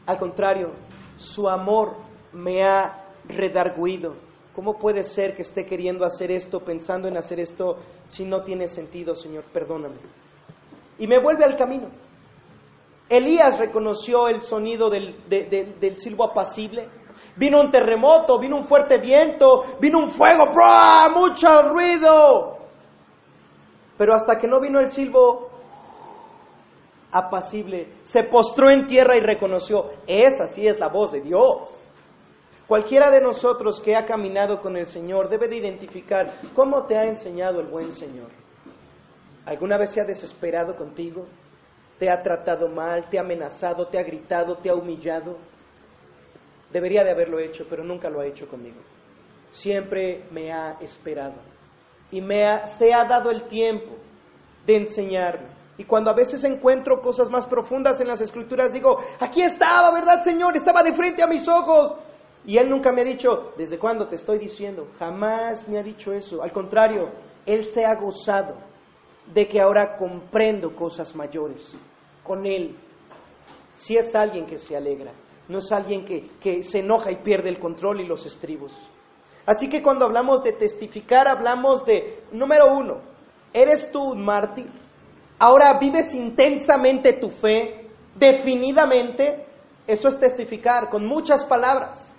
Al 0.06 0.18
contrario, 0.18 0.72
su 1.16 1.48
amor 1.48 1.96
me 2.32 2.62
ha 2.62 3.04
redarguido. 3.28 4.14
¿Cómo 4.54 4.78
puede 4.78 5.04
ser 5.04 5.36
que 5.36 5.42
esté 5.42 5.64
queriendo 5.64 6.04
hacer 6.04 6.30
esto, 6.32 6.60
pensando 6.60 7.06
en 7.06 7.16
hacer 7.16 7.38
esto, 7.38 7.78
si 8.06 8.24
no 8.24 8.42
tiene 8.42 8.66
sentido, 8.66 9.14
Señor? 9.14 9.44
Perdóname. 9.52 9.96
Y 10.98 11.06
me 11.06 11.20
vuelve 11.20 11.44
al 11.44 11.56
camino. 11.56 11.88
Elías 13.08 13.58
reconoció 13.58 14.28
el 14.28 14.40
sonido 14.40 14.88
del, 14.88 15.16
silbo 15.96 16.24
apacible. 16.24 16.88
Vino 17.36 17.60
un 17.60 17.70
terremoto, 17.70 18.38
vino 18.38 18.56
un 18.56 18.64
fuerte 18.64 18.98
viento, 18.98 19.62
vino 19.80 19.98
un 19.98 20.08
fuego, 20.08 20.46
¡Bro! 20.52 21.20
mucho 21.20 21.62
ruido. 21.62 22.59
Pero 24.00 24.14
hasta 24.14 24.38
que 24.38 24.48
no 24.48 24.60
vino 24.60 24.80
el 24.80 24.90
silbo 24.90 25.50
apacible, 27.12 27.96
se 28.00 28.22
postró 28.22 28.70
en 28.70 28.86
tierra 28.86 29.14
y 29.14 29.20
reconoció, 29.20 29.90
esa 30.06 30.46
sí 30.46 30.66
es 30.66 30.78
la 30.78 30.88
voz 30.88 31.12
de 31.12 31.20
Dios. 31.20 31.68
Cualquiera 32.66 33.10
de 33.10 33.20
nosotros 33.20 33.78
que 33.78 33.94
ha 33.94 34.06
caminado 34.06 34.62
con 34.62 34.78
el 34.78 34.86
Señor 34.86 35.28
debe 35.28 35.48
de 35.48 35.56
identificar 35.56 36.32
cómo 36.54 36.86
te 36.86 36.96
ha 36.96 37.04
enseñado 37.04 37.60
el 37.60 37.66
buen 37.66 37.92
Señor. 37.92 38.30
¿Alguna 39.44 39.76
vez 39.76 39.90
se 39.90 40.00
ha 40.00 40.04
desesperado 40.06 40.76
contigo? 40.76 41.26
¿Te 41.98 42.08
ha 42.08 42.22
tratado 42.22 42.70
mal? 42.70 43.10
¿Te 43.10 43.18
ha 43.18 43.20
amenazado? 43.20 43.86
¿Te 43.88 43.98
ha 43.98 44.02
gritado? 44.02 44.56
¿Te 44.56 44.70
ha 44.70 44.74
humillado? 44.74 45.36
Debería 46.72 47.04
de 47.04 47.10
haberlo 47.10 47.38
hecho, 47.38 47.66
pero 47.68 47.84
nunca 47.84 48.08
lo 48.08 48.20
ha 48.20 48.26
hecho 48.26 48.48
conmigo. 48.48 48.80
Siempre 49.50 50.24
me 50.30 50.50
ha 50.54 50.78
esperado 50.80 51.49
y 52.10 52.20
me 52.20 52.46
ha, 52.46 52.66
se 52.66 52.92
ha 52.92 53.04
dado 53.04 53.30
el 53.30 53.44
tiempo 53.44 53.96
de 54.66 54.76
enseñarme. 54.76 55.60
Y 55.78 55.84
cuando 55.84 56.10
a 56.10 56.14
veces 56.14 56.44
encuentro 56.44 57.00
cosas 57.00 57.30
más 57.30 57.46
profundas 57.46 58.00
en 58.00 58.08
las 58.08 58.20
escrituras, 58.20 58.72
digo, 58.72 58.98
aquí 59.18 59.40
estaba, 59.40 59.90
¿verdad, 59.92 60.22
Señor? 60.22 60.54
Estaba 60.54 60.82
de 60.82 60.92
frente 60.92 61.22
a 61.22 61.26
mis 61.26 61.48
ojos. 61.48 61.94
Y 62.44 62.58
Él 62.58 62.68
nunca 62.68 62.92
me 62.92 63.00
ha 63.00 63.04
dicho, 63.04 63.52
¿desde 63.56 63.78
cuándo 63.78 64.06
te 64.06 64.16
estoy 64.16 64.38
diciendo? 64.38 64.88
Jamás 64.98 65.68
me 65.68 65.78
ha 65.78 65.82
dicho 65.82 66.12
eso. 66.12 66.42
Al 66.42 66.52
contrario, 66.52 67.10
Él 67.46 67.64
se 67.64 67.84
ha 67.84 67.94
gozado 67.94 68.56
de 69.32 69.48
que 69.48 69.60
ahora 69.60 69.96
comprendo 69.96 70.74
cosas 70.74 71.14
mayores 71.14 71.76
con 72.22 72.44
Él. 72.46 72.76
Si 73.74 73.96
es 73.96 74.14
alguien 74.14 74.44
que 74.44 74.58
se 74.58 74.76
alegra, 74.76 75.12
no 75.48 75.58
es 75.58 75.72
alguien 75.72 76.04
que, 76.04 76.28
que 76.40 76.62
se 76.62 76.80
enoja 76.80 77.10
y 77.10 77.16
pierde 77.16 77.48
el 77.48 77.58
control 77.58 78.00
y 78.00 78.06
los 78.06 78.26
estribos. 78.26 78.76
Así 79.50 79.68
que 79.68 79.82
cuando 79.82 80.04
hablamos 80.04 80.44
de 80.44 80.52
testificar, 80.52 81.26
hablamos 81.26 81.84
de, 81.84 82.22
número 82.30 82.72
uno, 82.72 82.98
¿eres 83.52 83.90
tú 83.90 84.12
un 84.12 84.24
mártir? 84.24 84.70
Ahora 85.40 85.76
vives 85.76 86.14
intensamente 86.14 87.14
tu 87.14 87.30
fe, 87.30 87.90
definidamente, 88.14 89.44
eso 89.88 90.06
es 90.06 90.20
testificar, 90.20 90.88
con 90.88 91.04
muchas 91.04 91.44
palabras. 91.44 92.09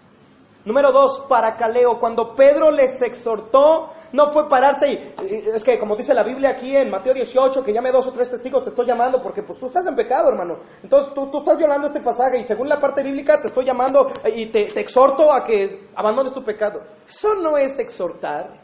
Número 0.63 0.91
dos, 0.91 1.25
para 1.27 1.55
Caleo. 1.55 1.99
Cuando 1.99 2.35
Pedro 2.35 2.69
les 2.69 3.01
exhortó, 3.01 3.89
no 4.13 4.31
fue 4.31 4.47
pararse 4.47 4.91
y, 4.91 5.13
es 5.53 5.63
que 5.63 5.79
como 5.79 5.95
dice 5.95 6.13
la 6.13 6.23
Biblia 6.23 6.51
aquí 6.51 6.75
en 6.75 6.91
Mateo 6.91 7.13
18, 7.13 7.63
que 7.63 7.73
llame 7.73 7.91
dos 7.91 8.05
o 8.07 8.11
tres 8.11 8.29
testigos, 8.29 8.63
te 8.63 8.69
estoy 8.69 8.85
llamando 8.85 9.21
porque 9.21 9.41
pues 9.41 9.59
tú 9.59 9.67
estás 9.67 9.87
en 9.87 9.95
pecado, 9.95 10.29
hermano. 10.29 10.59
Entonces 10.83 11.13
tú, 11.15 11.31
tú 11.31 11.39
estás 11.39 11.57
violando 11.57 11.87
este 11.87 12.01
pasaje 12.01 12.37
y 12.37 12.45
según 12.45 12.69
la 12.69 12.79
parte 12.79 13.01
bíblica 13.01 13.41
te 13.41 13.47
estoy 13.47 13.65
llamando 13.65 14.11
y 14.25 14.47
te, 14.47 14.65
te 14.65 14.81
exhorto 14.81 15.31
a 15.33 15.43
que 15.43 15.89
abandones 15.95 16.31
tu 16.31 16.43
pecado. 16.43 16.81
Eso 17.07 17.33
no 17.35 17.57
es 17.57 17.79
exhortar. 17.79 18.61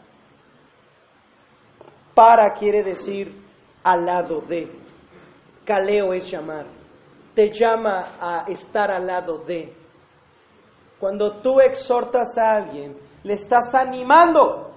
Para 2.14 2.52
quiere 2.54 2.82
decir 2.82 3.44
al 3.82 4.04
lado 4.06 4.40
de. 4.42 4.68
Caleo 5.64 6.12
es 6.12 6.30
llamar. 6.30 6.66
Te 7.34 7.50
llama 7.50 8.06
a 8.20 8.44
estar 8.48 8.90
al 8.90 9.06
lado 9.06 9.38
de. 9.38 9.72
Cuando 11.00 11.40
tú 11.40 11.60
exhortas 11.60 12.36
a 12.38 12.56
alguien, 12.56 12.96
le 13.22 13.34
estás 13.34 13.72
animando 13.74 14.72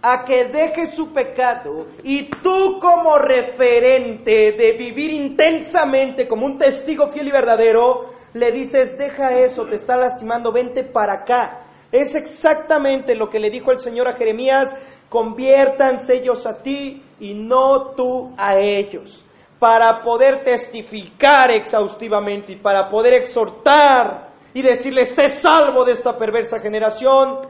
a 0.00 0.24
que 0.24 0.46
deje 0.46 0.86
su 0.86 1.12
pecado 1.12 1.86
y 2.02 2.30
tú 2.30 2.78
como 2.80 3.18
referente 3.18 4.52
de 4.52 4.72
vivir 4.78 5.10
intensamente 5.10 6.26
como 6.26 6.46
un 6.46 6.56
testigo 6.56 7.08
fiel 7.08 7.28
y 7.28 7.32
verdadero, 7.32 8.06
le 8.32 8.52
dices, 8.52 8.96
deja 8.96 9.38
eso, 9.38 9.66
te 9.66 9.74
está 9.74 9.98
lastimando, 9.98 10.50
vente 10.50 10.82
para 10.82 11.14
acá. 11.14 11.66
Es 11.92 12.14
exactamente 12.14 13.14
lo 13.14 13.28
que 13.28 13.40
le 13.40 13.50
dijo 13.50 13.70
el 13.70 13.80
Señor 13.80 14.08
a 14.08 14.14
Jeremías, 14.14 14.74
conviértanse 15.10 16.14
ellos 16.14 16.46
a 16.46 16.62
ti 16.62 17.02
y 17.18 17.34
no 17.34 17.90
tú 17.96 18.32
a 18.38 18.56
ellos, 18.58 19.26
para 19.58 20.02
poder 20.02 20.42
testificar 20.42 21.50
exhaustivamente 21.50 22.52
y 22.52 22.56
para 22.56 22.88
poder 22.88 23.12
exhortar 23.14 24.29
y 24.52 24.62
decirle, 24.62 25.06
sé 25.06 25.28
salvo 25.28 25.84
de 25.84 25.92
esta 25.92 26.18
perversa 26.18 26.60
generación, 26.60 27.48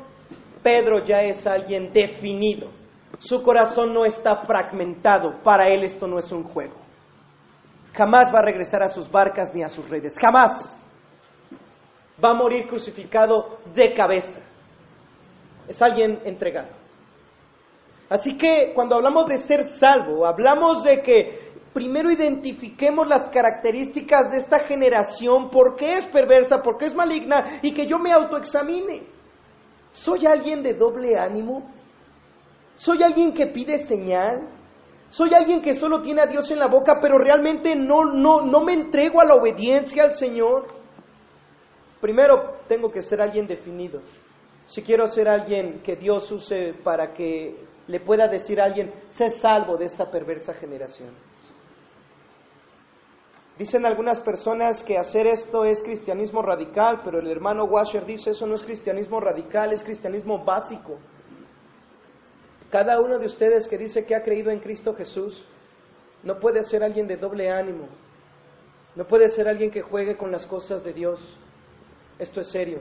Pedro 0.63 1.05
ya 1.05 1.23
es 1.23 1.47
alguien 1.47 1.93
definido. 1.93 2.69
Su 3.19 3.43
corazón 3.43 3.93
no 3.93 4.05
está 4.05 4.37
fragmentado. 4.45 5.43
Para 5.43 5.69
él 5.69 5.85
esto 5.85 6.07
no 6.07 6.19
es 6.19 6.31
un 6.33 6.45
juego. 6.45 6.75
Jamás 7.95 8.33
va 8.33 8.41
a 8.41 8.45
regresar 8.45 8.83
a 8.83 8.89
sus 8.89 9.11
barcas 9.11 9.55
ni 9.55 9.63
a 9.63 9.69
sus 9.69 9.89
redes. 9.89 10.19
Jamás. 10.19 10.77
Va 12.23 12.31
a 12.31 12.35
morir 12.35 12.67
crucificado 12.67 13.59
de 13.75 13.95
cabeza. 13.95 14.41
Es 15.67 15.81
alguien 15.81 16.21
entregado. 16.25 16.69
Así 18.11 18.37
que 18.37 18.73
cuando 18.75 18.97
hablamos 18.97 19.27
de 19.27 19.39
ser 19.39 19.63
salvo, 19.63 20.27
hablamos 20.27 20.83
de 20.83 21.01
que 21.01 21.40
primero 21.73 22.11
identifiquemos 22.11 23.07
las 23.07 23.29
características 23.29 24.31
de 24.31 24.39
esta 24.39 24.61
generación, 24.61 25.51
por 25.51 25.77
qué 25.77 25.95
es 25.95 26.07
perversa, 26.07 26.63
por 26.63 26.79
qué 26.79 26.87
es 26.87 26.95
maligna, 26.95 27.43
y 27.63 27.73
que 27.73 27.87
yo 27.87 27.99
me 27.99 28.13
autoexamine. 28.13 29.03
¿Soy 29.91 30.27
alguien 30.27 30.63
de 30.63 30.75
doble 30.75 31.19
ánimo? 31.19 31.71
¿Soy 32.75 33.03
alguien 33.03 33.33
que 33.33 33.47
pide 33.47 33.79
señal? 33.79 34.49
¿Soy 35.09 35.35
alguien 35.35 35.61
que 35.61 35.75
solo 35.75 36.01
tiene 36.01 36.23
a 36.23 36.27
Dios 36.27 36.51
en 36.53 36.61
la 36.61 36.69
boca, 36.69 37.01
pero 37.01 37.19
realmente 37.19 37.75
no, 37.75 38.05
no, 38.05 38.43
no 38.43 38.63
me 38.63 38.75
entrego 38.75 39.21
a 39.21 39.25
la 39.25 39.35
obediencia 39.35 40.05
al 40.05 40.15
Señor? 40.15 40.69
Primero 42.01 42.61
tengo 42.69 42.91
que 42.91 43.03
ser 43.03 43.21
alguien 43.21 43.47
definido. 43.47 44.01
Si 44.67 44.83
quiero 44.83 45.09
ser 45.09 45.29
alguien 45.29 45.83
que 45.83 45.97
Dios 45.97 46.31
use 46.31 46.75
para 46.85 47.13
que 47.13 47.57
le 47.89 47.99
pueda 47.99 48.29
decir 48.29 48.61
a 48.61 48.65
alguien, 48.65 48.93
sé 49.09 49.31
salvo 49.31 49.77
de 49.77 49.87
esta 49.87 50.09
perversa 50.09 50.55
generación. 50.55 51.11
Dicen 53.61 53.85
algunas 53.85 54.21
personas 54.21 54.83
que 54.83 54.97
hacer 54.97 55.27
esto 55.27 55.67
es 55.67 55.83
cristianismo 55.83 56.41
radical, 56.41 57.03
pero 57.05 57.19
el 57.19 57.31
hermano 57.31 57.65
Washer 57.65 58.07
dice 58.07 58.31
eso 58.31 58.47
no 58.47 58.55
es 58.55 58.63
cristianismo 58.63 59.21
radical, 59.21 59.75
es 59.75 59.85
cristianismo 59.85 60.43
básico. 60.43 60.99
Cada 62.71 62.99
uno 63.03 63.19
de 63.19 63.27
ustedes 63.27 63.69
que 63.69 63.77
dice 63.77 64.07
que 64.07 64.15
ha 64.15 64.23
creído 64.23 64.51
en 64.51 64.61
Cristo 64.61 64.95
Jesús 64.95 65.45
no 66.23 66.41
puede 66.41 66.63
ser 66.63 66.83
alguien 66.83 67.07
de 67.07 67.19
doble 67.19 67.51
ánimo, 67.51 67.87
no 68.97 69.05
puede 69.07 69.29
ser 69.29 69.47
alguien 69.47 69.71
que 69.71 69.83
juegue 69.83 70.17
con 70.17 70.33
las 70.33 70.47
cosas 70.47 70.83
de 70.83 70.95
Dios. 70.95 71.37
Esto 72.19 72.41
es 72.41 72.47
serio, 72.47 72.81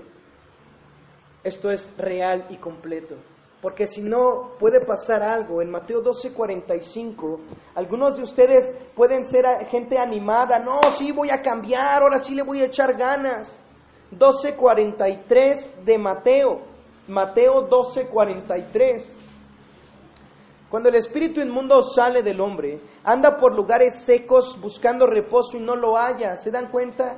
esto 1.43 1.71
es 1.71 1.91
real 1.97 2.47
y 2.49 2.55
completo. 2.55 3.17
Porque 3.61 3.87
si 3.87 4.01
no, 4.01 4.51
puede 4.57 4.79
pasar 4.85 5.21
algo. 5.21 5.61
En 5.61 5.69
Mateo 5.69 6.01
12:45, 6.01 7.39
algunos 7.75 8.15
de 8.15 8.23
ustedes 8.23 8.73
pueden 8.95 9.25
ser 9.25 9.45
gente 9.67 9.97
animada. 9.97 10.59
No, 10.59 10.79
sí, 10.97 11.11
voy 11.11 11.29
a 11.29 11.41
cambiar, 11.41 12.01
ahora 12.01 12.19
sí 12.19 12.35
le 12.35 12.43
voy 12.43 12.61
a 12.61 12.65
echar 12.65 12.95
ganas. 12.95 13.59
12:43 14.11 15.83
de 15.83 15.97
Mateo. 15.97 16.61
Mateo 17.07 17.67
12:43. 17.67 19.13
Cuando 20.69 20.89
el 20.89 20.95
espíritu 20.95 21.41
inmundo 21.41 21.81
sale 21.81 22.21
del 22.21 22.39
hombre, 22.39 22.79
anda 23.03 23.37
por 23.37 23.55
lugares 23.55 23.95
secos 23.95 24.57
buscando 24.61 25.07
reposo 25.07 25.57
y 25.57 25.61
no 25.61 25.75
lo 25.75 25.97
halla. 25.97 26.37
¿Se 26.37 26.51
dan 26.51 26.69
cuenta? 26.69 27.17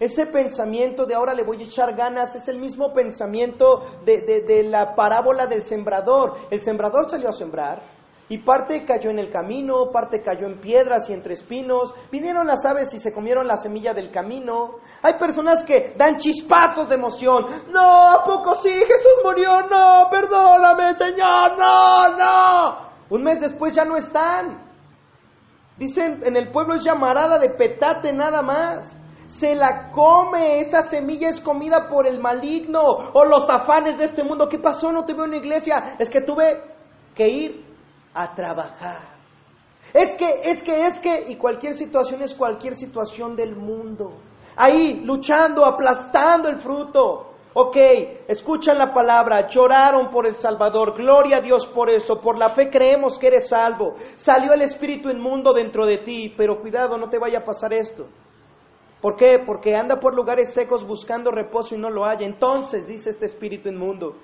Ese 0.00 0.24
pensamiento 0.24 1.04
de 1.04 1.14
ahora 1.14 1.34
le 1.34 1.44
voy 1.44 1.60
a 1.60 1.64
echar 1.64 1.94
ganas 1.94 2.34
es 2.34 2.48
el 2.48 2.58
mismo 2.58 2.94
pensamiento 2.94 3.82
de, 4.02 4.64
la 4.64 4.94
parábola 4.94 5.46
del 5.46 5.62
sembrador. 5.62 6.38
El 6.50 6.62
sembrador 6.62 7.10
salió 7.10 7.28
a 7.28 7.34
sembrar 7.34 7.82
y 8.30 8.38
parte 8.38 8.82
cayó 8.86 9.10
en 9.10 9.18
el 9.18 9.30
camino, 9.30 9.90
parte 9.92 10.22
cayó 10.22 10.46
en 10.46 10.58
piedras 10.58 11.10
y 11.10 11.12
entre 11.12 11.34
espinos. 11.34 11.94
Vinieron 12.10 12.46
las 12.46 12.64
aves 12.64 12.94
y 12.94 12.98
se 12.98 13.12
comieron 13.12 13.46
la 13.46 13.58
semilla 13.58 13.92
del 13.92 14.10
camino. 14.10 14.76
Hay 15.02 15.18
personas 15.18 15.62
que 15.64 15.92
dan 15.98 16.16
chispazos 16.16 16.88
de 16.88 16.94
emoción. 16.94 17.44
No, 17.70 18.08
¿a 18.08 18.24
poco 18.24 18.54
sí? 18.54 18.70
Jesús 18.70 19.20
murió. 19.22 19.60
No, 19.68 20.08
perdóname, 20.10 20.96
Señor. 20.96 21.58
No, 21.58 22.16
no. 22.16 22.76
Un 23.10 23.22
mes 23.22 23.38
después 23.38 23.74
ya 23.74 23.84
no 23.84 23.98
están. 23.98 24.66
Dicen, 25.76 26.22
en 26.24 26.36
el 26.36 26.50
pueblo 26.50 26.76
es 26.76 26.84
llamarada 26.84 27.38
de 27.38 27.50
petate 27.50 28.14
nada 28.14 28.40
más 28.40 28.96
se 29.30 29.54
la 29.54 29.90
come, 29.92 30.58
esa 30.58 30.82
semilla 30.82 31.28
es 31.28 31.40
comida 31.40 31.86
por 31.88 32.06
el 32.06 32.20
maligno 32.20 32.82
o 32.82 33.24
los 33.24 33.48
afanes 33.48 33.96
de 33.96 34.04
este 34.06 34.24
mundo. 34.24 34.48
¿Qué 34.48 34.58
pasó? 34.58 34.90
No 34.90 35.04
te 35.04 35.14
veo 35.14 35.24
en 35.24 35.30
la 35.30 35.36
iglesia. 35.36 35.94
Es 35.98 36.10
que 36.10 36.20
tuve 36.20 36.60
que 37.14 37.28
ir 37.28 37.64
a 38.12 38.34
trabajar. 38.34 39.20
Es 39.94 40.14
que, 40.14 40.42
es 40.44 40.62
que, 40.64 40.84
es 40.84 40.98
que, 40.98 41.26
y 41.28 41.36
cualquier 41.36 41.74
situación 41.74 42.22
es 42.22 42.34
cualquier 42.34 42.74
situación 42.74 43.36
del 43.36 43.54
mundo. 43.54 44.18
Ahí, 44.56 45.00
luchando, 45.04 45.64
aplastando 45.64 46.48
el 46.48 46.58
fruto. 46.58 47.28
Ok, 47.52 47.76
escuchan 48.28 48.78
la 48.78 48.92
palabra, 48.92 49.48
lloraron 49.48 50.10
por 50.10 50.26
el 50.26 50.36
Salvador, 50.36 50.96
gloria 50.96 51.38
a 51.38 51.40
Dios 51.40 51.66
por 51.66 51.90
eso, 51.90 52.20
por 52.20 52.38
la 52.38 52.50
fe 52.50 52.70
creemos 52.70 53.18
que 53.18 53.26
eres 53.28 53.48
salvo. 53.48 53.94
Salió 54.14 54.52
el 54.52 54.62
espíritu 54.62 55.08
inmundo 55.08 55.52
dentro 55.52 55.84
de 55.84 55.98
ti, 55.98 56.32
pero 56.36 56.60
cuidado, 56.60 56.96
no 56.96 57.08
te 57.08 57.18
vaya 57.18 57.40
a 57.40 57.44
pasar 57.44 57.72
esto. 57.72 58.06
¿Por 59.00 59.16
qué? 59.16 59.38
Porque 59.38 59.74
anda 59.74 59.98
por 59.98 60.14
lugares 60.14 60.52
secos 60.52 60.86
buscando 60.86 61.30
reposo 61.30 61.74
y 61.74 61.78
no 61.78 61.88
lo 61.88 62.04
halla. 62.04 62.26
Entonces, 62.26 62.86
dice 62.86 63.10
este 63.10 63.26
espíritu 63.26 63.68
inmundo, 63.68 64.16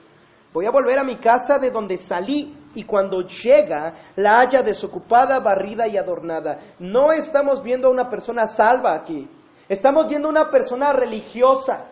voy 0.53 0.66
a 0.66 0.70
volver 0.70 0.98
a 0.98 1.05
mi 1.05 1.16
casa 1.16 1.59
de 1.59 1.70
donde 1.70 1.97
salí 1.97 2.57
y 2.74 2.85
cuando 2.85 3.23
llega 3.23 3.94
la 4.16 4.40
haya 4.40 4.62
desocupada, 4.62 5.40
barrida 5.40 5.89
y 5.89 5.97
adornada. 5.97 6.59
No 6.78 7.11
estamos 7.12 7.62
viendo 7.62 7.89
a 7.89 7.90
una 7.90 8.11
persona 8.11 8.47
salva 8.47 8.94
aquí. 8.94 9.28
Estamos 9.69 10.09
viendo 10.09 10.28
a 10.28 10.32
una 10.32 10.51
persona 10.51 10.93
religiosa. 10.93 11.86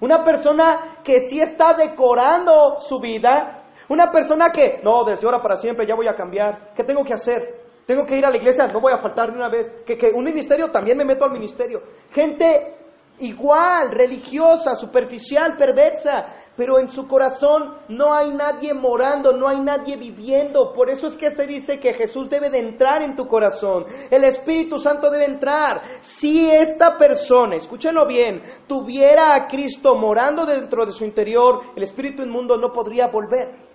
Una 0.00 0.22
persona 0.22 0.98
que 1.02 1.20
sí 1.20 1.40
está 1.40 1.72
decorando 1.72 2.78
su 2.80 3.00
vida. 3.00 3.64
Una 3.88 4.10
persona 4.10 4.50
que, 4.50 4.80
no, 4.84 5.04
desde 5.04 5.26
ahora 5.26 5.40
para 5.40 5.56
siempre 5.56 5.86
ya 5.86 5.94
voy 5.94 6.06
a 6.06 6.14
cambiar. 6.14 6.74
¿Qué 6.74 6.84
tengo 6.84 7.02
que 7.02 7.14
hacer? 7.14 7.59
Tengo 7.86 8.06
que 8.06 8.16
ir 8.16 8.24
a 8.24 8.30
la 8.30 8.36
iglesia, 8.36 8.66
no 8.66 8.80
voy 8.80 8.92
a 8.92 8.98
faltar 8.98 9.30
ni 9.30 9.36
una 9.36 9.48
vez. 9.48 9.70
Que, 9.84 9.96
que 9.96 10.10
un 10.10 10.24
ministerio, 10.24 10.70
también 10.70 10.96
me 10.96 11.04
meto 11.04 11.24
al 11.24 11.32
ministerio. 11.32 11.82
Gente 12.12 12.76
igual, 13.20 13.90
religiosa, 13.92 14.74
superficial, 14.74 15.56
perversa, 15.56 16.26
pero 16.56 16.78
en 16.78 16.88
su 16.88 17.06
corazón 17.06 17.74
no 17.88 18.12
hay 18.12 18.30
nadie 18.32 18.74
morando, 18.74 19.32
no 19.32 19.48
hay 19.48 19.60
nadie 19.60 19.96
viviendo. 19.96 20.72
Por 20.72 20.90
eso 20.90 21.06
es 21.06 21.16
que 21.16 21.30
se 21.30 21.46
dice 21.46 21.78
que 21.78 21.94
Jesús 21.94 22.28
debe 22.28 22.50
de 22.50 22.58
entrar 22.58 23.02
en 23.02 23.16
tu 23.16 23.26
corazón, 23.26 23.86
el 24.10 24.24
Espíritu 24.24 24.78
Santo 24.78 25.10
debe 25.10 25.26
entrar. 25.26 25.82
Si 26.00 26.50
esta 26.50 26.98
persona, 26.98 27.56
escúchenlo 27.56 28.06
bien, 28.06 28.42
tuviera 28.66 29.34
a 29.34 29.46
Cristo 29.46 29.94
morando 29.94 30.44
dentro 30.44 30.84
de 30.84 30.92
su 30.92 31.04
interior, 31.04 31.60
el 31.76 31.82
Espíritu 31.82 32.22
inmundo 32.22 32.56
no 32.56 32.72
podría 32.72 33.08
volver. 33.08 33.69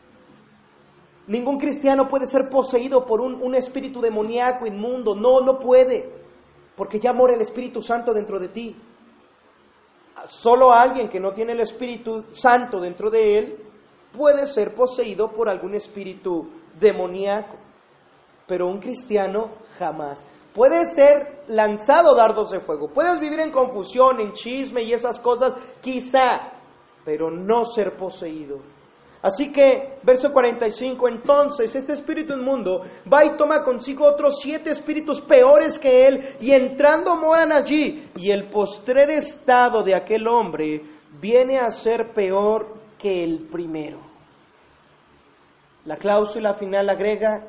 Ningún 1.28 1.58
cristiano 1.58 2.08
puede 2.08 2.28
ser 2.28 2.50
poseído 2.50 3.06
por 3.06 3.20
un, 3.20 3.56
espíritu 3.56 4.00
demoníaco, 4.00 4.68
inmundo. 4.68 5.16
No, 5.16 5.42
no 5.42 5.60
puede. 5.60 6.10
Porque 6.76 7.00
ya 7.00 7.14
mora 7.14 7.34
el 7.34 7.42
Espíritu 7.42 7.82
Santo 7.82 8.14
dentro 8.14 8.40
de 8.40 8.50
ti. 8.50 8.76
Solo 10.28 10.72
alguien 10.72 11.10
que 11.10 11.20
no 11.20 11.34
tiene 11.34 11.54
el 11.54 11.62
Espíritu 11.62 12.26
Santo 12.32 12.80
dentro 12.80 13.10
de 13.10 13.38
él 13.38 13.66
puede 14.16 14.48
ser 14.48 14.74
poseído 14.74 15.32
por 15.32 15.50
algún 15.50 15.76
espíritu 15.76 16.50
demoníaco, 16.80 17.58
pero 18.48 18.68
un 18.68 18.80
cristiano 18.80 19.52
jamás. 19.78 20.26
Puede 20.54 20.86
ser 20.86 21.44
lanzado 21.48 22.16
dardos 22.16 22.52
de 22.52 22.60
fuego, 22.60 22.90
puedes 22.94 23.20
vivir 23.20 23.40
en 23.42 23.52
confusión, 23.52 24.22
en 24.22 24.32
chisme 24.32 24.84
y 24.84 24.94
esas 24.94 25.20
cosas, 25.20 25.54
quizá, 25.82 26.54
pero 27.04 27.30
no 27.30 27.66
ser 27.66 27.98
poseído. 27.98 28.60
Así 29.26 29.52
que, 29.52 29.98
verso 30.04 30.32
45, 30.32 31.08
entonces 31.08 31.76
este 31.76 31.94
espíritu 31.94 32.34
inmundo 32.34 32.84
va 33.12 33.26
y 33.26 33.36
toma 33.36 33.64
consigo 33.64 34.06
otros 34.06 34.38
siete 34.40 34.70
espíritus 34.70 35.20
peores 35.20 35.80
que 35.80 36.06
él, 36.06 36.36
y 36.40 36.52
entrando 36.52 37.16
moran 37.16 37.52
allí, 37.52 38.08
y 38.18 38.30
el 38.30 38.52
postrer 38.52 39.10
estado 39.10 39.82
de 39.82 39.96
aquel 39.96 40.28
hombre 40.28 40.84
viene 41.20 41.58
a 41.58 41.72
ser 41.72 42.14
peor 42.14 42.76
que 43.00 43.24
el 43.24 43.48
primero. 43.48 43.98
La 45.86 45.98
cláusula 45.98 46.54
final 46.54 46.88
agrega, 46.88 47.48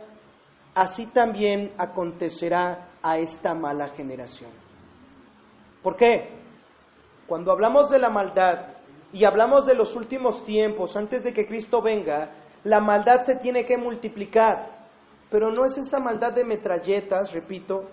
así 0.75 1.05
también 1.05 1.75
acontecerá 1.77 2.89
a 3.03 3.19
esta 3.19 3.55
mala 3.55 3.89
generación. 3.89 4.51
¿Por 5.83 5.95
qué? 5.95 6.31
Cuando 7.27 7.53
hablamos 7.53 7.91
de 7.91 7.99
la 7.99 8.09
maldad, 8.09 8.76
y 9.13 9.25
hablamos 9.25 9.67
de 9.67 9.75
los 9.75 9.95
últimos 9.95 10.45
tiempos, 10.45 10.97
antes 10.97 11.25
de 11.25 11.33
que 11.33 11.47
Cristo 11.47 11.81
venga, 11.81 12.31
la 12.65 12.81
maldad 12.81 13.23
se 13.23 13.37
tiene 13.37 13.65
que 13.65 13.77
multiplicar. 13.77 14.77
Pero 15.31 15.51
no 15.51 15.65
es 15.65 15.79
esa 15.79 15.99
maldad 15.99 16.33
de 16.33 16.45
metralletas, 16.45 17.33
repito, 17.33 17.85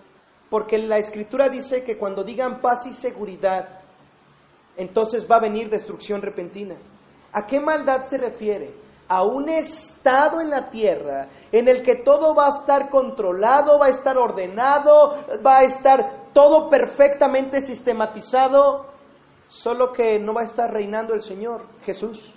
porque 0.50 0.78
la 0.78 0.98
escritura 0.98 1.50
dice 1.50 1.84
que 1.84 1.98
cuando 1.98 2.24
digan 2.24 2.62
paz 2.62 2.86
y 2.86 2.94
seguridad, 2.94 3.82
entonces 4.78 5.28
va 5.30 5.38
a 5.38 5.42
venir 5.42 5.70
destrucción 5.70 6.22
repentina. 6.22 6.76
¿A 7.32 7.46
qué 7.48 7.60
maldad 7.60 8.06
se 8.06 8.18
refiere? 8.18 8.74
A 9.08 9.24
un 9.24 9.50
estado 9.50 10.42
en 10.42 10.50
la 10.50 10.70
tierra 10.70 11.28
en 11.52 11.68
el 11.68 11.84
que 11.84 11.98
todo 11.98 12.36
va 12.36 12.48
a 12.48 12.60
estar 12.60 12.90
controlado, 12.90 13.80
va 13.80 13.88
a 13.88 13.90
estar 13.90 14.18
ordenado, 14.18 15.16
va 15.46 15.60
a 15.60 15.64
estar 15.64 16.32
todo 16.34 16.70
perfectamente 16.70 17.62
sistematizado 17.62 18.93
solo 19.54 19.94
que 19.94 20.20
no 20.20 20.34
va 20.34 20.42
a 20.42 20.46
estar 20.46 20.74
reinando 20.74 21.14
el 21.14 21.22
Señor 21.22 21.62
Jesús. 21.86 22.34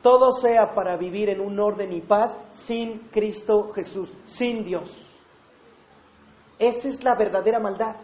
Todo 0.00 0.32
sea 0.32 0.72
para 0.72 0.96
vivir 0.96 1.28
en 1.28 1.40
un 1.40 1.60
orden 1.60 1.92
y 1.92 2.00
paz 2.00 2.38
sin 2.50 3.10
Cristo 3.10 3.70
Jesús, 3.74 4.14
sin 4.24 4.64
Dios. 4.64 5.06
Esa 6.58 6.88
es 6.88 7.04
la 7.04 7.14
verdadera 7.14 7.60
maldad. 7.60 7.96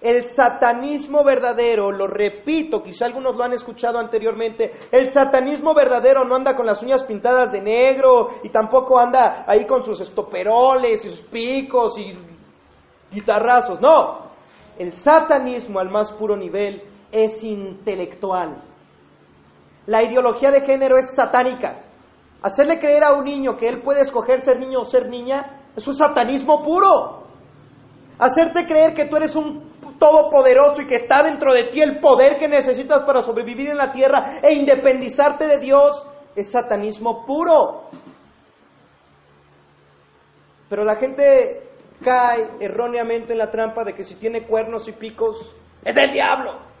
El 0.00 0.24
satanismo 0.24 1.24
verdadero, 1.24 1.90
lo 1.90 2.06
repito, 2.06 2.82
quizá 2.82 3.06
algunos 3.06 3.34
lo 3.34 3.42
han 3.42 3.54
escuchado 3.54 3.98
anteriormente, 3.98 4.70
el 4.92 5.08
satanismo 5.08 5.74
verdadero 5.74 6.24
no 6.24 6.36
anda 6.36 6.54
con 6.54 6.66
las 6.66 6.82
uñas 6.82 7.02
pintadas 7.02 7.50
de 7.50 7.62
negro 7.62 8.28
y 8.44 8.50
tampoco 8.50 8.98
anda 8.98 9.44
ahí 9.46 9.64
con 9.64 9.84
sus 9.84 10.00
estoperoles 10.00 11.04
y 11.04 11.10
sus 11.10 11.22
picos 11.22 11.98
y 11.98 12.16
guitarrazos, 13.10 13.80
no. 13.80 14.30
El 14.78 14.92
satanismo 14.92 15.80
al 15.80 15.90
más 15.90 16.12
puro 16.12 16.36
nivel 16.36 16.93
es 17.14 17.44
intelectual. 17.44 18.60
La 19.86 20.02
ideología 20.02 20.50
de 20.50 20.62
género 20.62 20.98
es 20.98 21.14
satánica. 21.14 21.82
Hacerle 22.42 22.80
creer 22.80 23.04
a 23.04 23.14
un 23.14 23.24
niño 23.24 23.56
que 23.56 23.68
él 23.68 23.80
puede 23.82 24.00
escoger 24.00 24.42
ser 24.42 24.58
niño 24.58 24.80
o 24.80 24.84
ser 24.84 25.08
niña, 25.08 25.60
es 25.76 25.86
un 25.86 25.94
satanismo 25.94 26.64
puro. 26.64 27.22
Hacerte 28.18 28.66
creer 28.66 28.94
que 28.94 29.04
tú 29.04 29.16
eres 29.16 29.36
un 29.36 29.72
todopoderoso 29.98 30.82
y 30.82 30.86
que 30.86 30.96
está 30.96 31.22
dentro 31.22 31.54
de 31.54 31.64
ti 31.64 31.80
el 31.80 32.00
poder 32.00 32.36
que 32.36 32.48
necesitas 32.48 33.02
para 33.02 33.22
sobrevivir 33.22 33.68
en 33.68 33.76
la 33.76 33.92
tierra 33.92 34.40
e 34.42 34.52
independizarte 34.52 35.46
de 35.46 35.58
Dios, 35.58 36.04
es 36.34 36.50
satanismo 36.50 37.24
puro. 37.24 37.84
Pero 40.68 40.84
la 40.84 40.96
gente 40.96 41.70
cae 42.02 42.56
erróneamente 42.58 43.32
en 43.32 43.38
la 43.38 43.52
trampa 43.52 43.84
de 43.84 43.94
que 43.94 44.02
si 44.02 44.16
tiene 44.16 44.46
cuernos 44.46 44.88
y 44.88 44.92
picos, 44.92 45.54
es 45.84 45.96
el 45.96 46.12
diablo. 46.12 46.73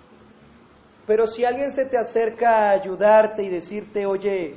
Pero 1.06 1.26
si 1.26 1.44
alguien 1.44 1.72
se 1.72 1.84
te 1.84 1.98
acerca 1.98 2.68
a 2.68 2.70
ayudarte 2.70 3.42
y 3.42 3.48
decirte, 3.48 4.06
oye, 4.06 4.56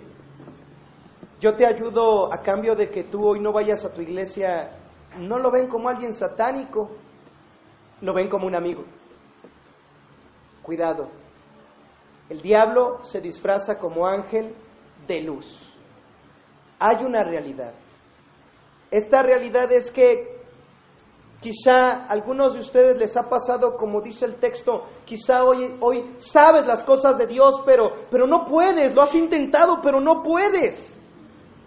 yo 1.39 1.55
te 1.55 1.65
ayudo 1.65 2.33
a 2.33 2.41
cambio 2.41 2.75
de 2.75 2.89
que 2.89 3.03
tú 3.03 3.27
hoy 3.27 3.39
no 3.39 3.51
vayas 3.51 3.83
a 3.83 3.93
tu 3.93 4.01
iglesia, 4.01 4.71
no 5.19 5.39
lo 5.39 5.51
ven 5.51 5.67
como 5.67 5.89
alguien 5.89 6.13
satánico, 6.13 6.89
lo 8.01 8.13
ven 8.13 8.29
como 8.29 8.47
un 8.47 8.55
amigo. 8.55 8.85
Cuidado, 10.63 11.09
el 12.29 12.41
diablo 12.41 13.03
se 13.03 13.21
disfraza 13.21 13.77
como 13.77 14.07
ángel 14.07 14.55
de 15.05 15.21
luz. 15.21 15.73
Hay 16.79 17.03
una 17.03 17.23
realidad. 17.23 17.73
Esta 18.89 19.21
realidad 19.21 19.71
es 19.71 19.91
que 19.91 20.36
Quizá 21.39 21.91
a 21.91 22.05
algunos 22.05 22.55
de 22.55 22.61
ustedes 22.61 22.97
les 22.97 23.15
ha 23.15 23.29
pasado, 23.29 23.75
como 23.77 24.01
dice 24.01 24.25
el 24.25 24.35
texto, 24.35 24.85
quizá 25.05 25.43
hoy, 25.43 25.77
hoy 25.81 26.15
sabes 26.17 26.65
las 26.65 26.83
cosas 26.83 27.17
de 27.17 27.27
Dios, 27.27 27.61
pero, 27.65 27.91
pero 28.09 28.25
no 28.25 28.43
puedes, 28.45 28.95
lo 28.95 29.03
has 29.03 29.13
intentado, 29.13 29.79
pero 29.81 29.99
no 29.99 30.23
puedes. 30.23 30.99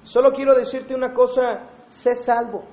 Solo 0.03 0.33
quiero 0.33 0.55
decirte 0.55 0.95
una 0.95 1.15
cosa, 1.15 1.69
sé 1.89 2.15
salvo. 2.17 2.65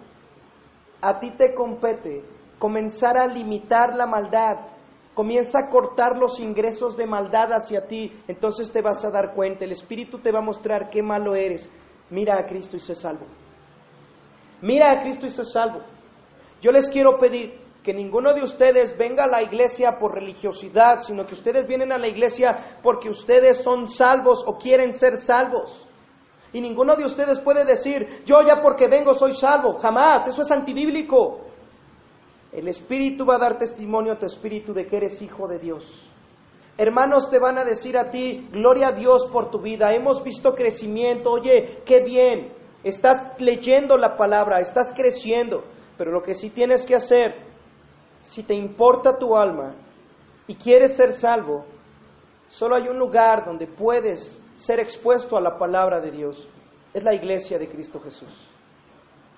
A 1.01 1.19
ti 1.19 1.31
te 1.31 1.53
compete 1.53 2.23
comenzar 2.57 3.17
a 3.17 3.27
limitar 3.27 3.95
la 3.95 4.07
maldad, 4.07 4.57
comienza 5.13 5.59
a 5.59 5.69
cortar 5.69 6.17
los 6.17 6.39
ingresos 6.39 6.97
de 6.97 7.05
maldad 7.05 7.53
hacia 7.53 7.87
ti, 7.87 8.11
entonces 8.27 8.71
te 8.71 8.81
vas 8.81 9.03
a 9.05 9.11
dar 9.11 9.33
cuenta, 9.33 9.65
el 9.65 9.71
Espíritu 9.71 10.19
te 10.19 10.31
va 10.31 10.39
a 10.39 10.43
mostrar 10.43 10.89
qué 10.89 11.03
malo 11.03 11.35
eres. 11.35 11.69
Mira 12.09 12.39
a 12.39 12.45
Cristo 12.45 12.77
y 12.77 12.79
sé 12.79 12.95
salvo. 12.95 13.25
Mira 14.61 14.91
a 14.91 15.01
Cristo 15.01 15.25
y 15.25 15.29
sé 15.29 15.45
salvo. 15.45 15.81
Yo 16.61 16.71
les 16.71 16.89
quiero 16.89 17.17
pedir 17.17 17.59
que 17.83 17.93
ninguno 17.93 18.33
de 18.33 18.43
ustedes 18.43 18.97
venga 18.97 19.23
a 19.23 19.27
la 19.27 19.41
iglesia 19.41 19.97
por 19.97 20.13
religiosidad, 20.13 21.01
sino 21.01 21.25
que 21.25 21.35
ustedes 21.35 21.67
vienen 21.67 21.91
a 21.91 21.97
la 21.97 22.07
iglesia 22.07 22.57
porque 22.83 23.09
ustedes 23.09 23.63
son 23.63 23.87
salvos 23.87 24.43
o 24.45 24.57
quieren 24.57 24.91
ser 24.91 25.17
salvos. 25.17 25.87
Y 26.51 26.61
ninguno 26.61 26.95
de 26.95 27.05
ustedes 27.05 27.39
puede 27.39 27.65
decir, 27.65 28.23
yo 28.25 28.41
ya 28.41 28.61
porque 28.61 28.87
vengo 28.87 29.13
soy 29.13 29.33
salvo. 29.33 29.79
Jamás, 29.79 30.27
eso 30.27 30.41
es 30.41 30.51
antibíblico. 30.51 31.41
El 32.51 32.67
Espíritu 32.67 33.25
va 33.25 33.35
a 33.35 33.39
dar 33.39 33.57
testimonio 33.57 34.13
a 34.13 34.19
tu 34.19 34.25
Espíritu 34.25 34.73
de 34.73 34.85
que 34.85 34.97
eres 34.97 35.21
hijo 35.21 35.47
de 35.47 35.59
Dios. 35.59 36.09
Hermanos 36.77 37.29
te 37.29 37.39
van 37.39 37.57
a 37.57 37.65
decir 37.65 37.97
a 37.97 38.09
ti, 38.09 38.49
gloria 38.51 38.89
a 38.89 38.91
Dios 38.91 39.27
por 39.31 39.49
tu 39.49 39.59
vida, 39.59 39.93
hemos 39.93 40.23
visto 40.23 40.53
crecimiento, 40.53 41.31
oye, 41.31 41.81
qué 41.85 42.01
bien, 42.01 42.53
estás 42.83 43.31
leyendo 43.39 43.97
la 43.97 44.15
palabra, 44.15 44.59
estás 44.59 44.93
creciendo. 44.93 45.63
Pero 45.97 46.11
lo 46.11 46.21
que 46.21 46.35
sí 46.35 46.49
tienes 46.49 46.85
que 46.85 46.95
hacer, 46.95 47.35
si 48.21 48.43
te 48.43 48.53
importa 48.53 49.17
tu 49.17 49.35
alma 49.35 49.73
y 50.47 50.55
quieres 50.55 50.95
ser 50.95 51.13
salvo, 51.13 51.65
solo 52.47 52.75
hay 52.75 52.87
un 52.87 52.97
lugar 52.97 53.45
donde 53.45 53.67
puedes 53.67 54.41
ser 54.55 54.79
expuesto 54.79 55.37
a 55.37 55.41
la 55.41 55.57
palabra 55.57 55.99
de 55.99 56.11
Dios. 56.11 56.47
Es 56.93 57.03
la 57.03 57.13
iglesia 57.13 57.57
de 57.57 57.67
Cristo 57.67 57.99
Jesús. 57.99 58.51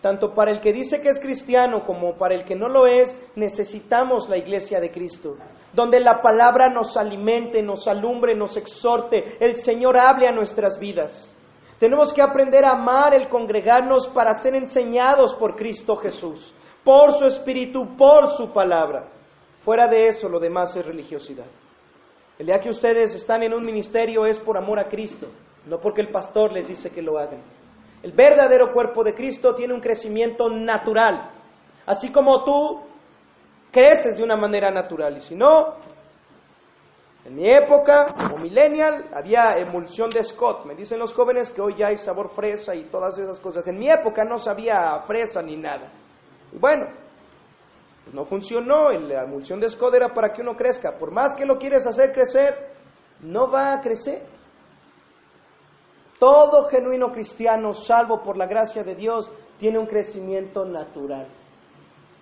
Tanto 0.01 0.33
para 0.33 0.51
el 0.51 0.61
que 0.61 0.71
dice 0.71 1.01
que 1.01 1.09
es 1.09 1.19
cristiano 1.19 1.83
como 1.83 2.15
para 2.15 2.35
el 2.35 2.45
que 2.45 2.55
no 2.55 2.69
lo 2.69 2.87
es, 2.87 3.15
necesitamos 3.35 4.29
la 4.29 4.37
iglesia 4.37 4.79
de 4.79 4.91
Cristo, 4.91 5.35
donde 5.73 5.99
la 5.99 6.21
palabra 6.21 6.69
nos 6.69 6.95
alimente, 6.95 7.61
nos 7.61 7.85
alumbre, 7.87 8.33
nos 8.33 8.55
exhorte, 8.55 9.37
el 9.41 9.57
Señor 9.57 9.97
hable 9.97 10.27
a 10.27 10.31
nuestras 10.31 10.79
vidas. 10.79 11.35
Tenemos 11.79 12.13
que 12.13 12.21
aprender 12.21 12.65
a 12.65 12.71
amar 12.71 13.13
el 13.13 13.29
congregarnos 13.29 14.07
para 14.07 14.33
ser 14.33 14.53
enseñados 14.55 15.33
por 15.33 15.55
Cristo 15.55 15.95
Jesús, 15.95 16.53
por 16.83 17.13
su 17.13 17.25
Espíritu, 17.25 17.95
por 17.95 18.31
su 18.31 18.51
palabra. 18.51 19.07
Fuera 19.61 19.87
de 19.87 20.07
eso, 20.07 20.27
lo 20.27 20.39
demás 20.39 20.75
es 20.75 20.85
religiosidad. 20.85 21.45
El 22.37 22.47
día 22.47 22.59
que 22.59 22.69
ustedes 22.69 23.15
están 23.15 23.43
en 23.43 23.53
un 23.53 23.65
ministerio 23.65 24.25
es 24.25 24.39
por 24.39 24.57
amor 24.57 24.79
a 24.79 24.89
Cristo, 24.89 25.27
no 25.67 25.79
porque 25.79 26.01
el 26.01 26.09
pastor 26.09 26.51
les 26.51 26.67
dice 26.67 26.89
que 26.89 27.01
lo 27.01 27.17
hagan. 27.17 27.41
El 28.03 28.11
verdadero 28.11 28.71
cuerpo 28.73 29.03
de 29.03 29.13
Cristo 29.13 29.55
tiene 29.55 29.73
un 29.73 29.81
crecimiento 29.81 30.49
natural, 30.49 31.31
así 31.85 32.11
como 32.11 32.43
tú 32.43 32.81
creces 33.71 34.17
de 34.17 34.23
una 34.23 34.35
manera 34.35 34.71
natural. 34.71 35.17
Y 35.17 35.21
si 35.21 35.35
no, 35.35 35.75
en 37.25 37.35
mi 37.35 37.49
época, 37.49 38.15
como 38.15 38.37
millennial, 38.37 39.09
había 39.13 39.57
emulsión 39.57 40.09
de 40.09 40.23
Scott. 40.23 40.65
Me 40.65 40.73
dicen 40.73 40.99
los 40.99 41.13
jóvenes 41.13 41.49
que 41.49 41.61
hoy 41.61 41.75
ya 41.75 41.87
hay 41.87 41.97
sabor 41.97 42.29
fresa 42.29 42.73
y 42.73 42.85
todas 42.85 43.17
esas 43.17 43.39
cosas. 43.39 43.67
En 43.67 43.77
mi 43.77 43.89
época 43.89 44.23
no 44.23 44.37
sabía 44.37 45.01
fresa 45.05 45.41
ni 45.41 45.57
nada. 45.57 45.91
Y 46.51 46.57
bueno, 46.57 46.85
pues 48.03 48.15
no 48.15 48.23
funcionó. 48.23 48.91
La 48.91 49.23
emulsión 49.23 49.59
de 49.59 49.67
Scott 49.67 49.95
era 49.95 50.13
para 50.13 50.31
que 50.31 50.41
uno 50.41 50.55
crezca. 50.55 50.97
Por 50.97 51.11
más 51.11 51.35
que 51.35 51.45
lo 51.45 51.57
quieres 51.57 51.85
hacer 51.85 52.13
crecer, 52.13 52.73
no 53.19 53.51
va 53.51 53.73
a 53.73 53.81
crecer. 53.81 54.25
Todo 56.17 56.65
genuino 56.69 57.11
cristiano, 57.11 57.73
salvo 57.73 58.21
por 58.23 58.37
la 58.37 58.47
gracia 58.47 58.83
de 58.83 58.95
Dios, 58.95 59.31
tiene 59.57 59.77
un 59.77 59.87
crecimiento 59.87 60.65
natural. 60.65 61.27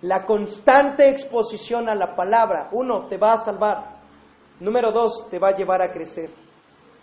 La 0.02 0.24
constante 0.24 1.08
exposición 1.08 1.88
a 1.88 1.94
la 1.94 2.14
palabra, 2.14 2.68
uno, 2.72 3.06
te 3.06 3.16
va 3.16 3.34
a 3.34 3.44
salvar. 3.44 3.97
Número 4.60 4.90
dos, 4.90 5.28
te 5.30 5.38
va 5.38 5.48
a 5.48 5.56
llevar 5.56 5.82
a 5.82 5.92
crecer. 5.92 6.30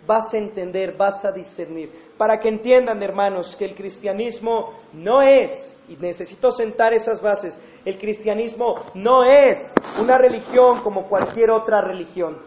vas 0.06 0.32
a 0.34 0.38
entender, 0.38 0.96
vas 0.96 1.24
a 1.24 1.32
discernir. 1.32 1.90
Para 2.16 2.38
que 2.38 2.48
entiendan, 2.48 3.02
hermanos, 3.02 3.56
que 3.56 3.64
el 3.64 3.74
cristianismo 3.74 4.72
no 4.92 5.20
es, 5.20 5.76
y 5.88 5.96
necesito 5.96 6.50
sentar 6.50 6.92
esas 6.94 7.20
bases, 7.20 7.58
el 7.84 7.98
cristianismo 7.98 8.76
no 8.94 9.24
es 9.24 9.58
una 10.00 10.18
religión 10.18 10.80
como 10.80 11.08
cualquier 11.08 11.50
otra 11.50 11.80
religión. 11.80 12.38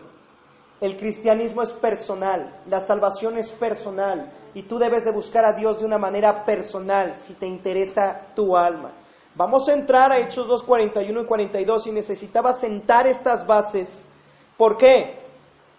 El 0.81 0.95
cristianismo 0.95 1.61
es 1.61 1.73
personal, 1.73 2.61
la 2.67 2.79
salvación 2.81 3.37
es 3.37 3.51
personal 3.51 4.31
y 4.53 4.63
tú 4.63 4.79
debes 4.79 5.03
de 5.03 5.11
buscar 5.11 5.43
a 5.43 5.53
Dios 5.53 5.79
de 5.79 5.85
una 5.85 5.97
manera 5.97 6.45
personal 6.45 7.17
si 7.17 7.33
te 7.33 7.45
interesa 7.45 8.27
tu 8.33 8.55
alma. 8.55 8.93
Vamos 9.35 9.67
a 9.67 9.73
entrar 9.73 10.11
a 10.11 10.19
Hechos 10.19 10.47
2, 10.47 10.63
41 10.63 11.21
y 11.21 11.25
42 11.25 11.87
y 11.87 11.91
necesitaba 11.91 12.53
sentar 12.53 13.07
estas 13.07 13.45
bases. 13.45 14.05
¿Por 14.59 14.77
qué? 14.77 15.19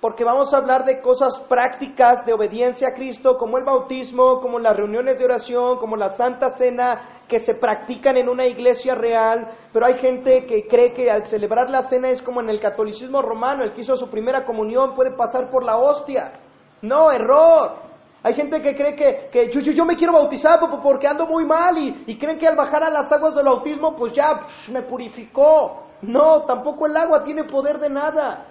porque 0.01 0.25
vamos 0.25 0.55
a 0.55 0.57
hablar 0.57 0.85
de 0.85 1.01
cosas 1.01 1.41
prácticas 1.41 2.25
de 2.25 2.33
obediencia 2.33 2.89
a 2.89 2.95
Cristo, 2.95 3.37
como 3.37 3.59
el 3.59 3.65
bautismo, 3.65 4.41
como 4.41 4.59
las 4.59 4.75
reuniones 4.75 5.19
de 5.19 5.27
oración, 5.27 5.77
como 5.77 5.95
la 5.95 6.09
Santa 6.09 6.53
Cena, 6.53 7.03
que 7.29 7.39
se 7.39 7.55
practican 7.55 8.17
en 8.17 8.31
una 8.31 8.47
iglesia 8.47 8.95
real, 8.95 9.49
pero 9.73 9.85
hay 9.85 9.99
gente 9.99 10.47
que 10.47 10.67
cree 10.67 10.95
que 10.95 11.11
al 11.11 11.27
celebrar 11.27 11.69
la 11.69 11.83
cena 11.83 12.09
es 12.09 12.23
como 12.23 12.41
en 12.41 12.49
el 12.49 12.61
catolicismo 12.61 13.21
romano, 13.21 13.63
el 13.63 13.75
que 13.75 13.83
hizo 13.83 13.95
su 13.95 14.09
primera 14.09 14.47
comunión 14.47 14.95
puede 14.95 15.11
pasar 15.11 15.51
por 15.51 15.65
la 15.65 15.77
hostia. 15.77 16.33
No, 16.81 17.13
error. 17.13 17.91
Hay 18.23 18.33
gente 18.33 18.63
que 18.63 18.75
cree 18.75 18.97
que, 18.97 19.29
que 19.31 19.51
yo, 19.51 19.61
yo, 19.61 19.85
me 19.85 19.97
quiero 19.97 20.15
bautizar 20.15 20.59
porque 20.83 21.07
ando 21.07 21.27
muy 21.27 21.45
mal 21.45 21.77
y, 21.77 22.05
y, 22.07 22.19
creen 22.19 22.39
que 22.39 22.47
al 22.47 22.57
bajar 22.57 22.83
a 22.85 22.91
las 22.91 23.13
aguas 23.13 23.35
del 23.35 23.45
bautismo 23.45 23.95
pues 23.95 24.15
ya 24.15 24.41
me 24.73 24.83
purificó. 24.83 25.85
No, 26.03 26.45
tampoco 26.45 26.87
el 26.87 26.97
agua 26.97 27.23
tiene 27.23 27.45
poder 27.45 27.79
de 27.79 27.91
nada. 27.91 28.47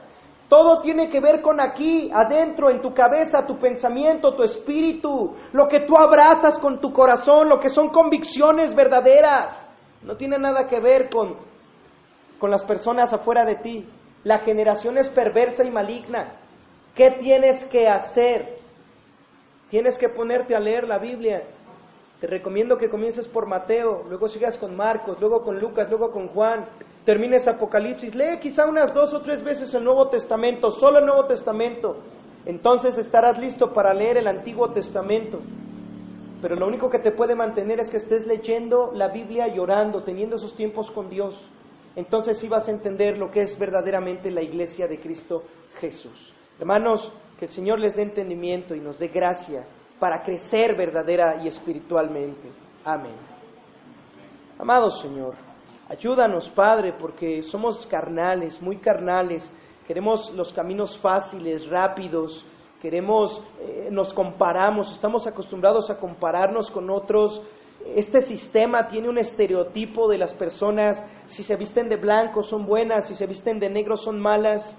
Todo 0.49 0.81
tiene 0.81 1.07
que 1.07 1.19
ver 1.19 1.41
con 1.41 1.61
aquí, 1.61 2.09
adentro, 2.11 2.71
en 2.71 2.81
tu 2.81 2.91
cabeza, 2.91 3.45
tu 3.45 3.59
pensamiento, 3.59 4.35
tu 4.35 4.41
espíritu, 4.41 5.35
lo 5.53 5.67
que 5.67 5.81
tú 5.81 5.95
abrazas 5.95 6.57
con 6.57 6.81
tu 6.81 6.91
corazón, 6.91 7.47
lo 7.47 7.59
que 7.59 7.69
son 7.69 7.89
convicciones 7.89 8.73
verdaderas. 8.73 9.67
No 10.01 10.17
tiene 10.17 10.39
nada 10.39 10.67
que 10.67 10.80
ver 10.80 11.07
con, 11.11 11.35
con 12.39 12.49
las 12.49 12.65
personas 12.65 13.13
afuera 13.13 13.45
de 13.45 13.57
ti. 13.57 13.88
La 14.23 14.39
generación 14.39 14.97
es 14.97 15.07
perversa 15.07 15.63
y 15.63 15.69
maligna. 15.69 16.39
¿Qué 16.95 17.11
tienes 17.11 17.65
que 17.65 17.88
hacer? 17.88 18.57
Tienes 19.69 19.99
que 19.99 20.09
ponerte 20.09 20.55
a 20.55 20.59
leer 20.59 20.88
la 20.88 20.97
Biblia. 20.97 21.43
Te 22.20 22.28
recomiendo 22.28 22.78
que 22.78 22.90
comiences 22.90 23.30
por 23.30 23.48
Mateo, 23.48 24.04
luego 24.10 24.28
sigas 24.28 24.58
con 24.58 24.76
Marcos, 24.76 25.18
luego 25.22 25.41
con 25.41 25.58
Lucas, 25.58 25.90
luego 25.90 26.12
con 26.12 26.28
Juan, 26.28 26.66
termines 27.06 27.48
Apocalipsis, 27.48 28.14
lee 28.14 28.40
quizá 28.41 28.66
unas 28.66 28.94
dos 28.94 29.14
o 29.14 29.22
tres 29.22 29.41
veces 29.41 29.74
el 29.74 29.86
Nuevo 29.86 30.10
Testamento, 30.10 30.70
solo 30.70 31.00
el 31.00 31.06
Nuevo 31.06 31.26
Testamento. 31.26 31.96
Entonces 32.46 32.98
estarás 32.98 33.40
listo 33.40 33.74
para 33.74 33.94
leer 33.94 34.18
el 34.18 34.28
Antiguo 34.28 34.72
Testamento. 34.72 35.40
Pero 36.41 36.58
lo 36.58 36.68
único 36.68 36.90
que 36.90 37.00
te 37.00 37.12
puede 37.12 37.36
mantener 37.36 37.80
es 37.80 37.90
que 37.90 37.98
estés 37.98 38.28
leyendo 38.28 38.91
la 38.94 39.08
Biblia 39.08 39.48
y 39.48 39.58
orando, 39.58 40.04
teniendo 40.04 40.36
esos 40.36 40.56
tiempos 40.56 40.91
con 40.91 41.10
Dios. 41.10 41.50
Entonces 41.96 42.38
sí 42.38 42.50
vas 42.50 42.68
a 42.68 42.72
entender 42.72 43.18
lo 43.18 43.32
que 43.32 43.41
es 43.41 43.58
verdaderamente 43.58 44.30
la 44.30 44.41
iglesia 44.41 44.88
de 44.88 45.00
Cristo 45.00 45.44
Jesús. 45.80 46.34
Hermanos, 46.60 47.14
que 47.38 47.46
el 47.46 47.52
Señor 47.52 47.80
les 47.80 47.96
dé 47.96 48.02
entendimiento 48.02 48.76
y 48.76 48.82
nos 48.82 49.00
dé 49.00 49.08
gracia 49.08 49.66
para 49.99 50.23
crecer 50.23 50.76
verdadera 50.76 51.43
y 51.43 51.47
espiritualmente. 51.47 52.49
Amén. 52.85 53.15
Amado 54.57 54.89
Señor, 54.89 55.35
ayúdanos, 55.89 56.49
Padre, 56.49 56.93
porque 56.93 57.43
somos 57.43 57.85
carnales, 57.85 58.61
muy 58.61 58.77
carnales. 58.77 59.51
Queremos 59.85 60.34
los 60.34 60.53
caminos 60.53 60.97
fáciles, 60.97 61.67
rápidos. 61.69 62.45
Queremos, 62.81 63.43
eh, 63.59 63.89
nos 63.91 64.13
comparamos, 64.13 64.91
estamos 64.91 65.27
acostumbrados 65.27 65.89
a 65.89 65.97
compararnos 65.97 66.71
con 66.71 66.89
otros. 66.89 67.41
Este 67.95 68.21
sistema 68.21 68.88
tiene 68.88 69.09
un 69.09 69.17
estereotipo 69.17 70.07
de 70.07 70.17
las 70.17 70.34
personas. 70.34 71.03
Si 71.26 71.43
se 71.43 71.55
visten 71.55 71.89
de 71.89 71.97
blanco 71.97 72.43
son 72.43 72.65
buenas, 72.65 73.07
si 73.07 73.15
se 73.15 73.27
visten 73.27 73.59
de 73.59 73.69
negro 73.69 73.97
son 73.97 74.19
malas. 74.19 74.77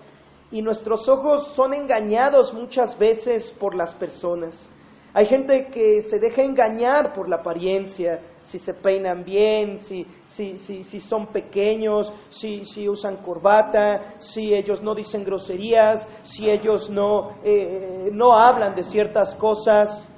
Y 0.50 0.62
nuestros 0.62 1.08
ojos 1.08 1.48
son 1.48 1.74
engañados 1.74 2.54
muchas 2.54 2.98
veces 2.98 3.50
por 3.50 3.74
las 3.74 3.94
personas. 3.94 4.68
Hay 5.12 5.26
gente 5.26 5.66
que 5.72 6.02
se 6.02 6.20
deja 6.20 6.42
engañar 6.42 7.12
por 7.12 7.28
la 7.28 7.36
apariencia, 7.36 8.20
si 8.42 8.60
se 8.60 8.74
peinan 8.74 9.24
bien, 9.24 9.80
si, 9.80 10.06
si, 10.24 10.58
si, 10.58 10.84
si 10.84 11.00
son 11.00 11.26
pequeños, 11.28 12.12
si, 12.28 12.64
si, 12.64 12.88
usan 12.88 13.16
corbata, 13.16 14.20
si 14.20 14.54
ellos 14.54 14.82
no 14.82 14.94
dicen 14.94 15.24
groserías, 15.24 16.06
si 16.22 16.48
ellos 16.48 16.90
no, 16.90 17.38
eh, 17.42 18.10
no 18.12 18.34
hablan 18.34 18.74
de 18.76 18.84
ciertas 18.84 19.34
cosas. 19.34 20.08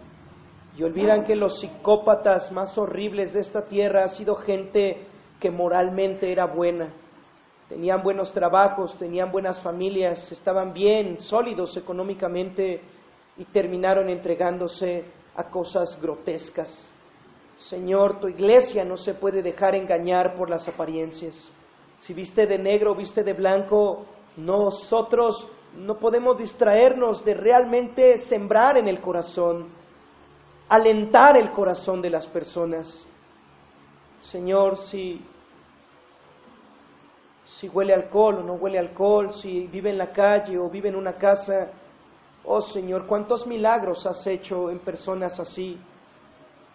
Y 0.76 0.82
olvidan 0.82 1.24
que 1.24 1.36
los 1.36 1.60
psicópatas 1.60 2.52
más 2.52 2.76
horribles 2.78 3.32
de 3.32 3.40
esta 3.40 3.66
tierra 3.66 4.04
ha 4.04 4.08
sido 4.08 4.34
gente 4.36 5.06
que 5.40 5.50
moralmente 5.50 6.30
era 6.32 6.46
buena. 6.46 6.94
Tenían 7.68 8.02
buenos 8.02 8.32
trabajos, 8.32 8.96
tenían 8.98 9.32
buenas 9.32 9.60
familias, 9.60 10.30
estaban 10.32 10.72
bien, 10.72 11.18
sólidos 11.20 11.76
económicamente 11.76 12.82
y 13.36 13.44
terminaron 13.46 14.08
entregándose 14.08 15.04
a 15.34 15.44
cosas 15.44 16.00
grotescas. 16.00 16.90
Señor, 17.56 18.18
tu 18.20 18.28
iglesia 18.28 18.84
no 18.84 18.96
se 18.96 19.14
puede 19.14 19.42
dejar 19.42 19.74
engañar 19.74 20.34
por 20.34 20.50
las 20.50 20.68
apariencias. 20.68 21.50
Si 21.98 22.12
viste 22.12 22.46
de 22.46 22.58
negro, 22.58 22.94
viste 22.94 23.22
de 23.22 23.32
blanco, 23.32 24.04
nosotros 24.36 25.50
no 25.76 25.98
podemos 25.98 26.36
distraernos 26.36 27.24
de 27.24 27.34
realmente 27.34 28.18
sembrar 28.18 28.76
en 28.76 28.88
el 28.88 29.00
corazón, 29.00 29.68
alentar 30.68 31.36
el 31.36 31.50
corazón 31.50 32.02
de 32.02 32.10
las 32.10 32.26
personas. 32.26 33.06
Señor, 34.20 34.76
si, 34.76 35.24
si 37.44 37.68
huele 37.68 37.94
alcohol 37.94 38.38
o 38.38 38.42
no 38.42 38.54
huele 38.54 38.78
alcohol, 38.78 39.32
si 39.32 39.66
vive 39.66 39.90
en 39.90 39.98
la 39.98 40.12
calle 40.12 40.58
o 40.58 40.68
vive 40.68 40.88
en 40.88 40.96
una 40.96 41.14
casa, 41.14 41.70
Oh 42.44 42.60
Señor, 42.60 43.06
cuántos 43.06 43.46
milagros 43.46 44.04
has 44.06 44.26
hecho 44.26 44.70
en 44.70 44.80
personas 44.80 45.38
así. 45.38 45.78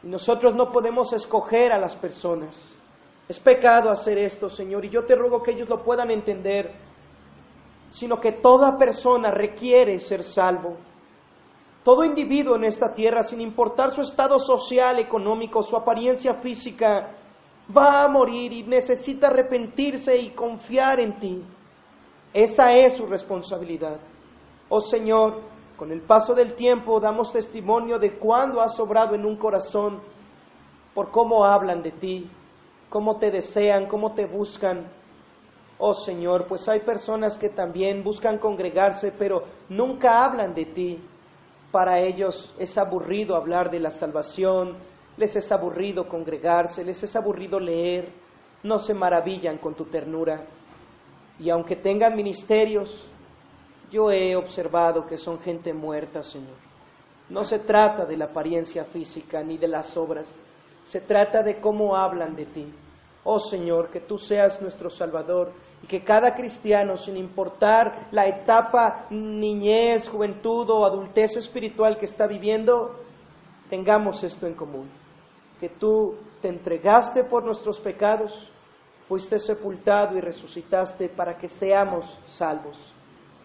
Nosotros 0.04 0.56
no 0.56 0.72
podemos 0.72 1.12
escoger 1.14 1.72
a 1.72 1.80
las 1.80 1.96
personas. 1.96 2.76
Es 3.28 3.40
pecado 3.40 3.90
hacer 3.90 4.18
esto, 4.18 4.50
Señor, 4.50 4.86
y 4.86 4.90
yo 4.90 5.06
te 5.06 5.16
ruego 5.16 5.44
que 5.44 5.52
ellos 5.52 5.68
lo 5.68 5.84
puedan 5.84 6.10
entender, 6.12 6.72
sino 7.90 8.20
que 8.20 8.32
toda 8.32 8.78
persona 8.78 9.32
requiere 9.32 10.00
ser 10.00 10.24
salvo. 10.24 10.78
Todo 11.84 12.06
individuo 12.06 12.56
en 12.56 12.66
esta 12.66 12.94
tierra, 12.94 13.24
sin 13.24 13.42
importar 13.42 13.92
su 13.92 14.02
estado 14.02 14.40
social, 14.40 15.00
económico, 15.00 15.62
su 15.64 15.76
apariencia 15.76 16.36
física, 16.36 17.16
va 17.76 18.04
a 18.04 18.08
morir 18.08 18.54
y 18.54 18.64
necesita 18.64 19.28
arrepentirse 19.28 20.18
y 20.18 20.30
confiar 20.30 21.02
en 21.02 21.18
ti. 21.20 21.44
Esa 22.34 22.74
es 22.74 22.94
su 22.94 23.06
responsabilidad. 23.06 24.00
Oh 24.70 24.82
Señor, 24.82 25.42
con 25.78 25.92
el 25.92 26.02
paso 26.02 26.34
del 26.34 26.56
tiempo 26.56 27.00
damos 27.00 27.32
testimonio 27.32 28.00
de 28.00 28.18
cuándo 28.18 28.62
has 28.62 28.76
sobrado 28.76 29.14
en 29.14 29.26
un 29.26 29.38
corazón, 29.38 30.02
por 30.96 31.12
cómo 31.12 31.46
hablan 31.46 31.84
de 31.84 31.92
ti, 31.92 32.32
cómo 32.90 33.18
te 33.18 33.30
desean, 33.30 33.88
cómo 33.88 34.16
te 34.16 34.26
buscan. 34.26 34.92
Oh 35.78 35.94
Señor, 35.94 36.48
pues 36.48 36.68
hay 36.68 36.80
personas 36.80 37.38
que 37.38 37.50
también 37.50 38.04
buscan 38.04 38.40
congregarse, 38.40 39.12
pero 39.12 39.44
nunca 39.70 40.26
hablan 40.26 40.56
de 40.56 40.66
ti. 40.66 41.00
Para 41.72 42.00
ellos 42.00 42.56
es 42.58 42.76
aburrido 42.80 43.36
hablar 43.36 43.70
de 43.70 43.80
la 43.80 43.92
salvación, 43.92 44.78
les 45.16 45.36
es 45.36 45.52
aburrido 45.52 46.08
congregarse, 46.08 46.84
les 46.84 47.04
es 47.04 47.16
aburrido 47.16 47.60
leer, 47.60 48.12
no 48.64 48.80
se 48.80 48.96
maravillan 48.96 49.60
con 49.60 49.76
tu 49.76 49.86
ternura. 49.86 50.48
Y 51.38 51.52
aunque 51.52 51.76
tengan 51.76 52.16
ministerios, 52.16 53.08
yo 53.90 54.12
he 54.12 54.36
observado 54.36 55.06
que 55.08 55.18
son 55.18 55.40
gente 55.40 55.74
muerta, 55.74 56.22
Señor. 56.22 56.56
No 57.30 57.44
se 57.44 57.60
trata 57.60 58.06
de 58.06 58.18
la 58.18 58.26
apariencia 58.26 58.86
física 58.86 59.44
ni 59.44 59.58
de 59.58 59.68
las 59.68 59.96
obras, 59.98 60.34
se 60.84 61.02
trata 61.02 61.44
de 61.44 61.60
cómo 61.60 61.96
hablan 61.96 62.36
de 62.36 62.46
ti. 62.46 62.74
Oh 63.24 63.40
Señor, 63.40 63.90
que 63.90 64.00
tú 64.00 64.18
seas 64.18 64.62
nuestro 64.62 64.90
Salvador 64.90 65.52
y 65.84 65.88
que 65.88 66.04
cada 66.04 66.34
cristiano, 66.34 66.96
sin 66.96 67.18
importar 67.18 68.08
la 68.12 68.26
etapa 68.26 69.08
niñez, 69.10 70.08
juventud 70.08 70.70
o 70.70 70.86
adultez 70.86 71.36
espiritual 71.36 71.98
que 71.98 72.06
está 72.06 72.26
viviendo, 72.26 72.96
tengamos 73.70 74.24
esto 74.24 74.48
en 74.48 74.54
común. 74.54 74.90
Que 75.60 75.68
tú 75.70 76.16
te 76.42 76.48
entregaste 76.48 77.26
por 77.26 77.44
nuestros 77.44 77.82
pecados, 77.82 78.50
fuiste 79.08 79.40
sepultado 79.40 80.18
y 80.18 80.22
resucitaste 80.22 81.10
para 81.10 81.38
que 81.38 81.50
seamos 81.50 82.18
salvos. 82.26 82.94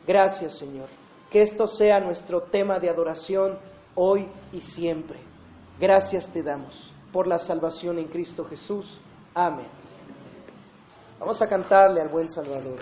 Gracias, 0.07 0.59
Señor. 0.59 0.89
Que 1.31 1.43
esto 1.43 1.67
sea 1.67 2.01
nuestro 2.01 2.43
tema 2.43 2.79
de 2.79 2.91
adoración 2.91 3.59
hoy 3.95 4.29
y 4.53 4.61
siempre. 4.61 5.19
Gracias 5.79 6.29
te 6.29 6.43
damos 6.43 6.93
por 7.13 7.27
la 7.27 7.39
salvación 7.39 7.99
en 7.99 8.09
Cristo 8.09 8.45
Jesús. 8.45 9.01
Amén. 9.35 9.69
Vamos 11.19 11.41
a 11.41 11.47
cantarle 11.47 12.01
al 12.01 12.09
buen 12.09 12.29
Salvador. 12.29 12.81